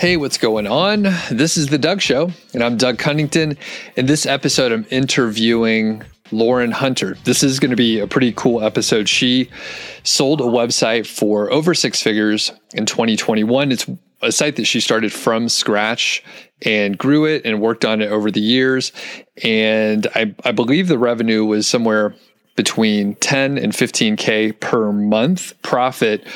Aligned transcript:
Hey, 0.00 0.16
what's 0.16 0.38
going 0.38 0.66
on? 0.66 1.02
This 1.30 1.58
is 1.58 1.66
The 1.66 1.76
Doug 1.76 2.00
Show, 2.00 2.30
and 2.54 2.64
I'm 2.64 2.78
Doug 2.78 2.96
Cunnington. 2.96 3.58
In 3.96 4.06
this 4.06 4.24
episode, 4.24 4.72
I'm 4.72 4.86
interviewing 4.88 6.02
Lauren 6.32 6.70
Hunter. 6.70 7.18
This 7.24 7.42
is 7.42 7.60
going 7.60 7.68
to 7.68 7.76
be 7.76 7.98
a 8.00 8.06
pretty 8.06 8.32
cool 8.32 8.64
episode. 8.64 9.10
She 9.10 9.50
sold 10.02 10.40
a 10.40 10.44
website 10.44 11.06
for 11.06 11.52
over 11.52 11.74
six 11.74 12.00
figures 12.00 12.50
in 12.72 12.86
2021. 12.86 13.72
It's 13.72 13.90
a 14.22 14.32
site 14.32 14.56
that 14.56 14.64
she 14.64 14.80
started 14.80 15.12
from 15.12 15.50
scratch 15.50 16.24
and 16.62 16.96
grew 16.96 17.26
it 17.26 17.44
and 17.44 17.60
worked 17.60 17.84
on 17.84 18.00
it 18.00 18.10
over 18.10 18.30
the 18.30 18.40
years. 18.40 18.92
And 19.44 20.06
I, 20.14 20.34
I 20.46 20.52
believe 20.52 20.88
the 20.88 20.98
revenue 20.98 21.44
was 21.44 21.68
somewhere 21.68 22.14
between 22.56 23.16
10 23.16 23.58
and 23.58 23.74
15K 23.74 24.60
per 24.60 24.92
month 24.92 25.60
profit 25.60 26.26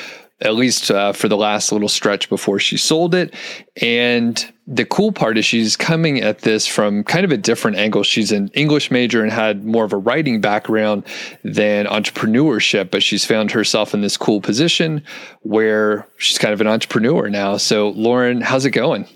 at 0.41 0.55
least 0.55 0.91
uh, 0.91 1.13
for 1.13 1.27
the 1.27 1.37
last 1.37 1.71
little 1.71 1.87
stretch 1.87 2.29
before 2.29 2.59
she 2.59 2.77
sold 2.77 3.15
it. 3.15 3.33
And 3.81 4.53
the 4.67 4.85
cool 4.85 5.11
part 5.11 5.37
is 5.37 5.45
she's 5.45 5.77
coming 5.77 6.21
at 6.21 6.39
this 6.39 6.67
from 6.67 7.03
kind 7.03 7.23
of 7.23 7.31
a 7.31 7.37
different 7.37 7.77
angle. 7.77 8.03
She's 8.03 8.31
an 8.31 8.49
English 8.49 8.91
major 8.91 9.23
and 9.23 9.31
had 9.31 9.65
more 9.65 9.85
of 9.85 9.93
a 9.93 9.97
writing 9.97 10.41
background 10.41 11.03
than 11.43 11.85
entrepreneurship, 11.85 12.91
but 12.91 13.01
she's 13.01 13.23
found 13.23 13.51
herself 13.51 13.93
in 13.93 14.01
this 14.01 14.17
cool 14.17 14.41
position 14.41 15.03
where 15.41 16.07
she's 16.17 16.37
kind 16.37 16.53
of 16.53 16.61
an 16.61 16.67
entrepreneur 16.67 17.29
now. 17.29 17.57
So, 17.57 17.89
Lauren, 17.89 18.41
how's 18.41 18.65
it 18.65 18.71
going? 18.71 19.07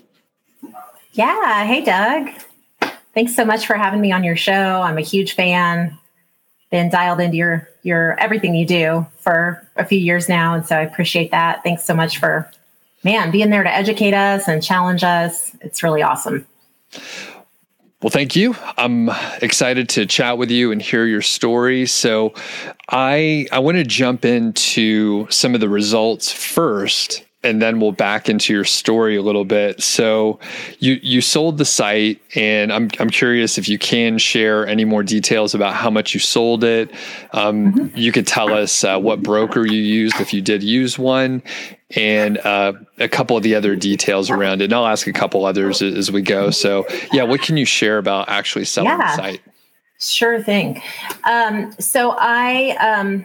Yeah. 1.12 1.64
Hey, 1.64 1.84
Doug. 1.84 2.28
Thanks 3.12 3.34
so 3.34 3.44
much 3.44 3.66
for 3.66 3.74
having 3.74 4.00
me 4.00 4.12
on 4.12 4.24
your 4.24 4.36
show. 4.36 4.52
I'm 4.52 4.96
a 4.96 5.02
huge 5.02 5.32
fan 5.32 5.98
been 6.70 6.88
dialed 6.88 7.20
into 7.20 7.36
your 7.36 7.68
your 7.82 8.18
everything 8.20 8.54
you 8.54 8.66
do 8.66 9.06
for 9.18 9.66
a 9.76 9.84
few 9.84 9.98
years 9.98 10.28
now, 10.28 10.54
and 10.54 10.66
so 10.66 10.76
I 10.76 10.80
appreciate 10.80 11.30
that. 11.30 11.62
Thanks 11.62 11.84
so 11.84 11.94
much 11.94 12.18
for 12.18 12.50
man 13.04 13.30
being 13.30 13.50
there 13.50 13.62
to 13.62 13.74
educate 13.74 14.14
us 14.14 14.48
and 14.48 14.62
challenge 14.62 15.02
us. 15.02 15.54
It's 15.60 15.82
really 15.82 16.02
awesome. 16.02 16.46
Well, 18.02 18.10
thank 18.10 18.34
you. 18.34 18.56
I'm 18.78 19.10
excited 19.42 19.88
to 19.90 20.06
chat 20.06 20.38
with 20.38 20.50
you 20.50 20.72
and 20.72 20.80
hear 20.80 21.04
your 21.04 21.20
story. 21.20 21.86
So, 21.86 22.32
I 22.88 23.46
I 23.52 23.58
want 23.58 23.76
to 23.76 23.84
jump 23.84 24.24
into 24.24 25.26
some 25.30 25.54
of 25.54 25.60
the 25.60 25.68
results 25.68 26.32
first 26.32 27.24
and 27.42 27.62
then 27.62 27.80
we'll 27.80 27.92
back 27.92 28.28
into 28.28 28.52
your 28.52 28.64
story 28.64 29.16
a 29.16 29.22
little 29.22 29.44
bit. 29.44 29.82
So 29.82 30.38
you 30.78 31.00
you 31.02 31.20
sold 31.20 31.58
the 31.58 31.64
site, 31.64 32.20
and 32.34 32.72
I'm 32.72 32.90
I'm 32.98 33.10
curious 33.10 33.56
if 33.56 33.68
you 33.68 33.78
can 33.78 34.18
share 34.18 34.66
any 34.66 34.84
more 34.84 35.02
details 35.02 35.54
about 35.54 35.74
how 35.74 35.90
much 35.90 36.12
you 36.12 36.20
sold 36.20 36.64
it. 36.64 36.90
Um, 37.32 37.72
mm-hmm. 37.72 37.96
You 37.96 38.12
could 38.12 38.26
tell 38.26 38.52
us 38.52 38.84
uh, 38.84 38.98
what 38.98 39.22
broker 39.22 39.66
you 39.66 39.80
used 39.80 40.20
if 40.20 40.34
you 40.34 40.42
did 40.42 40.62
use 40.62 40.98
one, 40.98 41.42
and 41.96 42.36
uh, 42.38 42.74
a 42.98 43.08
couple 43.08 43.36
of 43.36 43.42
the 43.42 43.54
other 43.54 43.74
details 43.74 44.28
around 44.28 44.60
it. 44.60 44.66
And 44.66 44.74
I'll 44.74 44.86
ask 44.86 45.06
a 45.06 45.12
couple 45.12 45.46
others 45.46 45.80
as, 45.80 45.94
as 45.94 46.12
we 46.12 46.20
go. 46.20 46.50
So 46.50 46.86
yeah, 47.12 47.22
what 47.22 47.40
can 47.40 47.56
you 47.56 47.64
share 47.64 47.96
about 47.96 48.28
actually 48.28 48.66
selling 48.66 48.90
yeah, 48.90 49.16
the 49.16 49.16
site? 49.16 49.40
Sure 49.98 50.42
thing. 50.42 50.82
Um, 51.24 51.72
so 51.78 52.14
I. 52.18 52.76
Um, 52.76 53.24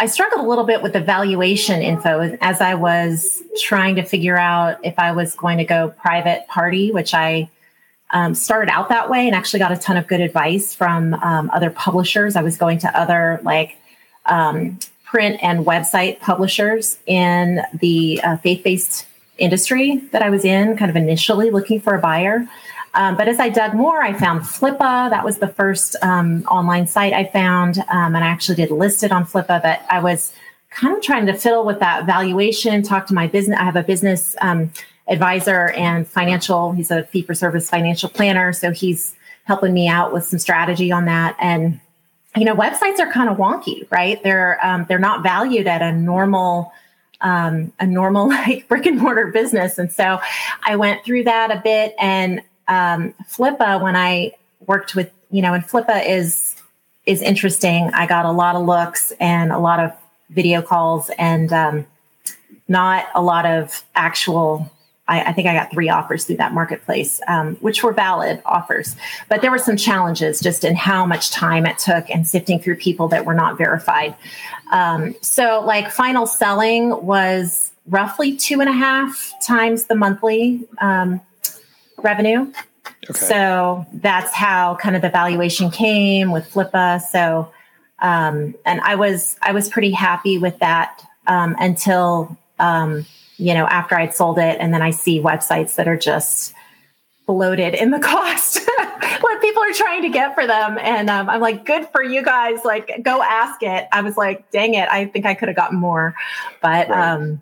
I 0.00 0.06
struggled 0.06 0.44
a 0.44 0.48
little 0.48 0.64
bit 0.64 0.80
with 0.80 0.92
the 0.92 1.00
valuation 1.00 1.82
info 1.82 2.36
as 2.40 2.60
I 2.60 2.74
was 2.74 3.42
trying 3.60 3.96
to 3.96 4.04
figure 4.04 4.36
out 4.36 4.78
if 4.84 4.96
I 4.96 5.10
was 5.10 5.34
going 5.34 5.58
to 5.58 5.64
go 5.64 5.92
private 6.00 6.46
party, 6.46 6.92
which 6.92 7.14
I 7.14 7.50
um, 8.10 8.34
started 8.34 8.70
out 8.70 8.88
that 8.90 9.10
way 9.10 9.26
and 9.26 9.34
actually 9.34 9.58
got 9.58 9.72
a 9.72 9.76
ton 9.76 9.96
of 9.96 10.06
good 10.06 10.20
advice 10.20 10.72
from 10.74 11.14
um, 11.14 11.50
other 11.52 11.70
publishers. 11.70 12.36
I 12.36 12.42
was 12.42 12.56
going 12.56 12.78
to 12.80 12.98
other 12.98 13.40
like 13.42 13.76
um, 14.26 14.78
print 15.04 15.42
and 15.42 15.66
website 15.66 16.20
publishers 16.20 16.98
in 17.06 17.62
the 17.74 18.20
uh, 18.22 18.36
faith 18.36 18.62
based 18.62 19.06
industry 19.36 19.96
that 20.12 20.22
I 20.22 20.30
was 20.30 20.44
in, 20.44 20.76
kind 20.76 20.90
of 20.90 20.96
initially 20.96 21.50
looking 21.50 21.80
for 21.80 21.94
a 21.94 22.00
buyer. 22.00 22.46
Um, 22.94 23.16
but 23.16 23.28
as 23.28 23.38
I 23.38 23.48
dug 23.48 23.74
more, 23.74 24.02
I 24.02 24.12
found 24.12 24.42
Flippa. 24.42 25.10
That 25.10 25.24
was 25.24 25.38
the 25.38 25.48
first 25.48 25.96
um, 26.02 26.44
online 26.50 26.86
site 26.86 27.12
I 27.12 27.24
found. 27.24 27.78
Um, 27.88 28.14
and 28.14 28.24
I 28.24 28.28
actually 28.28 28.56
did 28.56 28.70
list 28.70 29.02
it 29.02 29.12
on 29.12 29.24
Flippa, 29.24 29.62
but 29.62 29.82
I 29.90 30.00
was 30.00 30.32
kind 30.70 30.96
of 30.96 31.02
trying 31.02 31.26
to 31.26 31.34
fiddle 31.34 31.64
with 31.64 31.80
that 31.80 32.06
valuation, 32.06 32.82
talk 32.82 33.06
to 33.06 33.14
my 33.14 33.26
business. 33.26 33.58
I 33.58 33.64
have 33.64 33.76
a 33.76 33.82
business 33.82 34.36
um, 34.40 34.72
advisor 35.08 35.70
and 35.70 36.06
financial, 36.06 36.72
he's 36.72 36.90
a 36.90 37.04
fee 37.04 37.22
for 37.22 37.34
service 37.34 37.68
financial 37.70 38.08
planner. 38.08 38.52
So 38.52 38.70
he's 38.70 39.14
helping 39.44 39.72
me 39.72 39.88
out 39.88 40.12
with 40.12 40.24
some 40.24 40.38
strategy 40.38 40.92
on 40.92 41.06
that. 41.06 41.34
And, 41.40 41.80
you 42.36 42.44
know, 42.44 42.54
websites 42.54 42.98
are 43.00 43.10
kind 43.10 43.30
of 43.30 43.38
wonky, 43.38 43.90
right? 43.90 44.22
They're, 44.22 44.64
um, 44.64 44.84
they're 44.88 44.98
not 44.98 45.22
valued 45.22 45.66
at 45.66 45.80
a 45.80 45.92
normal, 45.92 46.72
um, 47.22 47.72
a 47.80 47.86
normal 47.86 48.28
like 48.28 48.68
brick 48.68 48.84
and 48.84 48.98
mortar 48.98 49.28
business. 49.28 49.78
And 49.78 49.90
so 49.90 50.20
I 50.62 50.76
went 50.76 51.04
through 51.04 51.24
that 51.24 51.50
a 51.50 51.60
bit 51.64 51.94
and 51.98 52.42
um, 52.68 53.14
Flippa, 53.28 53.82
when 53.82 53.96
I 53.96 54.32
worked 54.66 54.94
with, 54.94 55.10
you 55.30 55.42
know, 55.42 55.54
and 55.54 55.66
Flippa 55.66 56.06
is 56.06 56.54
is 57.06 57.22
interesting. 57.22 57.90
I 57.94 58.06
got 58.06 58.26
a 58.26 58.30
lot 58.30 58.54
of 58.54 58.66
looks 58.66 59.12
and 59.18 59.50
a 59.50 59.58
lot 59.58 59.80
of 59.80 59.92
video 60.28 60.60
calls 60.60 61.10
and 61.18 61.50
um, 61.52 61.86
not 62.68 63.06
a 63.14 63.22
lot 63.22 63.46
of 63.46 63.82
actual. 63.94 64.70
I, 65.10 65.22
I, 65.22 65.32
think 65.32 65.48
I 65.48 65.54
got 65.54 65.70
three 65.70 65.88
offers 65.88 66.26
through 66.26 66.36
that 66.36 66.52
marketplace, 66.52 67.18
um, 67.28 67.56
which 67.62 67.82
were 67.82 67.94
valid 67.94 68.42
offers, 68.44 68.94
but 69.30 69.40
there 69.40 69.50
were 69.50 69.56
some 69.56 69.78
challenges 69.78 70.38
just 70.38 70.64
in 70.64 70.76
how 70.76 71.06
much 71.06 71.30
time 71.30 71.64
it 71.64 71.78
took 71.78 72.10
and 72.10 72.28
sifting 72.28 72.60
through 72.60 72.76
people 72.76 73.08
that 73.08 73.24
were 73.24 73.32
not 73.32 73.56
verified. 73.56 74.14
Um, 74.70 75.16
so, 75.22 75.62
like, 75.64 75.90
final 75.90 76.26
selling 76.26 76.90
was 77.06 77.72
roughly 77.86 78.36
two 78.36 78.60
and 78.60 78.68
a 78.68 78.72
half 78.72 79.32
times 79.42 79.84
the 79.84 79.94
monthly 79.94 80.68
um, 80.82 81.22
revenue. 82.02 82.52
Okay. 83.10 83.18
So 83.18 83.86
that's 83.92 84.32
how 84.32 84.76
kind 84.76 84.96
of 84.96 85.02
the 85.02 85.10
valuation 85.10 85.70
came 85.70 86.30
with 86.30 86.50
Flippa. 86.50 87.00
So, 87.00 87.52
um, 88.00 88.54
and 88.64 88.80
I 88.80 88.94
was 88.94 89.36
I 89.42 89.52
was 89.52 89.68
pretty 89.68 89.90
happy 89.90 90.38
with 90.38 90.58
that 90.58 91.02
um, 91.26 91.56
until 91.58 92.36
um, 92.58 93.06
you 93.36 93.54
know 93.54 93.66
after 93.66 93.96
I'd 93.96 94.14
sold 94.14 94.38
it, 94.38 94.58
and 94.60 94.72
then 94.72 94.82
I 94.82 94.90
see 94.90 95.20
websites 95.20 95.76
that 95.76 95.88
are 95.88 95.96
just 95.96 96.54
bloated 97.26 97.74
in 97.74 97.90
the 97.90 97.98
cost 98.00 98.60
what 99.20 99.40
people 99.42 99.62
are 99.62 99.72
trying 99.72 100.02
to 100.02 100.08
get 100.08 100.34
for 100.34 100.46
them 100.46 100.78
and 100.78 101.10
um, 101.10 101.28
i'm 101.28 101.42
like 101.42 101.64
good 101.66 101.86
for 101.88 102.02
you 102.02 102.22
guys 102.22 102.64
like 102.64 102.90
go 103.02 103.22
ask 103.22 103.62
it 103.62 103.86
i 103.92 104.00
was 104.00 104.16
like 104.16 104.50
dang 104.50 104.72
it 104.72 104.88
i 104.88 105.04
think 105.04 105.26
i 105.26 105.34
could 105.34 105.46
have 105.46 105.56
gotten 105.56 105.78
more 105.78 106.14
but 106.62 106.88
right. 106.88 107.12
um, 107.12 107.40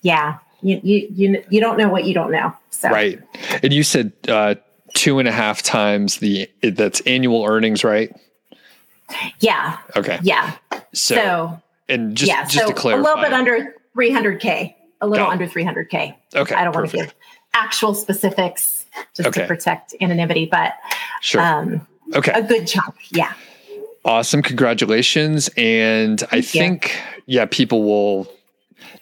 yeah 0.00 0.38
you, 0.62 0.80
you 0.82 1.08
you 1.10 1.44
you 1.50 1.60
don't 1.60 1.78
know 1.78 1.88
what 1.88 2.04
you 2.04 2.14
don't 2.14 2.30
know. 2.30 2.52
So. 2.70 2.88
Right, 2.88 3.18
and 3.62 3.72
you 3.72 3.82
said 3.82 4.12
uh, 4.28 4.56
two 4.94 5.18
and 5.18 5.28
a 5.28 5.32
half 5.32 5.62
times 5.62 6.18
the 6.18 6.48
that's 6.62 7.00
annual 7.02 7.44
earnings, 7.44 7.84
right? 7.84 8.14
Yeah. 9.40 9.78
Okay. 9.96 10.18
Yeah. 10.22 10.56
So, 10.92 11.14
so 11.14 11.62
and 11.88 12.16
just 12.16 12.28
yeah, 12.28 12.44
just 12.44 12.54
so 12.54 12.68
to 12.68 12.74
clarify, 12.74 13.00
a 13.00 13.02
little 13.02 13.22
bit 13.22 13.32
under 13.32 13.74
300k, 13.96 14.74
a 15.00 15.06
little 15.06 15.26
under 15.26 15.46
300k. 15.46 16.14
Okay. 16.34 16.54
I 16.54 16.64
don't 16.64 16.74
want 16.74 16.90
to 16.90 16.96
give 16.96 17.14
actual 17.54 17.94
specifics 17.94 18.86
just 19.14 19.28
okay. 19.28 19.42
to 19.42 19.46
protect 19.46 19.94
anonymity, 20.00 20.46
but 20.46 20.74
sure. 21.20 21.40
Um, 21.40 21.86
okay. 22.14 22.32
A 22.32 22.42
good 22.42 22.66
chunk. 22.66 22.94
Yeah. 23.10 23.32
Awesome. 24.04 24.42
Congratulations. 24.42 25.50
And 25.56 26.20
Thank 26.20 26.32
I 26.32 26.40
think, 26.40 27.02
yeah, 27.26 27.46
people 27.46 27.82
will 27.82 28.32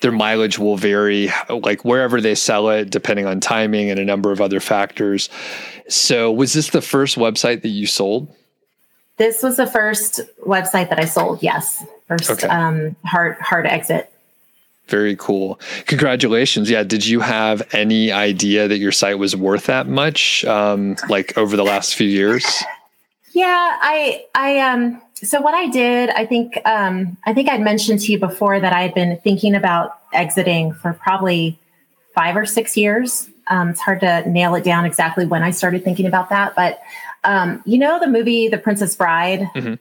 their 0.01 0.13
mileage 0.13 0.59
will 0.59 0.77
vary, 0.77 1.31
like 1.49 1.85
wherever 1.85 2.21
they 2.21 2.35
sell 2.35 2.69
it, 2.71 2.91
depending 2.91 3.27
on 3.27 3.41
timing 3.41 3.91
and 3.91 3.99
a 3.99 4.05
number 4.05 4.33
of 4.33 4.41
other 4.41 4.61
factors. 4.61 5.29
So, 5.89 6.31
was 6.31 6.53
this 6.53 6.71
the 6.71 6.83
first 6.83 7.17
website 7.17 7.63
that 7.63 7.69
you 7.69 7.87
sold? 7.87 8.35
This 9.17 9.43
was 9.43 9.57
the 9.57 9.67
first 9.67 10.21
website 10.47 10.91
that 10.91 11.01
I 11.01 11.05
sold. 11.05 11.43
Yes, 11.43 11.85
first 12.07 12.31
okay. 12.31 12.47
um, 12.47 12.95
hard 13.05 13.37
hard 13.41 13.67
exit. 13.67 14.13
Very 14.87 15.17
cool. 15.17 15.61
Congratulations. 15.87 16.71
Yeah. 16.71 16.83
Did 16.83 17.07
you 17.07 17.21
have 17.21 17.63
any 17.75 18.11
idea 18.11 18.69
that 18.69 18.79
your 18.79 18.93
site 18.93 19.19
was 19.19 19.37
worth 19.37 19.67
that 19.67 19.87
much, 19.87 20.47
um, 20.47 20.97
like 21.11 21.37
over 21.37 21.57
the 21.57 21.65
last 21.65 21.95
few 21.95 22.09
years? 22.09 22.45
Yeah, 23.33 23.77
I 23.81 24.25
I 24.35 24.59
um 24.61 25.03
so 25.27 25.41
what 25.41 25.55
I 25.55 25.69
did, 25.69 26.11
I 26.11 26.27
think 26.27 26.61
um 26.65 27.17
I 27.27 27.35
think 27.35 27.49
I'd 27.49 27.61
mentioned 27.61 28.01
to 28.01 28.13
you 28.13 28.19
before 28.19 28.61
that 28.61 28.73
I 28.73 28.83
had 28.83 28.95
been 28.95 29.19
thinking 29.19 29.55
about 29.55 29.99
exiting 30.13 30.73
for 30.73 30.93
probably 30.93 31.59
five 32.15 32.37
or 32.37 32.47
six 32.47 32.77
years. 32.77 33.29
Um, 33.49 33.71
it's 33.71 33.81
hard 33.81 34.01
to 34.01 34.29
nail 34.29 34.55
it 34.55 34.65
down 34.65 34.85
exactly 34.85 35.25
when 35.25 35.43
I 35.43 35.51
started 35.51 35.83
thinking 35.85 36.07
about 36.07 36.29
that, 36.31 36.55
but 36.55 36.81
um, 37.25 37.63
you 37.65 37.79
know 37.79 37.99
the 37.99 38.07
movie 38.07 38.49
The 38.49 38.59
Princess 38.59 38.95
Bride. 38.95 39.41
Mm-hmm. 39.55 39.75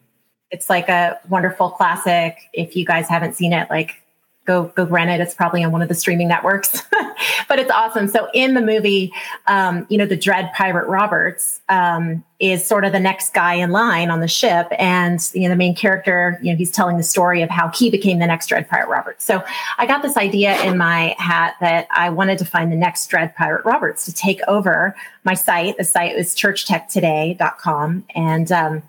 It's 0.49 0.69
like 0.69 0.87
a 0.87 1.19
wonderful 1.27 1.71
classic. 1.71 2.37
If 2.53 2.75
you 2.75 2.85
guys 2.85 3.09
haven't 3.09 3.35
seen 3.35 3.51
it, 3.51 3.69
like 3.69 4.01
go 4.47 4.71
go 4.75 4.85
rent 4.85 5.11
it. 5.11 5.19
It's 5.19 5.35
probably 5.35 5.63
on 5.63 5.71
one 5.71 5.81
of 5.81 5.89
the 5.89 5.93
streaming 5.93 6.29
networks, 6.29 6.81
but 7.49 7.59
it's 7.59 7.69
awesome. 7.69 8.07
So 8.07 8.29
in 8.33 8.53
the 8.53 8.61
movie, 8.61 9.11
um, 9.45 9.85
you 9.89 9.97
know, 9.97 10.05
the 10.05 10.15
Dread 10.15 10.51
Pirate 10.53 10.87
Roberts 10.87 11.61
um, 11.69 12.23
is 12.39 12.65
sort 12.65 12.85
of 12.85 12.93
the 12.93 12.99
next 12.99 13.33
guy 13.33 13.55
in 13.55 13.71
line 13.71 14.09
on 14.09 14.21
the 14.21 14.27
ship, 14.27 14.67
and 14.79 15.19
you 15.33 15.43
know, 15.43 15.49
the 15.49 15.55
main 15.55 15.75
character, 15.75 16.39
you 16.41 16.51
know, 16.51 16.57
he's 16.57 16.71
telling 16.71 16.97
the 16.97 17.03
story 17.03 17.41
of 17.41 17.49
how 17.49 17.67
he 17.69 17.91
became 17.91 18.19
the 18.19 18.27
next 18.27 18.47
Dread 18.47 18.67
Pirate 18.69 18.87
Roberts. 18.87 19.25
So 19.25 19.43
I 19.77 19.85
got 19.85 20.01
this 20.01 20.17
idea 20.17 20.59
in 20.63 20.77
my 20.77 21.15
hat 21.19 21.55
that 21.59 21.87
I 21.91 22.09
wanted 22.09 22.39
to 22.39 22.45
find 22.45 22.71
the 22.71 22.77
next 22.77 23.07
Dread 23.07 23.35
Pirate 23.35 23.65
Roberts 23.65 24.05
to 24.05 24.13
take 24.13 24.39
over 24.47 24.95
my 25.25 25.33
site. 25.33 25.77
The 25.77 25.83
site 25.83 26.15
is 26.15 26.33
churchtechtoday.com, 26.35 28.05
and 28.15 28.51
um, 28.51 28.83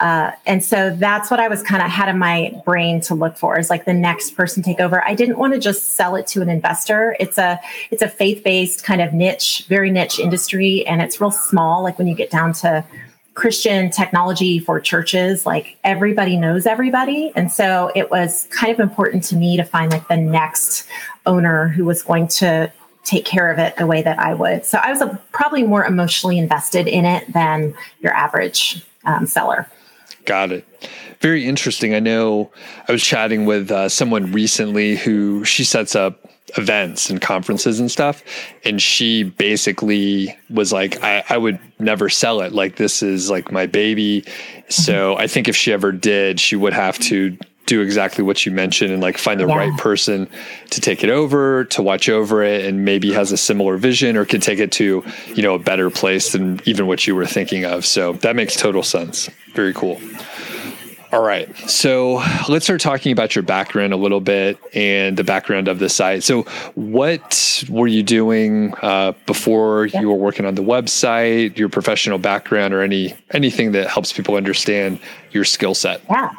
uh, 0.00 0.32
and 0.46 0.64
so 0.64 0.94
that's 0.96 1.30
what 1.30 1.38
I 1.38 1.48
was 1.48 1.62
kind 1.62 1.82
of 1.82 1.90
had 1.90 2.08
in 2.08 2.18
my 2.18 2.60
brain 2.64 3.00
to 3.02 3.14
look 3.14 3.36
for 3.36 3.58
is 3.58 3.68
like 3.68 3.84
the 3.84 3.92
next 3.92 4.30
person 4.34 4.62
take 4.62 4.80
over. 4.80 5.06
I 5.06 5.14
didn't 5.14 5.36
want 5.36 5.52
to 5.52 5.60
just 5.60 5.90
sell 5.90 6.16
it 6.16 6.26
to 6.28 6.40
an 6.40 6.48
investor. 6.48 7.14
It's 7.20 7.36
a 7.36 7.60
it's 7.90 8.00
a 8.00 8.08
faith 8.08 8.42
based 8.42 8.84
kind 8.84 9.02
of 9.02 9.12
niche, 9.12 9.66
very 9.68 9.90
niche 9.90 10.18
industry, 10.18 10.86
and 10.86 11.02
it's 11.02 11.20
real 11.20 11.30
small. 11.30 11.82
Like 11.82 11.98
when 11.98 12.06
you 12.06 12.14
get 12.14 12.30
down 12.30 12.54
to 12.54 12.84
Christian 13.34 13.90
technology 13.90 14.58
for 14.58 14.80
churches, 14.80 15.44
like 15.44 15.76
everybody 15.84 16.38
knows 16.38 16.64
everybody, 16.64 17.30
and 17.36 17.52
so 17.52 17.92
it 17.94 18.10
was 18.10 18.48
kind 18.50 18.72
of 18.72 18.80
important 18.80 19.24
to 19.24 19.36
me 19.36 19.58
to 19.58 19.62
find 19.62 19.92
like 19.92 20.08
the 20.08 20.16
next 20.16 20.86
owner 21.26 21.68
who 21.68 21.84
was 21.84 22.02
going 22.02 22.28
to 22.28 22.72
take 23.04 23.26
care 23.26 23.52
of 23.52 23.58
it 23.58 23.76
the 23.76 23.86
way 23.86 24.00
that 24.00 24.18
I 24.18 24.32
would. 24.32 24.64
So 24.64 24.78
I 24.78 24.90
was 24.90 25.02
a, 25.02 25.20
probably 25.32 25.64
more 25.64 25.84
emotionally 25.84 26.38
invested 26.38 26.88
in 26.88 27.04
it 27.04 27.30
than 27.32 27.74
your 28.00 28.14
average 28.14 28.82
um, 29.04 29.26
seller. 29.26 29.68
Got 30.24 30.52
it. 30.52 30.64
Very 31.20 31.46
interesting. 31.46 31.94
I 31.94 32.00
know 32.00 32.50
I 32.88 32.92
was 32.92 33.02
chatting 33.02 33.44
with 33.44 33.70
uh, 33.70 33.88
someone 33.88 34.32
recently 34.32 34.96
who 34.96 35.44
she 35.44 35.64
sets 35.64 35.94
up 35.94 36.28
events 36.56 37.08
and 37.08 37.20
conferences 37.20 37.80
and 37.80 37.90
stuff. 37.90 38.22
And 38.64 38.80
she 38.80 39.22
basically 39.22 40.36
was 40.50 40.72
like, 40.72 41.02
I, 41.02 41.24
I 41.28 41.38
would 41.38 41.58
never 41.78 42.08
sell 42.08 42.40
it. 42.40 42.52
Like, 42.52 42.76
this 42.76 43.02
is 43.02 43.30
like 43.30 43.50
my 43.50 43.66
baby. 43.66 44.24
So 44.68 45.16
I 45.16 45.26
think 45.26 45.48
if 45.48 45.56
she 45.56 45.72
ever 45.72 45.92
did, 45.92 46.40
she 46.40 46.56
would 46.56 46.72
have 46.72 46.98
to 47.00 47.36
do 47.72 47.80
exactly 47.80 48.22
what 48.22 48.44
you 48.44 48.52
mentioned 48.52 48.92
and 48.92 49.00
like 49.00 49.16
find 49.16 49.40
the 49.40 49.46
yeah. 49.46 49.56
right 49.56 49.78
person 49.78 50.28
to 50.68 50.80
take 50.80 51.02
it 51.02 51.08
over 51.08 51.64
to 51.64 51.82
watch 51.82 52.06
over 52.10 52.42
it 52.42 52.66
and 52.66 52.84
maybe 52.84 53.10
has 53.10 53.32
a 53.32 53.36
similar 53.36 53.78
vision 53.78 54.14
or 54.14 54.26
can 54.26 54.42
take 54.42 54.58
it 54.58 54.70
to 54.70 55.02
you 55.34 55.42
know 55.42 55.54
a 55.54 55.58
better 55.58 55.88
place 55.88 56.32
than 56.32 56.60
even 56.66 56.86
what 56.86 57.06
you 57.06 57.16
were 57.16 57.24
thinking 57.24 57.64
of. 57.64 57.86
So 57.86 58.12
that 58.14 58.36
makes 58.36 58.56
total 58.56 58.82
sense. 58.82 59.30
Very 59.54 59.72
cool. 59.72 59.98
All 61.12 61.22
right. 61.22 61.54
So 61.68 62.22
let's 62.48 62.64
start 62.64 62.80
talking 62.80 63.12
about 63.12 63.34
your 63.34 63.42
background 63.42 63.92
a 63.92 63.96
little 63.96 64.20
bit 64.20 64.58
and 64.74 65.16
the 65.16 65.24
background 65.24 65.68
of 65.68 65.78
the 65.78 65.90
site. 65.90 66.22
So 66.22 66.42
what 66.74 67.64
were 67.68 67.86
you 67.86 68.02
doing 68.02 68.74
uh, 68.80 69.12
before 69.26 69.86
yeah. 69.86 70.00
you 70.00 70.08
were 70.08 70.16
working 70.16 70.46
on 70.46 70.54
the 70.54 70.62
website 70.62 71.56
your 71.56 71.68
professional 71.70 72.18
background 72.18 72.74
or 72.74 72.82
any 72.82 73.14
anything 73.30 73.72
that 73.72 73.88
helps 73.88 74.12
people 74.12 74.36
understand 74.36 75.00
your 75.32 75.44
skill 75.44 75.74
set? 75.74 76.02
Yeah 76.10 76.32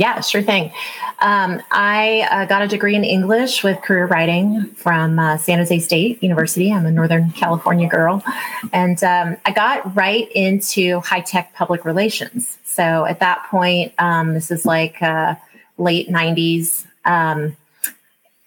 yeah, 0.00 0.18
sure 0.22 0.40
thing. 0.40 0.72
Um, 1.18 1.60
I 1.70 2.26
uh, 2.30 2.46
got 2.46 2.62
a 2.62 2.66
degree 2.66 2.94
in 2.94 3.04
English 3.04 3.62
with 3.62 3.82
career 3.82 4.06
writing 4.06 4.64
from 4.70 5.18
uh, 5.18 5.36
San 5.36 5.58
Jose 5.58 5.78
State 5.80 6.22
University. 6.22 6.72
I'm 6.72 6.86
a 6.86 6.90
Northern 6.90 7.30
California 7.32 7.86
girl. 7.86 8.24
And 8.72 9.04
um, 9.04 9.36
I 9.44 9.52
got 9.52 9.94
right 9.94 10.32
into 10.32 11.00
high 11.00 11.20
tech 11.20 11.52
public 11.52 11.84
relations. 11.84 12.56
So 12.64 13.04
at 13.04 13.20
that 13.20 13.46
point, 13.50 13.92
um, 13.98 14.32
this 14.32 14.50
is 14.50 14.64
like 14.64 15.02
uh, 15.02 15.34
late 15.76 16.08
90s. 16.08 16.86
Um, 17.04 17.54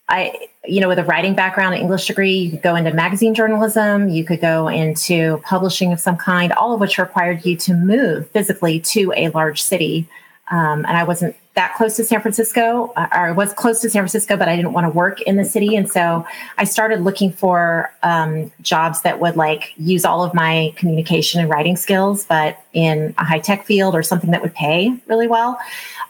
I, 0.10 0.48
you 0.66 0.82
know, 0.82 0.88
with 0.88 0.98
a 0.98 1.04
writing 1.04 1.36
background, 1.36 1.76
an 1.76 1.82
English 1.82 2.08
degree, 2.08 2.34
you 2.34 2.50
could 2.50 2.64
go 2.64 2.76
into 2.76 2.92
magazine 2.92 3.36
journalism, 3.36 4.10
you 4.10 4.26
could 4.26 4.42
go 4.42 4.70
into 4.70 5.40
publishing 5.46 5.94
of 5.94 6.00
some 6.00 6.18
kind, 6.18 6.52
all 6.54 6.74
of 6.74 6.80
which 6.80 6.98
required 6.98 7.46
you 7.46 7.56
to 7.58 7.76
move 7.76 8.28
physically 8.32 8.80
to 8.80 9.14
a 9.16 9.30
large 9.30 9.62
city. 9.62 10.10
Um, 10.50 10.86
and 10.86 10.98
I 10.98 11.04
wasn't 11.04 11.36
that 11.56 11.76
close 11.76 11.96
to 11.98 12.04
San 12.04 12.20
Francisco, 12.20 12.92
uh, 12.96 13.08
or 13.12 13.28
I 13.28 13.32
was 13.32 13.54
close 13.54 13.80
to 13.82 13.90
San 13.90 14.02
Francisco, 14.02 14.36
but 14.38 14.50
I 14.50 14.56
didn't 14.56 14.74
want 14.74 14.86
to 14.86 14.90
work 14.90 15.22
in 15.22 15.36
the 15.36 15.46
city. 15.46 15.76
And 15.76 15.90
so 15.90 16.26
I 16.58 16.64
started 16.64 17.02
looking 17.02 17.32
for 17.32 17.94
um, 18.02 18.52
jobs 18.62 19.02
that 19.04 19.20
would 19.20 19.36
like 19.36 19.74
use 19.78 20.04
all 20.04 20.24
of 20.24 20.34
my 20.34 20.74
communication 20.78 21.40
and 21.42 21.50
writing 21.50 21.76
skills, 21.76 22.26
but 22.26 22.58
in 22.74 23.14
a 23.20 23.24
high 23.24 23.40
tech 23.40 23.66
field 23.66 23.94
or 23.94 24.02
something 24.02 24.32
that 24.32 24.42
would 24.42 24.56
pay 24.56 24.96
really 25.08 25.28
well. 25.28 25.60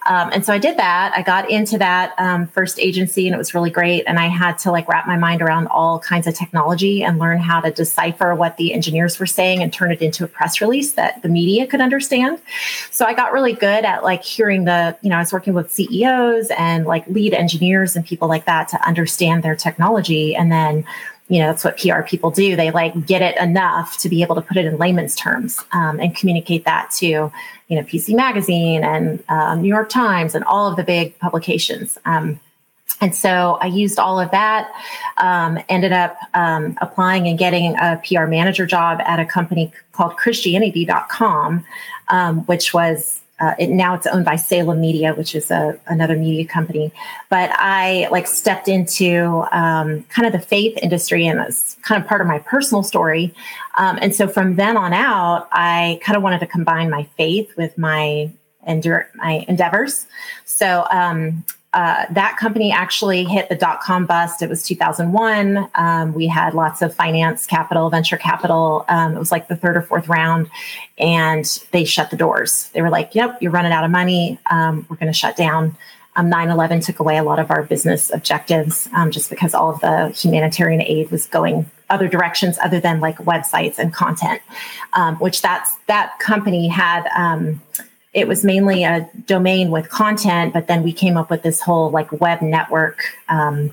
Um, 0.06 0.32
and 0.34 0.46
so 0.46 0.54
I 0.54 0.58
did 0.58 0.78
that. 0.78 1.14
I 1.16 1.22
got 1.22 1.50
into 1.50 1.78
that 1.78 2.14
um, 2.18 2.48
first 2.48 2.80
agency 2.80 3.28
and 3.28 3.36
it 3.36 3.38
was 3.38 3.54
really 3.54 3.70
great. 3.70 4.04
And 4.06 4.20
I 4.20 4.28
had 4.28 4.58
to 4.60 4.72
like 4.72 4.88
wrap 4.88 5.08
my 5.08 5.18
mind 5.18 5.42
around 5.42 5.68
all 5.68 6.00
kinds 6.00 6.28
of 6.28 6.36
technology 6.36 7.04
and 7.04 7.20
learn 7.20 7.40
how 7.40 7.62
to 7.62 7.72
decipher 7.72 8.36
what 8.36 8.58
the 8.58 8.74
engineers 8.74 9.20
were 9.20 9.26
saying 9.26 9.64
and 9.64 9.72
turn 9.72 9.92
it 9.92 10.02
into 10.02 10.24
a 10.24 10.28
press 10.28 10.60
release 10.62 10.94
that 10.94 11.22
the 11.22 11.30
media 11.30 11.68
could 11.68 11.82
understand. 11.82 12.42
So 12.92 13.06
I 13.06 13.14
got 13.14 13.32
really 13.32 13.54
good 13.54 13.86
at 13.86 14.04
like 14.04 14.24
hearing 14.24 14.66
the, 14.66 14.98
you 15.02 15.10
know, 15.10 15.18
I 15.18 15.20
was 15.20 15.33
working 15.34 15.54
with 15.54 15.72
CEOs 15.72 16.50
and 16.58 16.86
like 16.86 17.06
lead 17.08 17.34
engineers 17.34 17.96
and 17.96 18.06
people 18.06 18.28
like 18.28 18.46
that 18.46 18.70
to 18.70 18.88
understand 18.88 19.44
their 19.44 19.56
technology. 19.56 20.36
And 20.36 20.52
then 20.52 20.86
you 21.30 21.40
know 21.40 21.48
that's 21.48 21.64
what 21.64 21.78
pr 21.78 22.02
people 22.02 22.32
do 22.32 22.56
they 22.58 22.70
like 22.70 23.06
get 23.06 23.22
it 23.22 23.36
enough 23.38 23.98
to 23.98 24.10
be 24.10 24.22
able 24.22 24.36
to 24.36 24.42
put 24.42 24.58
it 24.58 24.66
in 24.66 24.78
layman's 24.78 25.16
terms 25.16 25.58
um, 25.72 25.98
and 26.02 26.16
communicate 26.16 26.66
that 26.66 26.92
to 26.92 27.08
you 27.08 27.32
know 27.70 27.82
pc 27.84 28.14
magazine 28.14 28.84
and 28.84 29.24
um, 29.30 29.62
new 29.62 29.70
york 29.70 29.88
times 29.88 30.36
and 30.36 30.44
all 30.44 30.70
of 30.70 30.76
the 30.76 30.84
big 30.84 31.18
publications 31.20 31.98
um, 32.04 32.40
and 33.02 33.14
so 33.14 33.58
I 33.60 33.66
used 33.66 34.00
all 34.00 34.20
of 34.20 34.32
that, 34.32 34.72
um, 35.18 35.60
ended 35.68 35.92
up 35.92 36.16
um, 36.36 36.78
applying 36.80 37.28
and 37.28 37.38
getting 37.38 37.76
a 37.76 38.02
PR 38.08 38.26
manager 38.28 38.66
job 38.66 39.02
at 39.02 39.20
a 39.20 39.26
company 39.26 39.74
called 39.92 40.16
Christianity.com, 40.16 41.66
um, 42.08 42.40
which 42.46 42.74
was 42.74 43.20
uh, 43.44 43.56
it, 43.60 43.70
now 43.70 43.94
it's 43.94 44.08
owned 44.08 44.24
by 44.24 44.38
Salem 44.38 44.80
Media, 44.80 45.14
which 45.14 45.36
is 45.36 45.52
a, 45.52 45.78
another 45.88 46.16
media 46.16 46.46
company. 46.46 46.92
But 47.30 47.50
I 47.54 48.08
like 48.10 48.28
stepped 48.28 48.68
into 48.68 49.46
um, 49.52 50.04
kind 50.04 50.26
of 50.26 50.32
the 50.32 50.40
faith 50.40 50.78
industry, 50.82 51.28
and 51.28 51.40
it's 51.42 51.76
kind 51.82 52.02
of 52.02 52.08
part 52.08 52.22
of 52.22 52.28
my 52.28 52.40
personal 52.40 52.84
story. 52.84 53.34
Um, 53.78 54.00
and 54.02 54.16
so 54.16 54.28
from 54.28 54.56
then 54.56 54.78
on 54.78 54.94
out, 54.94 55.50
I 55.52 56.00
kind 56.04 56.16
of 56.16 56.24
wanted 56.24 56.40
to 56.40 56.48
combine 56.48 56.90
my 56.90 57.04
faith 57.18 57.52
with 57.58 57.78
my 57.78 58.32
endure 58.66 59.10
my 59.16 59.46
endeavors. 59.50 60.08
So 60.46 60.86
um, 60.90 61.44
uh, 61.74 62.06
that 62.12 62.38
company 62.38 62.72
actually 62.72 63.24
hit 63.24 63.50
the 63.50 63.56
dot 63.56 63.82
com 63.82 64.06
bust. 64.06 64.42
It 64.42 64.50
was 64.50 64.64
2001. 64.64 65.70
Um, 65.76 66.14
we 66.14 66.28
had 66.28 66.54
lots 66.54 66.82
of 66.82 66.94
finance 66.94 67.46
capital, 67.46 67.90
venture 67.90 68.18
capital. 68.18 68.86
Um, 68.90 69.16
it 69.16 69.20
was 69.20 69.32
like 69.32 69.48
the 69.48 69.56
third 69.56 69.76
or 69.76 69.82
fourth 69.82 70.08
round, 70.08 70.50
and 70.98 71.46
they 71.72 71.84
shut 71.84 72.12
the 72.12 72.18
doors. 72.18 72.70
They 72.74 72.82
were 72.82 72.90
like, 72.90 73.16
"Yep, 73.16 73.42
you're 73.42 73.52
running 73.52 73.72
out 73.72 73.84
of 73.84 73.92
money. 73.92 74.40
Um, 74.52 74.86
we're 74.90 74.98
going 74.98 75.12
to 75.12 75.18
shut 75.18 75.36
down." 75.36 75.76
Um, 76.16 76.30
9/11 76.30 76.86
took 76.86 77.00
away 77.00 77.18
a 77.18 77.24
lot 77.24 77.40
of 77.40 77.50
our 77.50 77.64
business 77.64 78.12
objectives, 78.14 78.88
um, 78.94 79.10
just 79.10 79.32
because 79.32 79.56
all 79.56 79.72
of 79.72 79.80
the 79.82 80.10
humanitarian 80.10 80.82
aid 80.82 81.10
was 81.10 81.26
going 81.26 81.70
other 81.90 82.08
directions 82.08 82.58
other 82.62 82.80
than 82.80 83.00
like 83.00 83.18
websites 83.18 83.80
and 83.80 83.94
content, 83.94 84.42
um, 84.94 85.16
which 85.18 85.42
that's 85.42 85.76
that 85.88 86.18
company 86.20 86.68
had 86.68 87.08
it 88.14 88.28
was 88.28 88.44
mainly 88.44 88.84
a 88.84 89.10
domain 89.26 89.72
with 89.72 89.90
content, 89.90 90.54
but 90.54 90.68
then 90.68 90.84
we 90.84 90.94
came 90.94 91.18
up 91.18 91.30
with 91.30 91.42
this 91.42 91.62
whole 91.62 91.90
like 91.90 92.12
web 92.22 92.42
network 92.42 93.04
um, 93.28 93.72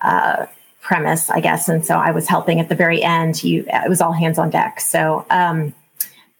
uh, 0.00 0.46
premise, 0.80 1.28
I 1.30 1.40
guess. 1.40 1.68
And 1.68 1.84
so 1.84 1.96
I 1.96 2.12
was 2.12 2.28
helping 2.28 2.60
at 2.60 2.68
the 2.68 2.74
very 2.74 3.02
end. 3.02 3.42
You, 3.42 3.64
it 3.66 3.88
was 3.88 4.00
all 4.00 4.12
hands 4.12 4.38
on 4.38 4.50
deck. 4.50 4.80
So 4.80 5.26
um, 5.30 5.74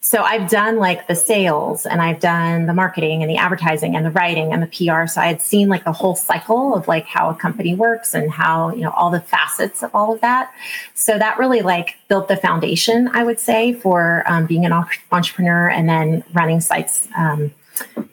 so 0.05 0.23
I've 0.23 0.51
done 0.51 0.79
like 0.79 1.07
the 1.07 1.15
sales 1.15 1.87
and 1.87 2.03
I've 2.03 2.19
done 2.19 2.67
the 2.67 2.75
marketing 2.75 3.23
and 3.23 3.31
the 3.31 3.37
advertising 3.37 3.95
and 3.95 4.05
the 4.05 4.11
writing 4.11 4.53
and 4.53 4.61
the 4.61 4.67
PR. 4.67 5.07
So 5.07 5.21
I 5.21 5.27
had 5.27 5.41
seen 5.41 5.69
like 5.69 5.85
the 5.85 5.93
whole 5.93 6.17
cycle 6.17 6.75
of 6.75 6.89
like 6.89 7.07
how 7.07 7.31
a 7.31 7.37
company 7.37 7.77
works 7.77 8.13
and 8.13 8.29
how, 8.29 8.75
you 8.75 8.81
know, 8.81 8.91
all 8.91 9.11
the 9.11 9.21
facets 9.21 9.81
of 9.81 9.95
all 9.95 10.13
of 10.13 10.21
that. 10.21 10.53
So 10.95 11.19
that 11.19 11.39
really 11.39 11.63
like 11.63 11.99
built 12.09 12.27
the 12.27 12.37
foundation, 12.37 13.11
I 13.15 13.23
would 13.23 13.39
say, 13.39 13.75
for 13.75 14.25
um, 14.27 14.47
being 14.47 14.67
an 14.67 14.73
entrepreneur 15.13 15.71
and 15.71 15.89
then 15.89 16.25
running 16.33 16.61
sites 16.61 17.07
um, 17.17 17.53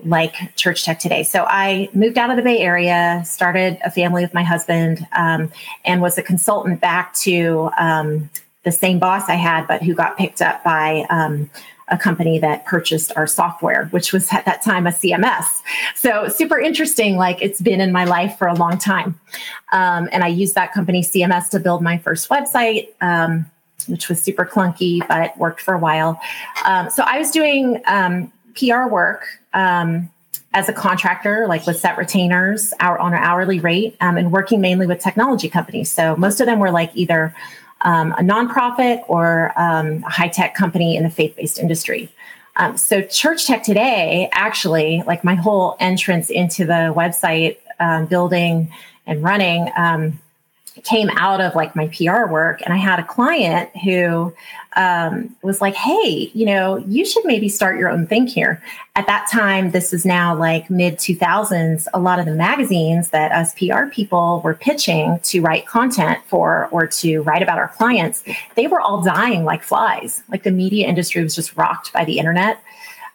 like 0.05 0.55
Church 0.55 0.85
Tech 0.85 0.99
Today. 0.99 1.23
So 1.23 1.45
I 1.47 1.89
moved 1.95 2.19
out 2.19 2.29
of 2.29 2.37
the 2.37 2.43
Bay 2.43 2.59
Area, 2.59 3.23
started 3.25 3.79
a 3.83 3.89
family 3.89 4.21
with 4.21 4.35
my 4.35 4.43
husband, 4.43 5.07
um, 5.13 5.51
and 5.85 6.03
was 6.03 6.19
a 6.19 6.23
consultant 6.23 6.81
back 6.81 7.15
to 7.15 7.71
um, 7.79 8.29
the 8.63 8.71
same 8.71 8.99
boss 8.99 9.27
I 9.27 9.35
had, 9.35 9.67
but 9.67 9.81
who 9.81 9.95
got 9.95 10.17
picked 10.17 10.41
up 10.41 10.63
by 10.63 11.05
um, 11.09 11.49
a 11.91 11.97
company 11.97 12.39
that 12.39 12.65
purchased 12.65 13.11
our 13.15 13.27
software, 13.27 13.85
which 13.87 14.13
was 14.13 14.31
at 14.31 14.45
that 14.45 14.63
time 14.63 14.87
a 14.87 14.91
CMS. 14.91 15.45
So 15.95 16.27
super 16.27 16.59
interesting. 16.59 17.17
Like 17.17 17.41
it's 17.41 17.61
been 17.61 17.81
in 17.81 17.91
my 17.91 18.05
life 18.05 18.37
for 18.37 18.47
a 18.47 18.53
long 18.53 18.77
time. 18.77 19.19
Um, 19.71 20.09
and 20.11 20.23
I 20.23 20.27
used 20.27 20.55
that 20.55 20.73
company 20.73 21.01
CMS 21.01 21.49
to 21.49 21.59
build 21.59 21.81
my 21.81 21.97
first 21.97 22.29
website. 22.29 22.89
Um, 23.01 23.45
which 23.87 24.09
was 24.09 24.21
super 24.21 24.45
clunky, 24.45 24.99
but 25.07 25.35
worked 25.37 25.61
for 25.61 25.73
a 25.73 25.79
while. 25.79 26.19
Um, 26.65 26.89
so 26.89 27.01
I 27.07 27.17
was 27.17 27.31
doing 27.31 27.81
um, 27.87 28.31
PR 28.53 28.87
work 28.87 29.25
um, 29.53 30.11
as 30.53 30.67
a 30.67 30.73
contractor, 30.73 31.45
like 31.47 31.65
with 31.67 31.77
set 31.77 31.97
retainers 31.97 32.73
our, 32.79 32.97
on 32.97 33.13
an 33.13 33.19
hourly 33.19 33.59
rate, 33.59 33.95
um, 34.01 34.17
and 34.17 34.31
working 34.31 34.61
mainly 34.61 34.87
with 34.87 34.99
technology 34.99 35.49
companies. 35.49 35.91
So 35.91 36.15
most 36.15 36.39
of 36.39 36.47
them 36.47 36.59
were 36.59 36.71
like 36.71 36.91
either 36.95 37.35
um, 37.81 38.11
a 38.13 38.21
nonprofit 38.21 39.03
or 39.07 39.53
um, 39.59 40.03
a 40.03 40.09
high 40.09 40.27
tech 40.27 40.55
company 40.55 40.95
in 40.95 41.03
the 41.03 41.09
faith 41.09 41.35
based 41.35 41.59
industry. 41.59 42.09
Um, 42.55 42.77
so 42.77 43.01
Church 43.01 43.47
Tech 43.47 43.63
Today, 43.63 44.29
actually, 44.33 45.03
like 45.07 45.23
my 45.23 45.35
whole 45.35 45.77
entrance 45.79 46.29
into 46.29 46.65
the 46.65 46.93
website 46.95 47.57
um, 47.79 48.05
building 48.05 48.71
and 49.05 49.23
running 49.23 49.71
um, 49.77 50.19
came 50.83 51.09
out 51.11 51.41
of 51.41 51.55
like 51.55 51.75
my 51.75 51.87
PR 51.87 52.31
work. 52.31 52.61
And 52.61 52.73
I 52.73 52.77
had 52.77 52.99
a 52.99 53.03
client 53.03 53.69
who 53.83 54.33
um, 54.75 55.35
was 55.41 55.61
like, 55.61 55.75
hey, 55.75 56.31
you 56.33 56.45
know, 56.45 56.77
you 56.77 57.05
should 57.05 57.25
maybe 57.25 57.49
start 57.49 57.77
your 57.77 57.89
own 57.89 58.05
thing 58.07 58.27
here. 58.27 58.61
At 58.95 59.07
that 59.07 59.27
time, 59.31 59.71
this 59.71 59.93
is 59.93 60.05
now 60.05 60.35
like 60.35 60.69
mid 60.69 60.97
2000s, 60.97 61.87
a 61.93 61.99
lot 61.99 62.19
of 62.19 62.25
the 62.25 62.33
magazines 62.33 63.09
that 63.09 63.31
us 63.31 63.53
PR 63.55 63.85
people 63.91 64.41
were 64.43 64.53
pitching 64.53 65.19
to 65.23 65.41
write 65.41 65.65
content 65.65 66.19
for 66.27 66.67
or 66.71 66.87
to 66.87 67.21
write 67.23 67.41
about 67.41 67.57
our 67.57 67.69
clients, 67.69 68.23
they 68.55 68.67
were 68.67 68.79
all 68.79 69.01
dying 69.01 69.43
like 69.43 69.63
flies. 69.63 70.21
Like 70.29 70.43
the 70.43 70.51
media 70.51 70.87
industry 70.87 71.23
was 71.23 71.35
just 71.35 71.57
rocked 71.57 71.91
by 71.91 72.05
the 72.05 72.19
internet. 72.19 72.61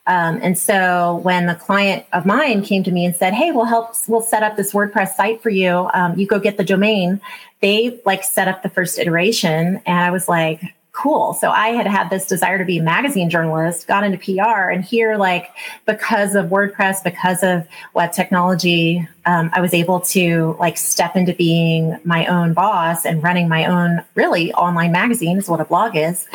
Um, 0.06 0.38
and 0.42 0.58
so 0.58 1.20
when 1.22 1.46
the 1.46 1.54
client 1.54 2.04
of 2.12 2.26
mine 2.26 2.62
came 2.62 2.82
to 2.84 2.90
me 2.90 3.06
and 3.06 3.16
said, 3.16 3.32
"Hey, 3.32 3.52
we'll 3.52 3.64
help. 3.64 3.94
We'll 4.06 4.20
set 4.20 4.42
up 4.42 4.56
this 4.56 4.72
WordPress 4.72 5.14
site 5.14 5.42
for 5.42 5.48
you. 5.48 5.88
Um, 5.94 6.18
you 6.18 6.26
go 6.26 6.38
get 6.38 6.58
the 6.58 6.64
domain." 6.64 7.20
They 7.64 7.98
like 8.04 8.22
set 8.24 8.46
up 8.46 8.62
the 8.62 8.68
first 8.68 8.98
iteration, 8.98 9.80
and 9.86 9.98
I 9.98 10.10
was 10.10 10.28
like, 10.28 10.60
"Cool." 10.92 11.32
So 11.32 11.48
I 11.48 11.68
had 11.68 11.86
had 11.86 12.10
this 12.10 12.26
desire 12.26 12.58
to 12.58 12.64
be 12.66 12.76
a 12.76 12.82
magazine 12.82 13.30
journalist, 13.30 13.88
got 13.88 14.04
into 14.04 14.18
PR, 14.18 14.68
and 14.68 14.84
here, 14.84 15.16
like 15.16 15.48
because 15.86 16.34
of 16.34 16.50
WordPress, 16.50 17.02
because 17.02 17.42
of 17.42 17.66
web 17.94 18.12
technology, 18.12 19.08
um, 19.24 19.48
I 19.54 19.62
was 19.62 19.72
able 19.72 20.00
to 20.00 20.56
like 20.60 20.76
step 20.76 21.16
into 21.16 21.32
being 21.32 21.98
my 22.04 22.26
own 22.26 22.52
boss 22.52 23.06
and 23.06 23.22
running 23.22 23.48
my 23.48 23.64
own 23.64 24.04
really 24.14 24.52
online 24.52 24.92
magazine 24.92 25.38
is 25.38 25.48
what 25.48 25.62
a 25.62 25.64
blog 25.64 25.96
is. 25.96 26.26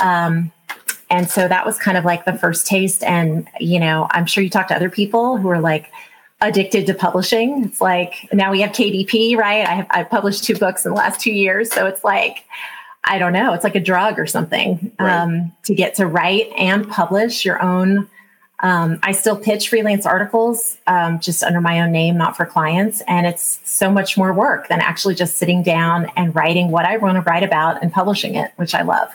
Um, 0.00 0.50
and 1.12 1.30
so 1.30 1.46
that 1.46 1.64
was 1.64 1.78
kind 1.78 1.96
of 1.96 2.04
like 2.04 2.24
the 2.24 2.32
first 2.32 2.66
taste. 2.66 3.04
And, 3.04 3.46
you 3.60 3.78
know, 3.78 4.08
I'm 4.10 4.24
sure 4.24 4.42
you 4.42 4.48
talk 4.50 4.66
to 4.68 4.74
other 4.74 4.90
people 4.90 5.36
who 5.36 5.48
are 5.50 5.60
like 5.60 5.92
addicted 6.42 6.86
to 6.86 6.94
publishing. 6.94 7.64
It's 7.64 7.80
like 7.80 8.28
now 8.32 8.50
we 8.50 8.60
have 8.60 8.72
KDP, 8.72 9.36
right? 9.36 9.66
I 9.66 9.74
have 9.74 9.86
I've 9.90 10.10
published 10.10 10.44
two 10.44 10.56
books 10.56 10.84
in 10.84 10.90
the 10.90 10.96
last 10.96 11.20
two 11.20 11.32
years. 11.32 11.72
So 11.72 11.86
it's 11.86 12.04
like, 12.04 12.44
I 13.04 13.18
don't 13.18 13.32
know, 13.32 13.54
it's 13.54 13.64
like 13.64 13.76
a 13.76 13.80
drug 13.80 14.18
or 14.18 14.26
something 14.26 14.92
right. 14.98 15.22
um, 15.22 15.52
to 15.64 15.74
get 15.74 15.94
to 15.96 16.06
write 16.06 16.50
and 16.58 16.88
publish 16.88 17.44
your 17.44 17.62
own. 17.62 18.08
Um, 18.60 19.00
I 19.02 19.10
still 19.10 19.36
pitch 19.36 19.68
freelance 19.68 20.06
articles 20.06 20.78
um, 20.86 21.18
just 21.18 21.42
under 21.42 21.60
my 21.60 21.80
own 21.80 21.90
name, 21.90 22.16
not 22.16 22.36
for 22.36 22.46
clients. 22.46 23.02
And 23.08 23.26
it's 23.26 23.60
so 23.64 23.90
much 23.90 24.16
more 24.16 24.32
work 24.32 24.68
than 24.68 24.80
actually 24.80 25.16
just 25.16 25.36
sitting 25.36 25.64
down 25.64 26.06
and 26.16 26.34
writing 26.34 26.70
what 26.70 26.84
I 26.84 26.96
want 26.98 27.16
to 27.16 27.22
write 27.22 27.42
about 27.42 27.82
and 27.82 27.92
publishing 27.92 28.36
it, 28.36 28.52
which 28.56 28.72
I 28.72 28.82
love. 28.82 29.12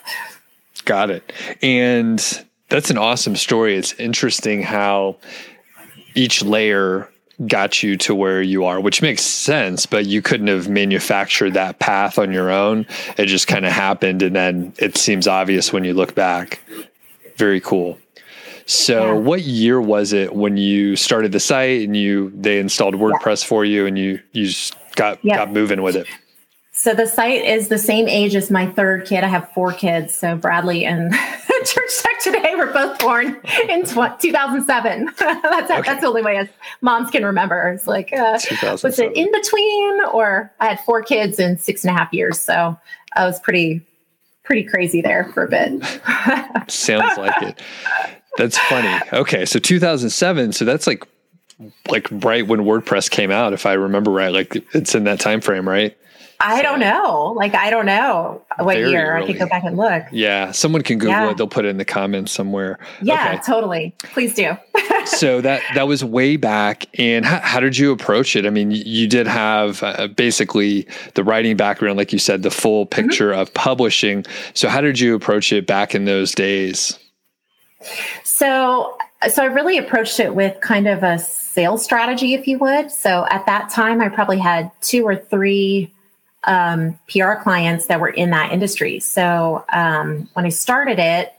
Got 0.84 1.12
it. 1.12 1.32
And 1.62 2.46
that's 2.68 2.90
an 2.90 2.98
awesome 2.98 3.38
story. 3.38 3.78
It's 3.78 3.94
interesting 3.94 4.64
how 4.64 5.16
each 6.14 6.44
layer 6.44 7.10
got 7.46 7.84
you 7.84 7.98
to 7.98 8.16
where 8.16 8.42
you 8.42 8.66
are, 8.66 8.80
which 8.80 9.02
makes 9.02 9.22
sense, 9.22 9.86
but 9.86 10.06
you 10.06 10.22
couldn't 10.22 10.48
have 10.48 10.68
manufactured 10.68 11.52
that 11.52 11.80
path 11.80 12.18
on 12.18 12.32
your 12.32 12.50
own. 12.50 12.86
It 13.18 13.28
just 13.28 13.48
kind 13.48 13.66
of 13.66 13.72
happened. 13.72 14.24
And 14.24 14.36
then 14.36 14.74
it 14.78 14.98
seems 14.98 15.28
obvious 15.28 15.72
when 15.72 15.84
you 15.84 15.94
look 15.94 16.16
back. 16.16 16.62
Very 17.36 17.62
cool. 17.62 18.00
So, 18.66 19.14
yeah. 19.14 19.20
what 19.20 19.44
year 19.44 19.80
was 19.80 20.12
it 20.12 20.36
when 20.36 20.58
you 20.58 20.96
started 20.96 21.32
the 21.32 21.40
site 21.40 21.84
and 21.84 21.96
you 21.96 22.34
they 22.36 22.60
installed 22.60 22.96
WordPress 22.96 23.44
yeah. 23.44 23.48
for 23.48 23.64
you 23.64 23.86
and 23.86 23.98
you 23.98 24.20
you 24.34 24.52
got 24.96 25.24
yeah. 25.24 25.38
got 25.38 25.54
moving 25.54 25.82
with 25.82 25.96
it? 25.96 26.08
So 26.74 26.94
the 26.94 27.08
site 27.08 27.46
is 27.46 27.70
the 27.70 27.78
same 27.78 28.08
age 28.08 28.36
as 28.36 28.52
my 28.52 28.68
third 28.68 29.06
kid. 29.06 29.24
I 29.24 29.28
have 29.28 29.50
four 29.54 29.72
kids. 29.72 30.14
So 30.14 30.36
Bradley 30.36 30.86
and 30.86 31.14
Church 31.68 32.02
Tech 32.02 32.20
today 32.22 32.56
were 32.56 32.68
both 32.68 33.00
born 33.00 33.40
in 33.70 33.86
2007. 33.86 35.06
that's 35.20 35.72
okay. 35.72 35.82
that's 35.82 36.02
the 36.02 36.08
only 36.08 36.22
way 36.22 36.38
as 36.38 36.48
moms 36.82 37.10
can 37.12 37.26
remember. 37.26 37.70
It's 37.70 37.88
like, 37.88 38.14
uh, 38.14 38.40
was 38.84 39.00
it 39.00 39.16
in 39.16 39.32
between 39.32 40.06
or 40.06 40.52
I 40.60 40.68
had 40.68 40.80
four 40.82 41.04
kids 41.04 41.40
in 41.40 41.58
six 41.58 41.84
and 41.84 41.96
a 41.96 42.00
half 42.00 42.14
years. 42.14 42.40
So 42.40 42.78
I 43.16 43.26
was 43.26 43.40
pretty, 43.40 43.82
pretty 44.44 44.64
crazy 44.64 45.02
there 45.02 45.26
for 45.34 45.44
a 45.44 45.50
bit. 45.50 45.84
Sounds 46.72 47.18
like 47.18 47.42
it. 47.42 47.62
That's 48.38 48.58
funny. 48.58 49.02
Okay. 49.14 49.46
So 49.46 49.60
2007. 49.60 50.54
So 50.54 50.64
that's 50.64 50.88
like, 50.88 51.04
like 51.90 52.08
right 52.12 52.48
when 52.48 52.62
WordPress 52.62 53.10
came 53.10 53.32
out, 53.32 53.54
if 53.54 53.66
I 53.66 53.74
remember 53.74 54.12
right, 54.12 54.32
like 54.32 54.56
it's 54.74 54.96
in 54.96 55.06
that 55.06 55.20
time 55.20 55.42
frame, 55.42 55.68
right? 55.68 55.98
I 56.40 56.58
so, 56.58 56.64
don't 56.64 56.80
know. 56.80 57.34
Like 57.36 57.56
I 57.56 57.70
don't 57.70 57.86
know 57.86 58.44
what 58.60 58.78
year. 58.78 59.14
Early. 59.14 59.24
I 59.24 59.28
could 59.28 59.40
go 59.40 59.48
back 59.48 59.64
and 59.64 59.76
look. 59.76 60.04
Yeah, 60.12 60.52
someone 60.52 60.84
can 60.84 61.00
Google 61.00 61.14
yeah. 61.14 61.32
it. 61.32 61.38
They'll 61.38 61.48
put 61.48 61.66
it 61.66 61.70
in 61.70 61.78
the 61.78 61.86
comments 61.86 62.32
somewhere. 62.32 62.78
Yeah, 63.02 63.34
okay. 63.34 63.42
totally. 63.44 63.96
Please 64.00 64.36
do. 64.36 64.56
so 65.06 65.42
that 65.42 65.64
that 65.74 65.88
was 65.88 66.04
way 66.04 66.38
back. 66.38 66.86
And 67.00 67.26
how, 67.26 67.40
how 67.40 67.60
did 67.60 67.78
you 67.78 67.92
approach 67.92 68.36
it? 68.36 68.46
I 68.46 68.52
mean, 68.52 68.70
you 68.72 69.08
did 69.08 69.26
have 69.26 69.82
uh, 69.82 70.08
basically 70.08 70.88
the 71.16 71.24
writing 71.24 71.58
background, 71.58 71.98
like 71.98 72.14
you 72.14 72.20
said, 72.20 72.44
the 72.44 72.52
full 72.52 72.86
mm-hmm. 72.86 73.08
picture 73.08 73.32
mm-hmm. 73.32 73.42
of 73.42 73.54
publishing. 73.54 74.26
So 74.54 74.70
how 74.70 74.82
did 74.82 75.00
you 75.00 75.16
approach 75.16 75.52
it 75.52 75.66
back 75.66 75.96
in 75.96 76.06
those 76.06 76.34
days? 76.34 77.00
So 78.24 78.96
so 79.28 79.42
I 79.42 79.46
really 79.48 79.80
approached 79.80 80.20
it 80.20 80.36
with 80.36 80.60
kind 80.62 80.88
of 80.88 81.02
a 81.02 81.18
sales 81.18 81.84
strategy, 81.84 82.36
if 82.36 82.48
you 82.48 82.60
would. 82.60 82.92
So 82.92 83.26
at 83.32 83.48
that 83.48 83.72
time, 83.72 84.02
I 84.02 84.10
probably 84.10 84.38
had 84.38 84.72
two 84.82 85.04
or 85.08 85.16
three 85.16 85.92
um, 86.48 86.98
PR 87.10 87.34
clients 87.34 87.86
that 87.88 88.00
were 88.00 88.10
in 88.10 88.32
that 88.32 88.52
industry. 88.52 89.00
So 89.00 89.64
um, 89.72 90.30
when 90.34 90.46
I 90.46 90.50
started 90.50 90.98
it, 90.98 91.34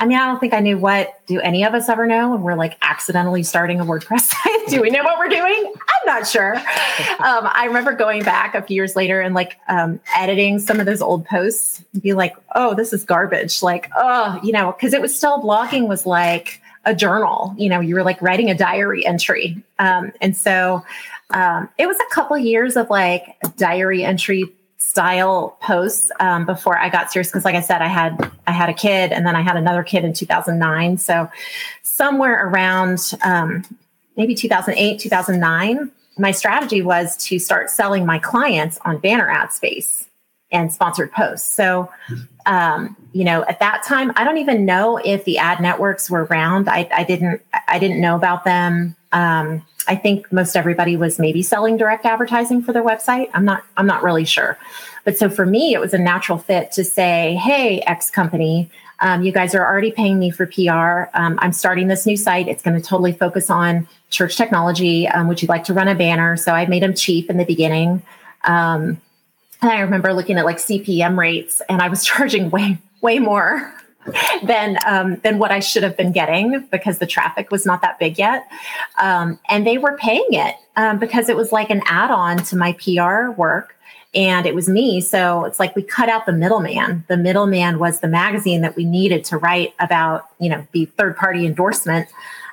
I 0.00 0.06
mean, 0.06 0.16
I 0.16 0.26
don't 0.26 0.38
think 0.38 0.54
I 0.54 0.60
knew 0.60 0.78
what 0.78 1.26
do 1.26 1.40
any 1.40 1.64
of 1.64 1.74
us 1.74 1.88
ever 1.88 2.06
know 2.06 2.30
when 2.30 2.42
we're 2.42 2.54
like 2.54 2.78
accidentally 2.82 3.42
starting 3.42 3.80
a 3.80 3.84
WordPress 3.84 4.20
site. 4.44 4.68
do 4.68 4.80
we 4.80 4.90
know 4.90 5.02
what 5.02 5.18
we're 5.18 5.28
doing? 5.28 5.72
I'm 5.76 6.06
not 6.06 6.26
sure. 6.26 6.56
Um, 6.56 7.50
I 7.52 7.64
remember 7.66 7.92
going 7.92 8.22
back 8.22 8.54
a 8.54 8.62
few 8.62 8.76
years 8.76 8.94
later 8.94 9.20
and 9.20 9.34
like 9.34 9.58
um, 9.68 9.98
editing 10.16 10.60
some 10.60 10.78
of 10.78 10.86
those 10.86 11.02
old 11.02 11.26
posts 11.26 11.82
and 11.92 12.02
be 12.02 12.12
like, 12.12 12.36
oh, 12.54 12.74
this 12.74 12.92
is 12.92 13.04
garbage. 13.04 13.60
Like, 13.60 13.90
oh, 13.96 14.38
you 14.42 14.52
know, 14.52 14.70
because 14.72 14.94
it 14.94 15.02
was 15.02 15.16
still 15.16 15.42
blogging 15.42 15.88
was 15.88 16.06
like 16.06 16.62
a 16.84 16.94
journal. 16.94 17.54
You 17.58 17.68
know, 17.68 17.80
you 17.80 17.96
were 17.96 18.04
like 18.04 18.22
writing 18.22 18.50
a 18.50 18.56
diary 18.56 19.04
entry. 19.04 19.60
Um, 19.80 20.12
and 20.20 20.36
so 20.36 20.84
um, 21.30 21.68
it 21.78 21.86
was 21.86 21.96
a 21.98 22.14
couple 22.14 22.36
years 22.38 22.76
of 22.76 22.88
like 22.90 23.36
diary 23.56 24.04
entry 24.04 24.52
style 24.78 25.58
posts 25.60 26.10
um, 26.20 26.46
before 26.46 26.78
I 26.78 26.88
got 26.88 27.12
serious 27.12 27.28
because, 27.28 27.44
like 27.44 27.54
I 27.54 27.60
said, 27.60 27.82
I 27.82 27.88
had 27.88 28.30
I 28.46 28.52
had 28.52 28.68
a 28.68 28.74
kid 28.74 29.12
and 29.12 29.26
then 29.26 29.36
I 29.36 29.42
had 29.42 29.56
another 29.56 29.82
kid 29.82 30.04
in 30.04 30.12
2009. 30.12 30.98
So 30.98 31.28
somewhere 31.82 32.46
around 32.46 33.12
um, 33.22 33.64
maybe 34.16 34.34
2008, 34.34 34.98
2009, 34.98 35.90
my 36.18 36.30
strategy 36.30 36.82
was 36.82 37.16
to 37.28 37.38
start 37.38 37.70
selling 37.70 38.06
my 38.06 38.18
clients 38.18 38.78
on 38.84 38.98
banner 38.98 39.28
ad 39.30 39.52
space 39.52 40.06
and 40.50 40.72
sponsored 40.72 41.12
posts. 41.12 41.48
So, 41.48 41.90
um, 42.46 42.96
you 43.12 43.24
know, 43.24 43.44
at 43.44 43.60
that 43.60 43.82
time, 43.84 44.12
I 44.16 44.24
don't 44.24 44.38
even 44.38 44.64
know 44.64 44.96
if 44.96 45.24
the 45.24 45.38
ad 45.38 45.60
networks 45.60 46.08
were 46.08 46.24
around. 46.24 46.68
I, 46.68 46.88
I 46.92 47.04
didn't 47.04 47.42
I 47.66 47.78
didn't 47.78 48.00
know 48.00 48.16
about 48.16 48.44
them. 48.44 48.96
Um, 49.12 49.64
I 49.86 49.96
think 49.96 50.30
most 50.32 50.56
everybody 50.56 50.96
was 50.96 51.18
maybe 51.18 51.42
selling 51.42 51.76
direct 51.76 52.04
advertising 52.04 52.62
for 52.62 52.72
their 52.72 52.84
website. 52.84 53.30
I'm 53.32 53.44
not 53.44 53.64
I'm 53.76 53.86
not 53.86 54.02
really 54.02 54.24
sure. 54.24 54.58
But 55.04 55.16
so 55.16 55.30
for 55.30 55.46
me, 55.46 55.72
it 55.72 55.80
was 55.80 55.94
a 55.94 55.98
natural 55.98 56.36
fit 56.36 56.70
to 56.72 56.84
say, 56.84 57.34
hey, 57.36 57.80
X 57.80 58.10
company, 58.10 58.70
um, 59.00 59.22
you 59.22 59.32
guys 59.32 59.54
are 59.54 59.64
already 59.64 59.90
paying 59.90 60.18
me 60.18 60.30
for 60.30 60.46
PR. 60.46 61.08
Um, 61.18 61.38
I'm 61.40 61.52
starting 61.52 61.88
this 61.88 62.04
new 62.04 62.16
site. 62.16 62.48
It's 62.48 62.62
going 62.62 62.80
to 62.80 62.86
totally 62.86 63.12
focus 63.12 63.48
on 63.48 63.88
church 64.10 64.36
technology. 64.36 65.08
Um, 65.08 65.28
would 65.28 65.40
you 65.40 65.48
like 65.48 65.64
to 65.64 65.72
run 65.72 65.88
a 65.88 65.94
banner? 65.94 66.36
So 66.36 66.52
I 66.52 66.66
made 66.66 66.82
them 66.82 66.94
cheap 66.94 67.30
in 67.30 67.38
the 67.38 67.44
beginning. 67.44 68.02
Um, 68.44 69.00
and 69.62 69.70
I 69.70 69.80
remember 69.80 70.12
looking 70.12 70.36
at 70.36 70.44
like 70.44 70.58
CPM 70.58 71.16
rates, 71.16 71.62
and 71.68 71.80
I 71.80 71.88
was 71.88 72.04
charging 72.04 72.50
way, 72.50 72.78
way 73.00 73.18
more 73.18 73.72
than 74.42 74.78
um, 74.86 75.16
than 75.16 75.38
what 75.38 75.50
I 75.50 75.60
should 75.60 75.82
have 75.82 75.96
been 75.96 76.12
getting 76.12 76.66
because 76.70 76.98
the 76.98 77.06
traffic 77.06 77.50
was 77.50 77.66
not 77.66 77.82
that 77.82 77.98
big 77.98 78.18
yet, 78.18 78.48
um, 78.98 79.38
and 79.48 79.66
they 79.66 79.78
were 79.78 79.96
paying 79.96 80.26
it 80.30 80.56
um, 80.76 80.98
because 80.98 81.28
it 81.28 81.36
was 81.36 81.52
like 81.52 81.70
an 81.70 81.82
add-on 81.86 82.38
to 82.44 82.56
my 82.56 82.72
PR 82.74 83.30
work, 83.30 83.76
and 84.14 84.46
it 84.46 84.54
was 84.54 84.68
me. 84.68 85.00
So 85.00 85.44
it's 85.44 85.58
like 85.58 85.74
we 85.76 85.82
cut 85.82 86.08
out 86.08 86.26
the 86.26 86.32
middleman. 86.32 87.04
The 87.08 87.16
middleman 87.16 87.78
was 87.78 88.00
the 88.00 88.08
magazine 88.08 88.62
that 88.62 88.76
we 88.76 88.84
needed 88.84 89.24
to 89.26 89.38
write 89.38 89.74
about, 89.80 90.26
you 90.38 90.48
know, 90.48 90.66
the 90.72 90.86
third-party 90.86 91.46
endorsement. 91.46 92.08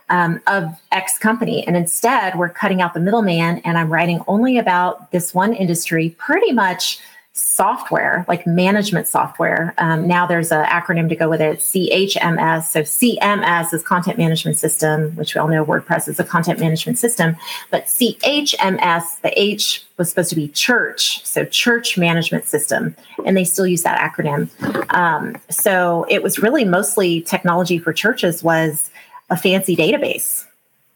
Um, 0.08 0.40
of 0.46 0.80
X 0.92 1.18
company. 1.18 1.66
And 1.66 1.76
instead, 1.76 2.38
we're 2.38 2.50
cutting 2.50 2.80
out 2.80 2.94
the 2.94 3.00
middleman, 3.00 3.58
and 3.66 3.76
I'm 3.76 3.92
writing 3.92 4.22
only 4.28 4.60
about 4.60 5.10
this 5.10 5.34
one 5.34 5.52
industry, 5.52 6.12
pretty 6.20 6.52
much 6.52 7.00
software, 7.38 8.24
like 8.30 8.48
management 8.48 9.08
software. 9.08 9.74
Um, 9.78 10.08
now 10.08 10.26
there's 10.26 10.54
an 10.54 10.64
acronym 10.66 11.10
to 11.10 11.18
go 11.18 11.30
with 11.30 11.42
it, 11.42 11.60
CHMS. 11.60 12.64
So 12.64 12.82
CMS 12.82 13.74
is 13.74 13.84
content 13.84 14.18
management 14.18 14.58
system, 14.58 15.12
which 15.18 15.36
we 15.36 15.40
all 15.40 15.50
know 15.50 15.66
WordPress 15.66 16.08
is 16.08 16.18
a 16.18 16.24
content 16.24 16.62
management 16.62 16.98
system. 16.98 17.36
But 17.72 17.88
CHMS, 17.88 19.20
the 19.22 19.38
H 19.40 19.86
was 19.98 20.08
supposed 20.08 20.30
to 20.30 20.36
be 20.38 20.48
church, 20.48 21.26
so 21.26 21.44
church 21.44 21.98
management 21.98 22.46
system, 22.46 22.96
and 23.26 23.36
they 23.36 23.44
still 23.44 23.68
use 23.68 23.84
that 23.84 24.00
acronym. 24.00 24.50
Um, 24.94 25.36
so 25.50 26.06
it 26.10 26.24
was 26.24 26.40
really 26.40 26.64
mostly 26.64 27.20
technology 27.20 27.80
for 27.80 27.92
churches 27.92 28.44
was 28.44 28.90
a 29.30 29.36
fancy 29.36 29.76
database. 29.76 30.46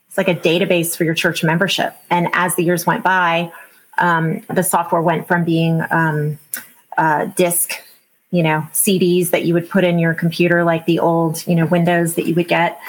It's 0.07 0.17
like 0.17 0.29
a 0.29 0.35
database 0.35 0.95
for 0.95 1.03
your 1.03 1.13
church 1.13 1.43
membership. 1.43 1.95
And 2.09 2.29
as 2.31 2.55
the 2.55 2.63
years 2.63 2.85
went 2.85 3.03
by, 3.03 3.51
um, 3.99 4.41
the 4.53 4.63
software 4.63 5.01
went 5.01 5.27
from 5.27 5.43
being 5.43 5.81
um, 5.91 6.39
uh, 6.97 7.25
disk, 7.25 7.73
you 8.31 8.43
know, 8.43 8.65
CDs 8.73 9.31
that 9.31 9.45
you 9.45 9.53
would 9.53 9.69
put 9.69 9.83
in 9.83 9.99
your 9.99 10.13
computer, 10.13 10.63
like 10.63 10.85
the 10.85 10.99
old, 10.99 11.45
you 11.47 11.55
know, 11.55 11.65
Windows 11.65 12.15
that 12.15 12.25
you 12.27 12.35
would 12.35 12.47
get, 12.47 12.79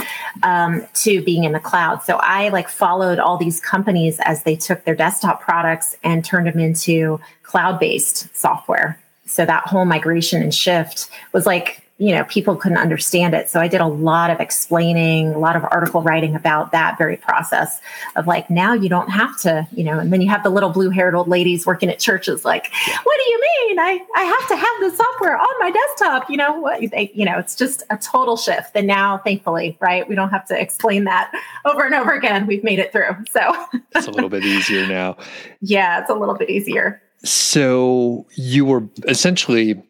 um, 0.43 0.87
to 0.95 1.23
being 1.23 1.45
in 1.45 1.53
the 1.53 1.61
cloud. 1.61 2.03
So 2.03 2.19
I 2.23 2.51
like 2.51 2.69
followed 2.69 3.19
all 3.19 3.37
these 3.37 3.61
companies 3.61 4.19
as 4.21 4.43
they 4.43 4.57
took 4.57 4.85
their 4.85 4.95
desktop 4.95 5.41
products 5.41 5.97
and 6.03 6.25
turned 6.25 6.47
them 6.47 6.59
into 6.59 7.21
cloud 7.43 7.81
based 7.81 8.35
software. 8.37 8.99
So 9.27 9.47
that 9.47 9.67
whole 9.67 9.85
migration 9.85 10.43
and 10.43 10.55
shift 10.55 11.09
was 11.33 11.47
like 11.47 11.83
you 12.01 12.15
know 12.15 12.25
people 12.25 12.57
couldn't 12.57 12.79
understand 12.79 13.35
it. 13.35 13.49
So 13.51 13.61
i 13.61 13.69
did 13.69 13.81
a 13.81 13.87
lot 13.87 14.31
of 14.31 14.41
explaining 14.41 15.29
a 15.29 15.39
lot 15.39 15.55
of 15.55 15.65
article 15.71 16.03
writing 16.03 16.35
about 16.35 16.73
that 16.73 16.97
very 16.97 17.17
process 17.17 17.81
of 18.17 18.27
like 18.27 18.49
now 18.49 18.73
you 18.73 18.89
don't 18.89 19.11
have 19.11 19.39
to 19.41 19.69
you 19.73 19.85
know 19.85 19.99
and 19.99 20.11
then 20.13 20.23
you 20.23 20.29
have 20.31 20.43
the 20.43 20.49
little 20.49 20.71
blue 20.71 20.89
haired 20.89 21.15
old 21.15 21.29
ladies 21.29 21.67
working 21.67 21.91
at 21.91 21.99
churches 21.99 22.45
like 22.45 22.73
what 23.05 23.21
do 23.23 23.31
you 23.31 23.41
mean? 23.41 23.79
I 23.79 24.01
i 24.17 24.23
have 24.23 24.49
to 24.49 24.57
have 24.57 24.91
the 24.91 24.97
software 24.97 25.37
on 25.37 25.61
my 25.61 25.71
desktop. 25.71 26.31
You 26.31 26.39
know 26.39 26.59
what 26.59 26.81
they, 26.91 27.13
you 27.15 27.27
know 27.27 27.39
it's 27.39 27.55
just 27.55 27.83
a 27.91 27.99
total 27.99 28.37
shift. 28.37 28.71
And 28.75 28.87
now 28.87 29.19
thankfully 29.19 29.77
right 29.81 30.09
we 30.09 30.15
don't 30.15 30.31
have 30.31 30.47
to 30.47 30.59
explain 30.59 31.05
that 31.05 31.31
over 31.67 31.85
and 31.85 31.95
over 31.95 32.13
again. 32.13 32.47
We've 32.47 32.65
made 32.65 32.79
it 32.79 32.93
through. 32.93 33.15
So 33.31 33.41
it's 33.95 34.07
a 34.07 34.11
little 34.11 34.31
bit 34.31 34.45
easier 34.45 34.87
now. 34.87 35.19
Yeah 35.61 36.01
it's 36.01 36.11
a 36.11 36.15
little 36.15 36.35
bit 36.35 36.49
easier. 36.49 37.03
So 37.23 38.27
you 38.37 38.65
were 38.65 38.89
essentially 39.07 39.83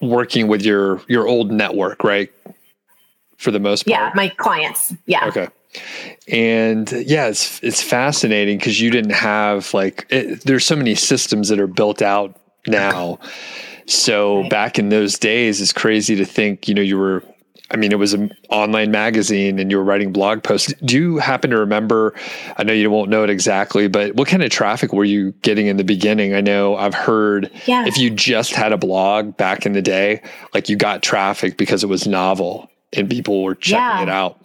working 0.00 0.48
with 0.48 0.62
your 0.62 1.00
your 1.08 1.26
old 1.26 1.50
network, 1.50 2.04
right? 2.04 2.30
For 3.36 3.50
the 3.50 3.60
most 3.60 3.86
part. 3.86 4.00
Yeah, 4.00 4.12
my 4.14 4.28
clients. 4.30 4.94
Yeah. 5.06 5.26
Okay. 5.26 5.48
And 6.28 6.90
yeah, 6.92 7.28
it's 7.28 7.62
it's 7.62 7.82
fascinating 7.82 8.58
because 8.58 8.80
you 8.80 8.90
didn't 8.90 9.12
have 9.12 9.72
like 9.74 10.06
it, 10.08 10.42
there's 10.42 10.64
so 10.64 10.76
many 10.76 10.94
systems 10.94 11.48
that 11.48 11.60
are 11.60 11.66
built 11.66 12.00
out 12.02 12.40
now. 12.66 13.18
So 13.86 14.40
right. 14.40 14.50
back 14.50 14.78
in 14.78 14.88
those 14.88 15.18
days, 15.18 15.60
it's 15.60 15.72
crazy 15.72 16.16
to 16.16 16.24
think, 16.24 16.66
you 16.66 16.74
know, 16.74 16.82
you 16.82 16.98
were 16.98 17.22
I 17.70 17.76
mean, 17.76 17.90
it 17.90 17.98
was 17.98 18.12
an 18.12 18.32
online 18.48 18.92
magazine 18.92 19.58
and 19.58 19.70
you 19.70 19.76
were 19.76 19.84
writing 19.84 20.12
blog 20.12 20.42
posts. 20.42 20.72
Do 20.84 20.96
you 20.96 21.18
happen 21.18 21.50
to 21.50 21.58
remember? 21.58 22.14
I 22.56 22.62
know 22.62 22.72
you 22.72 22.90
won't 22.90 23.10
know 23.10 23.24
it 23.24 23.30
exactly, 23.30 23.88
but 23.88 24.14
what 24.14 24.28
kind 24.28 24.42
of 24.42 24.50
traffic 24.50 24.92
were 24.92 25.04
you 25.04 25.32
getting 25.42 25.66
in 25.66 25.76
the 25.76 25.84
beginning? 25.84 26.34
I 26.34 26.40
know 26.40 26.76
I've 26.76 26.94
heard 26.94 27.50
yeah. 27.66 27.86
if 27.86 27.98
you 27.98 28.10
just 28.10 28.54
had 28.54 28.72
a 28.72 28.76
blog 28.76 29.36
back 29.36 29.66
in 29.66 29.72
the 29.72 29.82
day, 29.82 30.22
like 30.54 30.68
you 30.68 30.76
got 30.76 31.02
traffic 31.02 31.56
because 31.56 31.82
it 31.82 31.88
was 31.88 32.06
novel 32.06 32.70
and 32.92 33.10
people 33.10 33.42
were 33.42 33.56
checking 33.56 33.78
yeah. 33.78 34.02
it 34.02 34.08
out. 34.08 34.40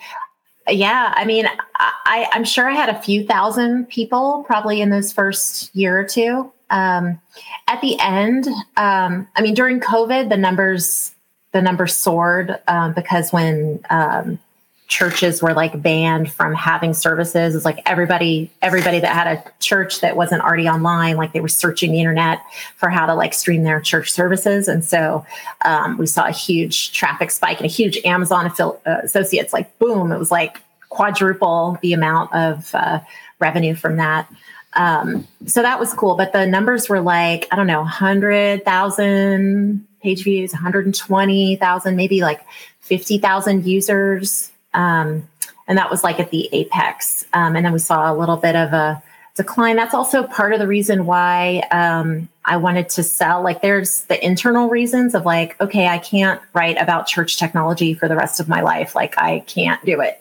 Yeah. 0.68 1.14
I 1.16 1.26
mean, 1.26 1.46
I, 1.76 2.28
I'm 2.32 2.44
sure 2.44 2.68
I 2.68 2.74
had 2.74 2.90
a 2.90 3.00
few 3.02 3.26
thousand 3.26 3.90
people 3.90 4.44
probably 4.48 4.82
in 4.82 4.90
those 4.90 5.14
first 5.14 5.76
year 5.76 6.00
or 6.00 6.06
two. 6.06 6.52
Um, 6.72 7.20
at 7.68 7.82
the 7.82 8.00
end, 8.00 8.48
um, 8.78 9.28
I 9.36 9.42
mean, 9.42 9.54
during 9.54 9.80
COVID, 9.80 10.30
the 10.30 10.38
numbers 10.38 11.14
the 11.52 11.62
number 11.62 11.88
soared 11.88 12.60
um, 12.68 12.94
because 12.94 13.32
when 13.32 13.80
um, 13.90 14.40
churches 14.88 15.42
were 15.42 15.54
like 15.54 15.82
banned 15.82 16.32
from 16.32 16.54
having 16.54 16.94
services, 16.94 17.56
it's 17.56 17.66
like 17.66 17.82
everybody 17.86 18.52
everybody 18.62 19.00
that 19.00 19.14
had 19.14 19.28
a 19.28 19.44
church 19.60 20.02
that 20.02 20.16
wasn't 20.16 20.42
already 20.42 20.68
online, 20.68 21.18
like 21.18 21.34
they 21.34 21.42
were 21.42 21.48
searching 21.48 21.92
the 21.92 22.00
internet 22.00 22.42
for 22.76 22.90
how 22.90 23.06
to 23.06 23.16
like 23.16 23.34
stream 23.34 23.64
their 23.64 23.82
church 23.82 24.12
services, 24.12 24.68
and 24.68 24.84
so 24.84 25.26
um, 25.66 25.98
we 25.98 26.06
saw 26.06 26.28
a 26.28 26.32
huge 26.32 26.92
traffic 26.92 27.32
spike 27.32 27.58
and 27.58 27.66
a 27.66 27.70
huge 27.70 27.98
Amazon 28.06 28.50
affil- 28.50 28.80
uh, 28.86 29.00
associates 29.04 29.54
like 29.54 29.78
boom, 29.80 30.12
it 30.12 30.18
was 30.18 30.32
like 30.32 30.62
quadruple 30.90 31.78
the 31.82 31.94
amount 31.94 32.34
of 32.34 32.74
uh, 32.76 33.00
revenue 33.40 33.76
from 33.76 33.98
that. 33.98 34.32
Um, 34.74 35.28
so 35.48 35.62
that 35.62 35.80
was 35.80 35.94
cool, 35.94 36.16
but 36.16 36.32
the 36.32 36.46
numbers 36.46 36.88
were 36.88 37.02
like 37.02 37.48
I 37.52 37.56
don't 37.56 37.68
know, 37.68 37.84
hundred 37.84 38.64
thousand 38.64 39.88
page 40.02 40.24
views, 40.24 40.52
120,000, 40.52 41.96
maybe 41.96 42.22
like 42.22 42.46
50,000 42.82 43.66
users. 43.66 44.52
Um, 44.74 45.28
and 45.68 45.78
that 45.78 45.90
was 45.90 46.04
like 46.04 46.20
at 46.20 46.32
the 46.32 46.50
apex. 46.52 47.26
Um, 47.34 47.56
and 47.56 47.66
then 47.66 47.74
we 47.74 47.80
saw 47.80 48.12
a 48.12 48.16
little 48.16 48.38
bit 48.38 48.56
of 48.56 48.74
a 48.74 49.02
decline. 49.36 49.76
That's 49.76 49.94
also 49.94 50.24
part 50.24 50.54
of 50.54 50.60
the 50.60 50.68
reason 50.68 51.06
why 51.06 51.64
um, 51.72 52.28
I 52.44 52.58
wanted 52.58 52.90
to 52.90 53.04
sell. 53.04 53.44
Like, 53.44 53.62
there's 53.62 54.02
the 54.06 54.24
internal 54.26 54.68
reasons 54.68 55.14
of 55.14 55.26
like, 55.26 55.60
okay, 55.62 55.88
I 55.88 56.00
can't 56.00 56.42
write 56.54 56.76
about 56.82 57.06
church 57.06 57.38
technology 57.38 57.94
for 57.94 58.08
the 58.08 58.16
rest 58.16 58.40
of 58.40 58.50
my 58.50 58.62
life. 58.62 58.96
Like, 58.96 59.16
I 59.20 59.42
can't 59.42 59.84
do 59.86 60.02
it. 60.02 60.20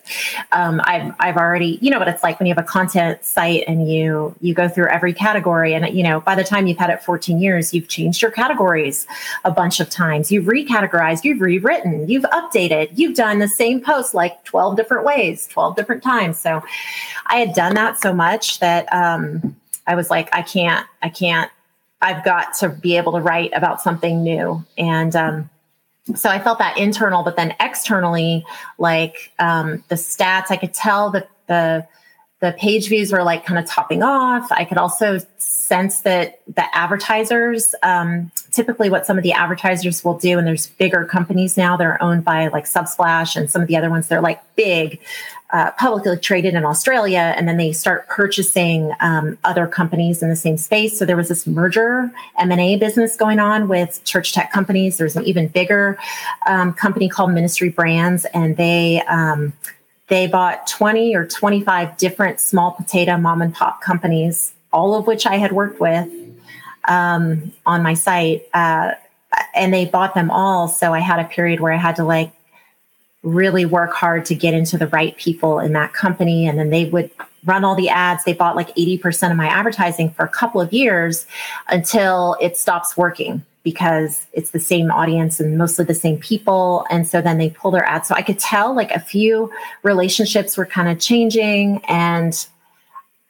Um, 0.52 0.82
I've 0.84 1.14
I've 1.18 1.36
already, 1.38 1.78
you 1.80 1.90
know, 1.90 1.98
what 1.98 2.08
it's 2.08 2.22
like 2.22 2.38
when 2.38 2.46
you 2.46 2.54
have 2.54 2.62
a 2.62 2.66
content 2.66 3.24
site 3.24 3.64
and 3.66 3.90
you 3.90 4.34
you 4.42 4.52
go 4.52 4.68
through 4.68 4.88
every 4.88 5.14
category, 5.14 5.72
and 5.72 5.94
you 5.96 6.02
know, 6.02 6.20
by 6.20 6.34
the 6.34 6.44
time 6.44 6.66
you've 6.66 6.76
had 6.76 6.90
it 6.90 7.02
14 7.02 7.40
years, 7.40 7.72
you've 7.72 7.88
changed 7.88 8.20
your 8.20 8.30
categories 8.30 9.06
a 9.44 9.50
bunch 9.50 9.80
of 9.80 9.88
times. 9.88 10.30
You've 10.30 10.44
recategorized, 10.44 11.24
you've 11.24 11.40
rewritten, 11.40 12.06
you've 12.06 12.24
updated, 12.24 12.90
you've 12.94 13.16
done 13.16 13.38
the 13.38 13.48
same 13.48 13.80
post 13.80 14.12
like 14.12 14.44
12 14.44 14.76
different 14.76 15.06
ways, 15.06 15.46
12 15.46 15.74
different 15.74 16.02
times. 16.02 16.38
So, 16.38 16.62
I 17.26 17.36
had 17.36 17.54
done 17.54 17.74
that 17.74 17.98
so 17.98 18.12
much 18.12 18.58
that 18.58 18.92
um, 18.92 19.56
I 19.86 19.94
was 19.94 20.10
like, 20.10 20.28
I 20.34 20.42
can't, 20.42 20.86
I 21.02 21.08
can't 21.08 21.50
I've 22.02 22.24
got 22.24 22.54
to 22.60 22.68
be 22.68 22.96
able 22.96 23.12
to 23.12 23.20
write 23.20 23.50
about 23.54 23.82
something 23.82 24.22
new. 24.22 24.64
And 24.78 25.14
um, 25.14 25.50
so 26.14 26.30
I 26.30 26.38
felt 26.38 26.58
that 26.58 26.78
internal, 26.78 27.22
but 27.22 27.36
then 27.36 27.54
externally, 27.60 28.44
like 28.78 29.32
um, 29.38 29.84
the 29.88 29.96
stats, 29.96 30.46
I 30.50 30.56
could 30.56 30.74
tell 30.74 31.10
that 31.10 31.28
the 31.46 31.86
the 32.40 32.52
page 32.52 32.88
views 32.88 33.12
were 33.12 33.22
like 33.22 33.44
kind 33.44 33.58
of 33.58 33.66
topping 33.66 34.02
off. 34.02 34.50
I 34.50 34.64
could 34.64 34.78
also 34.78 35.18
sense 35.36 36.00
that 36.00 36.40
the 36.46 36.74
advertisers, 36.74 37.74
um, 37.82 38.32
typically 38.50 38.88
what 38.88 39.04
some 39.04 39.18
of 39.18 39.22
the 39.22 39.32
advertisers 39.32 40.02
will 40.02 40.16
do, 40.16 40.38
and 40.38 40.46
there's 40.46 40.68
bigger 40.68 41.04
companies 41.04 41.58
now 41.58 41.76
that 41.76 41.86
are 41.86 42.02
owned 42.02 42.24
by 42.24 42.48
like 42.48 42.64
Subsplash 42.64 43.36
and 43.36 43.50
some 43.50 43.60
of 43.60 43.68
the 43.68 43.76
other 43.76 43.90
ones, 43.90 44.08
they're 44.08 44.22
like 44.22 44.42
big 44.56 45.00
uh, 45.52 45.70
publicly 45.72 46.16
traded 46.16 46.54
in 46.54 46.64
Australia, 46.64 47.34
and 47.36 47.48
then 47.48 47.56
they 47.56 47.72
start 47.72 48.08
purchasing 48.08 48.92
um, 49.00 49.36
other 49.44 49.66
companies 49.66 50.22
in 50.22 50.28
the 50.28 50.36
same 50.36 50.56
space. 50.56 50.98
So 50.98 51.04
there 51.04 51.16
was 51.16 51.28
this 51.28 51.46
merger 51.46 52.10
M 52.38 52.52
and 52.52 52.60
A 52.60 52.76
business 52.76 53.16
going 53.16 53.38
on 53.38 53.68
with 53.68 54.02
church 54.04 54.32
tech 54.32 54.52
companies. 54.52 54.98
There's 54.98 55.16
an 55.16 55.24
even 55.24 55.48
bigger 55.48 55.98
um, 56.46 56.72
company 56.72 57.08
called 57.08 57.32
Ministry 57.32 57.68
Brands, 57.68 58.24
and 58.26 58.56
they 58.56 59.02
um, 59.08 59.52
they 60.08 60.26
bought 60.26 60.66
20 60.66 61.14
or 61.14 61.26
25 61.26 61.96
different 61.96 62.40
small 62.40 62.72
potato 62.72 63.16
mom 63.16 63.42
and 63.42 63.54
pop 63.54 63.80
companies, 63.80 64.54
all 64.72 64.94
of 64.94 65.06
which 65.06 65.26
I 65.26 65.36
had 65.36 65.52
worked 65.52 65.80
with 65.80 66.08
um, 66.86 67.52
on 67.64 67.82
my 67.82 67.94
site. 67.94 68.42
Uh, 68.52 68.92
and 69.54 69.72
they 69.72 69.84
bought 69.84 70.14
them 70.14 70.30
all. 70.30 70.68
So 70.68 70.92
I 70.92 70.98
had 70.98 71.20
a 71.20 71.28
period 71.28 71.60
where 71.60 71.72
I 71.72 71.76
had 71.76 71.96
to 71.96 72.04
like 72.04 72.32
really 73.22 73.66
work 73.66 73.92
hard 73.92 74.24
to 74.26 74.34
get 74.34 74.54
into 74.54 74.78
the 74.78 74.86
right 74.88 75.16
people 75.16 75.58
in 75.58 75.72
that 75.74 75.92
company. 75.92 76.46
And 76.46 76.58
then 76.58 76.70
they 76.70 76.86
would 76.86 77.10
run 77.44 77.64
all 77.64 77.74
the 77.74 77.88
ads. 77.88 78.24
They 78.24 78.32
bought 78.32 78.56
like 78.56 78.74
80% 78.76 79.30
of 79.30 79.36
my 79.36 79.46
advertising 79.46 80.10
for 80.10 80.24
a 80.24 80.28
couple 80.28 80.60
of 80.60 80.72
years 80.72 81.26
until 81.68 82.36
it 82.40 82.56
stops 82.56 82.96
working 82.96 83.44
because 83.62 84.26
it's 84.32 84.50
the 84.50 84.60
same 84.60 84.90
audience 84.90 85.38
and 85.38 85.58
mostly 85.58 85.84
the 85.84 85.94
same 85.94 86.18
people. 86.18 86.86
And 86.90 87.06
so 87.06 87.20
then 87.20 87.38
they 87.38 87.50
pull 87.50 87.70
their 87.70 87.84
ads. 87.84 88.08
So 88.08 88.14
I 88.14 88.22
could 88.22 88.38
tell 88.38 88.74
like 88.74 88.90
a 88.90 89.00
few 89.00 89.52
relationships 89.82 90.56
were 90.56 90.66
kind 90.66 90.88
of 90.88 90.98
changing. 90.98 91.82
And 91.86 92.46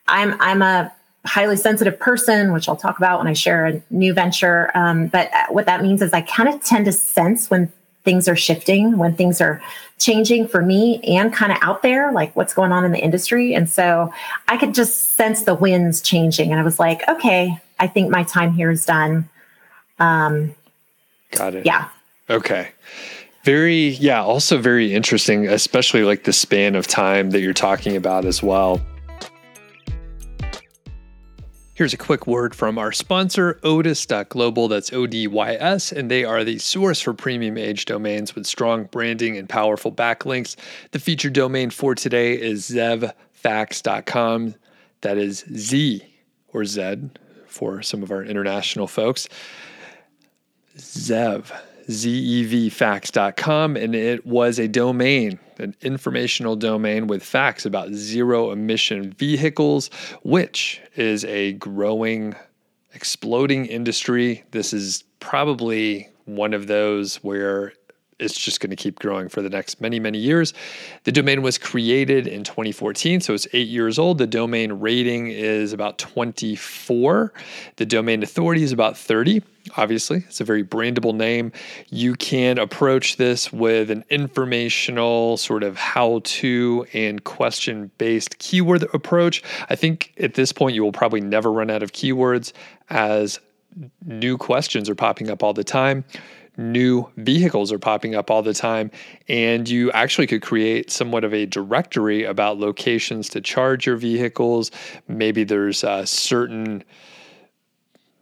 I'm 0.07 0.41
I'm 0.41 0.63
a 0.63 0.93
highly 1.27 1.57
sensitive 1.57 1.99
person, 1.99 2.53
which 2.53 2.69
I'll 2.69 2.77
talk 2.77 2.97
about 2.97 3.19
when 3.19 3.27
I 3.27 3.33
share 3.33 3.67
a 3.67 3.83
new 3.91 4.15
venture. 4.15 4.71
Um, 4.75 5.09
but 5.09 5.31
what 5.51 5.67
that 5.67 5.83
means 5.83 6.01
is 6.01 6.13
I 6.13 6.23
kind 6.23 6.49
of 6.49 6.63
tend 6.63 6.87
to 6.87 6.93
sense 6.93 7.51
when 7.51 7.73
things 8.05 8.29
are 8.29 8.37
shifting, 8.37 8.99
when 8.99 9.15
things 9.15 9.41
are 9.41 9.63
changing 9.99 10.49
for 10.49 10.63
me 10.63 11.01
and 11.03 11.33
kind 11.33 11.53
of 11.53 11.59
out 11.61 11.83
there, 11.83 12.11
like 12.13 12.35
what's 12.35 12.55
going 12.55 12.73
on 12.73 12.85
in 12.85 12.93
the 12.93 12.99
industry. 12.99 13.55
And 13.55 13.69
so 13.69 14.13
I 14.49 14.57
could 14.57 14.75
just 14.75 15.15
sense 15.15 15.43
the 15.43 15.55
winds 15.55 16.01
changing. 16.01 16.51
And 16.51 16.59
I 16.59 16.63
was 16.63 16.79
like, 16.79 17.07
okay, 17.09 17.61
I 17.79 17.87
think 17.87 18.11
my 18.11 18.23
time 18.23 18.53
here 18.53 18.71
is 18.71 18.87
done. 18.87 19.29
Um, 19.99 20.55
Got 21.33 21.55
it. 21.55 21.67
Yeah. 21.67 21.89
Okay. 22.29 22.71
Very, 23.45 23.89
yeah, 23.89 24.23
also 24.23 24.59
very 24.59 24.93
interesting, 24.95 25.47
especially 25.47 26.05
like 26.05 26.25
the 26.25 26.33
span 26.33 26.75
of 26.75 26.87
time 26.87 27.31
that 27.31 27.41
you're 27.41 27.55
talking 27.55 27.97
about 27.97 28.25
as 28.25 28.43
well. 28.43 28.81
Here's 31.81 31.95
a 31.95 31.97
quick 31.97 32.27
word 32.27 32.55
from 32.55 32.77
our 32.77 32.93
sponsor, 32.93 33.55
Odys.global. 33.63 34.69
That's 34.69 34.93
O 34.93 35.07
D 35.07 35.27
Y 35.27 35.55
S, 35.55 35.93
and 35.93 36.11
they 36.11 36.25
are 36.25 36.45
the 36.45 36.59
source 36.59 37.01
for 37.01 37.15
premium 37.15 37.57
age 37.57 37.87
domains 37.87 38.35
with 38.35 38.45
strong 38.45 38.85
branding 38.85 39.39
and 39.39 39.49
powerful 39.49 39.91
backlinks. 39.91 40.57
The 40.91 40.99
featured 40.99 41.33
domain 41.33 41.71
for 41.71 41.95
today 41.95 42.39
is 42.39 42.71
zevfacts.com. 42.71 44.57
That 45.01 45.17
is 45.17 45.39
Z 45.57 46.05
or 46.49 46.67
Z 46.67 46.97
for 47.47 47.81
some 47.81 48.03
of 48.03 48.11
our 48.11 48.25
international 48.25 48.87
folks. 48.87 49.27
Zev, 50.77 51.51
zevfacts.com, 51.91 53.77
and 53.77 53.95
it 53.95 54.25
was 54.25 54.59
a 54.59 54.69
domain, 54.69 55.39
an 55.59 55.75
informational 55.83 56.57
domain 56.57 57.07
with 57.07 57.23
facts 57.23 57.67
about 57.67 57.93
zero 57.93 58.51
emission 58.51 59.13
vehicles, 59.13 59.91
which 60.23 60.81
is 60.97 61.25
a 61.25 61.53
growing, 61.55 62.35
exploding 62.95 63.67
industry. 63.67 64.45
This 64.53 64.73
is 64.73 65.05
probably 65.19 66.09
one 66.25 66.55
of 66.55 66.67
those 66.67 67.17
where 67.17 67.73
it's 68.21 68.39
just 68.39 68.61
going 68.61 68.71
to 68.71 68.77
keep 68.77 68.99
growing 68.99 69.29
for 69.29 69.43
the 69.43 69.51
next 69.51 69.81
many, 69.81 69.99
many 69.99 70.19
years. 70.19 70.53
The 71.05 71.13
domain 71.13 71.43
was 71.43 71.59
created 71.59 72.27
in 72.27 72.45
2014, 72.45 73.21
so 73.21 73.35
it's 73.35 73.47
eight 73.53 73.69
years 73.69 73.99
old. 73.99 74.19
The 74.19 74.27
domain 74.27 74.75
rating 74.75 75.29
is 75.29 75.73
about 75.73 75.99
24. 75.99 77.33
The 77.77 77.87
domain 77.87 78.23
authority 78.23 78.63
is 78.63 78.73
about 78.73 78.97
30. 78.97 79.43
Obviously, 79.77 80.25
it's 80.27 80.41
a 80.41 80.45
very 80.45 80.65
brandable 80.65 81.15
name. 81.15 81.53
You 81.89 82.15
can 82.15 82.59
approach 82.59 83.17
this 83.17 83.53
with 83.53 83.91
an 83.91 84.05
informational, 84.11 85.37
sort 85.37 85.63
of 85.63 85.77
how 85.77 86.21
to 86.25 86.87
and 86.93 87.23
question 87.25 87.91
based 87.99 88.39
keyword 88.39 88.83
approach. 88.95 89.43
I 89.69 89.77
think 89.77 90.13
at 90.19 90.35
this 90.35 90.53
point, 90.53 90.75
you 90.75 90.83
will 90.83 90.93
probably 90.93 91.21
never 91.21 91.53
run 91.53 91.71
out 91.71 91.83
of 91.83 91.93
keywords 91.93 92.53
as 92.89 93.39
new 94.05 94.37
questions 94.37 94.89
are 94.89 94.95
popping 94.95 95.31
up 95.31 95.43
all 95.43 95.53
the 95.53 95.63
time 95.65 96.05
new 96.61 97.09
vehicles 97.17 97.73
are 97.73 97.79
popping 97.79 98.15
up 98.15 98.31
all 98.31 98.43
the 98.43 98.55
time. 98.55 98.91
And 99.29 99.69
you 99.69 99.91
actually 99.93 100.27
could 100.27 100.43
create 100.43 100.91
somewhat 100.91 101.25
of 101.25 101.35
a 101.35 101.47
directory 101.47 102.25
about 102.25 102.59
locations 102.59 103.29
to 103.31 103.41
charge 103.41 103.87
your 103.87 103.97
vehicles. 103.97 104.71
Maybe 105.09 105.43
there's 105.43 105.83
uh, 105.83 106.05
certain 106.05 106.85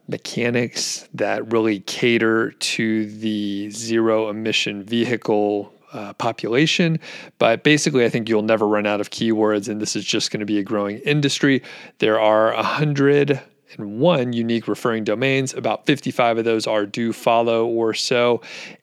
mechanics 0.07 1.07
that 1.13 1.53
really 1.53 1.81
cater 1.81 2.53
to 2.53 3.07
the 3.07 3.71
zero 3.71 4.31
emission 4.31 4.83
vehicle 4.83 5.73
uh, 5.93 6.13
population. 6.15 6.99
But 7.39 7.63
basically, 7.63 8.05
I 8.05 8.09
think 8.09 8.29
you'll 8.29 8.43
never 8.43 8.67
run 8.67 8.87
out 8.87 9.01
of 9.01 9.11
keywords, 9.11 9.69
and 9.69 9.81
this 9.81 9.97
is 9.97 10.05
just 10.05 10.31
going 10.31 10.41
to 10.41 10.47
be 10.47 10.59
a 10.59 10.63
growing 10.63 10.99
industry. 10.99 11.63
There 11.99 12.21
are 12.21 12.53
a 12.53 12.63
hundred 12.63 13.41
and 13.77 13.99
one 13.99 14.33
unique 14.33 14.69
referring 14.69 15.05
domains. 15.05 15.55
About 15.55 15.87
55 15.87 16.39
of 16.39 16.45
those 16.45 16.67
are 16.67 16.87
do 16.87 17.13
follow 17.13 17.67
or 17.67 17.95
so. 17.95 18.41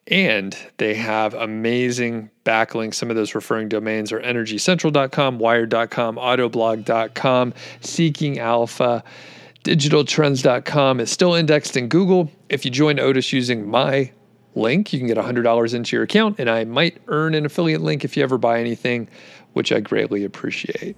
And 0.08 0.56
they 0.78 0.93
have 0.95 1.34
amazing 1.34 2.30
backlinks. 2.45 2.95
Some 2.95 3.10
of 3.10 3.15
those 3.15 3.34
referring 3.34 3.69
domains 3.69 4.12
are 4.12 4.19
energycentral.com, 4.19 5.39
wired.com, 5.39 6.15
autoblog.com, 6.17 7.54
seeking 7.82 8.39
alpha. 8.39 9.04
Digitaltrends.com 9.63 11.00
is 11.00 11.12
still 11.12 11.34
indexed 11.34 11.76
in 11.76 11.88
Google. 11.88 12.32
If 12.50 12.65
you 12.65 12.71
join 12.71 12.98
Odys 12.98 13.34
using 13.34 13.67
my 13.67 14.12
link, 14.54 14.93
you 14.93 15.00
can 15.00 15.08
get 15.08 15.17
$100 15.17 15.74
into 15.74 15.95
your 15.95 16.04
account, 16.04 16.39
and 16.39 16.50
I 16.50 16.63
might 16.65 16.98
earn 17.08 17.34
an 17.34 17.45
affiliate 17.45 17.82
link 17.82 18.06
if 18.06 18.15
you 18.15 18.24
ever 18.24 18.38
buy 18.38 18.60
anything, 18.60 19.08
which 19.54 19.71
I 19.71 19.80
greatly 19.80 20.24
appreciate. 20.24 20.95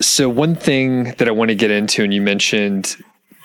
So, 0.00 0.28
one 0.28 0.54
thing 0.54 1.14
that 1.14 1.28
I 1.28 1.30
want 1.30 1.48
to 1.48 1.54
get 1.54 1.70
into, 1.70 2.04
and 2.04 2.12
you 2.12 2.20
mentioned 2.20 2.96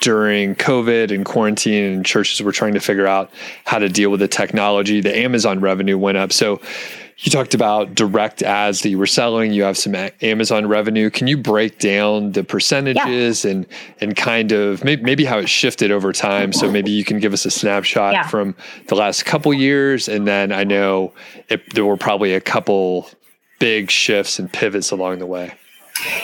during 0.01 0.55
COVID 0.55 1.13
and 1.13 1.23
quarantine, 1.23 1.93
and 1.93 2.05
churches 2.05 2.41
were 2.41 2.51
trying 2.51 2.73
to 2.73 2.79
figure 2.79 3.07
out 3.07 3.31
how 3.65 3.79
to 3.79 3.87
deal 3.87 4.09
with 4.09 4.19
the 4.19 4.27
technology, 4.27 4.99
the 4.99 5.15
Amazon 5.15 5.61
revenue 5.61 5.97
went 5.97 6.17
up. 6.17 6.33
So, 6.33 6.59
you 7.21 7.29
talked 7.31 7.53
about 7.53 7.93
direct 7.93 8.41
ads 8.41 8.81
that 8.81 8.89
you 8.89 8.97
were 8.97 9.05
selling. 9.05 9.53
You 9.53 9.63
have 9.63 9.77
some 9.77 9.95
Amazon 10.21 10.67
revenue. 10.67 11.11
Can 11.11 11.27
you 11.27 11.37
break 11.37 11.77
down 11.77 12.31
the 12.31 12.43
percentages 12.43 13.45
yeah. 13.45 13.51
and 13.51 13.67
and 13.99 14.15
kind 14.15 14.51
of 14.51 14.83
maybe, 14.83 15.03
maybe 15.03 15.25
how 15.25 15.37
it 15.37 15.47
shifted 15.47 15.91
over 15.91 16.11
time? 16.13 16.51
So 16.51 16.71
maybe 16.71 16.89
you 16.91 17.05
can 17.05 17.19
give 17.19 17.31
us 17.31 17.45
a 17.45 17.51
snapshot 17.51 18.13
yeah. 18.13 18.27
from 18.27 18.55
the 18.87 18.95
last 18.95 19.23
couple 19.23 19.53
years, 19.53 20.09
and 20.09 20.27
then 20.27 20.51
I 20.51 20.63
know 20.63 21.13
it, 21.47 21.73
there 21.75 21.85
were 21.85 21.97
probably 21.97 22.33
a 22.33 22.41
couple 22.41 23.07
big 23.59 23.91
shifts 23.91 24.39
and 24.39 24.51
pivots 24.51 24.89
along 24.89 25.19
the 25.19 25.27
way. 25.27 25.53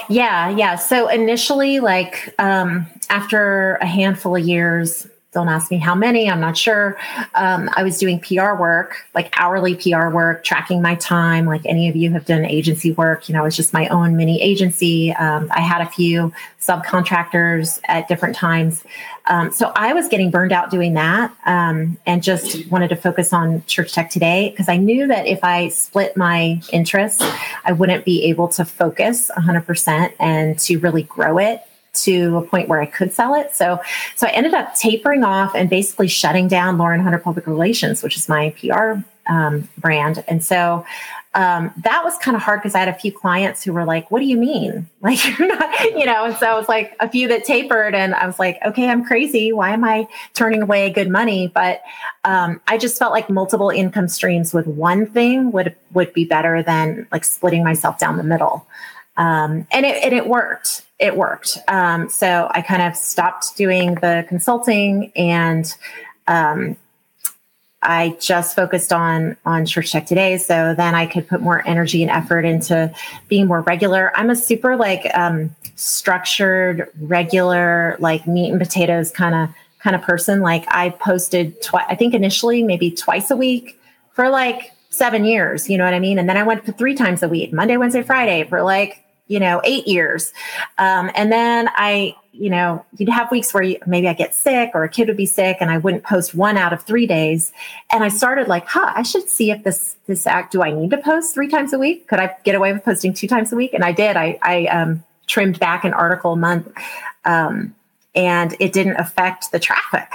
Yeah, 0.09 0.49
yeah. 0.49 0.75
So 0.75 1.07
initially, 1.07 1.79
like 1.79 2.33
um, 2.39 2.85
after 3.09 3.75
a 3.75 3.85
handful 3.85 4.35
of 4.35 4.45
years, 4.45 5.07
don't 5.37 5.49
ask 5.49 5.69
me 5.69 5.77
how 5.77 5.93
many, 5.93 6.27
I'm 6.31 6.39
not 6.39 6.57
sure. 6.57 6.97
Um, 7.35 7.69
I 7.75 7.83
was 7.83 7.99
doing 7.99 8.19
PR 8.19 8.55
work, 8.55 9.05
like 9.13 9.31
hourly 9.39 9.75
PR 9.75 10.09
work, 10.09 10.43
tracking 10.43 10.81
my 10.81 10.95
time, 10.95 11.45
like 11.45 11.61
any 11.63 11.87
of 11.89 11.95
you 11.95 12.09
have 12.09 12.25
done 12.25 12.43
agency 12.43 12.91
work. 12.93 13.29
You 13.29 13.33
know, 13.33 13.41
it 13.41 13.45
was 13.45 13.55
just 13.55 13.71
my 13.71 13.87
own 13.89 14.17
mini 14.17 14.41
agency. 14.41 15.13
Um, 15.13 15.51
I 15.51 15.61
had 15.61 15.81
a 15.81 15.85
few 15.91 16.33
subcontractors 16.59 17.79
at 17.87 18.07
different 18.07 18.35
times. 18.35 18.83
Um, 19.27 19.51
so 19.51 19.71
I 19.75 19.93
was 19.93 20.07
getting 20.07 20.31
burned 20.31 20.53
out 20.53 20.71
doing 20.71 20.95
that 20.95 21.31
um, 21.45 21.97
and 22.07 22.23
just 22.23 22.65
wanted 22.71 22.87
to 22.87 22.95
focus 22.95 23.31
on 23.31 23.63
Church 23.65 23.93
Tech 23.93 24.09
today 24.09 24.49
because 24.49 24.67
I 24.67 24.77
knew 24.77 25.05
that 25.05 25.27
if 25.27 25.43
I 25.43 25.67
split 25.67 26.17
my 26.17 26.59
interests, 26.71 27.21
I 27.63 27.73
wouldn't 27.73 28.05
be 28.05 28.23
able 28.23 28.47
to 28.49 28.65
focus 28.65 29.29
100% 29.37 30.13
and 30.19 30.57
to 30.59 30.77
really 30.79 31.03
grow 31.03 31.37
it 31.37 31.61
to 32.03 32.37
a 32.37 32.41
point 32.41 32.69
where 32.69 32.81
I 32.81 32.85
could 32.85 33.13
sell 33.13 33.35
it. 33.35 33.55
So, 33.55 33.79
so 34.15 34.27
I 34.27 34.31
ended 34.31 34.53
up 34.53 34.75
tapering 34.75 35.23
off 35.23 35.55
and 35.55 35.69
basically 35.69 36.07
shutting 36.07 36.47
down 36.47 36.77
Lauren 36.77 37.01
Hunter 37.01 37.19
Public 37.19 37.47
Relations, 37.47 38.03
which 38.03 38.17
is 38.17 38.29
my 38.29 38.53
PR 38.59 39.01
um, 39.27 39.67
brand. 39.77 40.23
And 40.27 40.43
so 40.43 40.85
um, 41.37 41.71
that 41.83 42.03
was 42.03 42.17
kind 42.17 42.35
of 42.35 42.41
hard 42.41 42.61
because 42.61 42.73
I 42.73 42.79
had 42.79 42.87
a 42.87 42.93
few 42.93 43.11
clients 43.11 43.63
who 43.63 43.71
were 43.71 43.85
like, 43.85 44.09
"What 44.09 44.19
do 44.19 44.25
you 44.25 44.37
mean? 44.37 44.89
Like 45.01 45.23
you're 45.37 45.47
not, 45.47 45.83
you 45.83 46.05
know?" 46.05 46.25
And 46.25 46.35
so 46.35 46.51
it 46.51 46.57
was 46.57 46.67
like 46.67 46.95
a 46.99 47.07
few 47.07 47.27
that 47.27 47.45
tapered, 47.45 47.93
and 47.93 48.15
I 48.15 48.25
was 48.25 48.39
like, 48.39 48.57
"Okay, 48.65 48.89
I'm 48.89 49.05
crazy. 49.05 49.53
Why 49.53 49.69
am 49.69 49.83
I 49.83 50.07
turning 50.33 50.63
away 50.63 50.89
good 50.89 51.09
money?" 51.09 51.51
But 51.53 51.83
um, 52.25 52.59
I 52.67 52.79
just 52.79 52.97
felt 52.97 53.11
like 53.11 53.29
multiple 53.29 53.69
income 53.69 54.07
streams 54.07 54.53
with 54.53 54.65
one 54.65 55.05
thing 55.05 55.51
would 55.51 55.75
would 55.93 56.11
be 56.13 56.25
better 56.25 56.63
than 56.63 57.07
like 57.11 57.23
splitting 57.23 57.63
myself 57.63 57.99
down 57.99 58.17
the 58.17 58.23
middle. 58.23 58.65
Um, 59.17 59.67
and 59.71 59.85
it 59.85 60.03
and 60.03 60.13
it 60.13 60.27
worked. 60.27 60.83
It 60.99 61.17
worked. 61.17 61.57
Um, 61.67 62.09
so 62.09 62.47
I 62.51 62.61
kind 62.61 62.81
of 62.81 62.95
stopped 62.95 63.55
doing 63.57 63.95
the 63.95 64.25
consulting 64.27 65.11
and 65.15 65.71
um, 66.27 66.77
I 67.81 68.17
just 68.19 68.55
focused 68.55 68.91
on 68.91 69.37
on 69.45 69.65
Church 69.65 69.91
Tech 69.91 70.07
today, 70.07 70.37
so 70.37 70.73
then 70.75 70.95
I 70.95 71.05
could 71.05 71.27
put 71.27 71.41
more 71.41 71.65
energy 71.67 72.01
and 72.01 72.11
effort 72.11 72.43
into 72.43 72.91
being 73.27 73.47
more 73.47 73.61
regular. 73.61 74.11
I'm 74.15 74.29
a 74.29 74.35
super 74.35 74.75
like 74.75 75.09
um, 75.13 75.55
structured, 75.75 76.89
regular, 76.99 77.95
like 77.99 78.27
meat 78.27 78.49
and 78.49 78.59
potatoes 78.59 79.11
kind 79.11 79.35
of 79.35 79.55
kind 79.79 79.95
of 79.95 80.01
person. 80.01 80.41
Like 80.41 80.65
I 80.69 80.89
posted 80.89 81.61
twice, 81.61 81.85
I 81.87 81.95
think 81.95 82.13
initially 82.13 82.63
maybe 82.63 82.91
twice 82.91 83.29
a 83.29 83.35
week 83.35 83.79
for 84.11 84.29
like 84.29 84.71
seven 84.89 85.23
years. 85.23 85.69
You 85.69 85.77
know 85.77 85.85
what 85.85 85.93
I 85.93 85.99
mean? 85.99 86.17
And 86.17 86.27
then 86.27 86.37
I 86.37 86.43
went 86.43 86.65
to 86.65 86.73
three 86.73 86.95
times 86.95 87.21
a 87.21 87.29
week, 87.29 87.53
Monday, 87.53 87.77
Wednesday, 87.77 88.01
Friday 88.01 88.43
for 88.43 88.63
like 88.63 89.03
you 89.27 89.39
know 89.39 89.61
eight 89.63 89.87
years, 89.87 90.33
um, 90.77 91.11
and 91.15 91.31
then 91.31 91.69
I 91.75 92.15
you 92.37 92.49
know, 92.49 92.85
you'd 92.97 93.09
have 93.09 93.31
weeks 93.31 93.53
where 93.53 93.63
you, 93.63 93.77
maybe 93.85 94.07
I 94.07 94.13
get 94.13 94.35
sick 94.35 94.71
or 94.73 94.83
a 94.83 94.89
kid 94.89 95.07
would 95.07 95.17
be 95.17 95.25
sick 95.25 95.57
and 95.59 95.71
I 95.71 95.77
wouldn't 95.77 96.03
post 96.03 96.35
one 96.35 96.57
out 96.57 96.71
of 96.71 96.83
three 96.83 97.07
days. 97.07 97.51
And 97.91 98.03
I 98.03 98.09
started 98.09 98.47
like, 98.47 98.67
huh, 98.67 98.93
I 98.95 99.03
should 99.03 99.29
see 99.29 99.51
if 99.51 99.63
this, 99.63 99.95
this 100.05 100.27
act, 100.27 100.51
do 100.51 100.61
I 100.61 100.71
need 100.71 100.91
to 100.91 100.97
post 100.97 101.33
three 101.33 101.47
times 101.47 101.73
a 101.73 101.79
week? 101.79 102.07
Could 102.07 102.19
I 102.19 102.35
get 102.43 102.55
away 102.55 102.71
with 102.73 102.85
posting 102.85 103.13
two 103.13 103.27
times 103.27 103.51
a 103.51 103.55
week? 103.55 103.73
And 103.73 103.83
I 103.83 103.91
did, 103.91 104.15
I, 104.15 104.37
I, 104.41 104.65
um, 104.67 105.03
trimmed 105.25 105.59
back 105.59 105.83
an 105.83 105.93
article 105.93 106.33
a 106.33 106.37
month. 106.37 106.71
Um, 107.25 107.75
and 108.15 108.55
it 108.59 108.71
didn't 108.71 108.97
affect 108.97 109.51
the 109.51 109.59
traffic. 109.59 110.09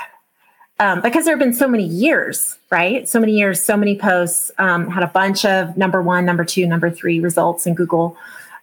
Um, 0.78 1.00
because 1.00 1.24
there 1.24 1.34
have 1.34 1.38
been 1.38 1.52
so 1.52 1.68
many 1.68 1.84
years, 1.84 2.58
right? 2.70 3.08
So 3.08 3.20
many 3.20 3.36
years, 3.36 3.62
so 3.62 3.76
many 3.76 3.96
posts, 3.96 4.50
um, 4.58 4.88
had 4.88 5.02
a 5.04 5.08
bunch 5.08 5.44
of 5.44 5.76
number 5.76 6.02
one, 6.02 6.24
number 6.24 6.44
two, 6.44 6.66
number 6.66 6.90
three 6.90 7.20
results 7.20 7.66
in 7.66 7.74
Google 7.74 8.16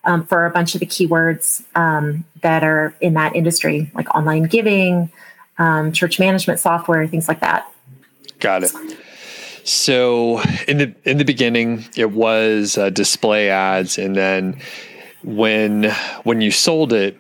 um, 0.10 0.26
for 0.26 0.48
a 0.48 0.50
bunch 0.50 0.74
of 0.74 0.80
the 0.80 0.88
keywords 0.88 1.64
um, 1.76 2.26
that 2.42 2.64
are 2.64 2.96
in 3.00 3.14
that 3.14 3.36
industry, 3.36 3.92
like 3.94 4.14
online 4.16 4.44
giving, 4.44 5.12
um, 5.60 5.92
church 5.92 6.20
management 6.20 6.60
software, 6.60 7.06
things 7.06 7.28
like 7.28 7.42
that. 7.42 7.72
Got 8.40 8.64
it. 8.64 8.72
So 9.64 10.42
in 10.68 10.80
the 10.80 10.96
in 11.04 11.20
the 11.20 11.26
beginning, 11.26 11.86
it 11.96 12.12
was 12.12 12.76
uh, 12.78 12.90
display 12.90 13.52
ads, 13.52 14.00
and 14.00 14.16
then 14.16 14.60
when 15.24 15.92
when 16.24 16.42
you 16.42 16.50
sold 16.50 16.92
it, 16.92 17.16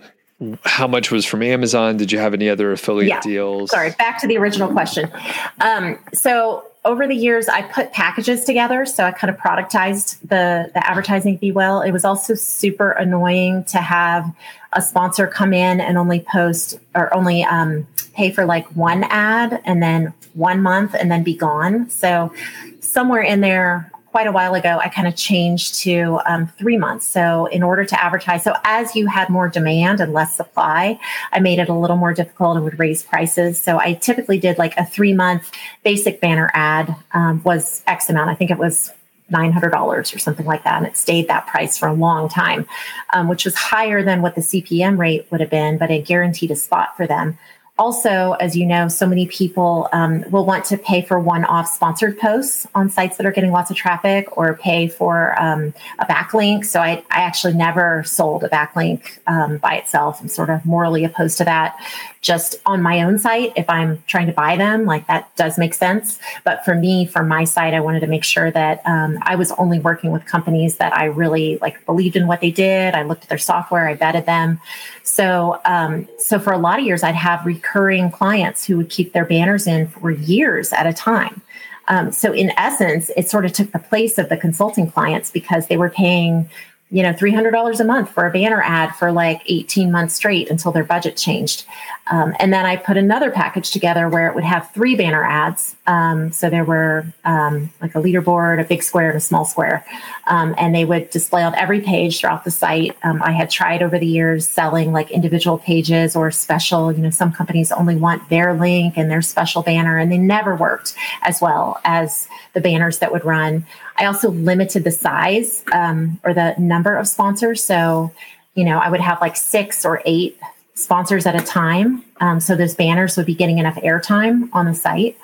how 0.63 0.87
much 0.87 1.11
was 1.11 1.25
from 1.25 1.43
Amazon? 1.43 1.97
Did 1.97 2.11
you 2.11 2.19
have 2.19 2.33
any 2.33 2.49
other 2.49 2.71
affiliate 2.71 3.09
yeah. 3.09 3.19
deals? 3.21 3.71
Sorry, 3.71 3.91
back 3.91 4.19
to 4.21 4.27
the 4.27 4.37
original 4.37 4.71
question. 4.71 5.11
Um, 5.59 5.99
so 6.13 6.65
over 6.85 7.07
the 7.07 7.15
years, 7.15 7.49
I 7.49 7.61
put 7.63 7.91
packages 7.91 8.45
together. 8.45 8.85
So 8.85 9.03
I 9.03 9.11
kind 9.11 9.33
of 9.33 9.39
productized 9.39 10.19
the, 10.21 10.71
the 10.73 10.87
advertising, 10.87 11.37
if 11.41 11.51
well. 11.51 11.81
It 11.81 11.91
was 11.91 12.05
also 12.05 12.35
super 12.35 12.91
annoying 12.91 13.65
to 13.65 13.79
have 13.79 14.33
a 14.73 14.81
sponsor 14.81 15.27
come 15.27 15.53
in 15.53 15.81
and 15.81 15.97
only 15.97 16.21
post 16.21 16.79
or 16.95 17.13
only 17.13 17.43
um, 17.43 17.85
pay 18.13 18.31
for 18.31 18.45
like 18.45 18.65
one 18.75 19.03
ad 19.05 19.61
and 19.65 19.83
then 19.83 20.13
one 20.33 20.61
month 20.61 20.93
and 20.93 21.11
then 21.11 21.23
be 21.23 21.35
gone. 21.35 21.89
So 21.89 22.33
somewhere 22.79 23.21
in 23.21 23.41
there, 23.41 23.88
quite 24.11 24.27
a 24.27 24.31
while 24.31 24.55
ago, 24.55 24.79
I 24.83 24.89
kind 24.89 25.07
of 25.07 25.15
changed 25.15 25.75
to 25.81 26.19
um, 26.25 26.47
three 26.57 26.77
months. 26.77 27.05
So, 27.05 27.45
in 27.47 27.63
order 27.63 27.85
to 27.85 28.03
advertise, 28.03 28.43
so 28.43 28.53
as 28.63 28.95
you 28.95 29.07
had 29.07 29.29
more 29.29 29.47
demand 29.49 29.99
and 29.99 30.13
less 30.13 30.35
supply, 30.35 30.99
I 31.31 31.39
made 31.39 31.59
it 31.59 31.69
a 31.69 31.73
little 31.73 31.97
more 31.97 32.13
difficult 32.13 32.55
and 32.55 32.65
would 32.65 32.79
raise 32.79 33.03
prices. 33.03 33.61
So, 33.61 33.79
I 33.79 33.93
typically 33.93 34.39
did 34.39 34.57
like 34.57 34.75
a 34.77 34.85
three 34.85 35.13
month 35.13 35.51
basic 35.83 36.21
banner 36.21 36.49
ad 36.53 36.95
um, 37.13 37.41
was 37.43 37.83
X 37.87 38.09
amount. 38.09 38.29
I 38.29 38.35
think 38.35 38.51
it 38.51 38.57
was 38.57 38.91
$900 39.31 40.15
or 40.15 40.19
something 40.19 40.45
like 40.45 40.63
that. 40.63 40.77
And 40.77 40.87
it 40.87 40.97
stayed 40.97 41.27
that 41.27 41.47
price 41.47 41.77
for 41.77 41.87
a 41.87 41.93
long 41.93 42.29
time, 42.29 42.67
um, 43.13 43.27
which 43.27 43.45
was 43.45 43.55
higher 43.55 44.03
than 44.03 44.21
what 44.21 44.35
the 44.35 44.41
CPM 44.41 44.97
rate 44.97 45.27
would 45.29 45.39
have 45.39 45.49
been, 45.49 45.77
but 45.77 45.91
it 45.91 46.05
guaranteed 46.05 46.51
a 46.51 46.55
spot 46.55 46.97
for 46.97 47.05
them 47.05 47.37
also, 47.79 48.33
as 48.41 48.57
you 48.57 48.65
know, 48.65 48.89
so 48.89 49.07
many 49.07 49.25
people 49.25 49.87
um, 49.93 50.29
will 50.29 50.45
want 50.45 50.65
to 50.65 50.77
pay 50.77 51.01
for 51.01 51.17
one 51.17 51.45
off 51.45 51.65
sponsored 51.65 52.19
posts 52.19 52.67
on 52.75 52.89
sites 52.89 53.15
that 53.15 53.25
are 53.25 53.31
getting 53.31 53.51
lots 53.51 53.71
of 53.71 53.77
traffic 53.77 54.37
or 54.37 54.55
pay 54.55 54.89
for 54.89 55.41
um, 55.41 55.73
a 55.97 56.05
backlink. 56.05 56.65
So 56.65 56.81
I, 56.81 57.01
I, 57.09 57.29
actually 57.29 57.53
never 57.53 58.03
sold 58.03 58.43
a 58.43 58.49
backlink 58.49 59.19
um, 59.27 59.57
by 59.59 59.75
itself. 59.75 60.19
I'm 60.19 60.27
sort 60.27 60.49
of 60.49 60.65
morally 60.65 61.05
opposed 61.05 61.37
to 61.37 61.45
that. 61.45 61.77
Just 62.21 62.57
on 62.65 62.81
my 62.81 63.01
own 63.01 63.17
site, 63.17 63.53
if 63.55 63.69
I'm 63.69 64.03
trying 64.07 64.27
to 64.27 64.33
buy 64.33 64.57
them, 64.57 64.83
like 64.83 65.07
that 65.07 65.33
does 65.37 65.57
make 65.57 65.73
sense. 65.73 66.19
But 66.43 66.65
for 66.65 66.75
me, 66.75 67.05
for 67.05 67.23
my 67.23 67.45
site, 67.45 67.73
I 67.73 67.79
wanted 67.79 68.01
to 68.01 68.07
make 68.07 68.25
sure 68.25 68.51
that 68.51 68.81
um, 68.85 69.19
I 69.21 69.35
was 69.35 69.53
only 69.53 69.79
working 69.79 70.11
with 70.11 70.25
companies 70.25 70.77
that 70.77 70.93
I 70.93 71.05
really 71.05 71.59
like 71.61 71.85
believed 71.85 72.17
in 72.17 72.27
what 72.27 72.41
they 72.41 72.51
did. 72.51 72.93
I 72.93 73.03
looked 73.03 73.23
at 73.23 73.29
their 73.29 73.37
software, 73.37 73.87
I 73.87 73.95
vetted 73.95 74.25
them. 74.25 74.59
So, 75.03 75.61
um, 75.63 76.09
so 76.17 76.39
for 76.39 76.51
a 76.51 76.57
lot 76.57 76.77
of 76.77 76.85
years, 76.85 77.03
I'd 77.03 77.15
have 77.15 77.45
recurring 77.45 77.68
clients 78.11 78.65
who 78.65 78.77
would 78.77 78.89
keep 78.89 79.13
their 79.13 79.25
banners 79.25 79.67
in 79.67 79.87
for 79.87 80.11
years 80.11 80.73
at 80.73 80.87
a 80.87 80.93
time. 80.93 81.41
Um, 81.87 82.11
so, 82.11 82.31
in 82.33 82.51
essence, 82.57 83.09
it 83.17 83.29
sort 83.29 83.45
of 83.45 83.53
took 83.53 83.71
the 83.71 83.79
place 83.79 84.17
of 84.17 84.29
the 84.29 84.37
consulting 84.37 84.91
clients 84.91 85.31
because 85.31 85.67
they 85.67 85.77
were 85.77 85.89
paying 85.89 86.49
you 86.91 87.03
know, 87.03 87.13
$300 87.13 87.79
a 87.79 87.83
month 87.83 88.09
for 88.09 88.25
a 88.25 88.31
banner 88.31 88.63
ad 88.63 88.95
for 88.95 89.11
like 89.11 89.43
18 89.45 89.91
months 89.91 90.15
straight 90.15 90.49
until 90.49 90.71
their 90.71 90.83
budget 90.83 91.15
changed. 91.15 91.65
Um, 92.11 92.33
and 92.39 92.51
then 92.51 92.65
I 92.65 92.77
put 92.77 92.97
another 92.97 93.29
package 93.29 93.69
together 93.69 94.09
where 94.09 94.27
it 94.27 94.33
would 94.33 94.43
have 94.43 94.71
three 94.71 94.95
banner 94.95 95.23
ads. 95.23 95.75
Um, 95.85 96.31
so 96.31 96.49
there 96.49 96.63
were 96.63 97.05
um, 97.25 97.71
like 97.79 97.93
a 97.93 97.99
leaderboard, 97.99 98.59
a 98.59 98.63
big 98.63 98.81
square, 98.81 99.09
and 99.09 99.17
a 99.17 99.21
small 99.21 99.45
square. 99.45 99.85
Um, 100.29 100.55
and 100.57 100.73
they 100.73 100.85
would 100.85 101.09
display 101.09 101.43
on 101.43 101.55
every 101.55 101.81
page 101.81 102.19
throughout 102.19 102.43
the 102.43 102.51
site. 102.51 102.95
Um, 103.03 103.21
I 103.21 103.31
had 103.31 103.49
tried 103.49 103.83
over 103.83 103.99
the 103.99 104.05
years 104.05 104.47
selling 104.47 104.93
like 104.93 105.09
individual 105.11 105.57
pages 105.57 106.15
or 106.15 106.31
special, 106.31 106.91
you 106.91 107.01
know, 107.01 107.09
some 107.09 107.33
companies 107.33 107.71
only 107.71 107.95
want 107.95 108.29
their 108.29 108.53
link 108.53 108.95
and 108.95 109.09
their 109.09 109.23
special 109.23 109.63
banner, 109.63 109.97
and 109.97 110.11
they 110.11 110.19
never 110.19 110.55
worked 110.55 110.93
as 111.23 111.41
well 111.41 111.81
as 111.83 112.27
the 112.53 112.61
banners 112.61 112.99
that 112.99 113.11
would 113.11 113.25
run. 113.25 113.65
I 113.97 114.05
also 114.05 114.29
limited 114.29 114.83
the 114.83 114.91
size 114.91 115.63
um, 115.73 116.19
or 116.23 116.33
the 116.33 116.55
number 116.57 116.95
of 116.95 117.07
sponsors. 117.07 117.63
So, 117.63 118.11
you 118.53 118.63
know, 118.63 118.77
I 118.77 118.89
would 118.89 119.01
have 119.01 119.19
like 119.21 119.35
six 119.35 119.83
or 119.83 120.01
eight 120.05 120.39
sponsors 120.75 121.25
at 121.25 121.35
a 121.35 121.45
time. 121.45 122.03
Um, 122.21 122.39
so 122.39 122.55
those 122.55 122.75
banners 122.75 123.17
would 123.17 123.25
be 123.25 123.35
getting 123.35 123.57
enough 123.57 123.75
airtime 123.75 124.49
on 124.53 124.65
the 124.65 124.73
site. 124.73 125.17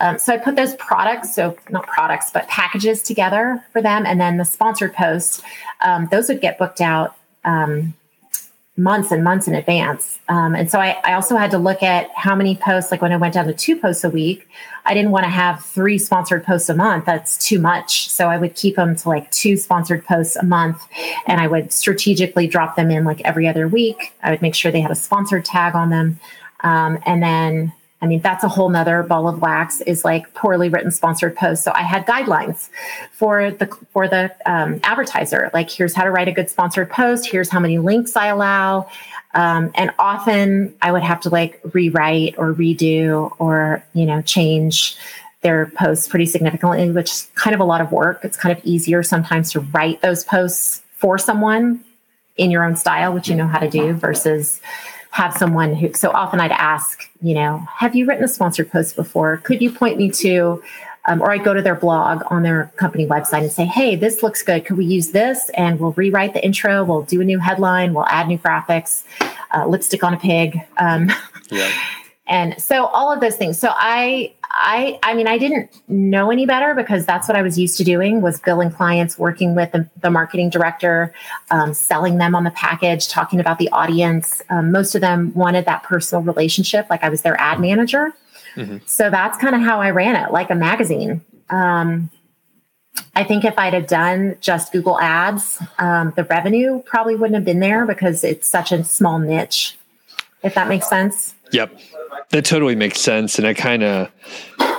Um, 0.00 0.18
so 0.18 0.32
I 0.32 0.38
put 0.38 0.56
those 0.56 0.74
products, 0.76 1.34
so 1.34 1.56
not 1.70 1.86
products, 1.86 2.30
but 2.30 2.46
packages 2.48 3.02
together 3.02 3.62
for 3.72 3.82
them. 3.82 4.06
And 4.06 4.20
then 4.20 4.36
the 4.36 4.44
sponsored 4.44 4.94
posts, 4.94 5.42
um, 5.80 6.08
those 6.10 6.28
would 6.28 6.40
get 6.40 6.58
booked 6.58 6.80
out 6.80 7.16
um, 7.44 7.94
months 8.78 9.10
and 9.10 9.24
months 9.24 9.48
in 9.48 9.54
advance. 9.54 10.20
Um, 10.28 10.54
and 10.54 10.70
so 10.70 10.78
I, 10.78 11.00
I, 11.02 11.14
also 11.14 11.36
had 11.36 11.50
to 11.50 11.58
look 11.58 11.82
at 11.82 12.10
how 12.14 12.36
many 12.36 12.54
posts, 12.54 12.92
like 12.92 13.02
when 13.02 13.12
I 13.12 13.16
went 13.16 13.34
down 13.34 13.46
to 13.46 13.52
two 13.52 13.76
posts 13.76 14.04
a 14.04 14.10
week, 14.10 14.48
I 14.86 14.94
didn't 14.94 15.10
want 15.10 15.24
to 15.24 15.30
have 15.30 15.64
three 15.64 15.98
sponsored 15.98 16.44
posts 16.44 16.68
a 16.68 16.74
month. 16.74 17.04
That's 17.04 17.36
too 17.44 17.58
much. 17.58 18.08
So 18.08 18.28
I 18.28 18.38
would 18.38 18.54
keep 18.54 18.76
them 18.76 18.94
to 18.94 19.08
like 19.08 19.28
two 19.32 19.56
sponsored 19.56 20.04
posts 20.04 20.36
a 20.36 20.44
month 20.44 20.80
and 21.26 21.40
I 21.40 21.48
would 21.48 21.72
strategically 21.72 22.46
drop 22.46 22.76
them 22.76 22.92
in 22.92 23.04
like 23.04 23.20
every 23.22 23.48
other 23.48 23.66
week. 23.66 24.14
I 24.22 24.30
would 24.30 24.42
make 24.42 24.54
sure 24.54 24.70
they 24.70 24.80
had 24.80 24.92
a 24.92 24.96
sponsored 24.96 25.44
tag 25.44 25.74
on 25.74 25.90
them. 25.90 26.20
Um, 26.60 27.00
and 27.04 27.20
then 27.20 27.72
I 28.00 28.06
mean, 28.06 28.20
that's 28.20 28.44
a 28.44 28.48
whole 28.48 28.68
nother 28.68 29.02
ball 29.02 29.28
of 29.28 29.40
wax 29.40 29.80
is 29.80 30.04
like 30.04 30.32
poorly 30.32 30.68
written 30.68 30.90
sponsored 30.90 31.34
posts. 31.34 31.64
So 31.64 31.72
I 31.74 31.82
had 31.82 32.06
guidelines 32.06 32.68
for 33.10 33.50
the 33.50 33.66
for 33.92 34.06
the 34.06 34.34
um, 34.46 34.78
advertiser. 34.84 35.50
Like, 35.52 35.68
here's 35.68 35.94
how 35.94 36.04
to 36.04 36.10
write 36.10 36.28
a 36.28 36.32
good 36.32 36.48
sponsored 36.48 36.90
post. 36.90 37.26
Here's 37.26 37.48
how 37.48 37.58
many 37.58 37.78
links 37.78 38.14
I 38.14 38.28
allow. 38.28 38.88
Um, 39.34 39.72
and 39.74 39.92
often 39.98 40.74
I 40.80 40.92
would 40.92 41.02
have 41.02 41.20
to 41.22 41.28
like 41.28 41.60
rewrite 41.72 42.36
or 42.38 42.54
redo 42.54 43.34
or 43.38 43.84
you 43.94 44.06
know 44.06 44.22
change 44.22 44.96
their 45.40 45.66
posts 45.66 46.08
pretty 46.08 46.26
significantly, 46.26 46.90
which 46.90 47.10
is 47.10 47.28
kind 47.34 47.54
of 47.54 47.60
a 47.60 47.64
lot 47.64 47.80
of 47.80 47.92
work. 47.92 48.24
It's 48.24 48.36
kind 48.36 48.56
of 48.56 48.64
easier 48.64 49.02
sometimes 49.02 49.52
to 49.52 49.60
write 49.60 50.02
those 50.02 50.24
posts 50.24 50.82
for 50.96 51.18
someone 51.18 51.84
in 52.36 52.50
your 52.50 52.64
own 52.64 52.76
style, 52.76 53.12
which 53.12 53.28
you 53.28 53.34
know 53.34 53.46
how 53.46 53.58
to 53.58 53.68
do, 53.68 53.92
versus 53.92 54.60
have 55.10 55.34
someone 55.34 55.74
who 55.74 55.92
so 55.94 56.10
often 56.10 56.40
I'd 56.40 56.52
ask, 56.52 57.10
you 57.20 57.34
know, 57.34 57.66
have 57.76 57.96
you 57.96 58.06
written 58.06 58.24
a 58.24 58.28
sponsored 58.28 58.70
post 58.70 58.96
before? 58.96 59.38
Could 59.38 59.60
you 59.60 59.70
point 59.70 59.96
me 59.96 60.10
to 60.12 60.62
um, 61.08 61.22
or 61.22 61.30
I 61.30 61.38
go 61.38 61.54
to 61.54 61.62
their 61.62 61.74
blog 61.74 62.22
on 62.26 62.42
their 62.42 62.70
company 62.76 63.06
website 63.06 63.40
and 63.40 63.50
say, 63.50 63.64
hey, 63.64 63.96
this 63.96 64.22
looks 64.22 64.42
good. 64.42 64.66
Could 64.66 64.76
we 64.76 64.84
use 64.84 65.12
this? 65.12 65.50
And 65.54 65.80
we'll 65.80 65.92
rewrite 65.92 66.34
the 66.34 66.44
intro. 66.44 66.84
We'll 66.84 67.02
do 67.02 67.22
a 67.22 67.24
new 67.24 67.38
headline. 67.38 67.94
We'll 67.94 68.06
add 68.06 68.28
new 68.28 68.36
graphics, 68.36 69.04
uh, 69.54 69.66
lipstick 69.66 70.04
on 70.04 70.12
a 70.12 70.18
pig. 70.18 70.60
Um, 70.76 71.10
yeah. 71.50 71.70
And 72.30 72.62
so 72.62 72.84
all 72.84 73.10
of 73.10 73.20
those 73.20 73.36
things. 73.36 73.58
So 73.58 73.70
I, 73.74 74.34
I, 74.50 74.98
I 75.02 75.14
mean, 75.14 75.26
I 75.26 75.36
didn't 75.36 75.70
know 75.88 76.30
any 76.30 76.46
better 76.46 76.74
because 76.74 77.04
that's 77.04 77.28
what 77.28 77.36
I 77.36 77.42
was 77.42 77.58
used 77.58 77.76
to 77.78 77.84
doing 77.84 78.22
was 78.22 78.40
billing 78.40 78.70
clients, 78.70 79.18
working 79.18 79.54
with 79.54 79.72
the, 79.72 79.88
the 80.00 80.10
marketing 80.10 80.50
director, 80.50 81.12
um, 81.50 81.74
selling 81.74 82.18
them 82.18 82.34
on 82.34 82.44
the 82.44 82.50
package, 82.50 83.08
talking 83.08 83.40
about 83.40 83.58
the 83.58 83.68
audience. 83.70 84.40
Um, 84.48 84.72
most 84.72 84.94
of 84.94 85.00
them 85.00 85.32
wanted 85.34 85.66
that 85.66 85.82
personal 85.82 86.22
relationship, 86.22 86.88
like 86.88 87.04
I 87.04 87.08
was 87.08 87.22
their 87.22 87.38
ad 87.40 87.60
manager. 87.60 88.14
Mm-hmm. 88.54 88.78
So 88.86 89.10
that's 89.10 89.36
kind 89.38 89.54
of 89.54 89.60
how 89.60 89.80
I 89.80 89.90
ran 89.90 90.16
it, 90.16 90.32
like 90.32 90.50
a 90.50 90.54
magazine. 90.54 91.24
Um, 91.50 92.10
I 93.14 93.24
think 93.24 93.44
if 93.44 93.58
I'd 93.58 93.74
have 93.74 93.86
done 93.86 94.36
just 94.40 94.72
Google 94.72 94.98
Ads, 94.98 95.62
um, 95.78 96.12
the 96.16 96.24
revenue 96.24 96.82
probably 96.82 97.16
wouldn't 97.16 97.34
have 97.34 97.44
been 97.44 97.60
there 97.60 97.86
because 97.86 98.24
it's 98.24 98.48
such 98.48 98.72
a 98.72 98.82
small 98.82 99.18
niche. 99.18 99.76
If 100.42 100.54
that 100.54 100.68
makes 100.68 100.88
sense. 100.88 101.34
Yep. 101.52 101.78
That 102.30 102.44
totally 102.44 102.76
makes 102.76 103.00
sense. 103.00 103.38
And 103.38 103.46
I 103.46 103.54
kind 103.54 103.82
of 103.82 104.10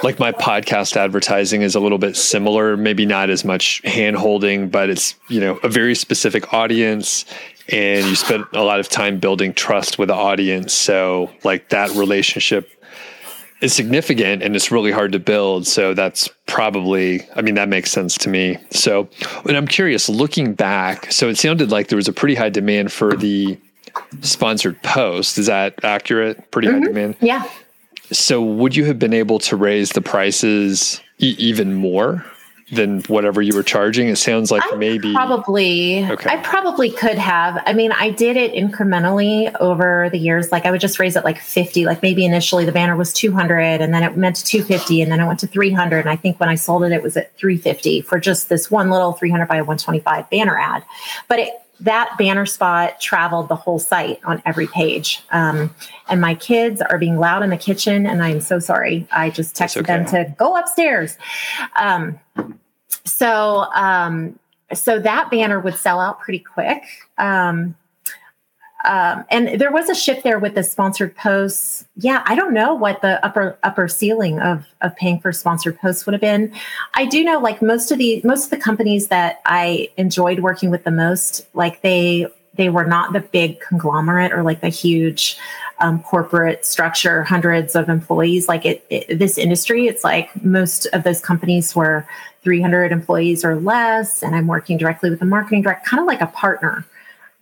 like 0.04 0.20
my 0.20 0.32
podcast 0.32 0.96
advertising 0.96 1.62
is 1.62 1.76
a 1.76 1.80
little 1.80 1.98
bit 1.98 2.16
similar, 2.16 2.78
maybe 2.78 3.06
not 3.06 3.30
as 3.30 3.44
much 3.44 3.82
hand 3.84 4.16
holding, 4.16 4.70
but 4.70 4.90
it's, 4.90 5.16
you 5.30 5.40
know, 5.40 5.58
a 5.64 5.70
very 5.70 5.96
specific 5.96 6.54
audience 6.54 7.26
and 7.70 8.06
you 8.06 8.16
spend 8.16 8.46
a 8.54 8.64
lot 8.64 8.80
of 8.80 8.90
time 8.90 9.20
building 9.20 9.54
trust 9.54 10.00
with 10.00 10.10
the 10.10 10.16
audience. 10.16 10.74
So 10.74 11.32
like 11.44 11.70
that 11.70 11.92
relationship 11.92 12.70
is 13.62 13.74
significant 13.74 14.42
and 14.42 14.56
it's 14.56 14.72
really 14.72 14.92
hard 14.92 15.12
to 15.12 15.20
build. 15.20 15.68
So 15.68 15.94
that's 15.94 16.30
probably, 16.48 17.28
I 17.36 17.42
mean, 17.42 17.56
that 17.56 17.68
makes 17.68 17.92
sense 17.92 18.18
to 18.20 18.30
me. 18.30 18.58
So, 18.72 19.10
and 19.46 19.58
I'm 19.58 19.68
curious 19.68 20.08
looking 20.08 20.54
back, 20.54 21.12
so 21.12 21.30
it 21.30 21.38
sounded 21.38 21.72
like 21.72 21.88
there 21.88 21.98
was 21.98 22.08
a 22.08 22.14
pretty 22.14 22.36
high 22.36 22.50
demand 22.50 22.92
for 22.92 23.16
the 23.16 23.60
sponsored 24.22 24.82
post. 24.84 25.38
Is 25.38 25.48
that 25.48 25.84
accurate? 25.84 26.52
Pretty 26.52 26.68
mm-hmm. 26.68 26.80
high 26.80 26.88
demand. 26.88 27.16
Yeah. 27.22 27.48
So 28.12 28.42
would 28.42 28.76
you 28.76 28.86
have 28.86 29.00
been 29.00 29.14
able 29.14 29.40
to 29.40 29.56
raise 29.56 29.92
the 29.92 30.02
prices 30.02 31.02
e- 31.20 31.36
even 31.38 31.76
more 31.76 32.26
than 32.72 33.02
whatever 33.04 33.42
you 33.42 33.56
were 33.56 33.64
charging? 33.64 34.08
It 34.08 34.18
sounds 34.18 34.52
like 34.52 34.64
I 34.72 34.76
maybe 34.76 35.14
probably 35.14 36.06
okay. 36.10 36.30
I 36.30 36.38
probably 36.38 36.92
could 36.92 37.18
have. 37.18 37.62
I 37.66 37.74
mean, 37.74 37.92
I 37.92 38.10
did 38.10 38.36
it 38.36 38.54
incrementally 38.54 39.56
over 39.60 40.10
the 40.12 40.18
years. 40.18 40.52
Like 40.52 40.66
I 40.66 40.72
would 40.72 40.82
just 40.82 41.00
raise 41.00 41.16
it 41.16 41.24
like 41.24 41.40
50. 41.40 41.86
Like 41.86 42.02
maybe 42.02 42.26
initially 42.26 42.66
the 42.66 42.72
banner 42.72 42.96
was 42.96 43.14
200 43.14 43.82
and 43.82 43.94
then 43.94 44.04
it 44.04 44.16
went 44.16 44.38
to 44.38 44.46
250 44.46 45.02
and 45.02 45.12
then 45.12 45.20
it 45.20 45.26
went 45.26 45.40
to 45.40 45.48
300 45.48 46.00
and 46.00 46.10
I 46.10 46.16
think 46.16 46.40
when 46.40 46.50
I 46.50 46.56
sold 46.56 46.84
it 46.84 46.92
it 46.92 47.04
was 47.04 47.16
at 47.16 47.36
350 47.38 48.02
for 48.02 48.20
just 48.20 48.50
this 48.50 48.72
one 48.72 48.90
little 48.90 49.14
300 49.14 49.48
by 49.48 49.56
125 49.56 50.30
banner 50.30 50.58
ad. 50.58 50.84
But 51.28 51.40
it 51.40 51.50
that 51.82 52.16
banner 52.18 52.46
spot 52.46 53.00
traveled 53.00 53.48
the 53.48 53.56
whole 53.56 53.80
site 53.80 54.20
on 54.26 54.42
every 54.46 54.68
page. 54.68 55.22
Um, 55.32 55.74
and 56.10 56.20
my 56.20 56.36
kids 56.36 56.82
are 56.82 56.98
being 56.98 57.18
loud 57.18 57.44
in 57.44 57.50
the 57.50 57.58
kitchen, 57.58 58.06
and 58.06 58.22
I'm 58.22 58.42
so 58.42 58.60
sorry. 58.60 59.08
I 59.12 59.30
just 59.30 59.56
texted 59.56 59.82
okay. 59.82 59.98
them 59.98 60.06
to 60.08 60.36
go 60.38 60.58
upstairs. 60.58 61.18
Um, 61.76 62.20
so, 63.06 63.66
um, 63.74 64.38
so 64.74 65.00
that 65.00 65.32
banner 65.32 65.60
would 65.60 65.76
sell 65.76 66.00
out 66.00 66.20
pretty 66.20 66.40
quick. 66.40 66.84
Um, 67.18 67.76
um, 68.86 69.26
and 69.30 69.60
there 69.60 69.72
was 69.72 69.90
a 69.90 69.96
shift 69.96 70.24
there 70.24 70.40
with 70.40 70.56
the 70.56 70.64
sponsored 70.64 71.16
posts. 71.16 71.86
Yeah, 71.98 72.24
I 72.26 72.36
don't 72.36 72.54
know 72.54 72.74
what 72.74 73.02
the 73.02 73.24
upper 73.26 73.58
upper 73.64 73.88
ceiling 73.88 74.40
of 74.40 74.66
of 74.82 74.96
paying 74.96 75.20
for 75.20 75.34
sponsored 75.34 75.78
posts 75.80 76.06
would 76.06 76.14
have 76.14 76.22
been. 76.22 76.54
I 76.94 77.06
do 77.06 77.24
know 77.24 77.40
like 77.40 77.62
most 77.62 77.92
of 77.92 77.98
the 77.98 78.22
most 78.24 78.46
of 78.46 78.52
the 78.52 78.58
companies 78.58 79.08
that 79.08 79.42
I 79.46 79.90
enjoyed 79.98 80.40
working 80.40 80.70
with 80.70 80.86
the 80.86 80.92
most, 80.92 81.46
like 81.54 81.82
they 81.82 82.28
they 82.56 82.70
were 82.70 82.86
not 82.86 83.14
the 83.14 83.20
big 83.20 83.60
conglomerate 83.60 84.32
or 84.32 84.44
like 84.44 84.62
the 84.62 84.70
huge 84.70 85.38
um, 85.80 86.02
corporate 86.04 86.66
structure, 86.66 87.24
hundreds 87.24 87.76
of 87.76 87.90
employees. 87.90 88.48
Like 88.48 88.66
it, 88.66 88.86
it, 88.90 89.20
this 89.20 89.38
industry, 89.38 89.88
it's 89.88 90.04
like 90.04 90.44
most 90.44 90.86
of 90.88 91.04
those 91.04 91.22
companies 91.22 91.76
were 91.76 92.06
300 92.44 92.92
employees 92.92 93.44
or 93.44 93.56
less, 93.56 94.24
and 94.24 94.36
I'm 94.36 94.48
working 94.48 94.78
directly 94.78 95.10
with 95.10 95.20
the 95.20 95.26
marketing 95.26 95.62
director, 95.62 95.84
kind 95.86 96.02
of 96.02 96.08
like 96.08 96.22
a 96.22 96.28
partner. 96.28 96.86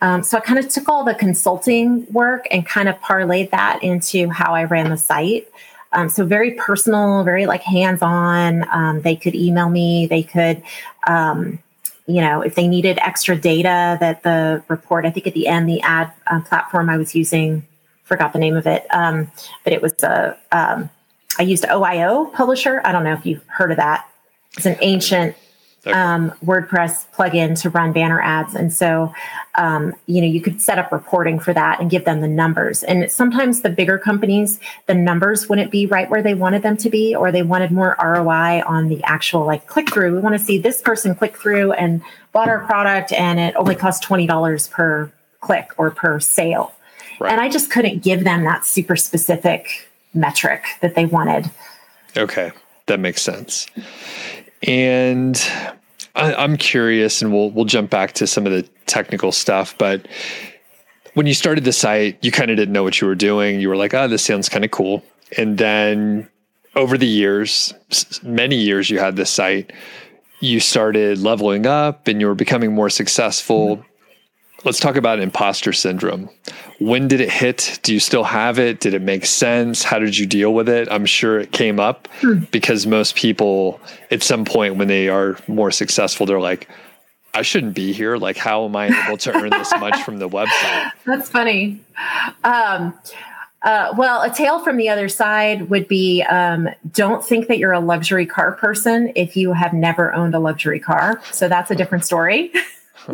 Um, 0.02 0.24
so 0.24 0.38
I 0.38 0.42
kind 0.42 0.60
of 0.60 0.70
took 0.70 0.88
all 0.90 1.04
the 1.04 1.16
consulting 1.16 2.12
work 2.12 2.48
and 2.52 2.66
kind 2.66 2.88
of 2.88 3.00
parlayed 3.00 3.50
that 3.52 3.82
into 3.84 4.30
how 4.30 4.54
I 4.54 4.66
ran 4.66 4.90
the 4.90 4.98
site. 4.98 5.48
Um, 5.94 6.10
so 6.10 6.26
very 6.26 6.52
personal, 6.52 7.24
very 7.24 7.46
like 7.46 7.64
hands-on. 7.64 8.68
Um, 8.72 9.02
they 9.02 9.16
could 9.16 9.34
email 9.34 9.70
me. 9.70 10.06
They 10.06 10.22
could, 10.22 10.62
um, 11.08 11.60
you 12.06 12.22
know, 12.22 12.42
if 12.42 12.56
they 12.56 12.68
needed 12.68 13.00
extra 13.00 13.36
data 13.36 13.98
that 14.00 14.24
the 14.24 14.64
report. 14.68 15.06
I 15.06 15.12
think 15.12 15.28
at 15.28 15.34
the 15.34 15.48
end, 15.48 15.68
the 15.68 15.82
ad 15.82 16.12
uh, 16.28 16.42
platform 16.42 16.90
I 16.90 16.98
was 16.98 17.16
using, 17.16 17.66
forgot 18.04 18.34
the 18.34 18.40
name 18.40 18.56
of 18.56 18.68
it, 18.68 18.86
um, 18.92 19.32
but 19.64 19.74
it 19.74 19.82
was 19.82 19.94
a. 20.04 20.38
Um, 20.52 20.90
I 21.40 21.44
used 21.44 21.66
OIO 21.66 22.34
publisher. 22.34 22.82
I 22.84 22.92
don't 22.92 23.04
know 23.04 23.14
if 23.14 23.26
you've 23.26 23.44
heard 23.48 23.72
of 23.72 23.78
that. 23.78 24.10
It's 24.56 24.66
an 24.66 24.78
ancient 24.82 25.36
um, 25.93 26.32
WordPress 26.43 27.06
plugin 27.13 27.60
to 27.62 27.69
run 27.69 27.91
banner 27.93 28.21
ads. 28.21 28.56
And 28.56 28.71
so, 28.73 29.13
um, 29.56 29.93
you 30.06 30.21
know, 30.21 30.28
you 30.28 30.41
could 30.41 30.62
set 30.62 30.80
up 30.80 30.91
reporting 30.91 31.39
for 31.39 31.54
that 31.54 31.80
and 31.80 31.89
give 31.89 32.06
them 32.06 32.21
the 32.21 32.28
numbers. 32.28 32.84
And 32.84 33.12
sometimes 33.12 33.62
the 33.62 33.69
bigger 33.69 33.97
companies, 33.97 34.60
the 34.86 34.93
numbers 34.93 35.50
wouldn't 35.50 35.71
be 35.71 35.86
right 35.86 36.10
where 36.10 36.21
they 36.21 36.34
wanted 36.34 36.62
them 36.62 36.78
to 36.78 36.89
be, 36.89 37.15
or 37.15 37.32
they 37.32 37.43
wanted 37.43 37.71
more 37.71 37.95
ROI 38.02 38.63
on 38.65 38.88
the 38.88 39.04
actual 39.04 39.45
like 39.45 39.67
click 39.67 39.91
through. 39.91 40.13
We 40.13 40.19
want 40.19 40.38
to 40.38 40.43
see 40.43 40.58
this 40.58 40.82
person 40.82 41.15
click 41.15 41.38
through 41.38 41.73
and 41.73 42.02
bought 42.32 42.50
our 42.50 42.65
product 42.65 43.12
and 43.13 43.39
it 43.39 43.56
only 43.56 43.76
cost 43.76 44.04
$20 44.04 44.71
per 44.71 45.12
click 45.41 45.71
or 45.78 45.91
per 45.91 46.19
sale. 46.19 46.73
Right. 47.19 47.32
And 47.32 47.41
I 47.41 47.50
just 47.50 47.71
couldn't 47.71 48.04
give 48.04 48.23
them 48.23 48.43
that 48.43 48.65
super 48.65 48.95
specific 48.95 49.89
metric 50.13 50.65
that 50.82 50.95
they 50.95 51.06
wanted. 51.06 51.50
Okay. 52.15 52.52
That 52.88 53.00
makes 53.00 53.21
sense. 53.21 53.67
And 54.63 55.36
I, 56.18 56.44
am 56.44 56.58
curious, 56.58 57.22
and 57.22 57.32
we'll 57.32 57.52
we'll 57.52 57.66
jump 57.66 57.90
back 57.90 58.14
to 58.14 58.28
some 58.28 58.46
of 58.46 58.52
the 58.52 58.64
technical 58.86 59.32
stuff. 59.32 59.78
But 59.78 60.08
when 61.14 61.28
you 61.28 61.34
started 61.34 61.64
the 61.64 61.72
site, 61.72 62.24
you 62.24 62.32
kind 62.32 62.52
of 62.52 62.58
didn't 62.58 62.74
know 62.74 62.84
what 62.84 63.00
you 63.00 63.08
were 63.08 63.16
doing. 63.16 63.60
You 63.60 63.70
were 63.70 63.78
like, 63.78 63.94
"Oh, 63.94 64.08
this 64.08 64.26
sounds 64.26 64.50
kind 64.50 64.66
of 64.66 64.72
cool." 64.72 65.04
And 65.38 65.58
then 65.58 66.28
over 66.76 66.98
the 66.98 67.08
years, 67.08 67.74
many 68.24 68.56
years, 68.56 68.90
you 68.90 69.00
had 69.00 69.16
this 69.16 69.30
site. 69.30 69.72
You 70.40 70.60
started 70.60 71.20
leveling 71.20 71.66
up, 71.66 72.08
and 72.08 72.20
you 72.20 72.28
were 72.28 72.36
becoming 72.36 72.74
more 72.74 72.90
successful. 72.90 73.78
Mm-hmm 73.78 73.88
let's 74.63 74.80
talk 74.80 74.96
about 74.96 75.20
imposter 75.20 75.74
syndrome. 75.74 76.30
When 76.80 77.08
did 77.08 77.22
it 77.22 77.32
hit? 77.32 77.80
Do 77.84 77.93
you 77.93 78.00
still 78.00 78.24
have 78.24 78.60
it? 78.60 78.80
Did 78.80 78.93
it 78.93 79.02
make 79.02 79.26
sense? 79.26 79.84
How 79.84 80.00
did 80.00 80.17
you 80.17 80.26
deal 80.26 80.54
with 80.54 80.70
it? 80.70 80.88
I'm 80.91 81.06
sure 81.06 81.39
it 81.39 81.52
came 81.52 81.80
up 81.80 82.08
hmm. 82.22 82.39
because 82.52 82.86
most 82.86 83.15
people, 83.15 83.80
at 84.12 84.24
some 84.24 84.46
point 84.46 84.76
when 84.76 84.88
they 84.88 85.10
are 85.10 85.38
more 85.48 85.72
successful, 85.72 86.26
they're 86.26 86.39
like, 86.39 86.67
I 87.34 87.43
shouldn't 87.43 87.76
be 87.76 87.93
here. 87.93 88.17
Like, 88.17 88.38
how 88.38 88.65
am 88.65 88.76
I 88.76 88.88
able 89.06 89.17
to 89.17 89.32
earn 89.32 89.52
this 89.52 89.72
much 89.80 90.02
from 90.02 90.17
the 90.17 90.28
website? 90.28 90.91
That's 91.06 91.30
funny. 91.30 91.80
Um, 92.43 92.98
uh, 93.62 93.93
well, 93.98 94.22
a 94.22 94.30
tale 94.30 94.60
from 94.63 94.78
the 94.78 94.89
other 94.89 95.10
side 95.10 95.70
would 95.70 95.88
be 95.88 96.24
um, 96.24 96.70
don't 96.93 97.24
think 97.26 97.48
that 97.48 97.58
you're 97.58 97.74
a 97.74 97.80
luxury 97.80 98.26
car 98.26 98.54
person 98.54 99.12
if 99.15 99.36
you 99.36 99.54
have 99.54 99.74
never 99.74 100.13
owned 100.13 100.36
a 100.36 100.39
luxury 100.39 100.80
car. 100.80 101.22
So 101.32 101.48
that's 101.48 101.72
a 101.72 101.76
different 101.76 102.06
story. 102.06 102.52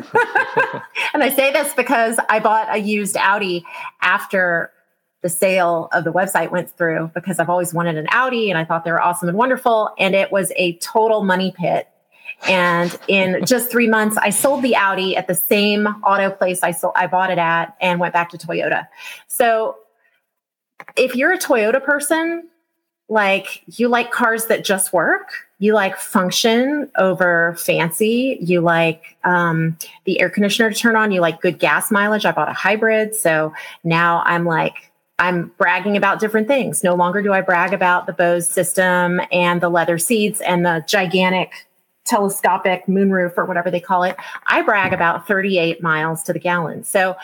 and 1.14 1.24
I 1.24 1.34
say 1.36 1.52
this 1.52 1.74
because 1.74 2.18
I 2.30 2.40
bought 2.40 2.74
a 2.74 2.78
used 2.78 3.18
Audi 3.18 3.66
after 4.02 4.72
the 5.22 5.30
sale 5.30 5.88
of 5.94 6.04
the 6.04 6.12
website 6.12 6.52
went 6.52 6.70
through 6.70 7.10
because 7.16 7.40
I've 7.40 7.50
always 7.50 7.74
wanted 7.74 7.98
an 7.98 8.08
Audi 8.12 8.50
and 8.50 8.58
I 8.58 8.66
thought 8.66 8.84
they 8.84 8.92
were 8.92 9.02
awesome 9.02 9.30
and 9.30 9.38
wonderful. 9.38 9.94
And 9.98 10.16
it 10.16 10.32
was 10.32 10.52
a 10.58 10.78
total 10.78 11.24
money 11.24 11.54
pit. 11.58 11.88
And 12.48 12.98
in 13.08 13.46
just 13.46 13.72
three 13.72 13.88
months, 13.88 14.18
I 14.18 14.30
sold 14.30 14.64
the 14.64 14.76
Audi 14.76 15.16
at 15.16 15.28
the 15.28 15.36
same 15.36 15.88
auto 16.04 16.30
place 16.30 16.62
I 16.62 16.72
sold, 16.72 16.94
I 16.98 17.08
bought 17.08 17.32
it 17.32 17.38
at 17.38 17.76
and 17.80 18.02
went 18.02 18.14
back 18.14 18.30
to 18.32 18.38
Toyota. 18.38 18.88
So 19.28 19.78
if 20.98 21.16
you're 21.16 21.32
a 21.32 21.38
Toyota 21.38 21.82
person, 21.82 22.50
like 23.14 23.62
you 23.78 23.88
like 23.88 24.12
cars 24.12 24.48
that 24.48 24.66
just 24.66 24.92
work, 24.92 25.30
you 25.60 25.74
like 25.74 25.98
function 25.98 26.90
over 26.98 27.56
fancy. 27.58 28.38
You 28.42 28.60
like 28.60 29.16
um, 29.24 29.78
the 30.06 30.20
air 30.20 30.30
conditioner 30.30 30.72
to 30.72 30.76
turn 30.76 30.96
on. 30.96 31.12
You 31.12 31.22
like 31.22 31.40
good 31.40 31.60
gas 31.60 31.92
mileage. 31.92 32.26
I 32.26 32.32
bought 32.32 32.50
a 32.50 32.54
hybrid. 32.54 33.16
So 33.16 33.54
now 33.84 34.24
i'm 34.26 34.46
like 34.46 34.92
i'm 35.20 35.52
bragging 35.58 35.96
about 35.96 36.20
different 36.20 36.48
things. 36.48 36.84
No 36.84 36.96
longer 36.96 37.22
do 37.22 37.32
i 37.32 37.40
brag 37.40 37.72
about 37.72 38.08
the 38.08 38.14
bose 38.14 38.50
system 38.50 39.22
and 39.32 39.62
the 39.62 39.70
leather 39.70 39.98
seats 39.98 40.42
and 40.42 40.66
the 40.66 40.84
gigantic 40.88 41.52
telescopic 42.06 42.86
moonroof 42.88 43.38
or 43.38 43.46
whatever 43.46 43.72
they 43.72 43.80
call 43.80 44.04
it. 44.04 44.18
I 44.48 44.64
brag 44.64 44.92
about 44.92 45.28
38 45.28 45.82
miles 45.82 46.24
to 46.24 46.34
the 46.34 46.40
gallon. 46.40 46.84
So 46.84 47.16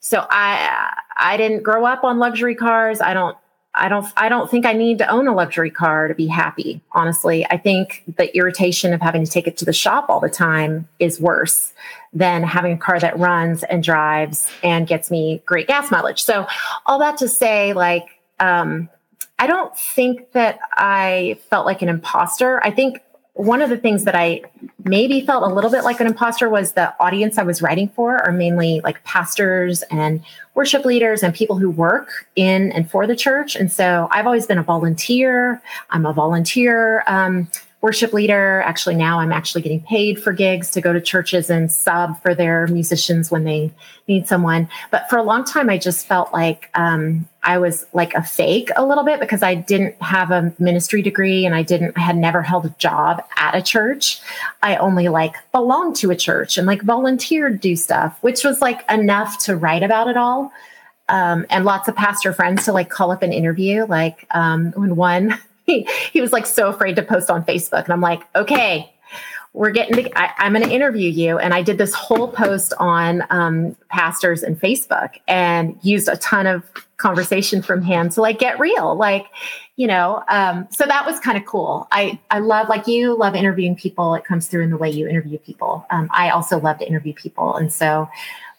so 0.00 0.26
i 0.30 0.94
i 1.16 1.36
didn't 1.36 1.62
grow 1.62 1.84
up 1.84 2.04
on 2.04 2.18
luxury 2.18 2.54
cars. 2.54 3.00
I 3.00 3.12
don't 3.12 3.36
I 3.74 3.88
don't 3.88 4.06
I 4.16 4.28
don't 4.28 4.50
think 4.50 4.66
I 4.66 4.74
need 4.74 4.98
to 4.98 5.08
own 5.08 5.26
a 5.26 5.34
luxury 5.34 5.70
car 5.70 6.08
to 6.08 6.14
be 6.14 6.26
happy. 6.26 6.82
Honestly, 6.92 7.46
I 7.46 7.56
think 7.56 8.02
the 8.16 8.34
irritation 8.36 8.92
of 8.92 9.00
having 9.00 9.24
to 9.24 9.30
take 9.30 9.46
it 9.46 9.56
to 9.58 9.64
the 9.64 9.72
shop 9.72 10.06
all 10.08 10.20
the 10.20 10.28
time 10.28 10.88
is 10.98 11.18
worse 11.18 11.72
than 12.12 12.42
having 12.42 12.72
a 12.72 12.78
car 12.78 13.00
that 13.00 13.18
runs 13.18 13.62
and 13.62 13.82
drives 13.82 14.50
and 14.62 14.86
gets 14.86 15.10
me 15.10 15.42
great 15.46 15.68
gas 15.68 15.90
mileage. 15.90 16.22
So, 16.22 16.46
all 16.84 16.98
that 16.98 17.16
to 17.18 17.28
say 17.28 17.72
like 17.72 18.06
um, 18.40 18.90
I 19.38 19.46
don't 19.46 19.76
think 19.76 20.32
that 20.32 20.58
I 20.72 21.38
felt 21.48 21.64
like 21.64 21.82
an 21.82 21.88
imposter. 21.88 22.64
I 22.64 22.70
think 22.70 23.00
one 23.34 23.62
of 23.62 23.70
the 23.70 23.78
things 23.78 24.04
that 24.04 24.14
I 24.14 24.42
maybe 24.84 25.22
felt 25.22 25.42
a 25.42 25.54
little 25.54 25.70
bit 25.70 25.84
like 25.84 26.00
an 26.00 26.06
imposter 26.06 26.50
was 26.50 26.72
the 26.72 26.94
audience 27.00 27.38
I 27.38 27.42
was 27.44 27.62
writing 27.62 27.88
for 27.88 28.18
are 28.18 28.32
mainly 28.32 28.80
like 28.84 29.02
pastors 29.04 29.82
and 29.90 30.22
worship 30.54 30.84
leaders 30.84 31.22
and 31.22 31.34
people 31.34 31.56
who 31.56 31.70
work 31.70 32.28
in 32.36 32.72
and 32.72 32.90
for 32.90 33.06
the 33.06 33.16
church. 33.16 33.56
And 33.56 33.72
so 33.72 34.08
I've 34.10 34.26
always 34.26 34.46
been 34.46 34.58
a 34.58 34.62
volunteer. 34.62 35.62
I'm 35.90 36.04
a 36.04 36.12
volunteer 36.12 37.04
um, 37.06 37.48
worship 37.80 38.12
leader. 38.12 38.60
Actually, 38.66 38.96
now 38.96 39.18
I'm 39.18 39.32
actually 39.32 39.62
getting 39.62 39.80
paid 39.80 40.22
for 40.22 40.32
gigs 40.32 40.70
to 40.72 40.82
go 40.82 40.92
to 40.92 41.00
churches 41.00 41.48
and 41.48 41.72
sub 41.72 42.20
for 42.20 42.34
their 42.34 42.66
musicians 42.66 43.30
when 43.30 43.44
they 43.44 43.72
need 44.08 44.28
someone. 44.28 44.68
But 44.90 45.08
for 45.08 45.16
a 45.16 45.22
long 45.22 45.44
time, 45.44 45.70
I 45.70 45.78
just 45.78 46.06
felt 46.06 46.34
like 46.34 46.68
um, 46.74 47.26
I 47.44 47.58
was 47.58 47.86
like 47.92 48.14
a 48.14 48.22
fake 48.22 48.70
a 48.76 48.86
little 48.86 49.04
bit 49.04 49.18
because 49.18 49.42
I 49.42 49.54
didn't 49.54 50.00
have 50.00 50.30
a 50.30 50.54
ministry 50.58 51.02
degree 51.02 51.44
and 51.44 51.54
I 51.54 51.62
didn't, 51.62 51.96
I 51.96 52.00
had 52.00 52.16
never 52.16 52.42
held 52.42 52.66
a 52.66 52.74
job 52.78 53.22
at 53.36 53.54
a 53.54 53.62
church. 53.62 54.20
I 54.62 54.76
only 54.76 55.08
like 55.08 55.34
belonged 55.50 55.96
to 55.96 56.10
a 56.10 56.16
church 56.16 56.56
and 56.56 56.66
like 56.66 56.82
volunteered 56.82 57.60
do 57.60 57.74
stuff, 57.74 58.16
which 58.20 58.44
was 58.44 58.60
like 58.60 58.88
enough 58.90 59.38
to 59.44 59.56
write 59.56 59.82
about 59.82 60.08
it 60.08 60.16
all. 60.16 60.52
Um, 61.08 61.44
and 61.50 61.64
lots 61.64 61.88
of 61.88 61.96
pastor 61.96 62.32
friends 62.32 62.64
to 62.66 62.72
like 62.72 62.88
call 62.88 63.10
up 63.10 63.22
an 63.22 63.32
interview. 63.32 63.86
Like 63.86 64.26
um, 64.30 64.72
when 64.72 64.94
one 64.94 65.38
he, 65.66 65.88
he 66.12 66.20
was 66.20 66.32
like 66.32 66.46
so 66.46 66.68
afraid 66.68 66.96
to 66.96 67.02
post 67.02 67.28
on 67.28 67.44
Facebook. 67.44 67.84
And 67.84 67.92
I'm 67.92 68.00
like, 68.00 68.22
okay, 68.36 68.91
we're 69.54 69.70
getting 69.70 70.02
to, 70.02 70.18
I, 70.18 70.46
am 70.46 70.54
going 70.54 70.64
to 70.64 70.72
interview 70.72 71.10
you. 71.10 71.38
And 71.38 71.52
I 71.52 71.62
did 71.62 71.76
this 71.76 71.92
whole 71.92 72.28
post 72.28 72.72
on 72.78 73.24
um, 73.28 73.76
pastors 73.90 74.42
and 74.42 74.58
Facebook 74.58 75.18
and 75.28 75.78
used 75.82 76.08
a 76.08 76.16
ton 76.16 76.46
of 76.46 76.64
conversation 76.96 77.60
from 77.60 77.82
him 77.82 78.08
to 78.10 78.22
like 78.22 78.38
get 78.38 78.58
real. 78.58 78.94
Like, 78.94 79.26
you 79.76 79.86
know, 79.86 80.22
um, 80.28 80.68
so 80.70 80.86
that 80.86 81.04
was 81.04 81.18
kind 81.20 81.36
of 81.36 81.44
cool. 81.44 81.86
I, 81.90 82.18
I 82.30 82.38
love, 82.38 82.68
like 82.68 82.86
you 82.86 83.16
love 83.16 83.34
interviewing 83.34 83.76
people. 83.76 84.14
It 84.14 84.24
comes 84.24 84.46
through 84.46 84.62
in 84.62 84.70
the 84.70 84.78
way 84.78 84.88
you 84.88 85.06
interview 85.06 85.38
people. 85.38 85.84
Um, 85.90 86.08
I 86.12 86.30
also 86.30 86.58
love 86.58 86.78
to 86.78 86.86
interview 86.86 87.12
people. 87.12 87.56
And 87.56 87.70
so 87.70 88.08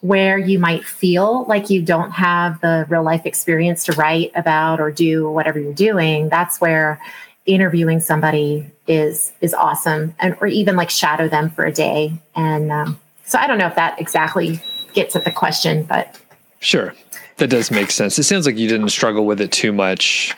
where 0.00 0.38
you 0.38 0.58
might 0.58 0.84
feel 0.84 1.44
like 1.46 1.70
you 1.70 1.82
don't 1.82 2.10
have 2.10 2.60
the 2.60 2.86
real 2.88 3.02
life 3.02 3.24
experience 3.24 3.84
to 3.84 3.92
write 3.92 4.30
about 4.34 4.78
or 4.78 4.92
do 4.92 5.28
whatever 5.30 5.58
you're 5.58 5.72
doing, 5.72 6.28
that's 6.28 6.60
where 6.60 7.00
interviewing 7.46 8.00
somebody 8.00 8.70
is 8.86 9.32
is 9.40 9.54
awesome, 9.54 10.14
and 10.18 10.36
or 10.40 10.46
even 10.46 10.76
like 10.76 10.90
shadow 10.90 11.28
them 11.28 11.50
for 11.50 11.64
a 11.64 11.72
day. 11.72 12.12
And 12.34 12.70
um, 12.70 13.00
so 13.24 13.38
I 13.38 13.46
don't 13.46 13.58
know 13.58 13.66
if 13.66 13.74
that 13.76 14.00
exactly 14.00 14.60
gets 14.92 15.16
at 15.16 15.24
the 15.24 15.32
question, 15.32 15.84
but 15.84 16.20
sure, 16.60 16.94
that 17.36 17.48
does 17.48 17.70
make 17.70 17.90
sense. 17.90 18.18
It 18.18 18.24
sounds 18.24 18.46
like 18.46 18.56
you 18.56 18.68
didn't 18.68 18.90
struggle 18.90 19.26
with 19.26 19.40
it 19.40 19.52
too 19.52 19.72
much 19.72 20.34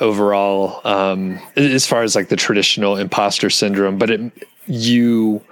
overall, 0.00 0.80
um, 0.86 1.38
as 1.56 1.86
far 1.86 2.02
as 2.02 2.14
like 2.14 2.28
the 2.28 2.36
traditional 2.36 2.96
imposter 2.96 3.50
syndrome, 3.50 3.98
but 3.98 4.10
it 4.10 4.20
you 4.66 5.42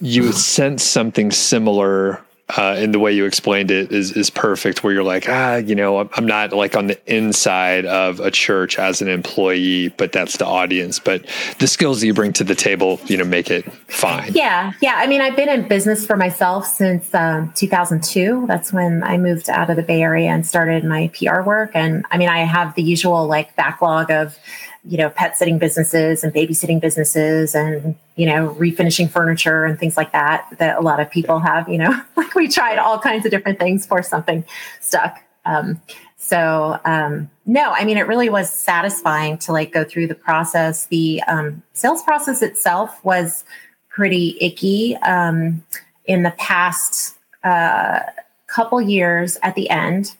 you 0.00 0.32
sense 0.32 0.82
something 0.82 1.30
similar 1.30 2.20
uh, 2.56 2.76
and 2.78 2.94
the 2.94 2.98
way 2.98 3.12
you 3.12 3.24
explained 3.24 3.70
it 3.70 3.92
is 3.92 4.12
is 4.12 4.30
perfect. 4.30 4.84
Where 4.84 4.92
you're 4.92 5.02
like, 5.02 5.28
ah, 5.28 5.56
you 5.56 5.74
know, 5.74 6.08
I'm 6.12 6.26
not 6.26 6.52
like 6.52 6.76
on 6.76 6.86
the 6.86 6.98
inside 7.12 7.86
of 7.86 8.20
a 8.20 8.30
church 8.30 8.78
as 8.78 9.02
an 9.02 9.08
employee, 9.08 9.88
but 9.88 10.12
that's 10.12 10.36
the 10.36 10.46
audience. 10.46 10.98
But 10.98 11.26
the 11.58 11.66
skills 11.66 12.00
that 12.00 12.06
you 12.06 12.14
bring 12.14 12.32
to 12.34 12.44
the 12.44 12.54
table, 12.54 13.00
you 13.06 13.16
know, 13.16 13.24
make 13.24 13.50
it 13.50 13.70
fine. 13.88 14.32
Yeah, 14.34 14.72
yeah. 14.80 14.94
I 14.96 15.06
mean, 15.06 15.20
I've 15.20 15.36
been 15.36 15.48
in 15.48 15.66
business 15.68 16.06
for 16.06 16.16
myself 16.16 16.66
since 16.66 17.12
um, 17.14 17.52
2002. 17.54 18.44
That's 18.46 18.72
when 18.72 19.02
I 19.02 19.18
moved 19.18 19.50
out 19.50 19.70
of 19.70 19.76
the 19.76 19.82
Bay 19.82 20.02
Area 20.02 20.30
and 20.30 20.46
started 20.46 20.84
my 20.84 21.10
PR 21.14 21.42
work. 21.42 21.72
And 21.74 22.04
I 22.10 22.18
mean, 22.18 22.28
I 22.28 22.40
have 22.40 22.74
the 22.74 22.82
usual 22.82 23.26
like 23.26 23.56
backlog 23.56 24.10
of 24.10 24.38
you 24.86 24.98
know, 24.98 25.08
pet 25.10 25.36
sitting 25.36 25.58
businesses 25.58 26.22
and 26.22 26.32
babysitting 26.32 26.80
businesses 26.80 27.54
and, 27.54 27.94
you 28.16 28.26
know, 28.26 28.54
refinishing 28.58 29.08
furniture 29.08 29.64
and 29.64 29.78
things 29.78 29.96
like 29.96 30.12
that, 30.12 30.46
that 30.58 30.76
a 30.76 30.80
lot 30.80 31.00
of 31.00 31.10
people 31.10 31.38
have, 31.40 31.68
you 31.68 31.78
know, 31.78 32.00
like 32.16 32.34
we 32.34 32.48
tried 32.48 32.78
all 32.78 32.98
kinds 32.98 33.24
of 33.24 33.30
different 33.30 33.58
things 33.58 33.86
for 33.86 34.02
something 34.02 34.44
stuck. 34.80 35.20
Um, 35.46 35.80
so, 36.16 36.80
um, 36.84 37.30
no, 37.46 37.70
I 37.72 37.84
mean, 37.84 37.98
it 37.98 38.06
really 38.06 38.30
was 38.30 38.50
satisfying 38.50 39.38
to 39.38 39.52
like 39.52 39.72
go 39.72 39.84
through 39.84 40.06
the 40.06 40.14
process. 40.14 40.86
The 40.86 41.22
um, 41.28 41.62
sales 41.72 42.02
process 42.02 42.42
itself 42.42 43.04
was 43.04 43.44
pretty 43.90 44.36
icky. 44.40 44.96
Um, 44.96 45.62
in 46.06 46.22
the 46.22 46.32
past 46.32 47.16
uh, 47.44 48.00
couple 48.46 48.80
years 48.80 49.38
at 49.42 49.54
the 49.54 49.68
end, 49.70 50.14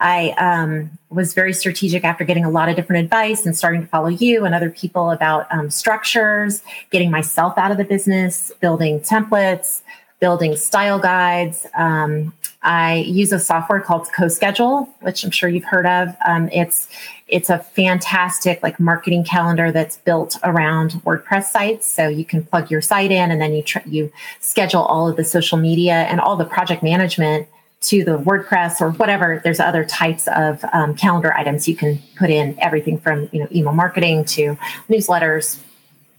I 0.00 0.30
um, 0.30 0.90
was 1.08 1.34
very 1.34 1.52
strategic 1.52 2.04
after 2.04 2.24
getting 2.24 2.44
a 2.44 2.50
lot 2.50 2.68
of 2.68 2.76
different 2.76 3.04
advice 3.04 3.46
and 3.46 3.56
starting 3.56 3.82
to 3.82 3.86
follow 3.86 4.08
you 4.08 4.44
and 4.44 4.54
other 4.54 4.70
people 4.70 5.10
about 5.10 5.46
um, 5.52 5.70
structures, 5.70 6.62
getting 6.90 7.10
myself 7.10 7.56
out 7.56 7.70
of 7.70 7.78
the 7.78 7.84
business, 7.84 8.52
building 8.60 9.00
templates, 9.00 9.82
building 10.20 10.56
style 10.56 10.98
guides. 10.98 11.66
Um, 11.76 12.32
I 12.62 12.96
use 13.06 13.30
a 13.30 13.38
software 13.38 13.80
called 13.80 14.08
CoSchedule, 14.16 14.88
which 15.00 15.22
I'm 15.22 15.30
sure 15.30 15.48
you've 15.48 15.64
heard 15.64 15.86
of. 15.86 16.16
Um, 16.26 16.48
it's 16.50 16.88
it's 17.28 17.50
a 17.50 17.58
fantastic 17.58 18.62
like 18.62 18.78
marketing 18.80 19.24
calendar 19.24 19.70
that's 19.72 19.98
built 19.98 20.38
around 20.44 20.92
WordPress 21.04 21.44
sites. 21.44 21.86
So 21.86 22.08
you 22.08 22.24
can 22.24 22.44
plug 22.44 22.70
your 22.70 22.80
site 22.80 23.10
in, 23.10 23.30
and 23.30 23.40
then 23.40 23.52
you 23.52 23.62
tr- 23.62 23.86
you 23.86 24.10
schedule 24.40 24.82
all 24.82 25.08
of 25.08 25.16
the 25.16 25.24
social 25.24 25.58
media 25.58 25.92
and 25.92 26.20
all 26.20 26.36
the 26.36 26.44
project 26.44 26.82
management 26.82 27.48
to 27.88 28.04
the 28.04 28.18
WordPress 28.18 28.80
or 28.80 28.92
whatever. 28.92 29.40
There's 29.44 29.60
other 29.60 29.84
types 29.84 30.26
of 30.28 30.64
um, 30.72 30.94
calendar 30.96 31.34
items 31.34 31.68
you 31.68 31.76
can 31.76 32.00
put 32.16 32.30
in. 32.30 32.58
Everything 32.60 32.98
from 32.98 33.28
you 33.32 33.40
know 33.40 33.48
email 33.52 33.72
marketing 33.72 34.24
to 34.26 34.56
newsletters. 34.88 35.60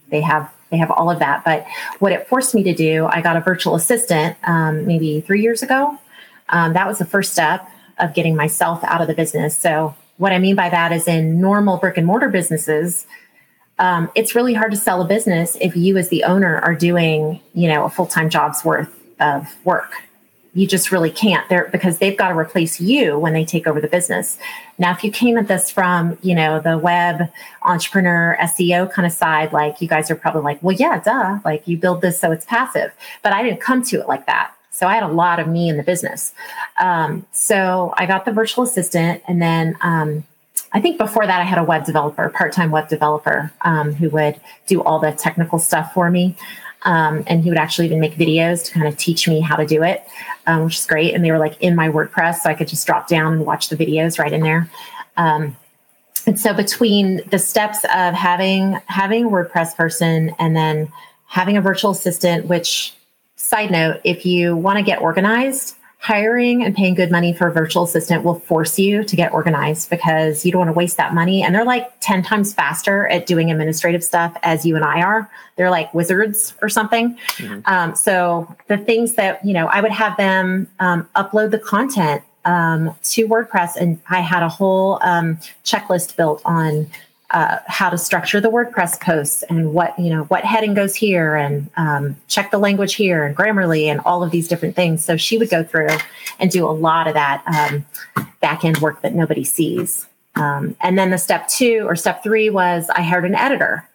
They 0.09 0.22
have 0.22 0.51
they 0.70 0.78
have 0.78 0.91
all 0.91 1.09
of 1.09 1.20
that. 1.20 1.43
But 1.43 1.66
what 1.99 2.11
it 2.11 2.28
forced 2.28 2.53
me 2.53 2.63
to 2.63 2.74
do, 2.74 3.05
I 3.05 3.22
got 3.22 3.36
a 3.38 3.41
virtual 3.41 3.76
assistant 3.76 4.38
um, 4.43 4.86
maybe 4.86 5.22
three 5.22 5.41
years 5.41 5.63
ago. 5.63 5.97
Um, 6.49 6.74
that 6.74 6.88
was 6.88 6.99
the 6.99 7.05
first 7.05 7.32
step 7.32 7.68
of 7.97 8.13
getting 8.13 8.36
myself 8.36 8.84
out 8.84 9.01
of 9.01 9.07
the 9.07 9.13
business. 9.13 9.57
So 9.57 9.95
what 10.18 10.32
I 10.32 10.39
mean 10.39 10.55
by 10.55 10.70
that 10.70 10.91
is 10.91 11.07
in 11.07 11.39
normal 11.39 11.78
brick 11.78 11.97
and 11.97 12.05
mortar 12.05 12.30
businesses. 12.30 13.05
Um, 13.80 14.09
it's 14.16 14.36
really 14.36 14.53
hard 14.53 14.72
to 14.72 14.78
sell 14.78 15.01
a 15.01 15.05
business 15.05 15.57
if 15.59 15.76
you 15.76 15.97
as 15.97 16.09
the 16.09 16.24
owner 16.24 16.59
are 16.59 16.76
doing 16.76 17.41
you 17.53 17.68
know 17.68 17.86
a 17.86 17.89
full-time 17.89 18.30
job's 18.30 18.63
worth 18.63 18.93
of 19.20 19.53
work 19.66 19.93
you 20.56 20.66
just 20.66 20.91
really 20.91 21.12
can't. 21.12 21.47
There 21.49 21.70
because 21.72 21.99
they've 21.99 22.18
got 22.18 22.30
to 22.30 22.38
replace 22.38 22.80
you 22.80 23.20
when 23.20 23.34
they 23.34 23.45
take 23.45 23.68
over 23.68 23.82
the 23.82 23.89
business. 23.89 24.39
Now 24.80 24.91
if 24.91 25.03
you 25.03 25.12
came 25.12 25.38
at 25.38 25.47
this 25.47 25.70
from 25.70 26.18
you 26.22 26.34
know 26.34 26.60
the 26.60 26.78
web 26.78 27.30
entrepreneur 27.62 28.38
seo 28.41 28.91
kind 28.91 29.06
of 29.06 29.12
side 29.12 29.51
like 29.53 29.82
you 29.82 29.88
guys 29.88 30.10
are 30.10 30.16
probably 30.16 30.41
like 30.41 30.64
well 30.64 30.76
yeah 30.76 30.99
duh 30.99 31.39
like 31.43 31.68
you 31.68 31.78
build 31.78 32.01
this 32.01 32.20
so 32.20 32.32
it's 32.32 32.45
passive. 32.45 32.91
But 33.22 33.34
i 33.34 33.43
didn't 33.43 33.62
come 33.62 33.84
to 33.84 33.99
it 33.99 34.08
like 34.08 34.26
that. 34.26 34.53
So 34.72 34.88
i 34.88 34.93
had 34.93 35.03
a 35.03 35.10
lot 35.10 35.39
of 35.39 35.47
me 35.47 35.70
in 35.70 35.78
the 35.78 35.84
business. 35.84 36.34
Um, 36.80 37.26
so 37.32 37.93
i 37.97 38.06
got 38.06 38.26
the 38.26 38.32
virtual 38.32 38.64
assistant 38.64 39.22
and 39.28 39.41
then 39.41 39.78
um, 39.82 40.24
I 40.72 40.82
think 40.82 40.97
before 40.97 41.26
that, 41.26 41.39
I 41.39 41.45
had 41.45 41.58
a 41.58 41.64
web 41.64 41.86
developer, 41.86 42.28
part 42.30 42.51
time 42.51 42.70
web 42.70 42.89
developer, 42.89 43.49
um, 43.62 43.93
who 43.93 44.10
would 44.10 44.41
do 44.68 44.84
all 44.84 44.99
the 44.99 45.14
technical 45.14 45.58
stuff 45.58 45.93
for 45.93 46.10
me. 46.10 46.36
Um, 46.86 47.24
and 47.28 47.44
he 47.44 47.50
would 47.50 47.58
actually 47.58 47.88
even 47.88 48.00
make 48.00 48.16
videos 48.16 48.64
to 48.66 48.72
kind 48.72 48.88
of 48.88 48.96
teach 48.96 49.28
me 49.28 49.42
how 49.42 49.56
to 49.56 49.66
do 49.66 49.84
it, 49.84 50.06
um, 50.46 50.66
which 50.66 50.78
is 50.78 50.86
great. 50.86 51.14
And 51.14 51.26
they 51.26 51.32
were 51.32 51.40
like 51.40 51.60
in 51.62 51.76
my 51.76 51.90
WordPress, 51.90 52.42
so 52.42 52.50
I 52.50 52.54
could 52.54 52.68
just 52.68 52.86
drop 52.86 53.08
down 53.08 53.34
and 53.34 53.46
watch 53.46 53.70
the 53.70 53.76
videos 53.76 54.20
right 54.20 54.32
in 54.32 54.42
there. 54.42 54.70
Um, 55.18 55.58
and 56.28 56.40
so 56.40 56.54
between 56.54 57.22
the 57.30 57.40
steps 57.40 57.84
of 57.86 58.14
having 58.14 58.80
having 58.88 59.26
a 59.26 59.30
WordPress 59.30 59.76
person 59.76 60.36
and 60.40 60.56
then 60.56 60.92
having 61.28 61.58
a 61.58 61.62
virtual 61.62 61.92
assistant, 61.92 62.46
which 62.46 62.94
side 63.36 63.72
note, 63.72 64.02
if 64.04 64.26
you 64.26 64.56
want 64.56 64.78
to 64.78 64.84
get 64.84 65.02
organized, 65.02 65.76
hiring 66.06 66.64
and 66.64 66.76
paying 66.76 66.93
good 66.93 67.10
money 67.10 67.34
for 67.34 67.47
a 67.47 67.51
virtual 67.51 67.82
assistant 67.82 68.24
will 68.24 68.38
force 68.38 68.78
you 68.78 69.03
to 69.03 69.16
get 69.16 69.34
organized 69.34 69.89
because 69.89 70.45
you 70.45 70.51
don't 70.51 70.60
want 70.60 70.70
to 70.70 70.74
waste 70.74 70.97
that 70.97 71.16
money. 71.16 71.41
And 71.41 71.56
they're 71.56 71.66
like 71.66 71.91
10 72.01 72.22
times 72.22 72.53
faster 72.53 73.08
at 73.08 73.26
doing 73.26 73.49
administrative 73.49 74.03
stuff 74.03 74.38
as 74.43 74.68
you 74.68 74.76
and 74.76 74.86
I 74.86 75.01
are. 75.01 75.32
They're 75.56 75.72
like 75.72 75.91
wizards 75.95 76.53
or 76.62 76.70
something. 76.70 77.18
Mm-hmm. 77.38 77.62
Um, 77.66 77.95
so 77.95 78.56
the 78.68 78.78
things 78.78 79.16
that, 79.16 79.43
you 79.43 79.51
know, 79.51 79.66
I 79.66 79.82
would 79.82 79.91
have 79.91 80.16
them 80.16 80.70
um, 80.80 81.10
upload 81.16 81.49
the 81.49 81.58
content 81.58 82.22
um, 82.45 82.95
to 83.06 83.28
WordPress. 83.28 83.76
And 83.76 83.99
I 84.08 84.20
had 84.20 84.43
a 84.43 84.49
whole 84.49 84.99
um, 85.01 85.38
checklist 85.64 86.16
built 86.16 86.39
on 86.45 86.86
uh, 87.36 87.60
how 87.68 87.90
to 87.90 87.98
structure 87.98 88.40
the 88.40 88.50
WordPress 88.50 89.02
posts 89.02 89.44
and 89.50 89.74
what 89.74 89.98
you 90.00 90.10
know 90.10 90.24
what 90.24 90.46
heading 90.46 90.74
goes 90.74 90.96
here 90.96 91.36
and 91.36 91.70
um, 91.76 92.16
check 92.30 92.50
the 92.50 92.58
language 92.58 92.96
here 92.96 93.26
and 93.26 93.36
Grammarly 93.36 93.88
and 93.88 94.00
all 94.06 94.24
of 94.24 94.32
these 94.32 94.48
different 94.48 94.74
things. 94.74 95.04
So 95.04 95.18
she 95.18 95.38
would 95.38 95.50
go 95.50 95.62
through 95.62 95.90
and 96.40 96.50
do 96.50 96.66
a 96.66 96.72
lot 96.72 97.10
of 97.10 97.14
that 97.14 97.44
um, 97.46 97.86
back 98.40 98.64
end 98.64 98.78
work 98.78 99.02
that 99.02 99.14
nobody 99.14 99.44
sees. 99.44 100.08
Um, 100.36 100.78
and 100.80 100.98
then 100.98 101.12
the 101.12 101.18
step 101.18 101.50
two 101.50 101.84
or 101.86 101.98
step 101.98 102.24
three 102.24 102.50
was 102.50 102.90
I 102.90 103.02
hired 103.02 103.26
an 103.26 103.36
editor 103.36 103.86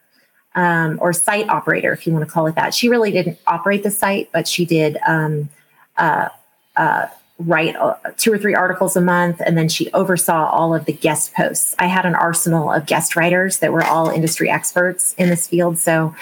um, 0.54 0.98
or 1.00 1.14
site 1.14 1.48
operator, 1.48 1.94
if 1.94 2.06
you 2.06 2.12
want 2.12 2.26
to 2.26 2.30
call 2.30 2.46
it 2.46 2.56
that. 2.56 2.74
She 2.74 2.90
really 2.90 3.10
didn't 3.10 3.38
operate 3.46 3.82
the 3.82 3.90
site, 3.90 4.28
but 4.32 4.46
she 4.46 4.66
did. 4.66 4.98
Um, 5.06 5.48
uh, 5.96 6.28
uh, 6.76 7.06
write 7.40 7.76
uh, 7.76 7.94
two 8.16 8.32
or 8.32 8.38
three 8.38 8.54
articles 8.54 8.96
a 8.96 9.00
month 9.00 9.40
and 9.44 9.56
then 9.56 9.68
she 9.68 9.90
oversaw 9.92 10.48
all 10.50 10.74
of 10.74 10.84
the 10.84 10.92
guest 10.92 11.34
posts. 11.34 11.74
I 11.78 11.86
had 11.86 12.06
an 12.06 12.14
arsenal 12.14 12.70
of 12.72 12.86
guest 12.86 13.16
writers 13.16 13.58
that 13.58 13.72
were 13.72 13.84
all 13.84 14.08
industry 14.10 14.50
experts 14.50 15.14
in 15.18 15.28
this 15.28 15.46
field. 15.46 15.78
So 15.78 16.14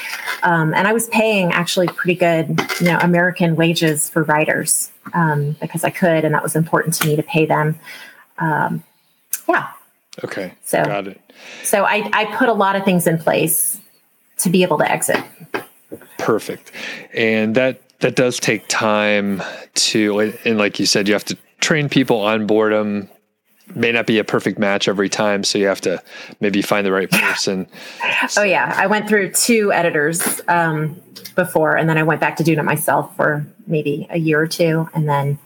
um, 0.43 0.75
and 0.75 0.87
i 0.87 0.93
was 0.93 1.09
paying 1.09 1.53
actually 1.53 1.89
pretty 1.89 2.15
good 2.15 2.61
you 2.81 2.87
know 2.87 2.99
american 3.01 3.57
wages 3.57 4.09
for 4.09 4.23
writers 4.25 4.91
um, 5.15 5.57
because 5.61 5.85
i 5.85 5.91
could 5.91 6.25
and 6.25 6.35
that 6.35 6.43
was 6.43 6.55
important 6.55 6.95
to 6.95 7.07
me 7.07 7.17
to 7.17 7.23
pay 7.23 7.47
them. 7.47 7.79
Um, 8.39 8.85
yeah. 9.49 9.71
Okay. 10.25 10.53
So 10.65 10.85
got 10.85 11.09
it. 11.09 11.21
so 11.63 11.85
I, 11.85 12.09
I 12.13 12.37
put 12.37 12.49
a 12.49 12.53
lot 12.53 12.77
of 12.77 12.85
things 12.85 13.07
in 13.07 13.19
place 13.19 13.81
to 14.39 14.51
be 14.51 14.63
able 14.63 14.79
to 14.79 14.91
exit. 14.91 15.23
Perfect. 16.19 16.73
And 17.15 17.55
that 17.55 17.81
that 18.01 18.15
does 18.15 18.39
take 18.39 18.67
time 18.69 19.43
to 19.75 20.33
and 20.45 20.59
like 20.59 20.79
you 20.79 20.87
said 20.87 21.09
you 21.09 21.15
have 21.15 21.25
to 21.25 21.37
train 21.61 21.89
people 21.89 22.21
onboard 22.21 22.73
them 22.73 23.09
may 23.75 23.93
not 23.93 24.07
be 24.07 24.19
a 24.19 24.25
perfect 24.25 24.59
match 24.59 24.89
every 24.89 25.09
time 25.09 25.45
so 25.45 25.59
you 25.59 25.67
have 25.67 25.81
to 25.81 26.03
maybe 26.41 26.63
find 26.63 26.87
the 26.87 26.93
right 26.93 27.11
person. 27.11 27.67
Oh 28.37 28.43
yeah. 28.43 28.75
I 28.77 28.87
went 28.87 29.09
through 29.09 29.33
two 29.33 29.73
editors 29.73 30.41
um, 30.49 31.01
before 31.35 31.77
and 31.77 31.89
then 31.89 31.97
i 31.97 32.03
went 32.03 32.21
back 32.21 32.37
to 32.37 32.43
doing 32.45 32.59
it 32.59 32.65
myself 32.65 33.15
for 33.17 33.47
maybe 33.67 34.07
a 34.11 34.19
year 34.19 34.41
or 34.41 34.47
two 34.47 34.89
and 34.93 35.09
then 35.09 35.39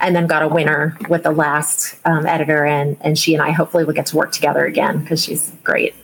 and 0.00 0.16
then 0.16 0.26
got 0.26 0.42
a 0.42 0.48
winner 0.48 0.96
with 1.08 1.22
the 1.22 1.30
last 1.30 1.96
um, 2.06 2.26
editor 2.26 2.64
and 2.64 2.96
and 3.02 3.18
she 3.18 3.34
and 3.34 3.42
i 3.42 3.50
hopefully 3.50 3.84
will 3.84 3.92
get 3.92 4.06
to 4.06 4.16
work 4.16 4.32
together 4.32 4.64
again 4.64 5.00
because 5.00 5.22
she's 5.22 5.52
great 5.62 5.94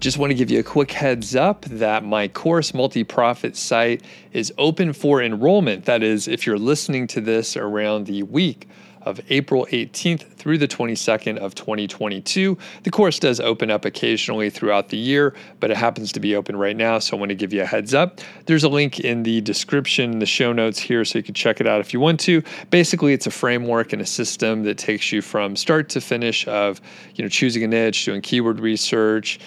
Just 0.00 0.16
want 0.16 0.30
to 0.30 0.34
give 0.34 0.48
you 0.48 0.60
a 0.60 0.62
quick 0.62 0.92
heads 0.92 1.34
up 1.34 1.64
that 1.64 2.04
my 2.04 2.28
course 2.28 2.72
multi 2.72 3.02
profit 3.02 3.56
site 3.56 4.04
is 4.32 4.52
open 4.56 4.92
for 4.92 5.20
enrollment. 5.20 5.86
That 5.86 6.04
is, 6.04 6.28
if 6.28 6.46
you're 6.46 6.58
listening 6.58 7.08
to 7.08 7.20
this 7.20 7.56
around 7.56 8.06
the 8.06 8.22
week 8.22 8.68
of 9.02 9.20
April 9.30 9.66
18th 9.70 10.34
through 10.34 10.58
the 10.58 10.68
22nd 10.68 11.38
of 11.38 11.54
2022. 11.54 12.58
The 12.82 12.90
course 12.90 13.18
does 13.18 13.40
open 13.40 13.70
up 13.70 13.84
occasionally 13.84 14.50
throughout 14.50 14.88
the 14.88 14.96
year, 14.96 15.34
but 15.60 15.70
it 15.70 15.76
happens 15.76 16.12
to 16.12 16.20
be 16.20 16.36
open 16.36 16.56
right 16.56 16.76
now, 16.76 16.98
so 16.98 17.16
I 17.16 17.20
want 17.20 17.30
to 17.30 17.34
give 17.34 17.52
you 17.52 17.62
a 17.62 17.66
heads 17.66 17.94
up. 17.94 18.20
There's 18.46 18.64
a 18.64 18.68
link 18.68 19.00
in 19.00 19.22
the 19.22 19.40
description, 19.40 20.18
the 20.18 20.26
show 20.26 20.52
notes 20.52 20.78
here, 20.78 21.04
so 21.04 21.18
you 21.18 21.22
can 21.22 21.34
check 21.34 21.60
it 21.60 21.66
out 21.66 21.80
if 21.80 21.92
you 21.92 22.00
want 22.00 22.20
to. 22.20 22.42
Basically, 22.70 23.12
it's 23.12 23.26
a 23.26 23.30
framework 23.30 23.92
and 23.92 24.02
a 24.02 24.06
system 24.06 24.64
that 24.64 24.78
takes 24.78 25.10
you 25.10 25.22
from 25.22 25.56
start 25.56 25.88
to 25.90 26.00
finish 26.00 26.46
of, 26.46 26.80
you 27.14 27.24
know, 27.24 27.28
choosing 27.28 27.64
a 27.64 27.68
niche, 27.68 28.04
doing 28.04 28.20
keyword 28.20 28.60
research, 28.60 29.38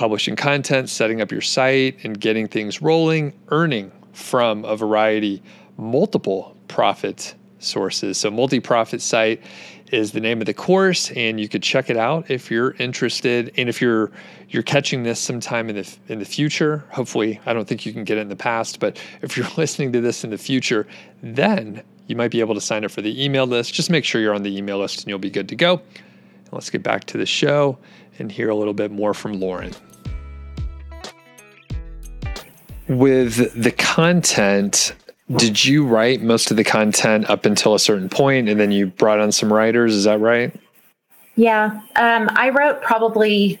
publishing 0.00 0.34
content, 0.34 0.88
setting 0.88 1.20
up 1.20 1.30
your 1.30 1.42
site, 1.42 1.94
and 2.04 2.18
getting 2.18 2.48
things 2.48 2.80
rolling, 2.80 3.34
earning 3.48 3.92
from 4.14 4.64
a 4.64 4.74
variety, 4.74 5.42
multiple 5.76 6.56
profit 6.68 7.34
sources. 7.58 8.16
So, 8.16 8.30
multi 8.30 8.60
profit 8.60 9.02
site 9.02 9.42
is 9.92 10.12
the 10.12 10.20
name 10.20 10.40
of 10.40 10.46
the 10.46 10.54
course, 10.54 11.10
and 11.10 11.38
you 11.38 11.50
could 11.50 11.62
check 11.62 11.90
it 11.90 11.98
out 11.98 12.30
if 12.30 12.50
you're 12.50 12.70
interested. 12.78 13.52
And 13.58 13.68
if 13.68 13.82
you're 13.82 14.10
you're 14.48 14.62
catching 14.62 15.02
this 15.02 15.20
sometime 15.20 15.68
in 15.68 15.76
the 15.76 15.96
in 16.08 16.18
the 16.18 16.24
future, 16.24 16.82
hopefully, 16.88 17.38
I 17.44 17.52
don't 17.52 17.68
think 17.68 17.84
you 17.84 17.92
can 17.92 18.04
get 18.04 18.16
it 18.16 18.22
in 18.22 18.28
the 18.28 18.36
past, 18.36 18.80
but 18.80 18.98
if 19.20 19.36
you're 19.36 19.48
listening 19.58 19.92
to 19.92 20.00
this 20.00 20.24
in 20.24 20.30
the 20.30 20.38
future, 20.38 20.86
then 21.22 21.82
you 22.06 22.16
might 22.16 22.30
be 22.30 22.40
able 22.40 22.54
to 22.54 22.62
sign 22.62 22.86
up 22.86 22.90
for 22.90 23.02
the 23.02 23.22
email 23.22 23.46
list. 23.46 23.74
Just 23.74 23.90
make 23.90 24.06
sure 24.06 24.22
you're 24.22 24.34
on 24.34 24.44
the 24.44 24.56
email 24.56 24.78
list, 24.78 25.00
and 25.00 25.08
you'll 25.08 25.18
be 25.18 25.28
good 25.28 25.50
to 25.50 25.56
go. 25.56 25.82
Let's 26.52 26.70
get 26.70 26.82
back 26.82 27.04
to 27.04 27.18
the 27.18 27.26
show 27.26 27.76
and 28.18 28.32
hear 28.32 28.48
a 28.48 28.54
little 28.54 28.74
bit 28.74 28.90
more 28.90 29.12
from 29.12 29.38
Lauren. 29.38 29.74
With 32.90 33.54
the 33.54 33.70
content, 33.70 34.92
did 35.36 35.64
you 35.64 35.86
write 35.86 36.22
most 36.22 36.50
of 36.50 36.56
the 36.56 36.64
content 36.64 37.30
up 37.30 37.46
until 37.46 37.74
a 37.74 37.78
certain 37.78 38.08
point 38.08 38.48
and 38.48 38.58
then 38.58 38.72
you 38.72 38.88
brought 38.88 39.20
on 39.20 39.30
some 39.30 39.52
writers? 39.52 39.94
Is 39.94 40.04
that 40.04 40.18
right? 40.18 40.52
Yeah. 41.36 41.80
Um, 41.94 42.28
I 42.32 42.50
wrote 42.50 42.82
probably 42.82 43.60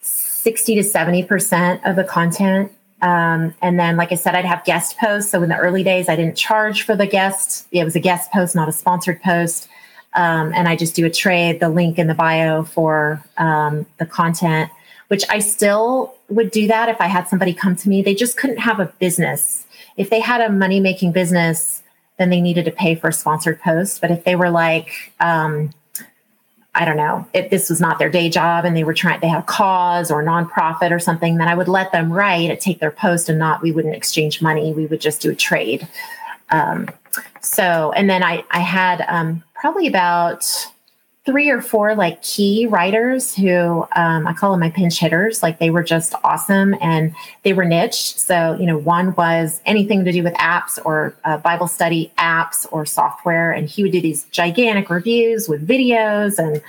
60 0.00 0.76
to 0.76 0.80
70% 0.80 1.88
of 1.88 1.96
the 1.96 2.04
content. 2.04 2.72
Um, 3.02 3.54
and 3.60 3.78
then, 3.78 3.98
like 3.98 4.12
I 4.12 4.14
said, 4.14 4.34
I'd 4.34 4.46
have 4.46 4.64
guest 4.64 4.96
posts. 4.96 5.30
So 5.30 5.42
in 5.42 5.50
the 5.50 5.58
early 5.58 5.82
days, 5.82 6.08
I 6.08 6.16
didn't 6.16 6.36
charge 6.36 6.84
for 6.84 6.96
the 6.96 7.06
guest. 7.06 7.66
It 7.70 7.84
was 7.84 7.94
a 7.94 8.00
guest 8.00 8.32
post, 8.32 8.54
not 8.54 8.66
a 8.66 8.72
sponsored 8.72 9.20
post. 9.20 9.68
Um, 10.14 10.54
and 10.54 10.68
I 10.68 10.76
just 10.76 10.94
do 10.94 11.04
a 11.04 11.10
trade, 11.10 11.60
the 11.60 11.68
link 11.68 11.98
in 11.98 12.06
the 12.06 12.14
bio 12.14 12.62
for 12.62 13.22
um, 13.36 13.84
the 13.98 14.06
content, 14.06 14.70
which 15.14 15.24
I 15.30 15.38
still 15.38 16.12
would 16.28 16.50
do 16.50 16.66
that 16.66 16.88
if 16.88 17.00
I 17.00 17.06
had 17.06 17.28
somebody 17.28 17.54
come 17.54 17.76
to 17.76 17.88
me. 17.88 18.02
They 18.02 18.16
just 18.16 18.36
couldn't 18.36 18.56
have 18.56 18.80
a 18.80 18.86
business. 18.98 19.64
If 19.96 20.10
they 20.10 20.18
had 20.18 20.40
a 20.40 20.50
money 20.50 20.80
making 20.80 21.12
business, 21.12 21.84
then 22.18 22.30
they 22.30 22.40
needed 22.40 22.64
to 22.64 22.72
pay 22.72 22.96
for 22.96 23.10
a 23.10 23.12
sponsored 23.12 23.60
post. 23.60 24.00
But 24.00 24.10
if 24.10 24.24
they 24.24 24.34
were 24.34 24.50
like, 24.50 25.12
um, 25.20 25.70
I 26.74 26.84
don't 26.84 26.96
know, 26.96 27.28
if 27.32 27.48
this 27.48 27.70
was 27.70 27.80
not 27.80 28.00
their 28.00 28.10
day 28.10 28.28
job 28.28 28.64
and 28.64 28.76
they 28.76 28.82
were 28.82 28.92
trying, 28.92 29.20
they 29.20 29.28
had 29.28 29.38
a 29.38 29.46
cause 29.46 30.10
or 30.10 30.20
nonprofit 30.24 30.90
or 30.90 30.98
something, 30.98 31.36
then 31.36 31.46
I 31.46 31.54
would 31.54 31.68
let 31.68 31.92
them 31.92 32.12
write 32.12 32.50
and 32.50 32.58
take 32.58 32.80
their 32.80 32.90
post 32.90 33.28
and 33.28 33.38
not, 33.38 33.62
we 33.62 33.70
wouldn't 33.70 33.94
exchange 33.94 34.42
money. 34.42 34.72
We 34.72 34.86
would 34.86 35.00
just 35.00 35.20
do 35.20 35.30
a 35.30 35.36
trade. 35.36 35.86
Um, 36.50 36.88
so, 37.40 37.92
and 37.92 38.10
then 38.10 38.24
I, 38.24 38.42
I 38.50 38.58
had 38.58 39.04
um, 39.06 39.44
probably 39.54 39.86
about 39.86 40.44
three 41.24 41.48
or 41.48 41.62
four 41.62 41.94
like 41.94 42.22
key 42.22 42.66
writers 42.66 43.34
who 43.34 43.86
um, 43.96 44.26
I 44.26 44.34
call 44.34 44.50
them 44.50 44.60
my 44.60 44.68
pinch 44.68 44.98
hitters. 44.98 45.42
Like 45.42 45.58
they 45.58 45.70
were 45.70 45.82
just 45.82 46.14
awesome 46.22 46.76
and 46.82 47.14
they 47.44 47.54
were 47.54 47.64
niche. 47.64 48.18
So, 48.18 48.56
you 48.60 48.66
know, 48.66 48.76
one 48.76 49.14
was 49.14 49.62
anything 49.64 50.04
to 50.04 50.12
do 50.12 50.22
with 50.22 50.34
apps 50.34 50.78
or 50.84 51.16
uh, 51.24 51.38
Bible 51.38 51.66
study 51.66 52.12
apps 52.18 52.66
or 52.70 52.84
software. 52.84 53.52
And 53.52 53.68
he 53.68 53.82
would 53.82 53.92
do 53.92 54.02
these 54.02 54.24
gigantic 54.24 54.90
reviews 54.90 55.48
with 55.48 55.66
videos. 55.66 56.38
And 56.38 56.62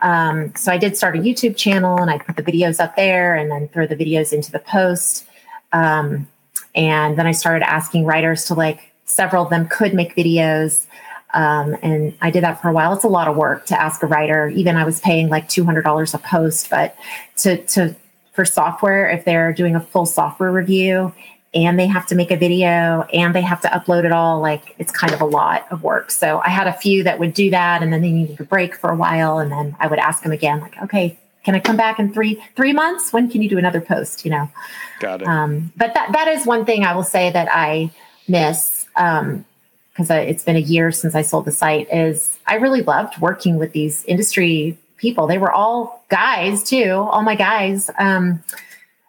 um, 0.00 0.54
so 0.56 0.72
I 0.72 0.78
did 0.78 0.96
start 0.96 1.16
a 1.16 1.18
YouTube 1.20 1.56
channel 1.56 1.98
and 1.98 2.10
I 2.10 2.16
put 2.16 2.36
the 2.36 2.42
videos 2.42 2.80
up 2.80 2.96
there 2.96 3.34
and 3.34 3.50
then 3.50 3.68
throw 3.68 3.86
the 3.86 3.96
videos 3.96 4.32
into 4.32 4.50
the 4.50 4.60
post. 4.60 5.26
Um, 5.72 6.26
and 6.74 7.18
then 7.18 7.26
I 7.26 7.32
started 7.32 7.68
asking 7.68 8.06
writers 8.06 8.46
to 8.46 8.54
like, 8.54 8.90
several 9.04 9.42
of 9.42 9.50
them 9.50 9.66
could 9.68 9.92
make 9.92 10.14
videos. 10.14 10.86
Um, 11.32 11.76
and 11.82 12.14
I 12.20 12.30
did 12.30 12.42
that 12.42 12.60
for 12.60 12.68
a 12.68 12.72
while. 12.72 12.92
It's 12.92 13.04
a 13.04 13.08
lot 13.08 13.28
of 13.28 13.36
work 13.36 13.66
to 13.66 13.80
ask 13.80 14.02
a 14.02 14.06
writer. 14.06 14.48
Even 14.48 14.76
I 14.76 14.84
was 14.84 15.00
paying 15.00 15.28
like 15.28 15.48
two 15.48 15.64
hundred 15.64 15.82
dollars 15.82 16.14
a 16.14 16.18
post, 16.18 16.70
but 16.70 16.96
to 17.38 17.58
to 17.66 17.94
for 18.32 18.44
software, 18.44 19.08
if 19.08 19.24
they're 19.24 19.52
doing 19.52 19.76
a 19.76 19.80
full 19.80 20.06
software 20.06 20.52
review 20.52 21.12
and 21.52 21.78
they 21.78 21.86
have 21.86 22.06
to 22.06 22.14
make 22.14 22.30
a 22.30 22.36
video 22.36 23.02
and 23.12 23.34
they 23.34 23.40
have 23.42 23.60
to 23.60 23.68
upload 23.68 24.04
it 24.04 24.12
all, 24.12 24.40
like 24.40 24.74
it's 24.78 24.92
kind 24.92 25.12
of 25.12 25.20
a 25.20 25.24
lot 25.24 25.66
of 25.72 25.82
work. 25.82 26.10
So 26.12 26.40
I 26.44 26.48
had 26.48 26.68
a 26.68 26.72
few 26.72 27.02
that 27.04 27.18
would 27.18 27.34
do 27.34 27.50
that, 27.50 27.82
and 27.82 27.92
then 27.92 28.02
they 28.02 28.12
needed 28.12 28.40
a 28.40 28.44
break 28.44 28.76
for 28.76 28.90
a 28.90 28.96
while, 28.96 29.38
and 29.38 29.50
then 29.50 29.76
I 29.80 29.88
would 29.88 29.98
ask 29.98 30.22
them 30.22 30.32
again, 30.32 30.60
like, 30.60 30.80
okay, 30.82 31.18
can 31.44 31.54
I 31.54 31.60
come 31.60 31.76
back 31.76 31.98
in 31.98 32.12
three 32.12 32.42
three 32.54 32.72
months? 32.72 33.12
When 33.12 33.28
can 33.30 33.42
you 33.42 33.48
do 33.48 33.58
another 33.58 33.80
post? 33.80 34.24
You 34.24 34.30
know. 34.32 34.50
Got 35.00 35.22
it. 35.22 35.28
Um, 35.28 35.72
but 35.76 35.94
that 35.94 36.12
that 36.12 36.28
is 36.28 36.46
one 36.46 36.64
thing 36.64 36.84
I 36.84 36.94
will 36.94 37.02
say 37.02 37.30
that 37.30 37.48
I 37.50 37.90
miss. 38.28 38.86
Um, 38.96 39.44
because 40.00 40.28
it's 40.28 40.44
been 40.44 40.56
a 40.56 40.60
year 40.60 40.90
since 40.92 41.14
I 41.14 41.22
sold 41.22 41.44
the 41.44 41.52
site, 41.52 41.88
is 41.92 42.38
I 42.46 42.56
really 42.56 42.82
loved 42.82 43.20
working 43.20 43.56
with 43.58 43.72
these 43.72 44.04
industry 44.04 44.78
people. 44.96 45.26
They 45.26 45.38
were 45.38 45.52
all 45.52 46.04
guys 46.08 46.62
too, 46.62 46.92
all 46.92 47.22
my 47.22 47.34
guys. 47.34 47.90
Um, 47.98 48.42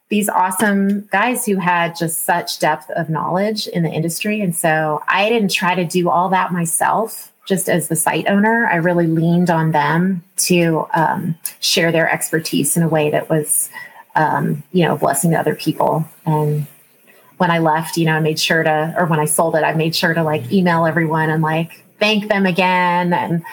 these 0.09 0.27
awesome 0.27 1.07
guys 1.11 1.45
who 1.45 1.55
had 1.55 1.95
just 1.95 2.25
such 2.25 2.59
depth 2.59 2.89
of 2.91 3.09
knowledge 3.09 3.67
in 3.67 3.83
the 3.83 3.89
industry. 3.89 4.41
And 4.41 4.53
so 4.53 5.01
I 5.07 5.29
didn't 5.29 5.51
try 5.51 5.73
to 5.73 5.85
do 5.85 6.09
all 6.09 6.29
that 6.29 6.51
myself. 6.51 7.31
Just 7.47 7.69
as 7.69 7.87
the 7.87 7.95
site 7.95 8.27
owner, 8.27 8.67
I 8.67 8.75
really 8.75 9.07
leaned 9.07 9.49
on 9.49 9.71
them 9.71 10.23
to 10.37 10.85
um, 10.93 11.35
share 11.59 11.91
their 11.91 12.11
expertise 12.11 12.77
in 12.77 12.83
a 12.83 12.89
way 12.89 13.09
that 13.09 13.29
was, 13.29 13.69
um, 14.15 14.63
you 14.73 14.85
know, 14.85 14.97
blessing 14.97 15.31
to 15.31 15.39
other 15.39 15.55
people. 15.55 16.05
And 16.25 16.67
when 17.41 17.49
I 17.49 17.57
left, 17.57 17.97
you 17.97 18.05
know, 18.05 18.13
I 18.13 18.19
made 18.19 18.39
sure 18.39 18.61
to, 18.61 18.93
or 18.95 19.07
when 19.07 19.19
I 19.19 19.25
sold 19.25 19.55
it, 19.55 19.63
I 19.63 19.73
made 19.73 19.95
sure 19.95 20.13
to 20.13 20.21
like 20.21 20.51
email 20.51 20.85
everyone 20.85 21.31
and 21.31 21.41
like 21.41 21.83
thank 21.97 22.27
them 22.27 22.45
again. 22.45 23.13
And 23.13 23.43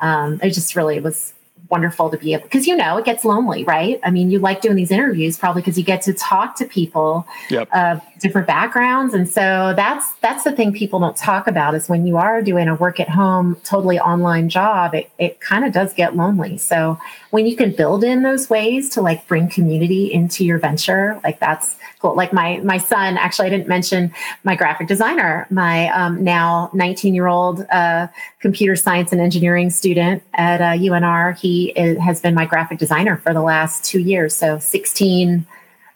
um, 0.00 0.40
it 0.42 0.50
just 0.50 0.74
really 0.74 0.98
was 0.98 1.32
wonderful 1.70 2.10
to 2.10 2.16
be 2.16 2.32
able 2.32 2.44
because 2.44 2.66
you 2.66 2.76
know 2.76 2.96
it 2.96 3.04
gets 3.04 3.24
lonely 3.24 3.64
right 3.64 3.98
i 4.04 4.10
mean 4.10 4.30
you 4.30 4.38
like 4.38 4.60
doing 4.60 4.76
these 4.76 4.92
interviews 4.92 5.36
probably 5.36 5.60
because 5.60 5.76
you 5.76 5.82
get 5.82 6.00
to 6.00 6.12
talk 6.12 6.54
to 6.54 6.64
people 6.64 7.26
yep. 7.50 7.68
of 7.74 8.00
different 8.20 8.46
backgrounds 8.46 9.14
and 9.14 9.28
so 9.28 9.72
that's 9.74 10.12
that's 10.20 10.44
the 10.44 10.52
thing 10.52 10.72
people 10.72 11.00
don't 11.00 11.16
talk 11.16 11.48
about 11.48 11.74
is 11.74 11.88
when 11.88 12.06
you 12.06 12.16
are 12.16 12.40
doing 12.40 12.68
a 12.68 12.76
work 12.76 13.00
at 13.00 13.08
home 13.08 13.56
totally 13.64 13.98
online 13.98 14.48
job 14.48 14.94
it, 14.94 15.10
it 15.18 15.40
kind 15.40 15.64
of 15.64 15.72
does 15.72 15.92
get 15.92 16.14
lonely 16.14 16.56
so 16.56 16.96
when 17.30 17.46
you 17.46 17.56
can 17.56 17.72
build 17.72 18.04
in 18.04 18.22
those 18.22 18.48
ways 18.48 18.88
to 18.88 19.00
like 19.00 19.26
bring 19.26 19.48
community 19.48 20.12
into 20.12 20.44
your 20.44 20.60
venture 20.60 21.20
like 21.24 21.40
that's 21.40 21.75
cool 22.00 22.14
like 22.14 22.32
my 22.32 22.58
my 22.58 22.78
son 22.78 23.16
actually 23.16 23.46
i 23.46 23.50
didn't 23.50 23.68
mention 23.68 24.12
my 24.44 24.54
graphic 24.54 24.86
designer 24.86 25.46
my 25.50 25.88
um, 25.88 26.22
now 26.22 26.70
19 26.74 27.14
year 27.14 27.26
old 27.26 27.66
uh, 27.70 28.06
computer 28.40 28.76
science 28.76 29.12
and 29.12 29.20
engineering 29.20 29.70
student 29.70 30.22
at 30.34 30.60
uh, 30.60 30.78
unr 30.84 31.36
he 31.36 31.70
is, 31.70 31.98
has 31.98 32.20
been 32.20 32.34
my 32.34 32.46
graphic 32.46 32.78
designer 32.78 33.16
for 33.16 33.32
the 33.32 33.42
last 33.42 33.84
two 33.84 34.00
years 34.00 34.34
so 34.34 34.58
16 34.58 35.46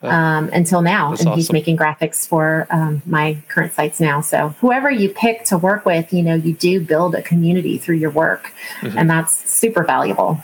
um, 0.03 0.48
until 0.53 0.82
now. 0.82 1.11
That's 1.11 1.22
and 1.22 1.34
he's 1.34 1.53
making 1.53 1.76
graphics 1.76 2.26
for 2.26 2.66
um, 2.70 3.03
my 3.05 3.42
current 3.48 3.72
sites 3.72 4.01
now. 4.01 4.20
So 4.20 4.51
whoever 4.61 4.90
you 4.90 5.11
pick 5.11 5.44
to 5.46 5.59
work 5.59 5.84
with, 5.84 6.12
you 6.12 6.22
know, 6.22 6.34
you 6.34 6.55
do 6.55 6.80
build 6.80 7.14
a 7.14 7.22
community 7.22 7.78
through 7.78 7.96
your 7.96 8.11
work, 8.11 8.53
mm-hmm. 8.80 8.96
and 8.96 9.11
that's 9.11 9.51
super 9.51 9.84
valuable. 9.84 10.42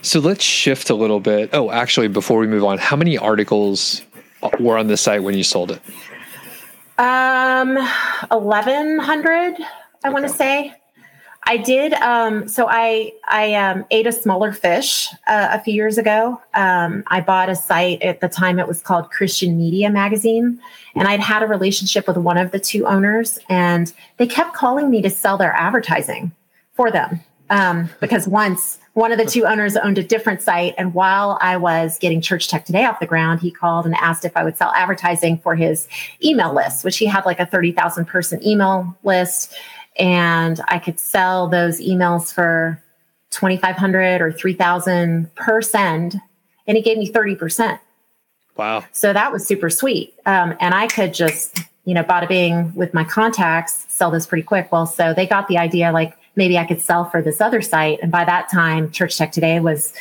So 0.00 0.18
let's 0.18 0.42
shift 0.42 0.90
a 0.90 0.94
little 0.94 1.20
bit. 1.20 1.50
Oh, 1.52 1.70
actually, 1.70 2.08
before 2.08 2.38
we 2.38 2.46
move 2.46 2.64
on, 2.64 2.78
how 2.78 2.96
many 2.96 3.18
articles 3.18 4.02
were 4.60 4.78
on 4.78 4.86
the 4.86 4.96
site 4.96 5.22
when 5.22 5.36
you 5.36 5.44
sold 5.44 5.70
it? 5.70 5.80
Um, 6.98 7.78
eleven 8.30 8.98
hundred. 8.98 9.54
I 10.04 10.08
okay. 10.08 10.10
want 10.10 10.26
to 10.26 10.32
say. 10.32 10.74
I 11.44 11.56
did. 11.56 11.92
Um, 11.94 12.46
so 12.46 12.68
I 12.68 13.12
I 13.26 13.54
um, 13.54 13.84
ate 13.90 14.06
a 14.06 14.12
smaller 14.12 14.52
fish 14.52 15.08
uh, 15.26 15.48
a 15.50 15.60
few 15.60 15.74
years 15.74 15.98
ago. 15.98 16.40
Um, 16.54 17.02
I 17.08 17.20
bought 17.20 17.48
a 17.48 17.56
site 17.56 18.00
at 18.02 18.20
the 18.20 18.28
time. 18.28 18.60
It 18.60 18.68
was 18.68 18.80
called 18.80 19.10
Christian 19.10 19.58
Media 19.58 19.90
Magazine, 19.90 20.60
and 20.94 21.08
I'd 21.08 21.20
had 21.20 21.42
a 21.42 21.46
relationship 21.46 22.06
with 22.06 22.16
one 22.16 22.38
of 22.38 22.52
the 22.52 22.60
two 22.60 22.86
owners, 22.86 23.40
and 23.48 23.92
they 24.18 24.26
kept 24.26 24.54
calling 24.54 24.88
me 24.88 25.02
to 25.02 25.10
sell 25.10 25.36
their 25.36 25.52
advertising 25.52 26.30
for 26.74 26.90
them 26.92 27.20
um, 27.50 27.90
because 28.00 28.28
once 28.28 28.78
one 28.94 29.12
of 29.12 29.18
the 29.18 29.24
two 29.24 29.46
owners 29.46 29.76
owned 29.76 29.98
a 29.98 30.02
different 30.02 30.42
site, 30.42 30.74
and 30.76 30.92
while 30.92 31.38
I 31.40 31.56
was 31.56 31.98
getting 31.98 32.20
Church 32.20 32.48
Tech 32.48 32.64
Today 32.64 32.84
off 32.84 33.00
the 33.00 33.06
ground, 33.06 33.40
he 33.40 33.50
called 33.50 33.86
and 33.86 33.94
asked 33.94 34.24
if 34.24 34.36
I 34.36 34.44
would 34.44 34.56
sell 34.56 34.72
advertising 34.74 35.38
for 35.38 35.54
his 35.54 35.88
email 36.22 36.54
list, 36.54 36.84
which 36.84 36.98
he 36.98 37.06
had 37.06 37.24
like 37.24 37.40
a 37.40 37.46
thirty 37.46 37.72
thousand 37.72 38.06
person 38.06 38.44
email 38.46 38.96
list 39.02 39.54
and 39.96 40.60
I 40.68 40.78
could 40.78 40.98
sell 40.98 41.48
those 41.48 41.80
emails 41.80 42.32
for 42.32 42.82
2500 43.30 44.20
or 44.20 44.32
3000 44.32 45.34
per 45.34 45.62
send 45.62 46.20
and 46.66 46.76
he 46.76 46.82
gave 46.82 46.98
me 46.98 47.10
30%. 47.10 47.78
Wow. 48.56 48.84
So 48.92 49.12
that 49.12 49.32
was 49.32 49.46
super 49.46 49.70
sweet. 49.70 50.14
Um, 50.26 50.54
and 50.60 50.74
I 50.74 50.86
could 50.86 51.14
just, 51.14 51.60
you 51.84 51.94
know, 51.94 52.04
bada 52.04 52.28
bing 52.28 52.74
with 52.74 52.94
my 52.94 53.04
contacts, 53.04 53.86
sell 53.88 54.10
this 54.10 54.26
pretty 54.26 54.42
quick. 54.42 54.70
Well, 54.70 54.86
so 54.86 55.14
they 55.14 55.26
got 55.26 55.48
the 55.48 55.58
idea 55.58 55.90
like 55.92 56.16
maybe 56.36 56.58
I 56.58 56.64
could 56.64 56.80
sell 56.80 57.04
for 57.04 57.22
this 57.22 57.40
other 57.40 57.60
site. 57.60 58.00
And 58.02 58.10
by 58.10 58.24
that 58.24 58.50
time, 58.50 58.90
Church 58.90 59.16
Tech 59.16 59.32
Today 59.32 59.60
was 59.60 59.92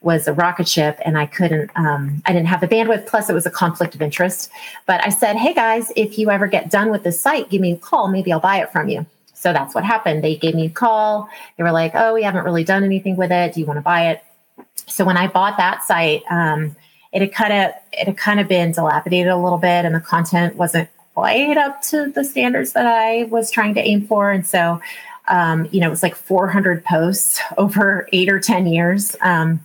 was 0.00 0.28
a 0.28 0.32
rocket 0.32 0.68
ship 0.68 0.96
and 1.04 1.18
I 1.18 1.26
couldn't 1.26 1.72
um, 1.74 2.22
I 2.24 2.32
didn't 2.32 2.46
have 2.46 2.60
the 2.60 2.68
bandwidth 2.68 3.06
plus 3.06 3.28
it 3.28 3.32
was 3.32 3.46
a 3.46 3.50
conflict 3.50 3.96
of 3.96 4.02
interest. 4.02 4.50
But 4.86 5.04
I 5.04 5.08
said, 5.10 5.36
"Hey 5.36 5.54
guys, 5.54 5.92
if 5.96 6.18
you 6.18 6.30
ever 6.30 6.46
get 6.46 6.70
done 6.70 6.90
with 6.90 7.02
this 7.02 7.20
site, 7.20 7.50
give 7.50 7.60
me 7.60 7.72
a 7.72 7.76
call, 7.76 8.08
maybe 8.08 8.32
I'll 8.32 8.40
buy 8.40 8.60
it 8.60 8.70
from 8.70 8.88
you." 8.88 9.06
So 9.34 9.52
that's 9.52 9.74
what 9.74 9.84
happened. 9.84 10.22
They 10.22 10.36
gave 10.36 10.54
me 10.54 10.66
a 10.66 10.70
call. 10.70 11.28
They 11.56 11.64
were 11.64 11.72
like, 11.72 11.92
"Oh, 11.94 12.14
we 12.14 12.22
haven't 12.22 12.44
really 12.44 12.64
done 12.64 12.84
anything 12.84 13.16
with 13.16 13.32
it. 13.32 13.54
Do 13.54 13.60
you 13.60 13.66
want 13.66 13.78
to 13.78 13.82
buy 13.82 14.10
it?" 14.10 14.22
So 14.86 15.04
when 15.04 15.16
I 15.16 15.26
bought 15.26 15.56
that 15.56 15.82
site, 15.84 16.22
um, 16.30 16.76
it 17.12 17.22
had 17.22 17.32
kind 17.32 17.52
of 17.52 17.72
it 17.92 18.06
had 18.06 18.16
kind 18.16 18.40
of 18.40 18.48
been 18.48 18.72
dilapidated 18.72 19.28
a 19.28 19.36
little 19.36 19.58
bit, 19.58 19.84
and 19.84 19.94
the 19.94 20.00
content 20.00 20.56
wasn't 20.56 20.88
quite 21.14 21.56
up 21.56 21.82
to 21.82 22.10
the 22.12 22.24
standards 22.24 22.72
that 22.72 22.86
I 22.86 23.24
was 23.24 23.50
trying 23.50 23.74
to 23.74 23.80
aim 23.80 24.06
for. 24.06 24.30
And 24.30 24.46
so, 24.46 24.80
um, 25.28 25.68
you 25.70 25.80
know, 25.80 25.86
it 25.86 25.90
was 25.90 26.02
like 26.02 26.16
400 26.16 26.84
posts 26.84 27.40
over 27.58 28.08
eight 28.12 28.28
or 28.28 28.40
10 28.40 28.66
years. 28.66 29.16
Um, 29.20 29.60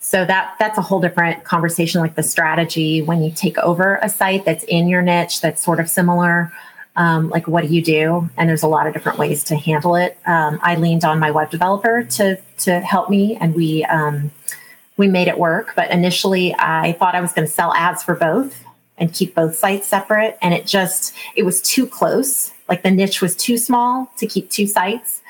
so 0.00 0.24
that 0.24 0.54
that's 0.60 0.78
a 0.78 0.82
whole 0.82 1.00
different 1.00 1.42
conversation, 1.42 2.00
like 2.00 2.14
the 2.14 2.22
strategy 2.22 3.02
when 3.02 3.24
you 3.24 3.32
take 3.32 3.58
over 3.58 3.98
a 4.02 4.08
site 4.08 4.44
that's 4.44 4.62
in 4.64 4.86
your 4.86 5.02
niche 5.02 5.40
that's 5.40 5.64
sort 5.64 5.80
of 5.80 5.90
similar. 5.90 6.52
Um, 6.94 7.28
like 7.28 7.48
what 7.48 7.66
do 7.66 7.74
you 7.74 7.82
do? 7.82 8.30
And 8.36 8.48
there's 8.48 8.62
a 8.62 8.68
lot 8.68 8.86
of 8.86 8.94
different 8.94 9.18
ways 9.18 9.42
to 9.44 9.56
handle 9.56 9.96
it. 9.96 10.16
Um, 10.24 10.60
I 10.62 10.76
leaned 10.76 11.04
on 11.04 11.18
my 11.18 11.32
web 11.32 11.50
developer 11.50 12.04
to 12.04 12.36
to 12.58 12.80
help 12.80 13.10
me, 13.10 13.36
and 13.36 13.54
we 13.56 13.84
um, 13.84 14.30
we 14.96 15.08
made 15.08 15.26
it 15.26 15.38
work. 15.38 15.72
But 15.74 15.90
initially, 15.90 16.54
I 16.56 16.92
thought 16.92 17.16
I 17.16 17.20
was 17.20 17.32
going 17.32 17.46
to 17.46 17.52
sell 17.52 17.74
ads 17.74 18.04
for 18.04 18.14
both 18.14 18.64
and 18.98 19.12
keep 19.12 19.34
both 19.34 19.56
sites 19.56 19.88
separate, 19.88 20.38
and 20.40 20.54
it 20.54 20.66
just 20.66 21.14
it 21.34 21.44
was 21.44 21.60
too 21.60 21.84
close. 21.84 22.52
Like 22.68 22.82
the 22.82 22.90
niche 22.90 23.22
was 23.22 23.36
too 23.36 23.58
small 23.58 24.10
to 24.16 24.26
keep 24.26 24.50
two 24.50 24.66
sites. 24.66 25.22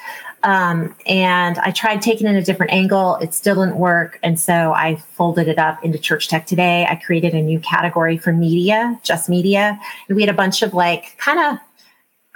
Um, 0.42 0.94
and 1.06 1.58
I 1.58 1.70
tried 1.72 2.02
taking 2.02 2.26
it 2.28 2.36
a 2.36 2.42
different 2.42 2.72
angle. 2.72 3.16
It 3.16 3.34
still 3.34 3.56
didn't 3.56 3.78
work. 3.78 4.18
And 4.22 4.38
so 4.38 4.72
I 4.72 4.96
folded 4.96 5.48
it 5.48 5.58
up 5.58 5.84
into 5.84 5.98
Church 5.98 6.28
Tech 6.28 6.46
Today. 6.46 6.86
I 6.88 6.94
created 6.96 7.34
a 7.34 7.42
new 7.42 7.58
category 7.58 8.16
for 8.16 8.32
media, 8.32 8.98
just 9.02 9.28
media. 9.28 9.78
And 10.08 10.16
we 10.16 10.22
had 10.22 10.30
a 10.30 10.36
bunch 10.36 10.62
of 10.62 10.72
like 10.72 11.16
kind 11.18 11.40
of 11.40 11.58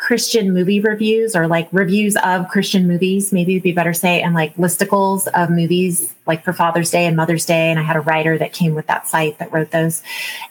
Christian 0.01 0.55
movie 0.55 0.81
reviews 0.81 1.37
or 1.37 1.47
like 1.47 1.69
reviews 1.73 2.17
of 2.25 2.49
Christian 2.49 2.89
movies, 2.89 3.35
maybe 3.35 3.53
it'd 3.53 3.63
be 3.63 3.73
better 3.73 3.93
say, 3.93 4.23
and 4.23 4.35
like 4.35 4.57
listicles 4.57 5.29
of 5.35 5.51
movies 5.51 6.15
like 6.27 6.43
for 6.43 6.55
Father's 6.55 6.91
Day 6.91 7.05
and 7.05 7.15
Mother's 7.15 7.45
Day. 7.45 7.71
And 7.71 7.79
I 7.79 7.83
had 7.83 7.97
a 7.97 8.01
writer 8.01 8.39
that 8.39 8.55
came 8.55 8.75
with 8.75 8.87
that 8.87 9.07
site 9.07 9.39
that 9.39 9.53
wrote 9.53 9.73
those. 9.73 10.03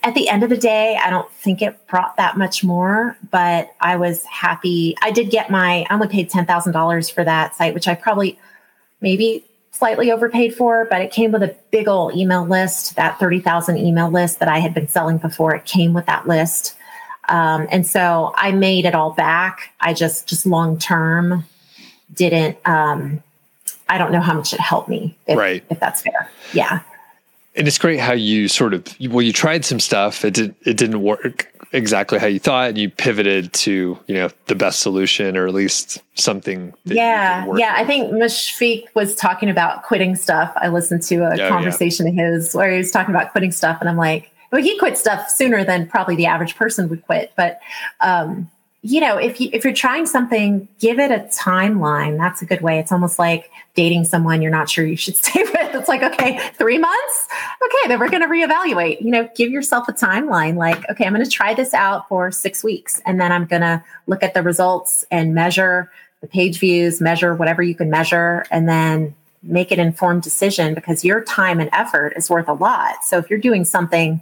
At 0.04 0.14
the 0.14 0.30
end 0.30 0.44
of 0.44 0.52
the 0.52 0.58
day, 0.58 1.00
I 1.04 1.10
don't 1.10 1.30
think 1.32 1.64
it 1.64 1.88
brought 1.88 2.16
that 2.18 2.38
much 2.38 2.64
more, 2.64 3.18
but 3.32 3.74
I 3.82 3.96
was 3.96 4.24
happy. 4.26 4.96
I 5.02 5.10
did 5.10 5.32
get 5.32 5.50
my, 5.50 5.84
I 5.90 5.96
only 5.96 6.10
paid 6.10 6.30
$10,000 6.30 7.12
for 7.12 7.24
that 7.24 7.56
site, 7.56 7.74
which 7.74 7.88
I 7.88 7.96
probably 7.96 8.38
maybe 9.02 9.44
slightly 9.72 10.12
overpaid 10.12 10.54
for, 10.54 10.86
but 10.92 11.02
it 11.02 11.12
came 11.12 11.32
with 11.32 11.42
a 11.42 11.56
big 11.72 11.88
old 11.88 12.16
email 12.16 12.46
list, 12.46 12.96
that 12.98 13.20
30,000 13.20 13.78
email 13.78 14.12
list 14.12 14.40
that 14.40 14.48
I 14.48 14.60
had 14.60 14.76
been 14.76 14.88
selling 14.88 15.18
before. 15.18 15.56
It 15.56 15.66
came 15.66 15.94
with 15.94 16.06
that 16.06 16.28
list. 16.28 16.76
Um, 17.30 17.68
and 17.72 17.86
so 17.86 18.34
I 18.36 18.52
made 18.52 18.86
it 18.86 18.96
all 18.96 19.12
back. 19.12 19.74
I 19.80 19.94
just, 19.94 20.28
just 20.28 20.46
long 20.46 20.80
term 20.80 21.46
didn't, 22.14 22.58
um, 22.66 23.22
I 23.88 23.98
don't 23.98 24.12
know 24.12 24.20
how 24.20 24.34
much 24.34 24.52
it 24.52 24.60
helped 24.60 24.90
me. 24.90 25.16
If, 25.28 25.38
right. 25.38 25.64
If 25.70 25.80
that's 25.80 26.02
fair. 26.02 26.30
Yeah. 26.54 26.82
And 27.56 27.68
it's 27.68 27.78
great 27.78 28.00
how 28.00 28.14
you 28.14 28.48
sort 28.48 28.74
of, 28.74 28.86
well, 29.00 29.22
you 29.22 29.34
tried 29.34 29.64
some 29.64 29.80
stuff. 29.80 30.26
It 30.26 30.34
did, 30.34 30.56
it 30.66 30.76
didn't 30.76 31.02
work 31.02 31.52
exactly 31.72 32.18
how 32.18 32.26
you 32.26 32.40
thought 32.40 32.70
and 32.70 32.78
you 32.80 32.90
pivoted 32.90 33.54
to, 33.54 34.00
you 34.08 34.16
know, 34.16 34.30
the 34.48 34.56
best 34.56 34.80
solution 34.80 35.38
or 35.38 35.48
at 35.48 35.54
least 35.54 36.02
something. 36.16 36.74
yeah. 36.86 36.96
Yeah. 36.96 37.46
With. 37.46 37.62
I 37.62 37.86
think 37.86 38.12
Mushfiq 38.12 38.86
was 38.96 39.16
talking 39.16 39.50
about 39.50 39.84
quitting 39.84 40.16
stuff. 40.16 40.52
I 40.56 40.70
listened 40.70 41.04
to 41.04 41.18
a 41.18 41.46
oh, 41.46 41.50
conversation 41.50 42.08
yeah. 42.08 42.24
of 42.24 42.34
his 42.34 42.56
where 42.56 42.72
he 42.72 42.78
was 42.78 42.92
talking 42.92 43.14
about 43.14 43.32
quitting 43.32 43.52
stuff 43.52 43.78
and 43.82 43.90
I'm 43.90 43.98
like, 43.98 44.32
well, 44.52 44.62
he 44.62 44.78
quit 44.78 44.98
stuff 44.98 45.30
sooner 45.30 45.64
than 45.64 45.88
probably 45.88 46.16
the 46.16 46.26
average 46.26 46.56
person 46.56 46.90
would 46.90 47.06
quit. 47.06 47.32
But 47.36 47.60
um, 48.02 48.50
you 48.82 49.02
know, 49.02 49.18
if 49.18 49.42
you 49.42 49.50
if 49.52 49.66
you're 49.66 49.74
trying 49.74 50.06
something, 50.06 50.68
give 50.80 51.00
it 51.00 51.12
a 51.12 51.20
timeline. 51.36 52.18
That's 52.18 52.42
a 52.42 52.46
good 52.46 52.62
way. 52.62 52.80
It's 52.80 52.92
almost 52.92 53.20
like 53.20 53.52
dating 53.76 54.06
someone 54.06 54.42
you're 54.42 54.52
not 54.52 54.70
sure 54.70 54.86
you 54.86 54.96
should 54.96 55.16
stay 55.24 55.44
with. 55.44 55.76
It's 55.76 55.90
like, 55.90 56.02
okay, 56.02 56.40
three 56.58 56.78
months, 56.78 57.28
okay, 57.64 57.88
then 57.88 58.00
we're 58.00 58.10
going 58.10 58.24
to 58.24 58.28
reevaluate. 58.28 59.02
You 59.02 59.12
know, 59.12 59.30
give 59.36 59.52
yourself 59.52 59.90
a 59.90 59.94
timeline. 59.94 60.56
Like, 60.56 60.90
okay, 60.90 61.06
I'm 61.06 61.14
going 61.14 61.26
to 61.26 61.30
try 61.30 61.54
this 61.54 61.74
out 61.74 62.08
for 62.08 62.32
six 62.32 62.64
weeks, 62.64 63.02
and 63.06 63.20
then 63.20 63.32
I'm 63.32 63.46
going 63.46 63.62
to 63.62 63.84
look 64.08 64.24
at 64.24 64.34
the 64.34 64.44
results 64.44 65.06
and 65.12 65.34
measure 65.34 65.92
the 66.22 66.28
page 66.28 66.60
views, 66.60 67.00
measure 67.02 67.36
whatever 67.36 67.62
you 67.62 67.76
can 67.76 67.90
measure, 67.90 68.46
and 68.52 68.68
then 68.68 69.16
make 69.42 69.72
an 69.72 69.80
informed 69.80 70.22
decision 70.22 70.74
because 70.74 71.06
your 71.06 71.24
time 71.24 71.60
and 71.60 71.70
effort 71.72 72.14
is 72.16 72.30
worth 72.30 72.48
a 72.48 72.54
lot. 72.54 73.04
So 73.04 73.18
if 73.18 73.30
you're 73.30 73.40
doing 73.40 73.64
something 73.64 74.22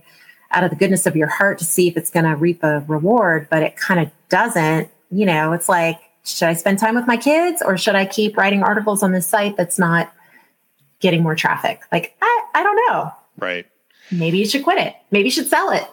out 0.52 0.64
of 0.64 0.70
the 0.70 0.76
goodness 0.76 1.06
of 1.06 1.16
your 1.16 1.28
heart 1.28 1.60
to 1.60 1.66
see 1.66 1.88
if 1.88 1.98
it's 1.98 2.10
going 2.10 2.26
to 2.26 2.36
reap 2.36 2.64
a 2.64 2.80
reward, 2.88 3.48
but 3.50 3.64
it 3.64 3.76
kind 3.76 4.00
of 4.00 4.12
doesn't, 4.30 4.89
you 5.12 5.26
know, 5.26 5.52
it's 5.54 5.70
like, 5.70 6.00
should 6.24 6.48
I 6.48 6.54
spend 6.54 6.80
time 6.80 6.95
with 6.95 7.08
my 7.08 7.18
kids 7.18 7.62
or 7.62 7.78
should 7.78 7.95
I 7.95 8.06
keep 8.06 8.38
writing 8.38 8.64
articles 8.64 9.04
on 9.04 9.12
this 9.12 9.28
site 9.28 9.56
that's 9.58 9.80
not 9.80 10.12
getting 11.00 11.24
more 11.24 11.36
traffic? 11.36 11.82
Like, 11.91 12.16
I, 12.22 12.45
I 12.56 12.64
don't 12.64 12.76
know. 12.88 13.14
Right. 13.38 13.66
Maybe 14.12 14.38
you 14.38 14.45
should 14.45 14.64
quit 14.64 14.78
it. 14.78 14.95
Maybe 15.12 15.26
you 15.28 15.32
should 15.32 15.48
sell 15.48 15.72
it. 15.72 15.88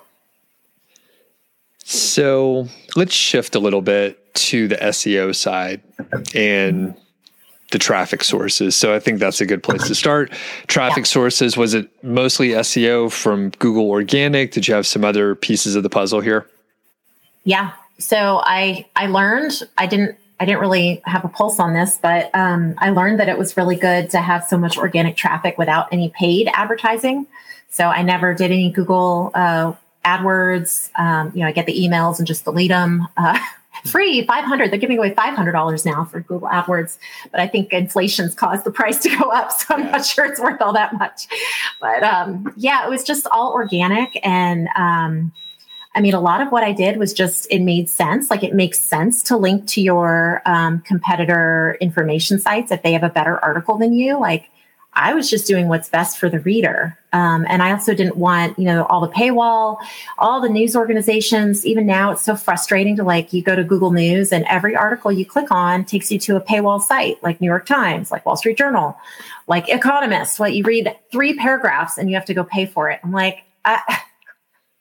So 1.85 2.69
let's 2.97 3.13
shift 3.13 3.55
a 3.55 3.59
little 3.59 3.83
bit 3.83 4.35
to 4.35 4.69
the 4.69 4.77
SEO 4.77 5.35
side 5.35 5.83
and 6.35 6.97
the 7.75 7.79
traffic 7.81 8.23
sources. 8.23 8.77
So 8.77 8.95
I 8.95 9.01
think 9.01 9.19
that's 9.19 9.41
a 9.41 9.47
good 9.47 9.65
place 9.65 9.89
to 9.89 9.97
start. 9.97 10.31
Traffic 10.69 10.99
yeah. 10.99 11.09
sources, 11.09 11.57
was 11.57 11.75
it 11.75 11.91
mostly 12.05 12.51
SEO 12.51 13.11
from 13.11 13.51
Google 13.59 13.91
Organic? 13.91 14.53
Did 14.53 14.69
you 14.69 14.75
have 14.75 14.87
some 14.87 15.05
other 15.05 15.35
pieces 15.35 15.75
of 15.75 15.83
the 15.83 15.91
puzzle 15.91 16.21
here? 16.21 16.49
Yeah. 17.43 17.73
So 17.99 18.41
I 18.45 18.87
I 18.95 19.07
learned 19.07 19.61
I 19.77 19.87
didn't 19.87 20.17
I 20.39 20.45
didn't 20.45 20.61
really 20.61 21.03
have 21.05 21.25
a 21.25 21.29
pulse 21.29 21.59
on 21.59 21.75
this, 21.75 21.99
but 22.01 22.31
um, 22.33 22.77
I 22.79 22.91
learned 22.91 23.19
that 23.19 23.29
it 23.29 23.39
was 23.39 23.57
really 23.57 23.77
good 23.77 24.11
to 24.11 24.21
have 24.21 24.45
so 24.45 24.57
much 24.57 24.79
organic 24.79 25.17
traffic 25.17 25.59
without 25.59 25.89
any 25.91 26.11
paid 26.11 26.49
advertising. 26.53 27.27
So 27.71 27.87
I 27.87 28.03
never 28.03 28.35
did 28.35 28.53
any 28.53 28.71
Google 28.71 29.33
uh, 29.35 29.73
AdWords. 30.05 30.91
Um, 30.97 31.33
you 31.35 31.41
know, 31.41 31.49
I 31.49 31.53
get 31.53 31.67
the 31.67 31.77
emails 31.77 32.19
and 32.19 32.27
just 32.27 32.45
delete 32.45 32.71
them. 32.71 33.09
Uh, 33.17 33.39
free 33.87 34.25
500 34.25 34.71
they're 34.71 34.79
giving 34.79 34.99
away 34.99 35.13
$500 35.15 35.87
now 35.87 36.05
for 36.05 36.21
google 36.21 36.49
adwords 36.49 36.99
but 37.31 37.41
i 37.41 37.47
think 37.47 37.73
inflation's 37.73 38.35
caused 38.35 38.65
the 38.65 38.71
price 38.71 38.99
to 39.01 39.17
go 39.17 39.31
up 39.31 39.53
so 39.59 39.75
i'm 39.75 39.85
yeah. 39.85 39.91
not 39.91 40.07
sure 40.07 40.25
it's 40.25 40.41
worth 40.41 40.61
all 40.61 40.73
that 40.73 40.95
much 40.95 41.29
but 41.81 42.03
um, 42.03 42.53
yeah 42.57 42.87
it 42.87 42.91
was 42.91 43.05
just 43.05 43.27
all 43.31 43.53
organic 43.53 44.19
and 44.25 44.69
um, 44.77 45.33
I 45.97 46.01
mean, 46.01 46.15
a 46.15 46.21
lot 46.21 46.41
of 46.41 46.51
what 46.51 46.65
I 46.65 46.73
did 46.73 46.97
was 46.97 47.13
just, 47.13 47.47
it 47.53 47.61
made 47.61 47.89
sense. 47.89 48.29
Like 48.29 48.43
it 48.43 48.53
makes 48.53 48.81
sense 48.81 49.23
to 49.25 49.37
link 49.37 49.69
to 49.69 49.81
your 49.81 50.43
um, 50.45 50.81
competitor 50.81 51.79
information 51.81 52.41
sites 52.41 52.73
if 52.73 52.83
they 52.83 52.93
have 52.93 53.05
a 53.05 53.09
better 53.09 53.39
article 53.45 53.79
than 53.79 53.93
you. 53.93 54.19
Like 54.19 54.51
I 54.97 55.15
was 55.15 55.29
just 55.29 55.47
doing 55.47 55.69
what's 55.69 55.89
best 55.89 56.19
for 56.19 56.29
the 56.29 56.39
reader. 56.41 56.97
Um, 57.13 57.45
and 57.49 57.63
I 57.63 57.73
also 57.73 57.95
didn't 57.95 58.17
want, 58.17 58.59
you 58.59 58.65
know, 58.65 58.85
all 58.87 59.01
the 59.01 59.13
paywall, 59.13 59.79
all 60.19 60.41
the 60.41 60.49
news 60.49 60.75
organizations. 60.77 61.65
Even 61.67 61.87
now, 61.87 62.13
it's 62.13 62.23
so 62.23 62.37
frustrating 62.37 62.97
to 62.97 63.05
like 63.05 63.33
you 63.33 63.43
go 63.43 63.57
to 63.57 63.65
Google 63.65 63.93
News 63.93 64.33
and 64.33 64.45
every 64.47 64.77
article 64.77 65.13
you 65.13 65.27
click 65.27 65.51
on 65.51 65.85
takes 65.85 66.11
you 66.11 66.19
to 66.21 66.37
a 66.37 66.41
paywall 66.41 66.81
site 66.81 67.23
like 67.23 67.41
New 67.41 67.47
York 67.47 67.67
Times, 67.67 68.11
like 68.11 68.25
Wall 68.25 68.37
Street 68.37 68.59
Journal, 68.59 68.97
like 69.47 69.69
Economist. 69.69 70.39
What 70.39 70.55
you 70.55 70.65
read 70.65 70.95
three 71.11 71.35
paragraphs 71.35 71.99
and 71.99 72.09
you 72.09 72.17
have 72.17 72.25
to 72.27 72.35
go 72.35 72.45
pay 72.45 72.67
for 72.67 72.91
it. 72.91 73.01
I'm 73.03 73.13
like, 73.13 73.43
I, 73.65 73.81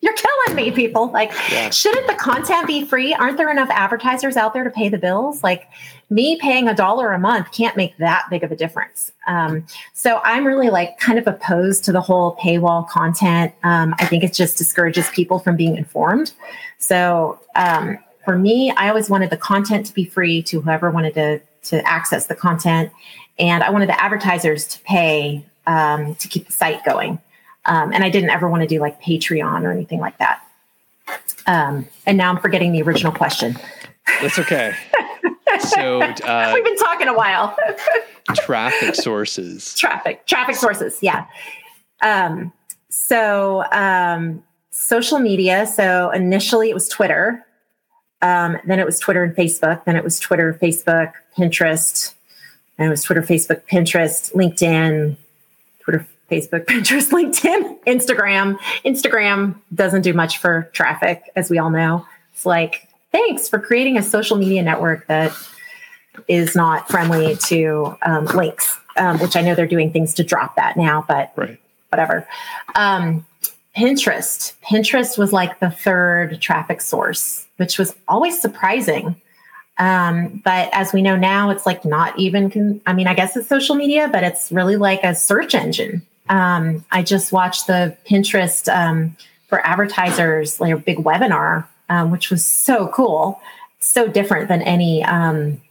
you're 0.03 0.13
killing 0.13 0.55
me, 0.57 0.69
people. 0.69 1.09
Like, 1.11 1.31
yeah. 1.49 1.69
shouldn't 1.69 2.07
the 2.07 2.15
content 2.15 2.67
be 2.67 2.83
free? 2.83 3.13
Aren't 3.13 3.37
there 3.37 3.49
enough 3.49 3.69
advertisers 3.71 4.35
out 4.35 4.53
there 4.53 4.65
to 4.65 4.69
pay 4.69 4.89
the 4.89 4.97
bills? 4.97 5.41
Like, 5.41 5.69
me 6.13 6.37
paying 6.37 6.67
a 6.67 6.75
dollar 6.75 7.11
a 7.11 7.17
month 7.17 7.51
can't 7.51 7.75
make 7.75 7.97
that 7.97 8.27
big 8.29 8.43
of 8.43 8.51
a 8.51 8.55
difference. 8.55 9.11
Um, 9.25 9.65
so 9.93 10.21
I'm 10.23 10.45
really 10.45 10.69
like 10.69 10.99
kind 10.99 11.17
of 11.17 11.25
opposed 11.25 11.83
to 11.85 11.91
the 11.91 12.01
whole 12.01 12.35
paywall 12.35 12.87
content. 12.87 13.51
Um, 13.63 13.95
I 13.97 14.05
think 14.05 14.23
it 14.23 14.31
just 14.31 14.55
discourages 14.55 15.09
people 15.09 15.39
from 15.39 15.55
being 15.55 15.75
informed. 15.75 16.33
So 16.77 17.39
um, 17.55 17.97
for 18.23 18.37
me, 18.37 18.71
I 18.77 18.89
always 18.89 19.09
wanted 19.09 19.31
the 19.31 19.37
content 19.37 19.87
to 19.87 19.93
be 19.93 20.05
free 20.05 20.43
to 20.43 20.61
whoever 20.61 20.91
wanted 20.91 21.15
to 21.15 21.41
to 21.69 21.81
access 21.87 22.27
the 22.27 22.35
content, 22.35 22.91
and 23.39 23.63
I 23.63 23.69
wanted 23.69 23.87
the 23.87 23.99
advertisers 24.01 24.67
to 24.67 24.81
pay 24.81 25.45
um, 25.65 26.13
to 26.15 26.27
keep 26.27 26.45
the 26.47 26.53
site 26.53 26.83
going. 26.83 27.19
Um, 27.65 27.93
and 27.93 28.03
I 28.03 28.09
didn't 28.09 28.29
ever 28.29 28.49
want 28.49 28.61
to 28.61 28.67
do 28.67 28.79
like 28.79 29.01
Patreon 29.01 29.63
or 29.63 29.71
anything 29.71 30.01
like 30.01 30.17
that. 30.17 30.45
Um, 31.47 31.87
and 32.05 32.17
now 32.17 32.29
I'm 32.29 32.39
forgetting 32.39 32.73
the 32.73 32.81
original 32.81 33.13
question. 33.13 33.57
That's 34.21 34.37
okay. 34.39 34.75
so 35.59 36.01
uh, 36.23 36.51
we've 36.53 36.63
been 36.63 36.77
talking 36.77 37.07
a 37.07 37.13
while. 37.13 37.55
traffic 38.35 38.95
sources. 38.95 39.73
Traffic, 39.75 40.25
traffic 40.25 40.55
sources. 40.55 40.99
Yeah. 41.01 41.25
Um, 42.01 42.51
so 42.89 43.63
um, 43.71 44.43
social 44.71 45.19
media. 45.19 45.65
So 45.65 46.09
initially 46.11 46.69
it 46.69 46.73
was 46.73 46.89
Twitter. 46.89 47.45
Um, 48.21 48.57
then 48.65 48.79
it 48.79 48.85
was 48.85 48.99
Twitter 48.99 49.23
and 49.23 49.35
Facebook. 49.35 49.83
Then 49.85 49.95
it 49.95 50.03
was 50.03 50.19
Twitter, 50.19 50.57
Facebook, 50.61 51.11
Pinterest. 51.37 52.13
And 52.77 52.87
it 52.87 52.89
was 52.89 53.03
Twitter, 53.03 53.21
Facebook, 53.21 53.67
Pinterest, 53.67 54.33
LinkedIn, 54.33 55.17
Twitter, 55.81 56.07
Facebook, 56.31 56.65
Pinterest, 56.65 57.11
LinkedIn, 57.11 57.83
Instagram. 57.83 58.57
Instagram 58.85 59.59
doesn't 59.73 60.01
do 60.01 60.13
much 60.13 60.37
for 60.37 60.69
traffic, 60.73 61.23
as 61.35 61.49
we 61.49 61.59
all 61.59 61.69
know. 61.69 62.05
It's 62.33 62.45
like, 62.45 62.87
thanks 63.13 63.47
for 63.47 63.59
creating 63.59 63.97
a 63.97 64.03
social 64.03 64.35
media 64.35 64.61
network 64.61 65.07
that 65.07 65.31
is 66.27 66.55
not 66.55 66.89
friendly 66.89 67.37
to 67.37 67.97
um, 68.01 68.25
links, 68.25 68.77
um, 68.97 69.19
which 69.19 69.35
I 69.35 69.41
know 69.41 69.55
they're 69.55 69.67
doing 69.67 69.93
things 69.93 70.13
to 70.15 70.23
drop 70.23 70.57
that 70.57 70.75
now, 70.75 71.05
but 71.07 71.31
right. 71.37 71.57
whatever. 71.89 72.27
Um, 72.75 73.25
Pinterest. 73.77 74.53
Pinterest 74.63 75.17
was 75.17 75.31
like 75.31 75.59
the 75.59 75.71
third 75.71 76.39
traffic 76.41 76.81
source, 76.81 77.47
which 77.57 77.79
was 77.79 77.95
always 78.07 78.39
surprising. 78.39 79.15
Um, 79.79 80.41
but 80.45 80.69
as 80.73 80.93
we 80.93 81.01
know 81.01 81.15
now, 81.15 81.49
it's 81.49 81.65
like 81.65 81.83
not 81.83 82.17
even, 82.19 82.51
con- 82.51 82.81
I 82.85 82.93
mean, 82.93 83.07
I 83.07 83.15
guess 83.15 83.35
it's 83.35 83.47
social 83.47 83.75
media, 83.75 84.09
but 84.11 84.23
it's 84.23 84.51
really 84.51 84.75
like 84.75 85.03
a 85.03 85.15
search 85.15 85.55
engine. 85.55 86.05
Um, 86.29 86.85
I 86.91 87.01
just 87.01 87.31
watched 87.31 87.65
the 87.65 87.97
Pinterest 88.07 88.71
um, 88.71 89.17
for 89.47 89.65
advertisers, 89.65 90.59
like 90.59 90.73
a 90.73 90.77
big 90.77 90.97
webinar, 90.97 91.67
um, 91.93 92.11
which 92.11 92.29
was 92.29 92.43
so 92.43 92.87
cool. 92.87 93.39
So 93.79 94.07
different 94.07 94.47
than 94.47 94.61
any 94.61 95.03
um, 95.03 95.61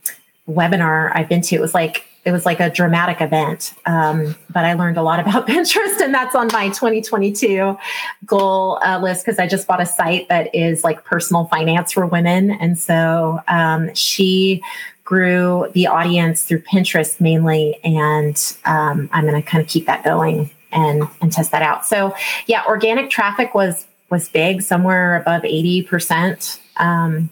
webinar 0.49 1.11
I've 1.14 1.29
been 1.29 1.41
to. 1.43 1.57
It 1.57 1.61
was 1.61 1.75
like 1.75 2.07
it 2.25 2.31
was 2.31 2.47
like 2.47 2.61
a 2.61 2.70
dramatic 2.70 3.20
event. 3.20 3.75
Um, 3.85 4.37
but 4.49 4.64
I 4.64 4.75
learned 4.75 4.97
a 4.97 5.03
lot 5.03 5.18
about 5.27 5.49
Pinterest, 5.49 6.01
and 6.01 6.14
that's 6.14 6.35
on 6.35 6.49
my 6.53 6.68
2022 6.68 7.77
goal 8.25 8.79
uh, 8.85 9.01
list 9.01 9.25
because 9.25 9.41
I 9.41 9.49
just 9.49 9.66
bought 9.66 9.81
a 9.81 9.87
site 9.87 10.29
that 10.29 10.55
is 10.55 10.85
like 10.85 11.05
personal 11.05 11.47
finance 11.47 11.93
for 11.93 12.07
women. 12.07 12.53
And 12.53 12.79
so 12.79 13.41
um, 13.49 13.93
she 13.95 14.62
grew 15.05 15.68
the 15.75 15.89
audience 15.89 16.45
through 16.45 16.62
Pinterest 16.62 17.20
mainly. 17.20 17.79
And 17.83 18.37
um, 18.64 19.11
I'm 19.12 19.27
going 19.27 19.41
to 19.41 19.43
kind 19.43 19.62
of 19.62 19.68
keep 19.68 19.87
that 19.87 20.05
going 20.05 20.51
and, 20.70 21.03
and 21.20 21.33
test 21.33 21.51
that 21.51 21.62
out. 21.62 21.85
So, 21.85 22.14
yeah, 22.47 22.62
organic 22.66 23.11
traffic 23.11 23.55
was 23.55 23.87
was 24.13 24.29
big, 24.29 24.63
somewhere 24.63 25.17
above 25.17 25.43
80%. 25.43 26.61
Um, 26.77 27.31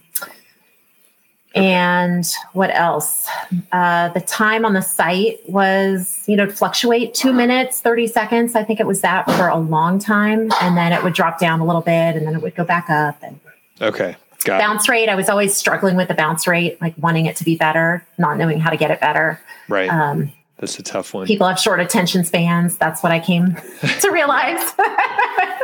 and 1.54 2.26
what 2.52 2.74
else? 2.74 3.28
Uh, 3.70 4.08
the 4.08 4.20
time 4.20 4.64
on 4.64 4.72
the 4.72 4.80
site 4.80 5.38
was, 5.48 6.24
you 6.26 6.36
know, 6.36 6.48
fluctuate 6.48 7.12
two 7.12 7.32
minutes, 7.32 7.80
30 7.80 8.06
seconds. 8.06 8.54
I 8.54 8.64
think 8.64 8.80
it 8.80 8.86
was 8.86 9.00
that 9.02 9.30
for 9.32 9.48
a 9.48 9.58
long 9.58 9.98
time. 9.98 10.50
And 10.60 10.76
then 10.76 10.92
it 10.92 11.02
would 11.04 11.12
drop 11.12 11.38
down 11.38 11.60
a 11.60 11.66
little 11.66 11.82
bit 11.82 12.16
and 12.16 12.26
then 12.26 12.34
it 12.34 12.42
would 12.42 12.54
go 12.54 12.64
back 12.64 12.88
up. 12.88 13.22
And 13.22 13.38
okay. 13.80 14.16
Got 14.44 14.58
bounce 14.60 14.88
rate. 14.88 15.08
I 15.08 15.16
was 15.16 15.28
always 15.28 15.54
struggling 15.54 15.96
with 15.96 16.08
the 16.08 16.14
bounce 16.14 16.46
rate, 16.46 16.80
like 16.80 16.94
wanting 16.96 17.26
it 17.26 17.36
to 17.36 17.44
be 17.44 17.56
better, 17.56 18.06
not 18.16 18.38
knowing 18.38 18.58
how 18.58 18.70
to 18.70 18.76
get 18.76 18.90
it 18.90 19.00
better. 19.00 19.38
Right. 19.68 19.90
Um, 19.90 20.32
That's 20.58 20.78
a 20.78 20.82
tough 20.82 21.12
one. 21.12 21.26
People 21.26 21.46
have 21.46 21.58
short 21.58 21.80
attention 21.80 22.24
spans. 22.24 22.78
That's 22.78 23.02
what 23.02 23.12
I 23.12 23.20
came 23.20 23.54
to 24.00 24.10
realize. 24.10 24.72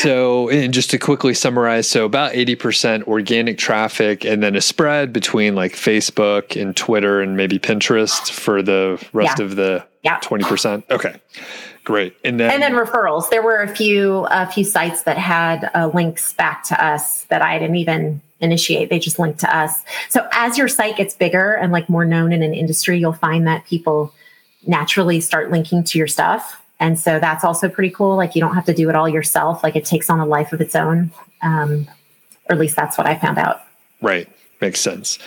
so, 0.00 0.48
and 0.50 0.74
just 0.74 0.90
to 0.90 0.98
quickly 0.98 1.34
summarize, 1.34 1.88
so 1.88 2.04
about 2.04 2.32
80% 2.32 3.04
organic 3.04 3.58
traffic 3.58 4.24
and 4.24 4.42
then 4.42 4.56
a 4.56 4.60
spread 4.60 5.12
between 5.12 5.54
like 5.54 5.72
Facebook 5.72 6.60
and 6.60 6.76
Twitter 6.76 7.20
and 7.20 7.36
maybe 7.36 7.58
Pinterest 7.58 8.30
for 8.30 8.62
the 8.62 9.02
rest 9.12 9.38
yeah. 9.38 9.44
of 9.44 9.56
the 9.56 9.86
yeah. 10.02 10.20
20%. 10.20 10.82
Okay. 10.90 11.20
Great. 11.84 12.16
And 12.24 12.40
then, 12.40 12.50
and 12.50 12.62
then 12.62 12.72
referrals. 12.72 13.28
There 13.30 13.42
were 13.42 13.60
a 13.60 13.68
few, 13.68 14.26
a 14.30 14.46
few 14.46 14.64
sites 14.64 15.02
that 15.02 15.18
had 15.18 15.70
uh, 15.74 15.90
links 15.92 16.32
back 16.32 16.64
to 16.64 16.84
us 16.84 17.24
that 17.24 17.42
I 17.42 17.58
didn't 17.58 17.76
even 17.76 18.22
initiate. 18.40 18.90
They 18.90 18.98
just 18.98 19.18
linked 19.18 19.40
to 19.40 19.56
us. 19.56 19.82
So 20.08 20.26
as 20.32 20.56
your 20.56 20.68
site 20.68 20.96
gets 20.96 21.14
bigger 21.14 21.54
and 21.54 21.72
like 21.72 21.88
more 21.88 22.04
known 22.04 22.32
in 22.32 22.42
an 22.42 22.54
industry, 22.54 22.98
you'll 22.98 23.12
find 23.12 23.46
that 23.46 23.64
people 23.66 24.14
naturally 24.66 25.20
start 25.20 25.50
linking 25.50 25.84
to 25.84 25.98
your 25.98 26.06
stuff 26.06 26.63
and 26.84 26.98
so 26.98 27.18
that's 27.18 27.44
also 27.44 27.70
pretty 27.70 27.88
cool. 27.88 28.14
Like 28.14 28.34
you 28.34 28.42
don't 28.42 28.54
have 28.54 28.66
to 28.66 28.74
do 28.74 28.90
it 28.90 28.94
all 28.94 29.08
yourself. 29.08 29.64
Like 29.64 29.74
it 29.74 29.86
takes 29.86 30.10
on 30.10 30.20
a 30.20 30.26
life 30.26 30.52
of 30.52 30.60
its 30.60 30.76
own. 30.76 31.10
Um, 31.40 31.88
or 32.50 32.52
at 32.52 32.58
least 32.58 32.76
that's 32.76 32.98
what 32.98 33.06
I 33.06 33.18
found 33.18 33.38
out. 33.38 33.62
Right. 34.02 34.28
Makes 34.60 34.80
sense. 34.80 35.18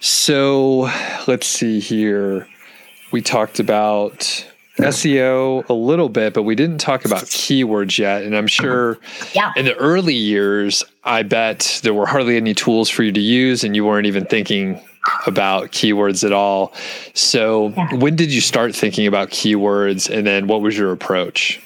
So 0.00 0.90
let's 1.28 1.46
see 1.46 1.78
here. 1.78 2.48
We 3.12 3.22
talked 3.22 3.60
about 3.60 4.18
SEO 4.78 5.68
a 5.68 5.72
little 5.72 6.08
bit, 6.08 6.34
but 6.34 6.42
we 6.42 6.56
didn't 6.56 6.78
talk 6.78 7.04
about 7.04 7.22
keywords 7.22 7.98
yet. 7.98 8.24
And 8.24 8.36
I'm 8.36 8.48
sure 8.48 8.98
yeah. 9.32 9.52
in 9.54 9.64
the 9.64 9.76
early 9.76 10.14
years, 10.14 10.82
I 11.04 11.22
bet 11.22 11.78
there 11.84 11.94
were 11.94 12.06
hardly 12.06 12.36
any 12.36 12.52
tools 12.52 12.90
for 12.90 13.04
you 13.04 13.12
to 13.12 13.20
use 13.20 13.62
and 13.62 13.76
you 13.76 13.84
weren't 13.84 14.08
even 14.08 14.24
thinking 14.24 14.80
about 15.26 15.72
keywords 15.72 16.24
at 16.24 16.32
all. 16.32 16.72
So, 17.14 17.68
yeah. 17.76 17.94
when 17.94 18.16
did 18.16 18.32
you 18.32 18.40
start 18.40 18.74
thinking 18.74 19.06
about 19.06 19.30
keywords, 19.30 20.10
and 20.10 20.26
then 20.26 20.46
what 20.46 20.62
was 20.62 20.76
your 20.76 20.92
approach? 20.92 21.60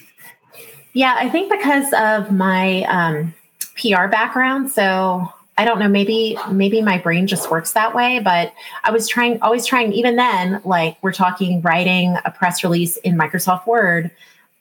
Yeah, 0.92 1.14
I 1.18 1.28
think 1.28 1.50
because 1.50 1.92
of 1.92 2.32
my 2.32 2.82
um, 2.84 3.34
PR 3.76 4.08
background, 4.08 4.70
so 4.70 5.32
I 5.56 5.64
don't 5.64 5.78
know, 5.78 5.88
maybe 5.88 6.38
maybe 6.50 6.80
my 6.80 6.98
brain 6.98 7.26
just 7.26 7.50
works 7.50 7.72
that 7.72 7.94
way. 7.94 8.18
But 8.18 8.54
I 8.82 8.90
was 8.90 9.06
trying, 9.06 9.40
always 9.42 9.66
trying. 9.66 9.92
Even 9.92 10.16
then, 10.16 10.60
like 10.64 10.96
we're 11.02 11.12
talking 11.12 11.60
writing 11.60 12.16
a 12.24 12.30
press 12.30 12.64
release 12.64 12.96
in 12.98 13.16
Microsoft 13.16 13.66
Word. 13.66 14.10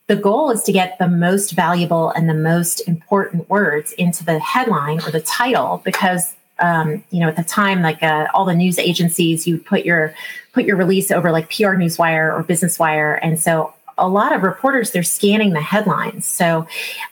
The 0.07 0.15
goal 0.15 0.51
is 0.51 0.63
to 0.63 0.71
get 0.71 0.97
the 0.99 1.07
most 1.07 1.51
valuable 1.51 2.09
and 2.09 2.27
the 2.27 2.33
most 2.33 2.81
important 2.87 3.49
words 3.49 3.93
into 3.93 4.25
the 4.25 4.39
headline 4.39 4.99
or 5.03 5.11
the 5.11 5.21
title 5.21 5.81
because 5.85 6.35
um, 6.59 7.03
you 7.09 7.19
know, 7.19 7.27
at 7.27 7.35
the 7.35 7.43
time, 7.43 7.81
like 7.81 8.01
uh, 8.03 8.27
all 8.33 8.45
the 8.45 8.55
news 8.55 8.77
agencies, 8.77 9.47
you 9.47 9.57
put 9.57 9.85
your 9.85 10.13
put 10.53 10.65
your 10.65 10.75
release 10.75 11.11
over 11.11 11.31
like 11.31 11.49
PR 11.49 11.75
Newswire 11.75 12.33
or 12.37 12.43
Business 12.43 12.79
Wire, 12.79 13.15
and 13.15 13.39
so 13.39 13.73
a 13.97 14.07
lot 14.07 14.33
of 14.33 14.43
reporters 14.43 14.91
they're 14.91 15.03
scanning 15.03 15.53
the 15.53 15.61
headlines. 15.61 16.25
So, 16.25 16.67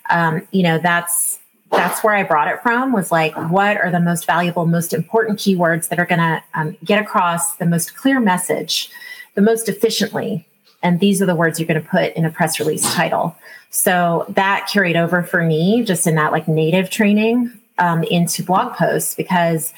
um, 0.10 0.48
you 0.52 0.64
know, 0.64 0.78
that's 0.78 1.39
that's 1.72 2.04
where 2.04 2.14
I 2.14 2.24
brought 2.24 2.48
it 2.48 2.62
from. 2.62 2.93
Was 2.93 3.12
like, 3.12 3.36
what 3.50 3.78
are 3.78 3.91
the 3.91 4.00
most 4.00 4.26
valuable, 4.26 4.66
most 4.66 4.93
important 4.93 5.39
keywords 5.39 5.89
that 5.89 6.00
are 6.00 6.06
going 6.06 6.20
to 6.20 6.43
um, 6.54 6.78
get 6.84 7.02
across 7.02 7.58
the 7.58 7.66
most 7.66 7.95
clear 7.95 8.20
message, 8.20 8.89
the 9.36 9.41
most 9.41 9.68
efficiently, 9.68 10.48
and 10.82 11.00
these 11.00 11.22
are 11.22 11.26
the 11.26 11.36
words 11.36 11.60
you're 11.60 11.68
going 11.68 11.82
to 11.82 11.88
put 11.88 12.14
in 12.16 12.26
a 12.26 12.32
press 12.32 12.60
release 12.60 12.93
title. 12.93 13.36
So 13.70 14.26
that 14.30 14.70
carried 14.72 14.95
over 14.95 15.24
for 15.24 15.43
me 15.43 15.84
just 15.84 16.08
in 16.08 16.16
that 16.16 16.32
like 16.32 16.48
native 16.48 16.89
training 16.89 17.52
um, 17.78 18.03
into 18.03 18.43
blog 18.43 18.73
posts 18.73 19.15
because 19.15 19.73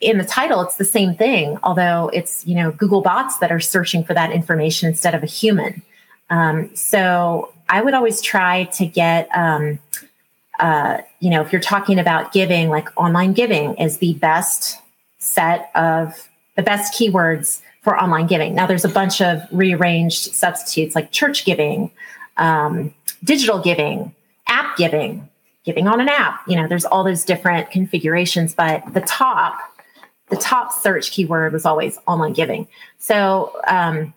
in 0.00 0.18
the 0.18 0.24
title 0.24 0.60
it's 0.62 0.76
the 0.76 0.84
same 0.84 1.14
thing 1.14 1.56
although 1.62 2.10
it's 2.12 2.44
you 2.46 2.54
know 2.54 2.72
google 2.72 3.02
bots 3.02 3.38
that 3.38 3.52
are 3.52 3.60
searching 3.60 4.02
for 4.02 4.14
that 4.14 4.32
information 4.32 4.88
instead 4.88 5.14
of 5.14 5.22
a 5.22 5.26
human. 5.26 5.82
Um, 6.30 6.74
so 6.74 7.52
i 7.68 7.82
would 7.82 7.94
always 7.94 8.20
try 8.20 8.64
to 8.64 8.86
get 8.86 9.28
um, 9.36 9.78
uh, 10.58 10.98
you 11.20 11.30
know 11.30 11.40
if 11.42 11.52
you're 11.52 11.60
talking 11.60 11.98
about 11.98 12.32
giving 12.32 12.68
like 12.68 12.88
online 12.96 13.32
giving 13.32 13.74
is 13.74 13.98
the 13.98 14.14
best 14.14 14.78
set 15.18 15.70
of 15.74 16.28
the 16.56 16.62
best 16.62 16.92
keywords 16.94 17.62
for 17.82 18.00
online 18.00 18.26
giving. 18.26 18.54
Now 18.54 18.66
there's 18.66 18.84
a 18.84 18.88
bunch 18.88 19.20
of 19.20 19.42
rearranged 19.50 20.34
substitutes 20.34 20.94
like 20.94 21.10
church 21.10 21.44
giving 21.44 21.90
um, 22.36 22.94
digital 23.24 23.60
giving 23.60 24.14
app 24.46 24.76
giving 24.76 25.28
giving 25.64 25.86
on 25.86 26.00
an 26.00 26.08
app. 26.08 26.40
You 26.46 26.56
know, 26.56 26.68
there's 26.68 26.84
all 26.84 27.04
those 27.04 27.24
different 27.24 27.70
configurations, 27.70 28.54
but 28.54 28.82
the 28.92 29.00
top, 29.00 29.58
the 30.28 30.36
top 30.36 30.72
search 30.72 31.12
keyword 31.12 31.52
was 31.52 31.64
always 31.64 31.98
online 32.06 32.32
giving. 32.32 32.68
So, 32.98 33.60
um, 33.66 34.14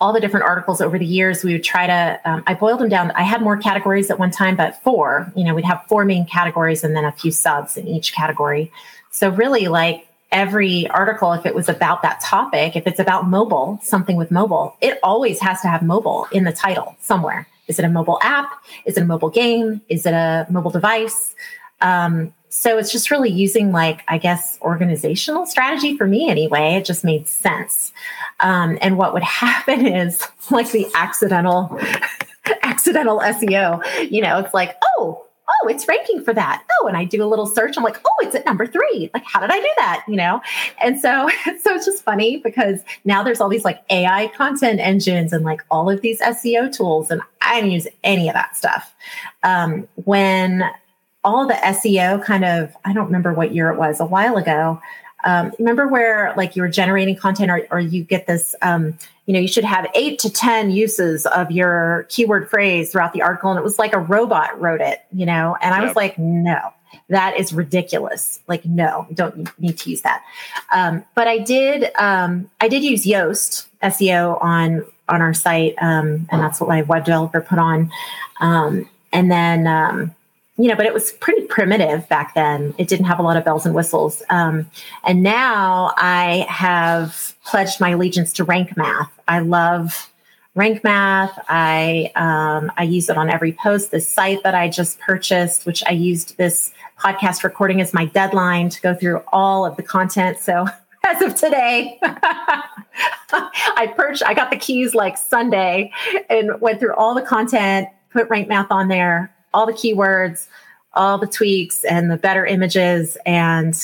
all 0.00 0.14
the 0.14 0.20
different 0.20 0.46
articles 0.46 0.80
over 0.80 0.98
the 0.98 1.04
years, 1.04 1.44
we 1.44 1.52
would 1.52 1.64
try 1.64 1.86
to, 1.86 2.20
um, 2.24 2.42
I 2.46 2.54
boiled 2.54 2.80
them 2.80 2.88
down. 2.88 3.10
I 3.10 3.22
had 3.22 3.42
more 3.42 3.58
categories 3.58 4.10
at 4.10 4.18
one 4.18 4.30
time, 4.30 4.56
but 4.56 4.82
four, 4.82 5.30
you 5.36 5.44
know, 5.44 5.54
we'd 5.54 5.66
have 5.66 5.84
four 5.88 6.06
main 6.06 6.24
categories 6.24 6.84
and 6.84 6.96
then 6.96 7.04
a 7.04 7.12
few 7.12 7.30
subs 7.30 7.76
in 7.76 7.86
each 7.86 8.14
category. 8.14 8.72
So, 9.10 9.28
really, 9.28 9.68
like 9.68 10.06
every 10.32 10.88
article, 10.88 11.32
if 11.32 11.44
it 11.44 11.54
was 11.54 11.68
about 11.68 12.02
that 12.02 12.20
topic, 12.20 12.76
if 12.76 12.86
it's 12.86 13.00
about 13.00 13.28
mobile, 13.28 13.78
something 13.82 14.16
with 14.16 14.30
mobile, 14.30 14.76
it 14.80 14.98
always 15.02 15.40
has 15.40 15.60
to 15.62 15.68
have 15.68 15.82
mobile 15.82 16.26
in 16.32 16.44
the 16.44 16.52
title 16.52 16.96
somewhere. 17.00 17.46
Is 17.70 17.78
it 17.78 17.84
a 17.84 17.88
mobile 17.88 18.18
app? 18.22 18.50
Is 18.84 18.98
it 18.98 19.02
a 19.02 19.06
mobile 19.06 19.30
game? 19.30 19.80
Is 19.88 20.04
it 20.04 20.12
a 20.12 20.46
mobile 20.50 20.70
device? 20.70 21.34
Um, 21.80 22.34
so 22.50 22.76
it's 22.78 22.90
just 22.90 23.10
really 23.10 23.30
using 23.30 23.70
like 23.72 24.02
i 24.08 24.18
guess 24.18 24.58
organizational 24.60 25.46
strategy 25.46 25.96
for 25.96 26.06
me 26.06 26.28
anyway 26.28 26.74
it 26.74 26.84
just 26.84 27.04
made 27.04 27.26
sense 27.26 27.92
um, 28.40 28.76
and 28.82 28.98
what 28.98 29.14
would 29.14 29.22
happen 29.44 29.86
is 29.86 30.26
like 30.50 30.70
the 30.72 30.86
accidental 30.94 31.80
accidental 32.62 33.20
seo 33.20 33.80
you 34.10 34.20
know 34.20 34.38
it's 34.38 34.52
like 34.52 34.76
oh 34.96 35.24
oh, 35.50 35.68
it's 35.68 35.88
ranking 35.88 36.22
for 36.22 36.32
that. 36.34 36.64
Oh, 36.80 36.86
and 36.86 36.96
I 36.96 37.04
do 37.04 37.22
a 37.22 37.26
little 37.26 37.46
search. 37.46 37.76
I'm 37.76 37.84
like, 37.84 37.98
oh, 38.04 38.16
it's 38.20 38.34
at 38.34 38.46
number 38.46 38.66
three. 38.66 39.10
Like, 39.12 39.24
how 39.24 39.40
did 39.40 39.50
I 39.50 39.58
do 39.58 39.70
that? 39.78 40.04
You 40.08 40.16
know? 40.16 40.40
And 40.82 41.00
so, 41.00 41.28
so 41.60 41.74
it's 41.74 41.84
just 41.84 42.04
funny 42.04 42.38
because 42.38 42.80
now 43.04 43.22
there's 43.22 43.40
all 43.40 43.48
these 43.48 43.64
like 43.64 43.82
AI 43.90 44.28
content 44.28 44.80
engines 44.80 45.32
and 45.32 45.44
like 45.44 45.64
all 45.70 45.90
of 45.90 46.00
these 46.00 46.20
SEO 46.20 46.74
tools, 46.74 47.10
and 47.10 47.20
I 47.42 47.56
didn't 47.56 47.72
use 47.72 47.88
any 48.04 48.28
of 48.28 48.34
that 48.34 48.56
stuff. 48.56 48.94
Um, 49.42 49.88
when 50.04 50.64
all 51.24 51.46
the 51.46 51.54
SEO 51.54 52.24
kind 52.24 52.44
of, 52.44 52.74
I 52.84 52.92
don't 52.92 53.06
remember 53.06 53.32
what 53.32 53.54
year 53.54 53.70
it 53.70 53.78
was, 53.78 54.00
a 54.00 54.06
while 54.06 54.36
ago. 54.36 54.80
Um, 55.24 55.52
remember 55.58 55.86
where 55.86 56.32
like 56.36 56.56
you 56.56 56.62
were 56.62 56.68
generating 56.68 57.14
content 57.14 57.50
or, 57.50 57.66
or 57.70 57.78
you 57.78 58.02
get 58.02 58.26
this 58.26 58.54
um, 58.62 58.96
you 59.30 59.34
know, 59.34 59.38
you 59.38 59.46
should 59.46 59.62
have 59.62 59.86
eight 59.94 60.18
to 60.18 60.28
10 60.28 60.72
uses 60.72 61.24
of 61.24 61.52
your 61.52 62.04
keyword 62.08 62.50
phrase 62.50 62.90
throughout 62.90 63.12
the 63.12 63.22
article. 63.22 63.48
And 63.48 63.60
it 63.60 63.62
was 63.62 63.78
like 63.78 63.92
a 63.92 63.98
robot 64.00 64.60
wrote 64.60 64.80
it, 64.80 65.02
you 65.12 65.24
know, 65.24 65.56
and 65.62 65.72
I 65.72 65.78
yep. 65.78 65.86
was 65.86 65.94
like, 65.94 66.18
no, 66.18 66.58
that 67.10 67.38
is 67.38 67.52
ridiculous. 67.52 68.40
Like, 68.48 68.64
no, 68.64 69.06
don't 69.14 69.48
need 69.60 69.78
to 69.78 69.90
use 69.90 70.02
that. 70.02 70.24
Um, 70.72 71.04
but 71.14 71.28
I 71.28 71.38
did, 71.38 71.92
um, 71.94 72.50
I 72.60 72.66
did 72.66 72.82
use 72.82 73.06
Yoast 73.06 73.66
SEO 73.84 74.42
on, 74.42 74.84
on 75.08 75.22
our 75.22 75.32
site. 75.32 75.76
Um, 75.80 76.26
and 76.32 76.42
that's 76.42 76.60
what 76.60 76.68
my 76.68 76.82
web 76.82 77.04
developer 77.04 77.40
put 77.40 77.60
on. 77.60 77.92
Um, 78.40 78.90
and 79.12 79.30
then 79.30 79.68
um, 79.68 80.12
you 80.60 80.68
know, 80.68 80.76
but 80.76 80.84
it 80.84 80.92
was 80.92 81.12
pretty 81.12 81.46
primitive 81.46 82.06
back 82.10 82.34
then. 82.34 82.74
It 82.76 82.86
didn't 82.86 83.06
have 83.06 83.18
a 83.18 83.22
lot 83.22 83.38
of 83.38 83.44
bells 83.46 83.64
and 83.64 83.74
whistles. 83.74 84.22
Um, 84.28 84.70
and 85.04 85.22
now 85.22 85.94
I 85.96 86.44
have 86.50 87.34
pledged 87.46 87.80
my 87.80 87.90
allegiance 87.90 88.30
to 88.34 88.44
Rank 88.44 88.76
Math. 88.76 89.10
I 89.26 89.38
love 89.38 90.10
Rank 90.54 90.84
Math. 90.84 91.42
I 91.48 92.12
um, 92.14 92.70
I 92.76 92.82
use 92.82 93.08
it 93.08 93.16
on 93.16 93.30
every 93.30 93.52
post. 93.52 93.90
This 93.90 94.06
site 94.06 94.42
that 94.42 94.54
I 94.54 94.68
just 94.68 95.00
purchased, 95.00 95.64
which 95.64 95.82
I 95.86 95.92
used 95.92 96.36
this 96.36 96.74
podcast 96.98 97.42
recording 97.42 97.80
as 97.80 97.94
my 97.94 98.04
deadline 98.04 98.68
to 98.68 98.80
go 98.82 98.94
through 98.94 99.22
all 99.32 99.64
of 99.64 99.76
the 99.76 99.82
content. 99.82 100.40
So 100.40 100.66
as 101.06 101.22
of 101.22 101.36
today, 101.36 101.98
I 102.02 103.92
purchased. 103.96 104.24
I 104.26 104.34
got 104.34 104.50
the 104.50 104.58
keys 104.58 104.94
like 104.94 105.16
Sunday 105.16 105.90
and 106.28 106.60
went 106.60 106.80
through 106.80 106.96
all 106.96 107.14
the 107.14 107.22
content. 107.22 107.88
Put 108.10 108.28
Rank 108.28 108.46
Math 108.46 108.70
on 108.70 108.88
there 108.88 109.32
all 109.52 109.66
the 109.66 109.72
keywords, 109.72 110.46
all 110.94 111.18
the 111.18 111.26
tweaks, 111.26 111.84
and 111.84 112.10
the 112.10 112.16
better 112.16 112.44
images. 112.44 113.16
And 113.26 113.74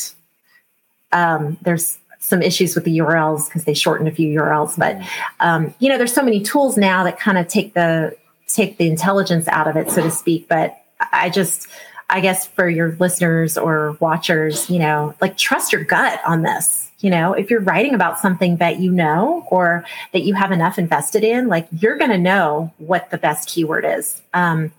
um, 1.13 1.59
there's 1.63 1.99
some 2.19 2.43
issues 2.43 2.75
with 2.75 2.85
the 2.85 2.99
URLs 2.99 3.47
because 3.47 3.65
they 3.65 3.75
shortened 3.75 4.09
a 4.09 4.13
few 4.13 4.39
URLs. 4.41 4.77
But 4.77 5.01
um, 5.41 5.73
you 5.79 5.89
know, 5.89 5.99
there's 5.99 6.13
so 6.13 6.23
many 6.23 6.43
tools 6.43 6.77
now 6.77 7.05
that 7.05 7.19
kind 7.19 7.39
of 7.39 7.49
take 7.49 7.75
the 7.75 8.17
take 8.49 8.79
the 8.79 8.89
intelligence 8.89 9.49
out 9.49 9.69
of 9.69 9.77
it, 9.77 9.91
so 9.91 10.03
to 10.03 10.11
speak. 10.11 10.49
But 10.49 10.81
I 11.13 11.31
just 11.31 11.69
I 12.09 12.21
guess 12.21 12.47
for 12.47 12.69
your 12.69 12.97
listeners 13.01 13.59
or 13.59 13.97
watchers, 14.01 14.71
you 14.71 14.79
know, 14.79 15.15
like 15.21 15.37
trust 15.37 15.73
your 15.73 15.85
gut 15.85 16.21
on 16.27 16.43
this. 16.43 16.91
You 17.01 17.11
know, 17.11 17.35
if 17.35 17.51
you're 17.51 17.61
writing 17.61 17.95
about 17.95 18.19
something 18.19 18.57
that 18.57 18.81
you 18.81 18.91
know 18.91 19.47
or 19.51 19.85
that 20.13 20.23
you 20.23 20.35
have 20.35 20.51
enough 20.51 20.79
invested 20.79 21.25
in, 21.25 21.49
like 21.49 21.69
you're 21.71 21.99
going 21.99 22.11
to 22.11 22.19
know 22.19 22.73
what 22.79 23.11
the 23.11 23.19
best 23.19 23.49
keyword 23.49 23.85
is. 23.85 24.23
Um, 24.33 24.73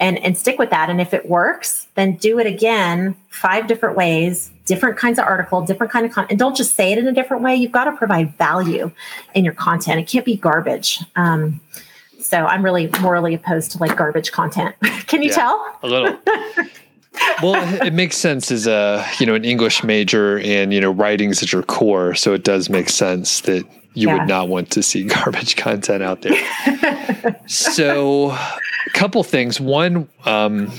and 0.00 0.18
and 0.18 0.36
stick 0.36 0.58
with 0.58 0.70
that. 0.70 0.90
And 0.90 1.00
if 1.00 1.14
it 1.14 1.28
works 1.28 1.86
then 1.94 2.16
do 2.16 2.38
it 2.38 2.46
again 2.46 3.16
five 3.28 3.66
different 3.66 3.96
ways 3.96 4.50
different 4.66 4.96
kinds 4.96 5.18
of 5.18 5.24
article 5.24 5.60
different 5.62 5.92
kind 5.92 6.06
of 6.06 6.12
content 6.12 6.30
and 6.30 6.38
don't 6.38 6.56
just 6.56 6.74
say 6.74 6.92
it 6.92 6.98
in 6.98 7.06
a 7.06 7.12
different 7.12 7.42
way. 7.42 7.54
You've 7.54 7.72
got 7.72 7.84
to 7.84 7.92
provide 7.92 8.36
value 8.36 8.90
in 9.34 9.44
your 9.44 9.54
content. 9.54 10.00
It 10.00 10.08
can't 10.08 10.24
be 10.24 10.36
garbage. 10.36 11.00
Um, 11.16 11.60
so 12.20 12.46
i'm 12.46 12.64
really 12.64 12.88
morally 13.00 13.34
opposed 13.34 13.70
to 13.72 13.78
like 13.78 13.96
garbage 13.96 14.32
content. 14.32 14.74
Can 15.06 15.22
you 15.22 15.28
yeah, 15.28 15.34
tell? 15.34 15.78
A 15.82 15.86
little. 15.86 16.18
Well 17.44 17.54
it 17.84 17.92
makes 17.92 18.16
sense 18.16 18.50
as 18.50 18.66
a 18.66 19.06
you 19.20 19.26
know 19.26 19.36
an 19.36 19.44
english 19.44 19.84
major 19.84 20.40
and 20.40 20.74
you 20.74 20.80
know 20.80 20.90
writing's 20.90 21.42
at 21.44 21.52
your 21.52 21.62
core. 21.62 22.14
So 22.14 22.34
it 22.34 22.42
does 22.42 22.68
make 22.68 22.88
sense 22.88 23.42
that 23.42 23.64
you 23.94 24.08
yeah. 24.08 24.18
would 24.18 24.28
not 24.28 24.48
want 24.48 24.70
to 24.72 24.82
see 24.82 25.04
garbage 25.08 25.56
content 25.56 26.02
out 26.02 26.22
there 26.22 27.40
so 27.46 28.30
a 28.30 28.90
couple 28.92 29.22
things. 29.22 29.60
One, 29.60 30.08
um, 30.24 30.70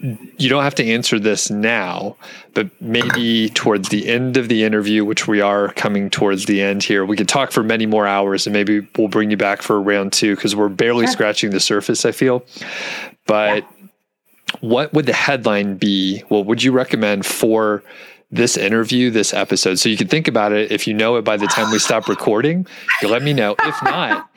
you 0.00 0.48
don't 0.48 0.62
have 0.62 0.74
to 0.76 0.84
answer 0.84 1.18
this 1.18 1.50
now, 1.50 2.16
but 2.54 2.70
maybe 2.80 3.48
towards 3.50 3.88
the 3.88 4.08
end 4.08 4.36
of 4.36 4.48
the 4.48 4.62
interview, 4.64 5.04
which 5.04 5.26
we 5.26 5.40
are 5.40 5.72
coming 5.72 6.10
towards 6.10 6.44
the 6.46 6.60
end 6.60 6.82
here, 6.82 7.04
we 7.04 7.16
could 7.16 7.28
talk 7.28 7.50
for 7.50 7.62
many 7.62 7.86
more 7.86 8.06
hours 8.06 8.46
and 8.46 8.52
maybe 8.52 8.86
we'll 8.96 9.08
bring 9.08 9.30
you 9.30 9.36
back 9.36 9.62
for 9.62 9.80
round 9.80 10.12
two 10.12 10.36
because 10.36 10.54
we're 10.54 10.68
barely 10.68 11.06
sure. 11.06 11.12
scratching 11.12 11.50
the 11.50 11.60
surface, 11.60 12.04
I 12.04 12.12
feel. 12.12 12.44
But 13.26 13.64
yeah. 13.64 13.88
what 14.60 14.92
would 14.92 15.06
the 15.06 15.14
headline 15.14 15.76
be? 15.76 16.22
Well, 16.28 16.44
would 16.44 16.62
you 16.62 16.72
recommend 16.72 17.24
for 17.24 17.82
this 18.36 18.56
interview, 18.56 19.10
this 19.10 19.34
episode? 19.34 19.78
So 19.78 19.88
you 19.88 19.96
can 19.96 20.08
think 20.08 20.28
about 20.28 20.52
it. 20.52 20.70
If 20.70 20.86
you 20.86 20.94
know 20.94 21.16
it 21.16 21.22
by 21.22 21.36
the 21.36 21.46
time 21.46 21.70
we 21.70 21.78
stop 21.78 22.08
recording, 22.08 22.66
you 23.02 23.08
let 23.08 23.22
me 23.22 23.32
know. 23.32 23.56
If 23.62 23.82
not, 23.82 24.28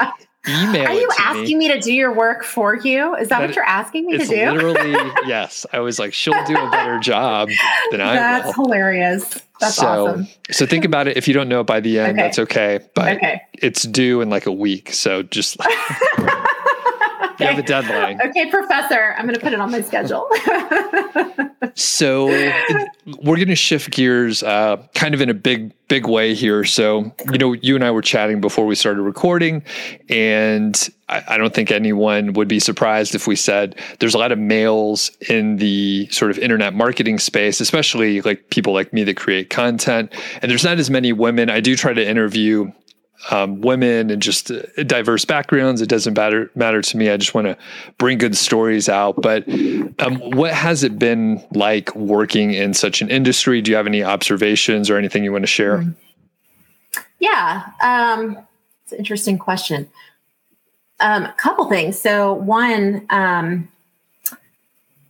email. 0.47 0.71
Me. 0.71 0.85
Are 0.85 0.93
you 0.93 1.09
asking 1.19 1.57
me. 1.57 1.67
me. 1.67 1.73
to 1.73 1.79
do 1.79 1.93
your 1.93 2.13
work 2.13 2.43
for 2.43 2.75
you? 2.75 3.15
Is 3.15 3.29
that, 3.29 3.39
that 3.39 3.47
what 3.47 3.55
you're 3.55 3.65
asking 3.65 4.07
me 4.07 4.17
to 4.17 4.25
do? 4.25 4.51
Literally, 4.51 5.11
yes. 5.25 5.65
I 5.73 5.79
was 5.79 5.99
like, 5.99 6.13
she'll 6.13 6.43
do 6.45 6.55
a 6.55 6.69
better 6.69 6.99
job 6.99 7.49
than 7.91 8.01
I 8.01 8.15
That's 8.15 8.57
will. 8.57 8.65
hilarious. 8.65 9.39
That's 9.59 9.75
so, 9.75 9.87
awesome. 9.87 10.27
So 10.51 10.65
think 10.65 10.85
about 10.85 11.07
it. 11.07 11.17
If 11.17 11.27
you 11.27 11.33
don't 11.33 11.49
know 11.49 11.61
it 11.61 11.67
by 11.67 11.81
the 11.81 11.99
end, 11.99 12.11
okay. 12.13 12.21
that's 12.21 12.39
okay. 12.39 12.79
But 12.95 13.17
okay. 13.17 13.41
it's 13.53 13.83
due 13.83 14.21
in 14.21 14.29
like 14.29 14.45
a 14.45 14.51
week. 14.51 14.93
So 14.93 15.23
just 15.23 15.57
You 17.39 17.45
have 17.47 17.57
a 17.57 17.63
deadline. 17.63 18.19
Okay, 18.29 18.49
professor, 18.49 19.15
I'm 19.17 19.25
going 19.25 19.35
to 19.35 19.41
put 19.41 19.53
it 19.53 19.59
on 19.59 19.71
my 19.71 19.81
schedule. 19.81 20.27
so 21.73 22.27
we're 22.27 23.35
going 23.37 23.47
to 23.47 23.55
shift 23.55 23.91
gears 23.91 24.43
uh, 24.43 24.77
kind 24.93 25.13
of 25.13 25.21
in 25.21 25.29
a 25.29 25.33
big, 25.33 25.73
big 25.87 26.05
way 26.05 26.33
here. 26.35 26.63
So, 26.63 27.11
you 27.31 27.37
know, 27.37 27.53
you 27.53 27.75
and 27.75 27.83
I 27.83 27.91
were 27.91 28.01
chatting 28.01 28.41
before 28.41 28.65
we 28.65 28.75
started 28.75 29.01
recording, 29.01 29.63
and 30.09 30.89
I, 31.07 31.23
I 31.29 31.37
don't 31.37 31.53
think 31.53 31.71
anyone 31.71 32.33
would 32.33 32.47
be 32.47 32.59
surprised 32.59 33.15
if 33.15 33.25
we 33.25 33.35
said 33.35 33.79
there's 33.99 34.13
a 34.13 34.17
lot 34.17 34.31
of 34.31 34.37
males 34.37 35.11
in 35.29 35.57
the 35.57 36.07
sort 36.11 36.31
of 36.31 36.37
internet 36.37 36.73
marketing 36.73 37.19
space, 37.19 37.59
especially 37.59 38.21
like 38.21 38.49
people 38.49 38.73
like 38.73 38.93
me 38.93 39.03
that 39.05 39.17
create 39.17 39.49
content. 39.49 40.13
And 40.41 40.51
there's 40.51 40.63
not 40.63 40.77
as 40.77 40.89
many 40.89 41.13
women. 41.13 41.49
I 41.49 41.61
do 41.61 41.75
try 41.75 41.93
to 41.93 42.07
interview 42.07 42.71
um, 43.31 43.61
women 43.61 44.09
and 44.09 44.21
just 44.21 44.49
uh, 44.49 44.61
diverse 44.85 45.25
backgrounds. 45.25 45.81
It 45.81 45.89
doesn't 45.89 46.15
matter 46.15 46.49
matter 46.55 46.81
to 46.81 46.97
me. 46.97 47.09
I 47.09 47.17
just 47.17 47.33
want 47.33 47.47
to 47.47 47.57
bring 47.97 48.17
good 48.17 48.35
stories 48.35 48.87
out. 48.87 49.21
But 49.21 49.47
um, 49.99 50.15
what 50.31 50.53
has 50.53 50.83
it 50.83 50.97
been 50.97 51.43
like 51.53 51.93
working 51.95 52.53
in 52.53 52.73
such 52.73 53.01
an 53.01 53.09
industry? 53.09 53.61
Do 53.61 53.71
you 53.71 53.77
have 53.77 53.87
any 53.87 54.03
observations 54.03 54.89
or 54.89 54.97
anything 54.97 55.23
you 55.23 55.31
want 55.31 55.43
to 55.43 55.47
share? 55.47 55.79
Mm-hmm. 55.79 55.91
Yeah, 57.19 57.63
um, 57.81 58.37
it's 58.83 58.93
an 58.93 58.99
interesting 58.99 59.37
question. 59.37 59.89
Um, 61.01 61.25
a 61.25 61.33
couple 61.33 61.69
things. 61.69 61.99
So 61.99 62.33
one, 62.33 63.05
um, 63.09 63.69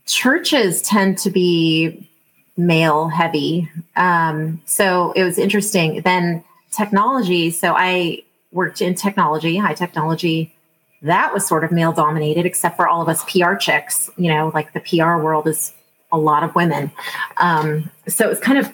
churches 0.06 0.82
tend 0.82 1.18
to 1.18 1.30
be 1.30 2.08
male 2.56 3.08
heavy. 3.08 3.70
Um, 3.96 4.60
so 4.66 5.12
it 5.12 5.24
was 5.24 5.38
interesting. 5.38 6.02
Then 6.02 6.44
technology. 6.70 7.50
So 7.50 7.74
I 7.76 8.22
worked 8.52 8.80
in 8.80 8.94
technology, 8.94 9.56
high 9.56 9.74
technology. 9.74 10.54
That 11.02 11.32
was 11.32 11.46
sort 11.46 11.64
of 11.64 11.72
male 11.72 11.92
dominated, 11.92 12.46
except 12.46 12.76
for 12.76 12.88
all 12.88 13.00
of 13.00 13.08
us 13.08 13.24
PR 13.24 13.54
chicks. 13.54 14.10
You 14.16 14.32
know, 14.32 14.50
like 14.54 14.72
the 14.72 14.80
PR 14.80 15.22
world 15.22 15.46
is 15.46 15.72
a 16.12 16.18
lot 16.18 16.42
of 16.42 16.54
women. 16.54 16.90
Um, 17.38 17.90
so 18.08 18.26
it 18.26 18.28
was 18.28 18.40
kind 18.40 18.58
of 18.58 18.72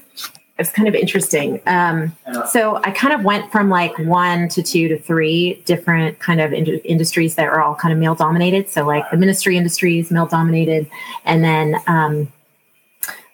it's 0.58 0.70
kind 0.70 0.88
of 0.88 0.94
interesting. 0.94 1.60
Um, 1.66 2.16
so 2.50 2.76
I 2.76 2.90
kind 2.90 3.12
of 3.12 3.22
went 3.22 3.52
from 3.52 3.68
like 3.68 3.96
one 3.98 4.48
to 4.48 4.62
two 4.62 4.88
to 4.88 4.98
three 4.98 5.62
different 5.66 6.18
kind 6.18 6.40
of 6.40 6.52
in- 6.52 6.66
industries 6.80 7.34
that 7.34 7.46
are 7.46 7.60
all 7.60 7.74
kind 7.74 7.92
of 7.92 7.98
male 7.98 8.14
dominated. 8.14 8.70
So 8.70 8.86
like 8.86 9.10
the 9.10 9.18
ministry 9.18 9.58
industries, 9.58 10.10
male 10.10 10.26
dominated, 10.26 10.88
and 11.26 11.44
then 11.44 11.76
um, 11.86 12.32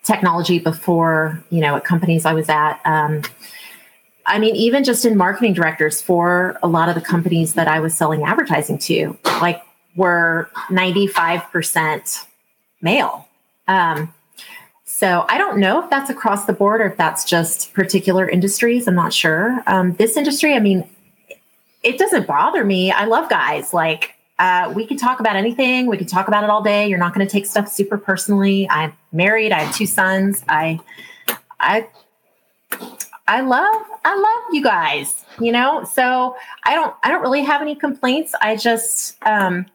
technology 0.03 0.59
before 0.59 1.43
you 1.51 1.61
know 1.61 1.77
at 1.77 1.85
companies 1.85 2.27
I 2.27 2.35
was 2.35 2.49
at. 2.49 2.81
Um, 2.85 3.23
I 4.27 4.39
mean, 4.39 4.55
even 4.57 4.85
just 4.85 5.05
in 5.05 5.17
marketing 5.17 5.55
directors 5.55 6.01
for 6.01 6.59
a 6.63 6.69
lot 6.69 6.89
of 6.89 6.95
the 6.95 7.01
companies 7.01 7.55
that 7.55 7.69
I 7.69 7.81
was 7.81 7.97
selling 7.97 8.23
advertising 8.25 8.79
to, 8.79 9.19
like 9.41 9.63
were 9.97 10.49
95% 10.69 12.27
male. 12.81 13.29
Um, 13.69 14.13
so 14.85 15.25
I 15.29 15.39
don't 15.39 15.59
know 15.59 15.83
if 15.83 15.91
that's 15.91 16.11
across 16.11 16.45
the 16.45 16.53
board 16.53 16.81
or 16.81 16.85
if 16.85 16.97
that's 16.97 17.25
just 17.25 17.73
particular 17.73 18.29
industries. 18.29 18.87
I'm 18.87 18.95
not 18.95 19.13
sure. 19.13 19.63
Um, 19.67 19.95
this 19.95 20.17
industry, 20.17 20.55
I 20.55 20.61
mean, 20.61 20.89
it 21.83 21.99
doesn't 21.99 22.27
bother 22.27 22.65
me. 22.65 22.93
I 22.93 23.07
love 23.07 23.29
guys. 23.29 23.73
Like, 23.73 24.15
uh, 24.39 24.73
we 24.75 24.87
can 24.87 24.97
talk 24.97 25.21
about 25.21 25.37
anything. 25.37 25.87
We 25.87 25.97
can 25.97 26.07
talk 26.07 26.29
about 26.29 26.45
it 26.45 26.51
all 26.51 26.63
day. 26.63 26.89
You're 26.89 26.99
not 26.99 27.15
going 27.15 27.27
to 27.27 27.31
take 27.31 27.47
stuff 27.47 27.69
super 27.69 27.99
personally. 27.99 28.69
I'm 28.71 28.93
married. 29.13 29.53
I 29.53 29.61
have 29.61 29.75
two 29.75 29.87
sons. 29.87 30.45
I, 30.49 30.81
I, 31.59 31.89
I 33.29 33.41
love 33.41 33.83
I 34.05 34.17
love 34.17 34.55
you 34.55 34.63
guys, 34.63 35.25
you 35.41 35.53
know? 35.53 35.85
So 35.85 36.37
I 36.65 36.75
don't 36.75 36.95
I 37.03 37.11
don't 37.11 37.23
really 37.23 37.43
have 37.43 37.63
any 37.63 37.75
complaints. 37.75 38.35
I 38.41 38.57
just 38.57 39.17
um 39.23 39.67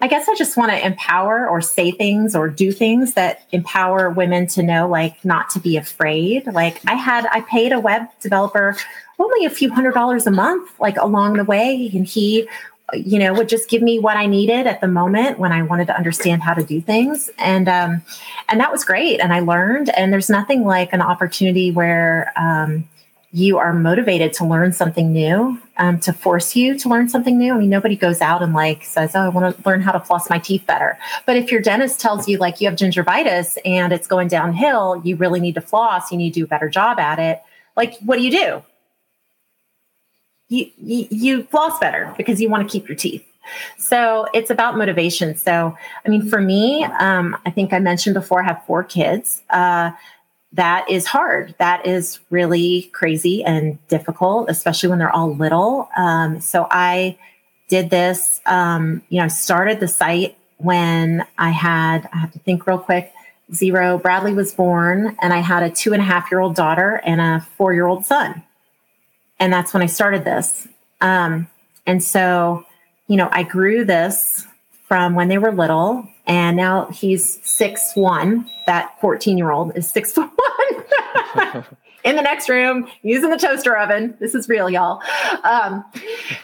I 0.00 0.06
guess 0.06 0.28
I 0.28 0.34
just 0.34 0.56
want 0.56 0.70
to 0.70 0.84
empower 0.84 1.48
or 1.48 1.60
say 1.62 1.90
things 1.90 2.36
or 2.36 2.48
do 2.48 2.72
things 2.72 3.14
that 3.14 3.46
empower 3.52 4.10
women 4.10 4.46
to 4.48 4.62
know 4.62 4.88
like 4.88 5.24
not 5.24 5.50
to 5.50 5.60
be 5.60 5.76
afraid. 5.76 6.46
Like 6.46 6.80
I 6.86 6.94
had 6.94 7.26
I 7.26 7.40
paid 7.42 7.72
a 7.72 7.80
web 7.80 8.08
developer 8.20 8.76
only 9.18 9.44
a 9.44 9.50
few 9.50 9.70
hundred 9.72 9.94
dollars 9.94 10.26
a 10.26 10.30
month 10.30 10.78
like 10.80 10.96
along 10.96 11.34
the 11.34 11.44
way 11.44 11.90
and 11.94 12.06
he 12.06 12.48
you 12.92 13.18
know 13.18 13.32
would 13.32 13.48
just 13.48 13.70
give 13.70 13.80
me 13.80 13.98
what 13.98 14.16
i 14.16 14.26
needed 14.26 14.66
at 14.66 14.80
the 14.80 14.86
moment 14.86 15.38
when 15.38 15.52
i 15.52 15.62
wanted 15.62 15.86
to 15.86 15.96
understand 15.96 16.42
how 16.42 16.52
to 16.52 16.62
do 16.62 16.80
things. 16.80 17.30
And 17.38 17.68
um, 17.68 18.02
and 18.48 18.60
that 18.60 18.70
was 18.70 18.84
great. 18.84 19.20
And 19.20 19.32
i 19.32 19.40
learned 19.40 19.88
and 19.96 20.12
there's 20.12 20.30
nothing 20.30 20.64
like 20.64 20.92
an 20.92 21.00
opportunity 21.00 21.70
where 21.70 22.32
um, 22.36 22.88
you 23.32 23.58
are 23.58 23.72
motivated 23.72 24.32
to 24.34 24.44
learn 24.44 24.72
something 24.72 25.12
new 25.12 25.58
um, 25.78 25.98
to 25.98 26.12
force 26.12 26.54
you 26.54 26.78
to 26.78 26.88
learn 26.88 27.08
something 27.08 27.38
new. 27.38 27.54
I 27.54 27.58
mean 27.58 27.70
nobody 27.70 27.96
goes 27.96 28.20
out 28.20 28.42
and 28.42 28.52
like 28.52 28.84
says 28.84 29.12
oh 29.14 29.20
i 29.20 29.28
want 29.28 29.56
to 29.56 29.68
learn 29.68 29.80
how 29.80 29.92
to 29.92 30.00
floss 30.00 30.28
my 30.28 30.38
teeth 30.38 30.66
better. 30.66 30.98
But 31.24 31.36
if 31.36 31.50
your 31.50 31.62
dentist 31.62 32.00
tells 32.00 32.28
you 32.28 32.36
like 32.36 32.60
you 32.60 32.68
have 32.68 32.78
gingivitis 32.78 33.56
and 33.64 33.94
it's 33.94 34.06
going 34.06 34.28
downhill 34.28 35.00
you 35.04 35.16
really 35.16 35.40
need 35.40 35.54
to 35.54 35.62
floss 35.62 36.12
you 36.12 36.18
need 36.18 36.34
to 36.34 36.40
do 36.40 36.44
a 36.44 36.48
better 36.48 36.68
job 36.68 36.98
at 36.98 37.18
it 37.18 37.42
like 37.76 37.98
what 38.00 38.16
do 38.18 38.22
you 38.22 38.30
do 38.30 38.62
you, 40.78 41.06
you, 41.10 41.42
floss 41.44 41.78
better 41.78 42.14
because 42.16 42.40
you 42.40 42.48
want 42.48 42.68
to 42.68 42.72
keep 42.72 42.88
your 42.88 42.96
teeth. 42.96 43.24
So 43.78 44.26
it's 44.32 44.50
about 44.50 44.76
motivation. 44.76 45.36
So, 45.36 45.76
I 46.04 46.08
mean, 46.08 46.28
for 46.28 46.40
me, 46.40 46.84
um, 46.84 47.36
I 47.44 47.50
think 47.50 47.72
I 47.72 47.78
mentioned 47.78 48.14
before, 48.14 48.42
I 48.42 48.46
have 48.46 48.64
four 48.66 48.84
kids. 48.84 49.42
Uh, 49.50 49.92
that 50.52 50.88
is 50.88 51.06
hard. 51.06 51.54
That 51.58 51.84
is 51.86 52.20
really 52.30 52.90
crazy 52.92 53.42
and 53.44 53.78
difficult, 53.88 54.48
especially 54.48 54.88
when 54.88 54.98
they're 54.98 55.10
all 55.10 55.34
little. 55.34 55.88
Um, 55.96 56.40
so 56.40 56.66
I 56.70 57.18
did 57.68 57.90
this, 57.90 58.40
um, 58.46 59.02
you 59.08 59.20
know, 59.20 59.28
started 59.28 59.80
the 59.80 59.88
site 59.88 60.36
when 60.58 61.26
I 61.38 61.50
had, 61.50 62.08
I 62.12 62.18
have 62.18 62.32
to 62.32 62.38
think 62.38 62.66
real 62.66 62.78
quick, 62.78 63.12
zero. 63.52 63.98
Bradley 63.98 64.32
was 64.32 64.54
born, 64.54 65.16
and 65.20 65.32
I 65.32 65.38
had 65.38 65.62
a 65.62 65.70
two 65.70 65.92
and 65.92 66.00
a 66.00 66.04
half 66.04 66.30
year 66.30 66.40
old 66.40 66.54
daughter 66.54 67.00
and 67.04 67.20
a 67.20 67.46
four 67.56 67.74
year 67.74 67.86
old 67.86 68.04
son. 68.04 68.42
And 69.44 69.52
that's 69.52 69.74
when 69.74 69.82
I 69.82 69.86
started 69.86 70.24
this. 70.24 70.66
Um, 71.02 71.48
and 71.86 72.02
so, 72.02 72.64
you 73.08 73.18
know, 73.18 73.28
I 73.30 73.42
grew 73.42 73.84
this 73.84 74.46
from 74.88 75.14
when 75.14 75.28
they 75.28 75.36
were 75.36 75.52
little, 75.52 76.08
and 76.26 76.56
now 76.56 76.86
he's 76.86 77.46
six 77.46 77.94
one. 77.94 78.50
That 78.64 78.98
14 79.02 79.36
year 79.36 79.50
old 79.50 79.76
is 79.76 79.86
six 79.86 80.16
one. 80.16 80.30
in 82.04 82.16
the 82.16 82.22
next 82.22 82.48
room 82.48 82.88
using 83.02 83.28
the 83.28 83.36
toaster 83.36 83.76
oven. 83.76 84.16
This 84.18 84.34
is 84.34 84.48
real, 84.48 84.70
y'all. 84.70 85.02
Um, 85.42 85.84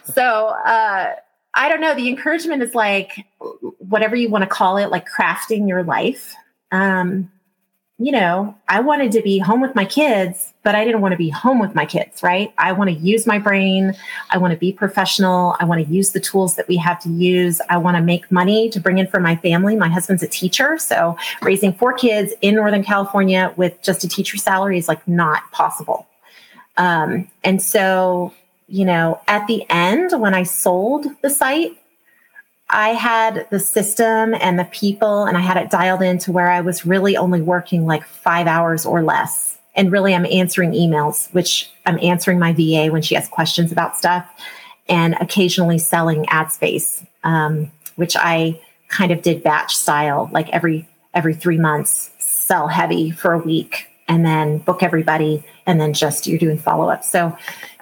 so 0.05 0.49
uh, 0.49 1.15
I 1.55 1.69
don't 1.71 1.81
know. 1.81 1.95
The 1.95 2.07
encouragement 2.07 2.63
is 2.63 2.75
like 2.75 3.25
whatever 3.79 4.15
you 4.15 4.29
want 4.29 4.43
to 4.43 4.47
call 4.47 4.77
it, 4.77 4.91
like 4.91 5.07
crafting 5.09 5.67
your 5.67 5.85
life. 5.85 6.35
Um, 6.71 7.33
you 8.01 8.13
know, 8.13 8.57
I 8.67 8.81
wanted 8.81 9.13
to 9.13 9.21
be 9.21 9.39
home 9.39 9.61
with 9.61 9.75
my 9.75 9.85
kids, 9.85 10.55
but 10.63 10.75
I 10.75 10.87
didn't 10.87 11.03
want 11.03 11.13
to 11.13 11.19
be 11.19 11.29
home 11.29 11.59
with 11.59 11.75
my 11.75 11.85
kids, 11.85 12.23
right? 12.23 12.51
I 12.57 12.73
want 12.73 12.89
to 12.89 12.97
use 12.97 13.27
my 13.27 13.39
brain. 13.39 13.95
I 14.31 14.39
want 14.39 14.53
to 14.53 14.59
be 14.59 14.73
professional. 14.73 15.55
I 15.61 15.67
want 15.67 15.87
to 15.87 15.93
use 15.93 16.13
the 16.13 16.19
tools 16.19 16.57
that 16.57 16.67
we 16.67 16.79
have 16.79 16.99
to 17.03 17.11
use. 17.11 17.61
I 17.69 17.77
want 17.77 17.99
to 17.99 18.03
make 18.03 18.33
money 18.33 18.71
to 18.71 18.81
bring 18.81 18.97
in 18.97 19.07
for 19.07 19.21
my 19.21 19.37
family. 19.37 19.77
My 19.77 19.91
husband's 19.91 20.23
a 20.23 20.29
teacher. 20.29 20.79
So 20.79 21.19
raising 21.43 21.75
four 21.75 21.93
kids 21.93 22.33
in 22.41 22.55
Northern 22.55 22.83
California 22.83 23.53
with 23.59 23.81
just 23.83 24.03
a 24.03 24.09
teacher 24.09 24.39
salary 24.39 24.79
is 24.79 24.89
like 24.89 25.07
not 25.07 25.43
possible. 25.53 26.09
Um, 26.79 27.31
and 27.45 27.61
so, 27.61 28.33
you 28.67 28.87
know, 28.87 29.21
at 29.29 29.47
the 29.47 29.67
end, 29.69 30.19
when 30.19 30.33
I 30.33 30.45
sold 30.45 31.05
the 31.21 31.29
site, 31.29 31.77
I 32.71 32.91
had 32.91 33.47
the 33.51 33.61
system 33.61 34.35
and 34.35 34.59
the 34.59 34.65
people, 34.65 35.25
and 35.25 35.37
I 35.37 35.41
had 35.41 35.57
it 35.57 35.71
dialed 35.71 36.03
in 36.03 36.19
to 36.19 36.33
where 36.33 36.51
I 36.51 36.61
was 36.61 36.87
really 36.87 37.17
only 37.17 37.43
working 37.43 37.85
like 37.85 38.05
five 38.05 38.47
hours 38.47 38.87
or 38.87 39.03
less. 39.03 39.59
And 39.75 39.93
really, 39.93 40.15
I'm 40.15 40.27
answering 40.27 40.73
emails, 40.73 41.33
which 41.35 41.71
I'm 41.87 41.99
answering 42.01 42.39
my 42.39 42.53
VA 42.53 42.93
when 42.93 43.03
she 43.03 43.15
has 43.17 43.29
questions 43.29 43.73
about 43.73 43.97
stuff, 43.97 44.27
and 44.89 45.17
occasionally 45.21 45.79
selling 45.79 46.27
ad 46.29 46.53
space, 46.53 47.05
um, 47.25 47.71
which 47.97 48.17
I 48.17 48.61
kind 48.89 49.13
of 49.13 49.23
did 49.23 49.43
batch 49.43 49.77
style, 49.77 50.29
like 50.33 50.49
every 50.51 50.89
every 51.13 51.35
three 51.35 51.59
months, 51.59 52.11
sell 52.19 52.69
heavy 52.69 53.11
for 53.11 53.33
a 53.33 53.39
week, 53.39 53.89
and 54.07 54.25
then 54.25 54.59
book 54.59 54.83
everybody, 54.83 55.45
and 55.67 55.81
then 55.81 55.93
just 55.93 56.27
you're 56.27 56.39
doing 56.39 56.59
follow 56.59 56.89
up. 56.89 57.05
So 57.05 57.37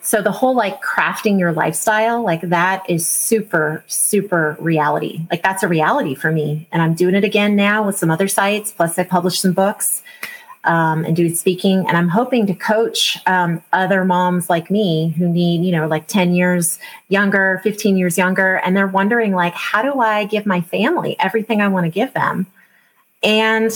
so 0.09 0.23
the 0.23 0.33
whole 0.33 0.57
like 0.57 0.81
crafting 0.81 1.39
your 1.39 1.53
lifestyle, 1.53 2.25
like 2.25 2.41
that 2.41 2.89
is 2.89 3.07
super, 3.07 3.85
super 3.89 4.57
reality. 4.59 5.21
Like 5.31 5.43
that's 5.43 5.63
a 5.63 5.69
reality 5.69 6.15
for 6.15 6.33
me. 6.33 6.67
And 6.73 6.81
I'm 6.81 6.95
doing 6.95 7.15
it 7.15 7.25
again 7.25 7.57
now 7.57 7.85
with 7.85 7.99
some 7.99 8.11
other 8.11 8.27
sites. 8.27 8.73
Plus, 8.73 8.99
I 8.99 9.05
published 9.05 9.43
some 9.43 9.53
books 9.53 10.03
um, 10.65 11.05
and 11.05 11.15
doing 11.15 11.35
speaking. 11.35 11.87
And 11.87 11.95
I'm 11.95 12.09
hoping 12.09 12.47
to 12.47 12.55
coach 12.55 13.19
um, 13.27 13.63
other 13.75 14.03
moms 14.03 14.49
like 14.49 14.71
me 14.71 15.11
who 15.19 15.29
need, 15.29 15.63
you 15.63 15.73
know, 15.73 15.87
like 15.87 16.07
10 16.07 16.33
years 16.33 16.79
younger, 17.11 17.61
15 17.63 17.99
years 17.99 18.17
younger. 18.17 18.63
And 18.65 18.75
they're 18.75 18.87
wondering, 18.87 19.35
like, 19.35 19.53
how 19.53 19.83
do 19.83 20.01
I 20.01 20.25
give 20.25 20.47
my 20.47 20.63
family 20.63 21.17
everything 21.19 21.61
I 21.61 21.69
want 21.69 21.85
to 21.85 21.91
give 21.91 22.15
them? 22.15 22.47
And 23.23 23.73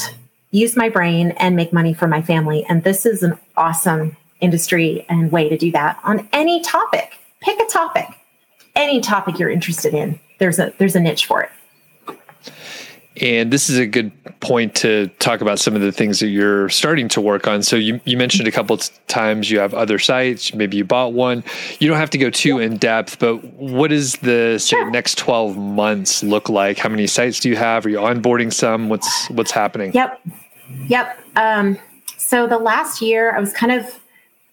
use 0.51 0.77
my 0.77 0.89
brain 0.89 1.33
and 1.33 1.57
make 1.57 1.75
money 1.75 1.93
for 1.93 2.09
my 2.09 2.23
family. 2.23 2.65
And 2.71 2.85
this 2.85 3.05
is 3.05 3.23
an 3.23 3.39
awesome 3.55 4.17
industry 4.43 5.07
and 5.09 5.33
way 5.33 5.49
to 5.49 5.57
do 5.57 5.73
that 5.73 5.99
on 6.05 6.29
any 6.33 6.61
topic. 6.61 7.19
Pick 7.41 7.59
a 7.59 7.67
topic, 7.67 8.07
any 8.77 9.01
topic 9.01 9.39
you're 9.39 9.51
interested 9.51 9.95
in. 9.95 10.21
There's 10.39 10.59
a 10.59 10.73
there's 10.79 10.95
a 10.95 11.01
niche 11.01 11.27
for 11.27 11.43
it. 11.43 11.51
And 13.21 13.53
this 13.53 13.69
is 13.69 13.79
a 13.79 13.87
good 13.87 14.11
point 14.41 14.75
to 14.77 15.09
talk 15.19 15.43
about 15.43 15.59
some 15.59 15.75
of 15.77 15.83
the 15.83 15.93
things 15.93 16.19
that 16.21 16.29
you're 16.29 16.71
starting 16.71 17.09
to 17.09 17.21
work 17.21 17.47
on. 17.47 17.63
So 17.63 17.77
you, 17.77 18.01
you 18.05 18.17
mentioned 18.17 18.49
a 18.49 18.51
couple 18.51 18.77
times 19.07 19.51
you 19.51 19.59
have 19.59 19.75
other 19.75 19.99
sites, 19.99 20.55
maybe 20.55 20.79
you 20.79 20.85
bought 20.85 21.13
one. 21.13 21.45
You 21.79 21.89
don't 21.89 21.99
have 21.99 22.09
to 22.11 22.19
go 22.19 22.31
too 22.31 22.59
in 22.59 22.79
depth, 22.79 23.19
but 23.19 23.45
what 23.55 23.89
does 23.89 24.15
the 24.17 24.59
say 24.59 24.77
sure. 24.77 24.91
next 24.91 25.19
12 25.19 25.59
months 25.59 26.23
look 26.23 26.49
like? 26.49 26.79
How 26.79 26.89
many 26.89 27.07
sites 27.07 27.39
do 27.39 27.51
you 27.51 27.57
have? 27.57 27.85
Are 27.85 27.91
you 27.91 27.99
onboarding 27.99 28.53
some? 28.53 28.89
What's 28.89 29.29
what's 29.29 29.51
happening? 29.51 29.93
Yep. 29.93 30.21
Yep. 30.89 31.19
Um, 31.37 31.79
so 32.17 32.47
the 32.47 32.59
last 32.59 33.03
year 33.03 33.37
I 33.37 33.41
was 33.41 33.53
kind 33.53 33.73
of 33.73 34.01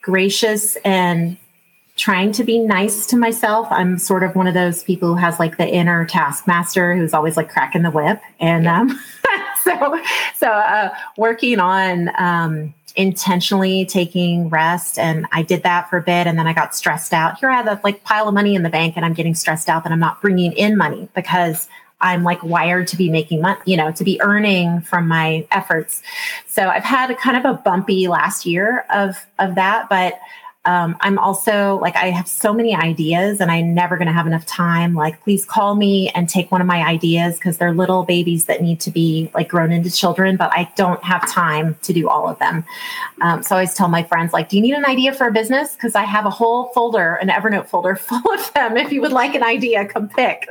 gracious 0.01 0.75
and 0.77 1.37
trying 1.99 2.31
to 2.31 2.43
be 2.45 2.59
nice 2.59 3.05
to 3.07 3.17
myself. 3.17 3.67
I'm 3.69 3.97
sort 3.97 4.23
of 4.23 4.35
one 4.35 4.47
of 4.47 4.53
those 4.53 4.83
people 4.83 5.09
who 5.09 5.15
has 5.15 5.37
like 5.37 5.57
the 5.57 5.67
inner 5.67 6.05
taskmaster 6.05 6.95
who's 6.95 7.13
always 7.13 7.35
like 7.35 7.49
cracking 7.49 7.81
the 7.81 7.91
whip. 7.91 8.21
And 8.39 8.67
um, 8.67 8.97
so, 9.63 10.01
so 10.37 10.47
uh, 10.47 10.95
working 11.17 11.59
on 11.59 12.09
um, 12.17 12.73
intentionally 12.95 13.85
taking 13.85 14.49
rest. 14.49 14.97
And 14.97 15.25
I 15.33 15.41
did 15.41 15.63
that 15.63 15.89
for 15.89 15.97
a 15.97 16.01
bit. 16.01 16.25
And 16.25 16.39
then 16.39 16.47
I 16.47 16.53
got 16.53 16.73
stressed 16.73 17.13
out. 17.13 17.37
Here 17.39 17.49
I 17.49 17.55
have 17.55 17.67
a 17.67 17.79
like 17.83 18.03
pile 18.03 18.29
of 18.29 18.33
money 18.33 18.55
in 18.55 18.63
the 18.63 18.69
bank 18.69 18.95
and 18.95 19.05
I'm 19.05 19.13
getting 19.13 19.35
stressed 19.35 19.67
out 19.67 19.83
that 19.83 19.91
I'm 19.91 19.99
not 19.99 20.21
bringing 20.21 20.53
in 20.53 20.77
money 20.77 21.09
because 21.13 21.67
I'm 22.01 22.23
like 22.23 22.41
wired 22.43 22.87
to 22.89 22.97
be 22.97 23.09
making 23.09 23.41
money, 23.41 23.59
you 23.65 23.77
know, 23.77 23.91
to 23.91 24.03
be 24.03 24.21
earning 24.21 24.81
from 24.81 25.07
my 25.07 25.47
efforts. 25.51 26.01
So 26.47 26.69
I've 26.69 26.83
had 26.83 27.11
a 27.11 27.15
kind 27.15 27.37
of 27.37 27.45
a 27.45 27.57
bumpy 27.61 28.07
last 28.07 28.45
year 28.45 28.85
of 28.89 29.15
of 29.37 29.55
that, 29.55 29.89
but 29.89 30.19
um, 30.69 30.95
I'm 31.01 31.17
also 31.17 31.79
like, 31.81 31.95
I 31.95 32.11
have 32.11 32.27
so 32.27 32.53
many 32.53 32.75
ideas 32.75 33.41
and 33.41 33.49
I'm 33.49 33.73
never 33.73 33.97
going 33.97 34.05
to 34.05 34.13
have 34.13 34.27
enough 34.27 34.45
time. 34.45 34.93
Like, 34.93 35.19
please 35.23 35.43
call 35.43 35.73
me 35.73 36.09
and 36.09 36.29
take 36.29 36.51
one 36.51 36.61
of 36.61 36.67
my 36.67 36.87
ideas 36.87 37.37
because 37.37 37.57
they're 37.57 37.73
little 37.73 38.03
babies 38.03 38.45
that 38.45 38.61
need 38.61 38.79
to 38.81 38.91
be 38.91 39.31
like 39.33 39.47
grown 39.47 39.71
into 39.71 39.89
children, 39.89 40.37
but 40.37 40.51
I 40.53 40.71
don't 40.75 41.03
have 41.03 41.27
time 41.27 41.75
to 41.81 41.91
do 41.91 42.07
all 42.07 42.29
of 42.29 42.37
them. 42.37 42.63
Um, 43.19 43.41
so 43.41 43.55
I 43.55 43.59
always 43.59 43.73
tell 43.73 43.87
my 43.87 44.03
friends, 44.03 44.31
like, 44.31 44.47
do 44.49 44.57
you 44.57 44.61
need 44.61 44.75
an 44.75 44.85
idea 44.85 45.11
for 45.11 45.25
a 45.25 45.31
business? 45.31 45.73
Because 45.73 45.95
I 45.95 46.03
have 46.03 46.27
a 46.27 46.29
whole 46.29 46.65
folder, 46.65 47.15
an 47.15 47.29
Evernote 47.29 47.65
folder 47.65 47.95
full 47.95 48.31
of 48.31 48.53
them. 48.53 48.77
If 48.77 48.91
you 48.91 49.01
would 49.01 49.11
like 49.11 49.33
an 49.33 49.41
idea, 49.41 49.87
come 49.87 50.07
pick. 50.07 50.47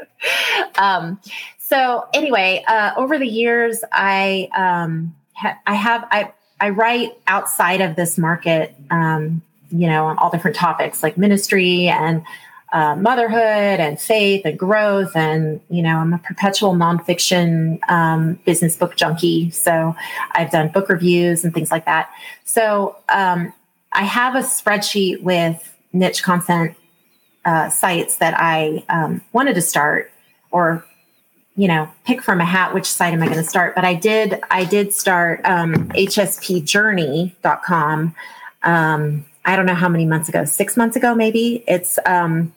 Um, 0.79 1.21
so 1.59 2.09
anyway, 2.13 2.65
uh, 2.67 2.91
over 2.97 3.21
the 3.21 3.29
years, 3.29 3.85
I, 3.93 4.49
um, 4.57 5.15
ha- 5.35 5.61
I 5.65 5.75
have, 5.75 6.09
I, 6.11 6.33
I 6.61 6.71
write 6.71 7.13
outside 7.29 7.81
of 7.81 7.95
this 7.95 8.19
market 8.19 8.75
um, 8.91 9.43
you 9.71 9.87
know, 9.87 10.07
on 10.07 10.19
all 10.19 10.31
different 10.31 10.57
topics 10.57 11.03
like 11.03 11.19
ministry 11.19 11.89
and 11.89 12.25
uh, 12.73 12.97
motherhood 12.97 13.81
and 13.81 14.01
faith 14.01 14.45
and 14.45 14.59
growth. 14.59 15.15
And, 15.17 15.61
you 15.71 15.83
know, 15.83 15.99
I'm 15.99 16.13
a 16.13 16.19
perpetual 16.19 16.75
nonfiction 16.75 17.79
um, 17.91 18.35
business 18.45 18.77
book 18.77 18.97
junkie. 18.97 19.51
So 19.51 19.95
I've 20.33 20.51
done 20.51 20.69
book 20.69 20.89
reviews 20.89 21.45
and 21.45 21.55
things 21.55 21.71
like 21.71 21.85
that. 21.87 22.11
So 22.45 22.97
um, 23.09 23.53
I 23.93 24.03
have 24.05 24.35
a 24.35 24.41
spreadsheet 24.41 25.23
with 25.23 25.77
niche 25.93 26.23
content 26.23 26.77
uh, 27.45 27.69
sites 27.71 28.17
that 28.17 28.35
I 28.37 28.85
um, 28.91 29.23
wanted 29.33 29.55
to 29.55 29.63
start 29.63 30.11
or 30.51 30.85
you 31.57 31.69
know 31.69 31.89
pick 32.05 32.23
from 32.23 32.41
a 32.41 32.45
hat 32.45 32.73
which 32.73 32.87
site 32.87 33.13
am 33.13 33.21
i 33.23 33.27
going 33.27 33.37
to 33.37 33.45
start 33.45 33.75
but 33.75 33.85
i 33.85 33.93
did 33.93 34.41
i 34.51 34.65
did 34.65 34.95
start 34.95 35.43
um, 35.45 35.75
hspjourney.com 35.89 38.15
um, 38.63 39.27
I 39.49 39.57
don't 39.57 39.65
know 39.65 39.75
how 39.75 39.89
many 39.89 40.05
months 40.05 40.29
ago, 40.29 40.45
six 40.45 40.77
months 40.77 40.95
ago, 40.95 41.15
maybe. 41.15 41.65
It's 41.67 41.99
um, 42.05 42.53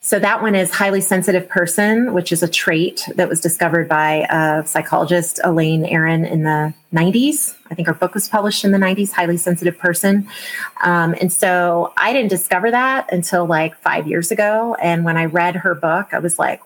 so 0.00 0.18
that 0.18 0.40
one 0.40 0.54
is 0.54 0.70
highly 0.70 1.02
sensitive 1.02 1.46
person, 1.50 2.14
which 2.14 2.32
is 2.32 2.42
a 2.42 2.48
trait 2.48 3.06
that 3.16 3.28
was 3.28 3.42
discovered 3.42 3.90
by 3.90 4.26
a 4.30 4.66
psychologist, 4.66 5.38
Elaine 5.44 5.84
Aron, 5.84 6.24
in 6.24 6.44
the 6.44 6.72
90s. 6.94 7.54
I 7.70 7.74
think 7.74 7.86
her 7.86 7.92
book 7.92 8.14
was 8.14 8.26
published 8.26 8.64
in 8.64 8.72
the 8.72 8.78
90s, 8.78 9.12
Highly 9.12 9.36
Sensitive 9.36 9.76
Person. 9.76 10.26
Um, 10.82 11.14
and 11.20 11.30
so 11.30 11.92
I 11.98 12.14
didn't 12.14 12.30
discover 12.30 12.70
that 12.70 13.12
until 13.12 13.44
like 13.44 13.76
five 13.76 14.06
years 14.06 14.30
ago. 14.30 14.74
And 14.82 15.04
when 15.04 15.18
I 15.18 15.26
read 15.26 15.56
her 15.56 15.74
book, 15.74 16.14
I 16.14 16.20
was 16.20 16.38
like, 16.38 16.62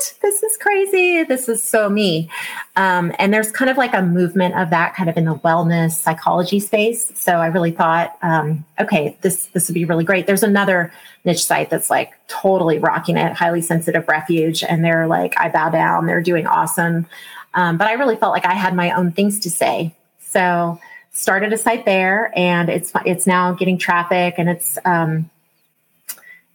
what? 0.00 0.18
This 0.22 0.42
is 0.42 0.56
crazy. 0.56 1.22
This 1.24 1.48
is 1.48 1.62
so 1.62 1.88
me. 1.88 2.28
Um, 2.76 3.12
and 3.18 3.32
there's 3.32 3.50
kind 3.50 3.70
of 3.70 3.76
like 3.76 3.94
a 3.94 4.02
movement 4.02 4.54
of 4.56 4.70
that 4.70 4.94
kind 4.94 5.08
of 5.10 5.16
in 5.16 5.24
the 5.24 5.34
wellness 5.36 5.92
psychology 5.92 6.60
space. 6.60 7.12
So 7.14 7.32
I 7.32 7.46
really 7.46 7.72
thought, 7.72 8.16
um, 8.22 8.64
okay, 8.78 9.16
this 9.22 9.46
this 9.46 9.68
would 9.68 9.74
be 9.74 9.84
really 9.84 10.04
great. 10.04 10.26
There's 10.26 10.42
another 10.42 10.92
niche 11.24 11.44
site 11.44 11.70
that's 11.70 11.90
like 11.90 12.12
totally 12.28 12.78
rocking 12.78 13.16
it, 13.16 13.32
highly 13.32 13.60
sensitive 13.60 14.08
refuge, 14.08 14.62
and 14.64 14.84
they're 14.84 15.06
like, 15.06 15.34
I 15.38 15.48
bow 15.48 15.70
down. 15.70 16.06
They're 16.06 16.22
doing 16.22 16.46
awesome. 16.46 17.06
Um, 17.54 17.78
but 17.78 17.88
I 17.88 17.94
really 17.94 18.16
felt 18.16 18.32
like 18.32 18.46
I 18.46 18.54
had 18.54 18.74
my 18.74 18.92
own 18.92 19.12
things 19.12 19.40
to 19.40 19.50
say. 19.50 19.94
So 20.20 20.80
started 21.12 21.52
a 21.52 21.58
site 21.58 21.84
there, 21.84 22.32
and 22.36 22.68
it's 22.68 22.92
it's 23.04 23.26
now 23.26 23.52
getting 23.52 23.78
traffic, 23.78 24.34
and 24.38 24.48
it's 24.48 24.78
um, 24.84 25.28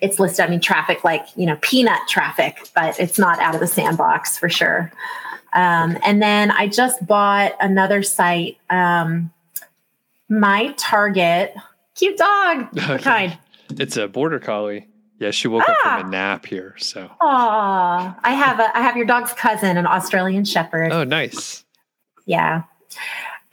it's 0.06 0.20
listed. 0.20 0.46
I 0.46 0.50
mean, 0.50 0.62
traffic 0.62 1.04
like 1.04 1.26
you 1.36 1.46
know 1.46 1.58
peanut 1.62 2.00
traffic, 2.08 2.70
but 2.76 3.00
it's 3.00 3.18
not 3.18 3.40
out 3.40 3.56
of 3.56 3.60
the 3.60 3.68
sandbox 3.68 4.38
for 4.38 4.50
sure. 4.50 4.92
Um, 5.54 5.98
and 6.06 6.22
then 6.22 6.52
I 6.52 6.68
just 6.68 7.06
bought 7.06 7.54
another 7.60 8.04
site. 8.04 8.58
Um, 8.70 9.32
my 10.30 10.74
target, 10.78 11.56
cute 11.96 12.18
dog, 12.18 12.68
okay. 12.78 12.98
kind. 13.04 13.38
It's 13.72 13.98
a 13.98 14.08
border 14.08 14.40
collie. 14.40 14.88
Yeah, 15.20 15.32
she 15.32 15.48
woke 15.48 15.64
ah. 15.68 15.72
up 15.72 15.78
from 15.82 15.92
a 15.92 16.08
ah. 16.08 16.10
nap 16.10 16.46
here. 16.46 16.76
So. 16.78 17.10
Aw, 17.22 18.20
I 18.22 18.34
have 18.34 18.60
a 18.60 18.78
I 18.78 18.82
have 18.82 18.96
your 18.96 19.06
dog's 19.06 19.34
cousin, 19.34 19.78
an 19.78 19.88
Australian 19.88 20.46
Shepherd. 20.46 20.92
Oh, 20.92 21.04
nice. 21.04 21.64
Yeah. 22.26 22.64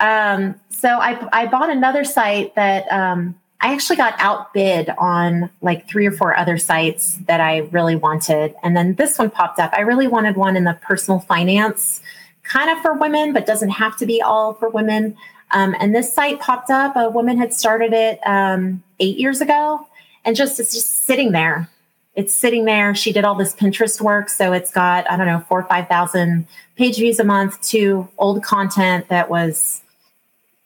Um, 0.01 0.57
so 0.69 0.89
I 0.89 1.29
I 1.33 1.47
bought 1.47 1.71
another 1.71 2.05
site 2.05 2.55
that 2.57 2.91
um, 2.93 3.37
I 3.63 3.73
actually 3.73 3.97
got 3.97 4.15
outbid 4.19 4.91
on 4.99 5.49
like 5.61 5.89
three 5.89 6.05
or 6.05 6.11
four 6.11 6.37
other 6.37 6.59
sites 6.59 7.19
that 7.29 7.41
I 7.41 7.59
really 7.71 7.95
wanted. 7.95 8.57
And 8.65 8.77
then 8.77 8.97
this 8.97 9.19
one 9.19 9.31
popped 9.31 9.61
up. 9.61 9.73
I 9.73 9.83
really 9.83 10.09
wanted 10.09 10.37
one 10.37 10.57
in 10.57 10.65
the 10.65 10.77
personal 10.83 11.21
finance 11.21 12.03
kind 12.43 12.71
of 12.71 12.83
for 12.83 12.93
women, 12.95 13.33
but 13.33 13.47
doesn't 13.47 13.71
have 13.71 13.97
to 13.99 14.07
be 14.07 14.21
all 14.21 14.55
for 14.55 14.69
women. 14.69 15.17
Um, 15.53 15.77
and 15.79 15.95
this 15.95 16.13
site 16.13 16.41
popped 16.41 16.71
up. 16.71 16.97
A 16.97 17.09
woman 17.09 17.39
had 17.39 17.55
started 17.55 17.93
it 17.93 18.19
um, 18.27 18.83
eight 18.99 19.17
years 19.17 19.41
ago 19.41 19.87
and 20.25 20.35
just 20.35 20.59
it's 20.59 20.73
just 20.75 21.05
sitting 21.05 21.31
there. 21.31 21.69
It's 22.17 22.35
sitting 22.35 22.65
there. 22.65 22.97
She 22.97 23.13
did 23.13 23.25
all 23.25 23.37
this 23.37 23.55
Pinterest 23.55 24.01
work. 24.01 24.29
So 24.29 24.53
it's 24.53 24.73
got, 24.73 25.09
I 25.09 25.17
don't 25.17 25.27
know, 25.27 25.45
four 25.49 25.61
or 25.61 25.69
5,000 25.69 26.49
page 26.77 26.97
views 26.97 27.21
a 27.21 27.25
month 27.25 27.61
to 27.69 28.09
old 28.19 28.43
content 28.43 29.09
that 29.09 29.31
was, 29.31 29.83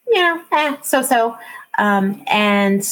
you 0.07 0.19
know, 0.19 0.41
eh, 0.51 0.77
so 0.81 1.03
so. 1.03 1.37
Um, 1.77 2.23
and 2.27 2.83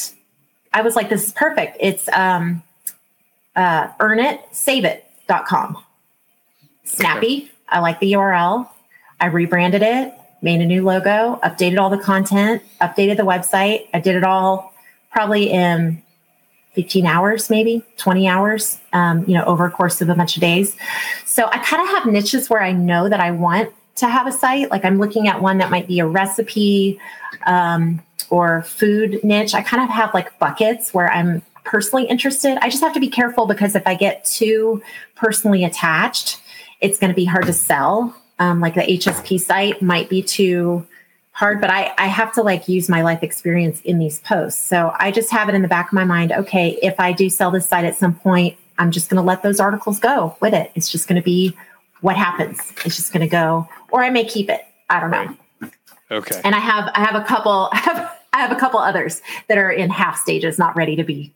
I 0.74 0.82
was 0.82 0.96
like, 0.96 1.10
this 1.10 1.28
is 1.28 1.34
perfect. 1.34 1.78
It's 1.80 2.08
um, 2.10 2.64
uh, 3.56 3.88
earnitsaveit.com. 3.94 5.84
Snappy. 6.84 7.38
Okay. 7.38 7.52
I 7.70 7.80
like 7.80 8.00
the 8.00 8.14
URL. 8.14 8.70
I 9.20 9.28
rebranded 9.28 9.82
it, 9.82 10.14
made 10.42 10.62
a 10.62 10.66
new 10.66 10.84
logo, 10.84 11.40
updated 11.44 11.80
all 11.80 11.90
the 11.90 11.98
content, 11.98 12.62
updated 12.82 13.18
the 13.18 13.24
website. 13.24 13.88
I 13.94 14.00
did 14.00 14.16
it 14.16 14.24
all 14.24 14.74
probably 15.10 15.50
in 15.50 16.04
15 16.74 17.06
hours, 17.06 17.50
maybe 17.50 17.84
20 17.98 18.28
hours, 18.28 18.80
um, 18.92 19.24
you 19.28 19.34
know, 19.34 19.46
over 19.46 19.66
a 19.66 19.72
course 19.72 20.02
of 20.02 20.10
a 20.10 20.16
bunch 20.16 20.36
of 20.36 20.42
days. 20.42 20.76
So 21.26 21.46
I 21.48 21.58
kind 21.60 21.82
of 21.82 21.88
have 21.90 22.06
niches 22.06 22.50
where 22.50 22.62
I 22.62 22.74
know 22.74 23.08
that 23.08 23.22
I 23.22 23.32
want 23.32 23.74
to 23.96 24.10
have 24.10 24.28
a 24.28 24.32
site. 24.32 24.70
Like 24.70 24.84
I'm 24.84 25.00
looking 25.00 25.28
at 25.30 25.42
one 25.42 25.58
that 25.60 25.72
might 25.72 25.88
be 25.88 26.00
a 26.00 26.06
recipe, 26.06 27.00
um, 27.46 28.02
or 28.30 28.64
food 28.64 29.24
niche, 29.24 29.54
I 29.54 29.62
kind 29.62 29.84
of 29.84 29.90
have 29.90 30.14
like 30.14 30.38
buckets 30.40 30.94
where 30.94 31.12
I'm 31.12 31.42
personally 31.64 32.06
interested. 32.06 32.58
I 32.62 32.70
just 32.70 32.84
have 32.84 32.94
to 32.94 33.00
be 33.00 33.10
careful 33.10 33.46
because 33.46 33.76
if 33.76 33.86
I 33.86 33.96
get 33.96 34.26
too 34.26 34.82
personally 35.16 35.64
attached, 35.64 36.42
it's 36.82 37.00
going 37.00 37.10
to 37.10 37.16
be 37.16 37.26
hard 37.26 37.46
to 37.48 37.54
sell. 37.54 38.16
Um, 38.38 38.60
like 38.60 38.76
the 38.76 38.82
HSP 38.82 39.40
site 39.40 39.82
might 39.82 40.10
be 40.10 40.22
too 40.22 40.86
hard, 41.32 41.60
but 41.60 41.70
I, 41.70 41.94
I 41.98 42.08
have 42.08 42.34
to 42.34 42.44
like 42.44 42.68
use 42.68 42.90
my 42.90 43.02
life 43.02 43.24
experience 43.24 43.82
in 43.82 43.98
these 43.98 44.20
posts. 44.20 44.66
So 44.66 44.94
I 44.98 45.12
just 45.12 45.32
have 45.32 45.50
it 45.50 45.56
in 45.56 45.62
the 45.62 45.68
back 45.68 45.88
of 45.88 45.94
my 45.94 46.06
mind. 46.06 46.32
Okay, 46.32 46.78
if 46.82 47.00
I 47.00 47.12
do 47.12 47.30
sell 47.30 47.52
this 47.52 47.68
site 47.68 47.86
at 47.86 47.96
some 47.96 48.16
point, 48.16 48.58
I'm 48.78 48.92
just 48.92 49.10
going 49.10 49.22
to 49.22 49.26
let 49.26 49.42
those 49.42 49.60
articles 49.60 50.00
go 50.00 50.36
with 50.42 50.54
it. 50.54 50.72
It's 50.76 50.90
just 50.90 51.08
going 51.08 51.22
to 51.22 51.24
be 51.24 51.56
what 52.02 52.16
happens. 52.16 52.60
It's 52.86 52.96
just 52.96 53.14
going 53.14 53.22
to 53.22 53.28
go, 53.28 53.68
or 53.92 54.04
I 54.04 54.10
may 54.10 54.26
keep 54.26 54.50
it. 54.50 54.62
I 54.90 55.00
don't 55.00 55.12
know. 55.12 55.70
Okay. 56.12 56.40
And 56.44 56.54
I 56.54 56.60
have 56.60 56.92
I 56.94 57.04
have 57.04 57.16
a 57.16 57.26
couple 57.26 57.70
I 57.74 57.78
have 57.78 58.15
I 58.36 58.40
have 58.40 58.52
a 58.52 58.56
couple 58.56 58.80
others 58.82 59.22
that 59.48 59.58
are 59.58 59.72
in 59.72 59.90
half 59.90 60.18
stages, 60.18 60.60
not 60.60 60.76
ready 60.76 60.98
to 60.98 61.06
be 61.06 61.34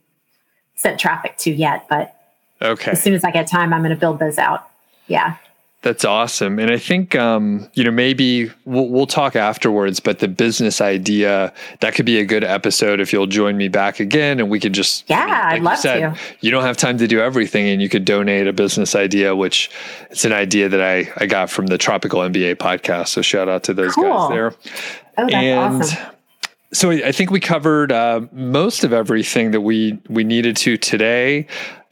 sent 0.76 1.00
traffic 1.00 1.38
to 1.38 1.52
yet. 1.52 1.86
But 1.90 2.14
okay. 2.62 2.92
As 2.92 3.02
soon 3.02 3.14
as 3.14 3.24
I 3.24 3.32
get 3.32 3.48
time, 3.48 3.74
I'm 3.74 3.80
going 3.80 3.96
to 3.96 4.00
build 4.00 4.20
those 4.20 4.38
out. 4.38 4.70
Yeah. 5.08 5.38
That's 5.82 6.04
awesome. 6.04 6.60
And 6.60 6.70
I 6.70 6.78
think, 6.78 7.16
um, 7.16 7.70
you 7.74 7.86
know, 7.86 7.92
maybe 7.92 8.52
we'll, 8.66 8.90
we'll, 8.90 9.08
talk 9.08 9.38
afterwards, 9.38 10.02
but 10.02 10.20
the 10.20 10.28
business 10.28 10.82
idea, 10.82 11.54
that 11.80 11.96
could 11.96 12.06
be 12.06 12.20
a 12.20 12.26
good 12.26 12.44
episode 12.44 13.00
if 13.00 13.14
you'll 13.14 13.28
join 13.28 13.56
me 13.56 13.70
back 13.70 14.02
again 14.02 14.42
and 14.42 14.50
we 14.50 14.60
could 14.60 14.74
just, 14.74 15.10
yeah, 15.10 15.20
I 15.20 15.24
mean, 15.24 15.32
like 15.32 15.54
I'd 15.54 15.62
love 15.64 15.78
said, 15.78 16.16
to. 16.16 16.20
You 16.42 16.52
don't 16.52 16.64
have 16.64 16.76
time 16.76 16.98
to 16.98 17.08
do 17.08 17.22
everything 17.22 17.70
and 17.70 17.82
you 17.82 17.88
could 17.88 18.04
donate 18.04 18.46
a 18.46 18.52
business 18.52 18.94
idea, 18.94 19.38
which 19.38 19.72
it's 20.12 20.26
an 20.26 20.34
idea 20.34 20.68
that 20.68 20.82
I, 20.82 21.10
I 21.16 21.28
got 21.28 21.50
from 21.50 21.68
the 21.68 21.78
Tropical 21.78 22.20
MBA 22.20 22.58
podcast. 22.58 23.08
So 23.08 23.22
shout 23.22 23.48
out 23.48 23.64
to 23.64 23.74
those 23.74 23.94
cool. 23.94 24.04
guys 24.04 24.30
there. 24.32 24.54
Oh, 25.18 25.30
that's 25.30 25.34
and, 25.34 25.82
awesome 25.82 26.16
so 26.72 26.92
I 26.92 27.12
think 27.12 27.32
we 27.32 27.40
covered 27.40 27.92
uh, 27.92 28.22
most 28.32 28.84
of 28.84 28.94
everything 28.94 29.52
that 29.52 29.62
we 29.62 30.00
we 30.08 30.24
needed 30.24 30.56
to 30.58 30.78
today. 30.78 31.48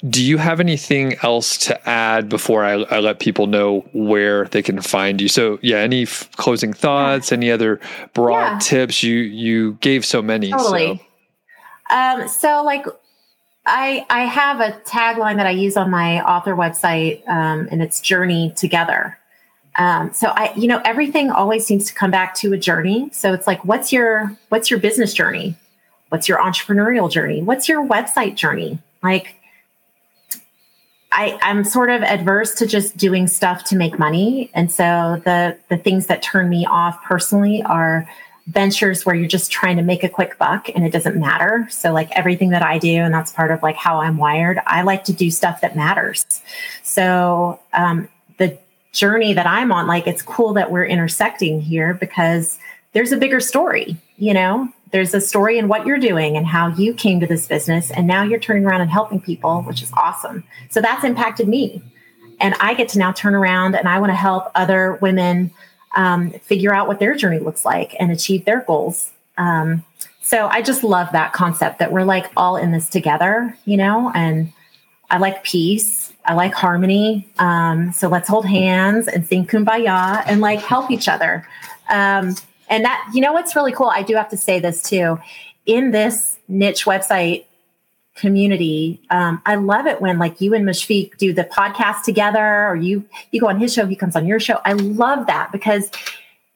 Do 0.07 0.23
you 0.23 0.37
have 0.37 0.59
anything 0.59 1.15
else 1.23 1.57
to 1.65 1.89
add 1.89 2.29
before 2.29 2.63
I, 2.63 2.73
I 2.73 2.99
let 2.99 3.19
people 3.19 3.47
know 3.47 3.79
where 3.93 4.45
they 4.45 4.61
can 4.61 4.79
find 4.79 5.19
you? 5.19 5.27
So 5.27 5.57
yeah, 5.63 5.77
any 5.77 6.03
f- 6.03 6.29
closing 6.33 6.71
thoughts? 6.71 7.31
Any 7.31 7.49
other 7.49 7.79
broad 8.13 8.51
yeah. 8.51 8.59
tips? 8.59 9.01
You 9.01 9.15
you 9.15 9.73
gave 9.81 10.05
so 10.05 10.21
many. 10.21 10.51
Totally. 10.51 11.03
So. 11.89 11.95
Um, 11.95 12.27
so 12.27 12.63
like 12.63 12.85
I 13.65 14.05
I 14.09 14.25
have 14.25 14.59
a 14.59 14.79
tagline 14.85 15.37
that 15.37 15.47
I 15.47 15.51
use 15.51 15.75
on 15.75 15.89
my 15.89 16.21
author 16.21 16.55
website, 16.55 17.27
um, 17.27 17.67
and 17.71 17.81
it's 17.81 17.99
journey 17.99 18.53
together. 18.55 19.17
Um, 19.77 20.11
so 20.11 20.27
I, 20.29 20.53
you 20.55 20.67
know, 20.67 20.81
everything 20.83 21.29
always 21.29 21.65
seems 21.65 21.85
to 21.85 21.93
come 21.93 22.09
back 22.11 22.33
to 22.35 22.53
a 22.53 22.57
journey. 22.57 23.09
So 23.11 23.33
it's 23.33 23.47
like, 23.47 23.63
what's 23.63 23.93
your 23.93 24.35
what's 24.49 24.69
your 24.71 24.79
business 24.79 25.13
journey? 25.13 25.55
What's 26.09 26.27
your 26.27 26.39
entrepreneurial 26.39 27.11
journey? 27.11 27.43
What's 27.43 27.69
your 27.69 27.85
website 27.85 28.35
journey? 28.35 28.79
Like, 29.03 29.35
I, 31.11 31.37
I'm 31.41 31.63
sort 31.63 31.89
of 31.89 32.01
adverse 32.01 32.55
to 32.55 32.67
just 32.67 32.97
doing 32.97 33.27
stuff 33.27 33.63
to 33.65 33.75
make 33.75 33.99
money, 33.99 34.49
and 34.53 34.71
so 34.71 35.21
the 35.25 35.57
the 35.69 35.77
things 35.77 36.07
that 36.07 36.21
turn 36.21 36.49
me 36.49 36.65
off 36.65 37.01
personally 37.03 37.61
are 37.63 38.07
ventures 38.47 39.05
where 39.05 39.13
you're 39.13 39.27
just 39.27 39.51
trying 39.51 39.75
to 39.75 39.83
make 39.83 40.05
a 40.05 40.09
quick 40.09 40.37
buck 40.37 40.69
and 40.73 40.85
it 40.85 40.91
doesn't 40.91 41.17
matter. 41.19 41.67
So 41.69 41.91
like 41.91 42.09
everything 42.11 42.49
that 42.51 42.63
I 42.63 42.77
do, 42.77 42.95
and 42.95 43.13
that's 43.13 43.31
part 43.31 43.51
of 43.51 43.61
like 43.61 43.75
how 43.75 43.99
I'm 43.99 44.17
wired. 44.17 44.59
I 44.65 44.81
like 44.83 45.03
to 45.05 45.13
do 45.13 45.29
stuff 45.29 45.61
that 45.61 45.75
matters. 45.75 46.25
So 46.81 47.59
um, 47.73 48.07
journey 48.97 49.33
that 49.33 49.45
I'm 49.45 49.71
on, 49.71 49.87
like 49.87 50.07
it's 50.07 50.21
cool 50.21 50.53
that 50.53 50.71
we're 50.71 50.85
intersecting 50.85 51.61
here 51.61 51.93
because 51.93 52.57
there's 52.93 53.11
a 53.11 53.17
bigger 53.17 53.39
story, 53.39 53.95
you 54.17 54.33
know? 54.33 54.67
There's 54.91 55.13
a 55.13 55.21
story 55.21 55.59
in 55.59 55.67
what 55.67 55.85
you're 55.85 55.99
doing 55.99 56.35
and 56.37 56.47
how 56.47 56.69
you 56.69 56.93
came 56.93 57.19
to 57.19 57.27
this 57.27 57.45
business 57.45 57.91
and 57.91 58.07
now 58.07 58.23
you're 58.23 58.39
turning 58.39 58.65
around 58.65 58.81
and 58.81 58.89
helping 58.89 59.21
people, 59.21 59.61
which 59.63 59.81
is 59.81 59.91
awesome. 59.93 60.43
So 60.69 60.81
that's 60.81 61.03
impacted 61.03 61.47
me. 61.47 61.81
And 62.39 62.55
I 62.59 62.73
get 62.73 62.89
to 62.89 62.99
now 62.99 63.11
turn 63.11 63.35
around 63.35 63.75
and 63.75 63.87
I 63.87 63.99
want 63.99 64.11
to 64.11 64.15
help 64.15 64.49
other 64.55 64.93
women 65.01 65.51
um, 65.95 66.31
figure 66.31 66.73
out 66.73 66.87
what 66.87 66.99
their 66.99 67.15
journey 67.15 67.39
looks 67.39 67.65
like 67.65 67.95
and 67.99 68.11
achieve 68.11 68.45
their 68.45 68.61
goals. 68.61 69.11
Um, 69.37 69.83
so 70.21 70.47
I 70.47 70.61
just 70.61 70.83
love 70.83 71.11
that 71.11 71.33
concept 71.33 71.79
that 71.79 71.91
we're 71.91 72.03
like 72.03 72.31
all 72.35 72.57
in 72.57 72.71
this 72.71 72.89
together, 72.89 73.57
you 73.65 73.77
know, 73.77 74.11
and 74.15 74.51
I 75.09 75.17
like 75.17 75.43
peace 75.43 76.13
I 76.27 76.33
like 76.33 76.53
harmony. 76.53 77.27
Um, 77.39 77.93
so 77.93 78.09
let's 78.09 78.27
hold 78.27 78.45
hands 78.45 79.07
and 79.07 79.25
sing 79.25 79.47
kumbaya 79.47 80.23
and 80.27 80.41
like 80.41 80.59
help 80.59 80.91
each 80.91 81.07
other. 81.07 81.47
Um, 81.89 82.35
and 82.69 82.83
that, 82.83 83.09
you 83.13 83.21
know, 83.21 83.31
what's 83.31 83.55
really 83.55 83.71
cool? 83.71 83.87
I 83.87 84.03
do 84.03 84.15
have 84.15 84.29
to 84.29 84.37
say 84.37 84.59
this 84.59 84.83
too. 84.83 85.19
In 85.65 85.91
this 85.91 86.37
niche 86.47 86.85
website 86.85 87.45
community, 88.15 88.99
um, 89.09 89.41
I 89.45 89.55
love 89.55 89.85
it 89.85 90.01
when 90.01 90.19
like 90.19 90.41
you 90.41 90.53
and 90.53 90.65
Mushfiq 90.65 91.17
do 91.17 91.33
the 91.33 91.45
podcast 91.45 92.03
together, 92.03 92.67
or 92.67 92.75
you 92.75 93.05
you 93.31 93.39
go 93.39 93.47
on 93.47 93.59
his 93.59 93.73
show, 93.73 93.85
he 93.85 93.95
comes 93.95 94.15
on 94.15 94.25
your 94.25 94.39
show. 94.39 94.59
I 94.65 94.73
love 94.73 95.27
that 95.27 95.51
because 95.51 95.89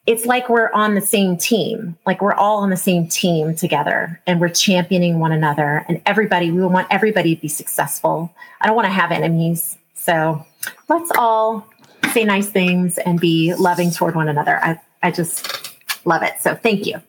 it's 0.07 0.25
like 0.25 0.49
we're 0.49 0.71
on 0.73 0.95
the 0.95 1.01
same 1.01 1.37
team. 1.37 1.97
Like 2.05 2.21
we're 2.21 2.33
all 2.33 2.59
on 2.59 2.69
the 2.69 2.77
same 2.77 3.07
team 3.07 3.55
together 3.55 4.19
and 4.25 4.41
we're 4.41 4.49
championing 4.49 5.19
one 5.19 5.31
another. 5.31 5.85
And 5.87 6.01
everybody, 6.05 6.51
we 6.51 6.61
want 6.65 6.87
everybody 6.89 7.35
to 7.35 7.41
be 7.41 7.47
successful. 7.47 8.33
I 8.59 8.67
don't 8.67 8.75
want 8.75 8.87
to 8.87 8.91
have 8.91 9.11
enemies. 9.11 9.77
So 9.93 10.43
let's 10.89 11.11
all 11.17 11.67
say 12.13 12.25
nice 12.25 12.49
things 12.49 12.97
and 12.97 13.19
be 13.19 13.53
loving 13.53 13.91
toward 13.91 14.15
one 14.15 14.27
another. 14.27 14.57
I, 14.63 14.79
I 15.03 15.11
just 15.11 15.77
love 16.05 16.23
it. 16.23 16.33
So 16.39 16.55
thank 16.55 16.87
you. 16.87 17.01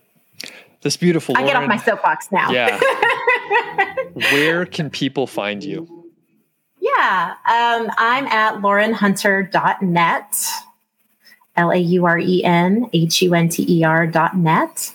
This 0.83 0.97
beautiful. 0.97 1.37
I 1.37 1.45
get 1.45 1.57
off 1.57 1.67
my 1.69 1.77
soapbox 1.79 2.31
now. 2.31 2.51
Yeah. 2.51 2.79
Where 4.13 4.67
can 4.67 4.91
people 4.91 5.27
find 5.27 5.65
you? 5.65 6.13
Yeah. 6.81 7.35
Um, 7.49 7.91
I'm 7.97 8.27
at 8.27 8.61
laurenhunter.net. 8.61 10.51
L 11.57 11.71
A 11.71 11.77
U 11.77 12.07
R 12.07 12.19
E 12.19 12.45
N 12.45 12.89
H 12.93 13.23
U 13.23 13.35
N 13.35 13.49
T 13.49 13.65
E 13.69 13.85
R 13.85 14.07
dot 14.07 14.37
net. 14.37 14.93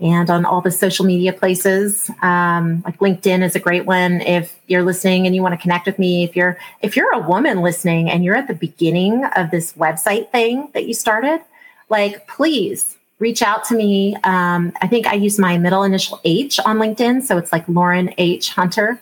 And 0.00 0.30
on 0.30 0.46
all 0.46 0.62
the 0.62 0.70
social 0.70 1.04
media 1.04 1.30
places, 1.30 2.10
um, 2.22 2.82
like 2.86 2.98
LinkedIn 3.00 3.44
is 3.44 3.54
a 3.54 3.60
great 3.60 3.84
one. 3.84 4.22
If 4.22 4.58
you're 4.66 4.82
listening 4.82 5.26
and 5.26 5.36
you 5.36 5.42
want 5.42 5.52
to 5.52 5.60
connect 5.60 5.84
with 5.84 5.98
me, 5.98 6.24
if 6.24 6.34
you're 6.34 6.56
if 6.80 6.96
you're 6.96 7.12
a 7.12 7.18
woman 7.18 7.60
listening 7.60 8.10
and 8.10 8.24
you're 8.24 8.36
at 8.36 8.48
the 8.48 8.54
beginning 8.54 9.24
of 9.36 9.50
this 9.50 9.74
website 9.74 10.30
thing 10.30 10.70
that 10.72 10.86
you 10.86 10.94
started, 10.94 11.42
like 11.90 12.26
please 12.28 12.96
reach 13.18 13.42
out 13.42 13.64
to 13.64 13.74
me. 13.74 14.16
Um, 14.24 14.72
I 14.80 14.88
think 14.88 15.06
I 15.06 15.12
use 15.12 15.38
my 15.38 15.58
middle 15.58 15.82
initial 15.82 16.18
H 16.24 16.58
on 16.60 16.78
LinkedIn, 16.78 17.22
so 17.22 17.36
it's 17.36 17.52
like 17.52 17.68
Lauren 17.68 18.14
H 18.16 18.52
Hunter. 18.52 19.00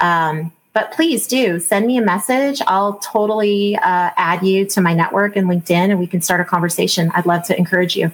Um, 0.00 0.50
but 0.72 0.92
please 0.92 1.26
do 1.26 1.60
send 1.60 1.86
me 1.86 1.98
a 1.98 2.02
message. 2.02 2.60
I'll 2.66 2.94
totally 2.94 3.76
uh, 3.76 4.10
add 4.16 4.42
you 4.42 4.66
to 4.66 4.80
my 4.80 4.94
network 4.94 5.36
and 5.36 5.48
LinkedIn, 5.48 5.90
and 5.90 5.98
we 5.98 6.06
can 6.06 6.20
start 6.20 6.40
a 6.40 6.44
conversation. 6.44 7.10
I'd 7.14 7.26
love 7.26 7.44
to 7.44 7.58
encourage 7.58 7.96
you. 7.96 8.10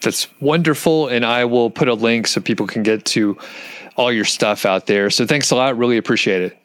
That's 0.00 0.28
wonderful. 0.40 1.08
And 1.08 1.26
I 1.26 1.44
will 1.44 1.70
put 1.70 1.88
a 1.88 1.94
link 1.94 2.28
so 2.28 2.40
people 2.40 2.66
can 2.66 2.82
get 2.82 3.04
to 3.06 3.36
all 3.96 4.12
your 4.12 4.24
stuff 4.24 4.64
out 4.64 4.86
there. 4.86 5.10
So 5.10 5.26
thanks 5.26 5.50
a 5.50 5.56
lot. 5.56 5.76
Really 5.76 5.96
appreciate 5.96 6.42
it. 6.42 6.56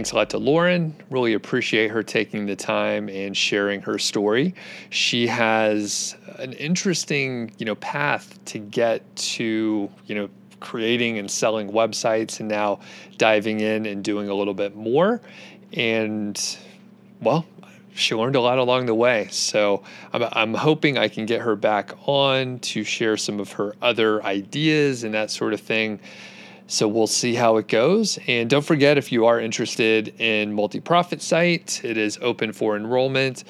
Thanks 0.00 0.12
a 0.12 0.16
lot 0.16 0.30
to 0.30 0.38
Lauren. 0.38 0.96
Really 1.10 1.34
appreciate 1.34 1.90
her 1.90 2.02
taking 2.02 2.46
the 2.46 2.56
time 2.56 3.10
and 3.10 3.36
sharing 3.36 3.82
her 3.82 3.98
story. 3.98 4.54
She 4.88 5.26
has 5.26 6.16
an 6.38 6.54
interesting, 6.54 7.52
you 7.58 7.66
know, 7.66 7.74
path 7.74 8.42
to 8.46 8.58
get 8.58 9.14
to, 9.16 9.90
you 10.06 10.14
know, 10.14 10.30
creating 10.58 11.18
and 11.18 11.30
selling 11.30 11.70
websites 11.70 12.40
and 12.40 12.48
now 12.48 12.80
diving 13.18 13.60
in 13.60 13.84
and 13.84 14.02
doing 14.02 14.30
a 14.30 14.34
little 14.34 14.54
bit 14.54 14.74
more. 14.74 15.20
And 15.74 16.56
well, 17.20 17.44
she 17.92 18.14
learned 18.14 18.36
a 18.36 18.40
lot 18.40 18.56
along 18.56 18.86
the 18.86 18.94
way. 18.94 19.28
So 19.30 19.82
I'm, 20.14 20.24
I'm 20.32 20.54
hoping 20.54 20.96
I 20.96 21.08
can 21.08 21.26
get 21.26 21.42
her 21.42 21.56
back 21.56 21.92
on 22.06 22.58
to 22.60 22.84
share 22.84 23.18
some 23.18 23.38
of 23.38 23.52
her 23.52 23.76
other 23.82 24.24
ideas 24.24 25.04
and 25.04 25.12
that 25.12 25.30
sort 25.30 25.52
of 25.52 25.60
thing. 25.60 26.00
So 26.70 26.86
we'll 26.86 27.08
see 27.08 27.34
how 27.34 27.56
it 27.56 27.66
goes. 27.66 28.16
And 28.28 28.48
don't 28.48 28.64
forget, 28.64 28.96
if 28.96 29.10
you 29.10 29.26
are 29.26 29.40
interested 29.40 30.14
in 30.20 30.52
multi 30.52 30.78
profit 30.78 31.20
site, 31.20 31.80
it 31.82 31.96
is 31.96 32.16
open 32.22 32.52
for 32.52 32.76
enrollment. 32.76 33.42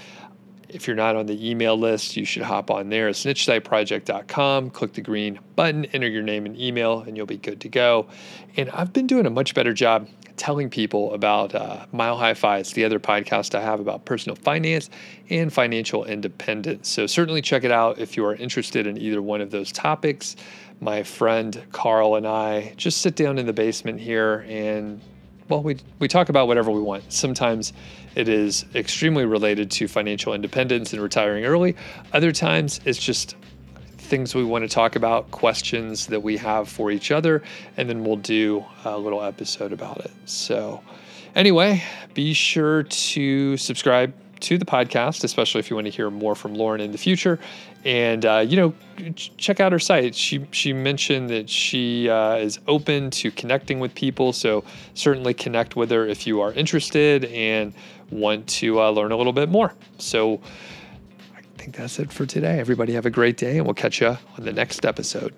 If 0.70 0.86
you're 0.86 0.96
not 0.96 1.16
on 1.16 1.26
the 1.26 1.50
email 1.50 1.76
list, 1.76 2.16
you 2.16 2.24
should 2.24 2.44
hop 2.44 2.70
on 2.70 2.88
there. 2.88 3.08
It's 3.08 3.26
nichesiteproject.com. 3.26 4.70
Click 4.70 4.94
the 4.94 5.02
green 5.02 5.38
button, 5.54 5.84
enter 5.86 6.08
your 6.08 6.22
name 6.22 6.46
and 6.46 6.58
email, 6.58 7.00
and 7.00 7.14
you'll 7.14 7.26
be 7.26 7.36
good 7.36 7.60
to 7.60 7.68
go. 7.68 8.06
And 8.56 8.70
I've 8.70 8.94
been 8.94 9.06
doing 9.06 9.26
a 9.26 9.30
much 9.30 9.54
better 9.54 9.74
job 9.74 10.08
telling 10.38 10.70
people 10.70 11.12
about 11.12 11.54
uh, 11.54 11.84
Mile 11.92 12.16
High 12.16 12.32
Fi. 12.32 12.58
It's 12.58 12.72
the 12.72 12.86
other 12.86 12.98
podcast 12.98 13.54
I 13.54 13.60
have 13.60 13.80
about 13.80 14.06
personal 14.06 14.36
finance 14.36 14.88
and 15.28 15.52
financial 15.52 16.06
independence. 16.06 16.88
So 16.88 17.06
certainly 17.06 17.42
check 17.42 17.64
it 17.64 17.70
out 17.70 17.98
if 17.98 18.16
you 18.16 18.24
are 18.24 18.34
interested 18.34 18.86
in 18.86 18.96
either 18.96 19.20
one 19.20 19.42
of 19.42 19.50
those 19.50 19.70
topics 19.70 20.36
my 20.80 21.02
friend 21.02 21.62
Carl 21.72 22.16
and 22.16 22.26
I 22.26 22.72
just 22.76 23.02
sit 23.02 23.14
down 23.14 23.38
in 23.38 23.46
the 23.46 23.52
basement 23.52 24.00
here 24.00 24.46
and 24.48 25.00
well 25.48 25.62
we 25.62 25.76
we 25.98 26.08
talk 26.08 26.28
about 26.28 26.46
whatever 26.46 26.70
we 26.70 26.80
want. 26.80 27.12
Sometimes 27.12 27.72
it 28.14 28.28
is 28.28 28.64
extremely 28.74 29.24
related 29.24 29.70
to 29.72 29.88
financial 29.88 30.34
independence 30.34 30.92
and 30.92 31.02
retiring 31.02 31.44
early. 31.44 31.76
Other 32.12 32.32
times 32.32 32.80
it's 32.84 32.98
just 32.98 33.36
things 34.10 34.34
we 34.34 34.42
want 34.42 34.64
to 34.64 34.68
talk 34.68 34.96
about, 34.96 35.30
questions 35.30 36.06
that 36.08 36.20
we 36.20 36.36
have 36.36 36.68
for 36.68 36.90
each 36.90 37.12
other, 37.12 37.42
and 37.76 37.88
then 37.88 38.02
we'll 38.02 38.16
do 38.16 38.64
a 38.84 38.98
little 38.98 39.22
episode 39.22 39.72
about 39.72 39.98
it. 39.98 40.10
So 40.24 40.82
anyway, 41.36 41.84
be 42.12 42.32
sure 42.32 42.82
to 42.82 43.56
subscribe 43.56 44.12
to 44.40 44.58
the 44.58 44.64
podcast, 44.64 45.22
especially 45.22 45.60
if 45.60 45.70
you 45.70 45.76
want 45.76 45.86
to 45.86 45.92
hear 45.92 46.10
more 46.10 46.34
from 46.34 46.54
Lauren 46.54 46.80
in 46.80 46.92
the 46.92 46.98
future. 46.98 47.38
And 47.84 48.26
uh, 48.26 48.44
you 48.46 48.56
know, 48.56 48.74
check 49.14 49.60
out 49.60 49.72
her 49.72 49.78
site. 49.78 50.14
She 50.14 50.46
she 50.50 50.72
mentioned 50.72 51.30
that 51.30 51.48
she 51.48 52.10
uh, 52.10 52.36
is 52.36 52.58
open 52.66 53.10
to 53.12 53.30
connecting 53.30 53.80
with 53.80 53.94
people, 53.94 54.32
so 54.32 54.64
certainly 54.94 55.32
connect 55.32 55.76
with 55.76 55.90
her 55.90 56.06
if 56.06 56.26
you 56.26 56.40
are 56.40 56.52
interested 56.52 57.24
and 57.26 57.72
want 58.10 58.46
to 58.48 58.80
uh, 58.80 58.90
learn 58.90 59.12
a 59.12 59.16
little 59.16 59.32
bit 59.32 59.48
more. 59.48 59.74
So 59.98 60.40
I 61.34 61.40
think 61.56 61.76
that's 61.76 61.98
it 61.98 62.12
for 62.12 62.26
today. 62.26 62.60
Everybody 62.60 62.92
have 62.92 63.06
a 63.06 63.10
great 63.10 63.36
day, 63.36 63.56
and 63.56 63.66
we'll 63.66 63.74
catch 63.74 64.00
you 64.00 64.08
on 64.08 64.44
the 64.44 64.52
next 64.52 64.84
episode. 64.84 65.34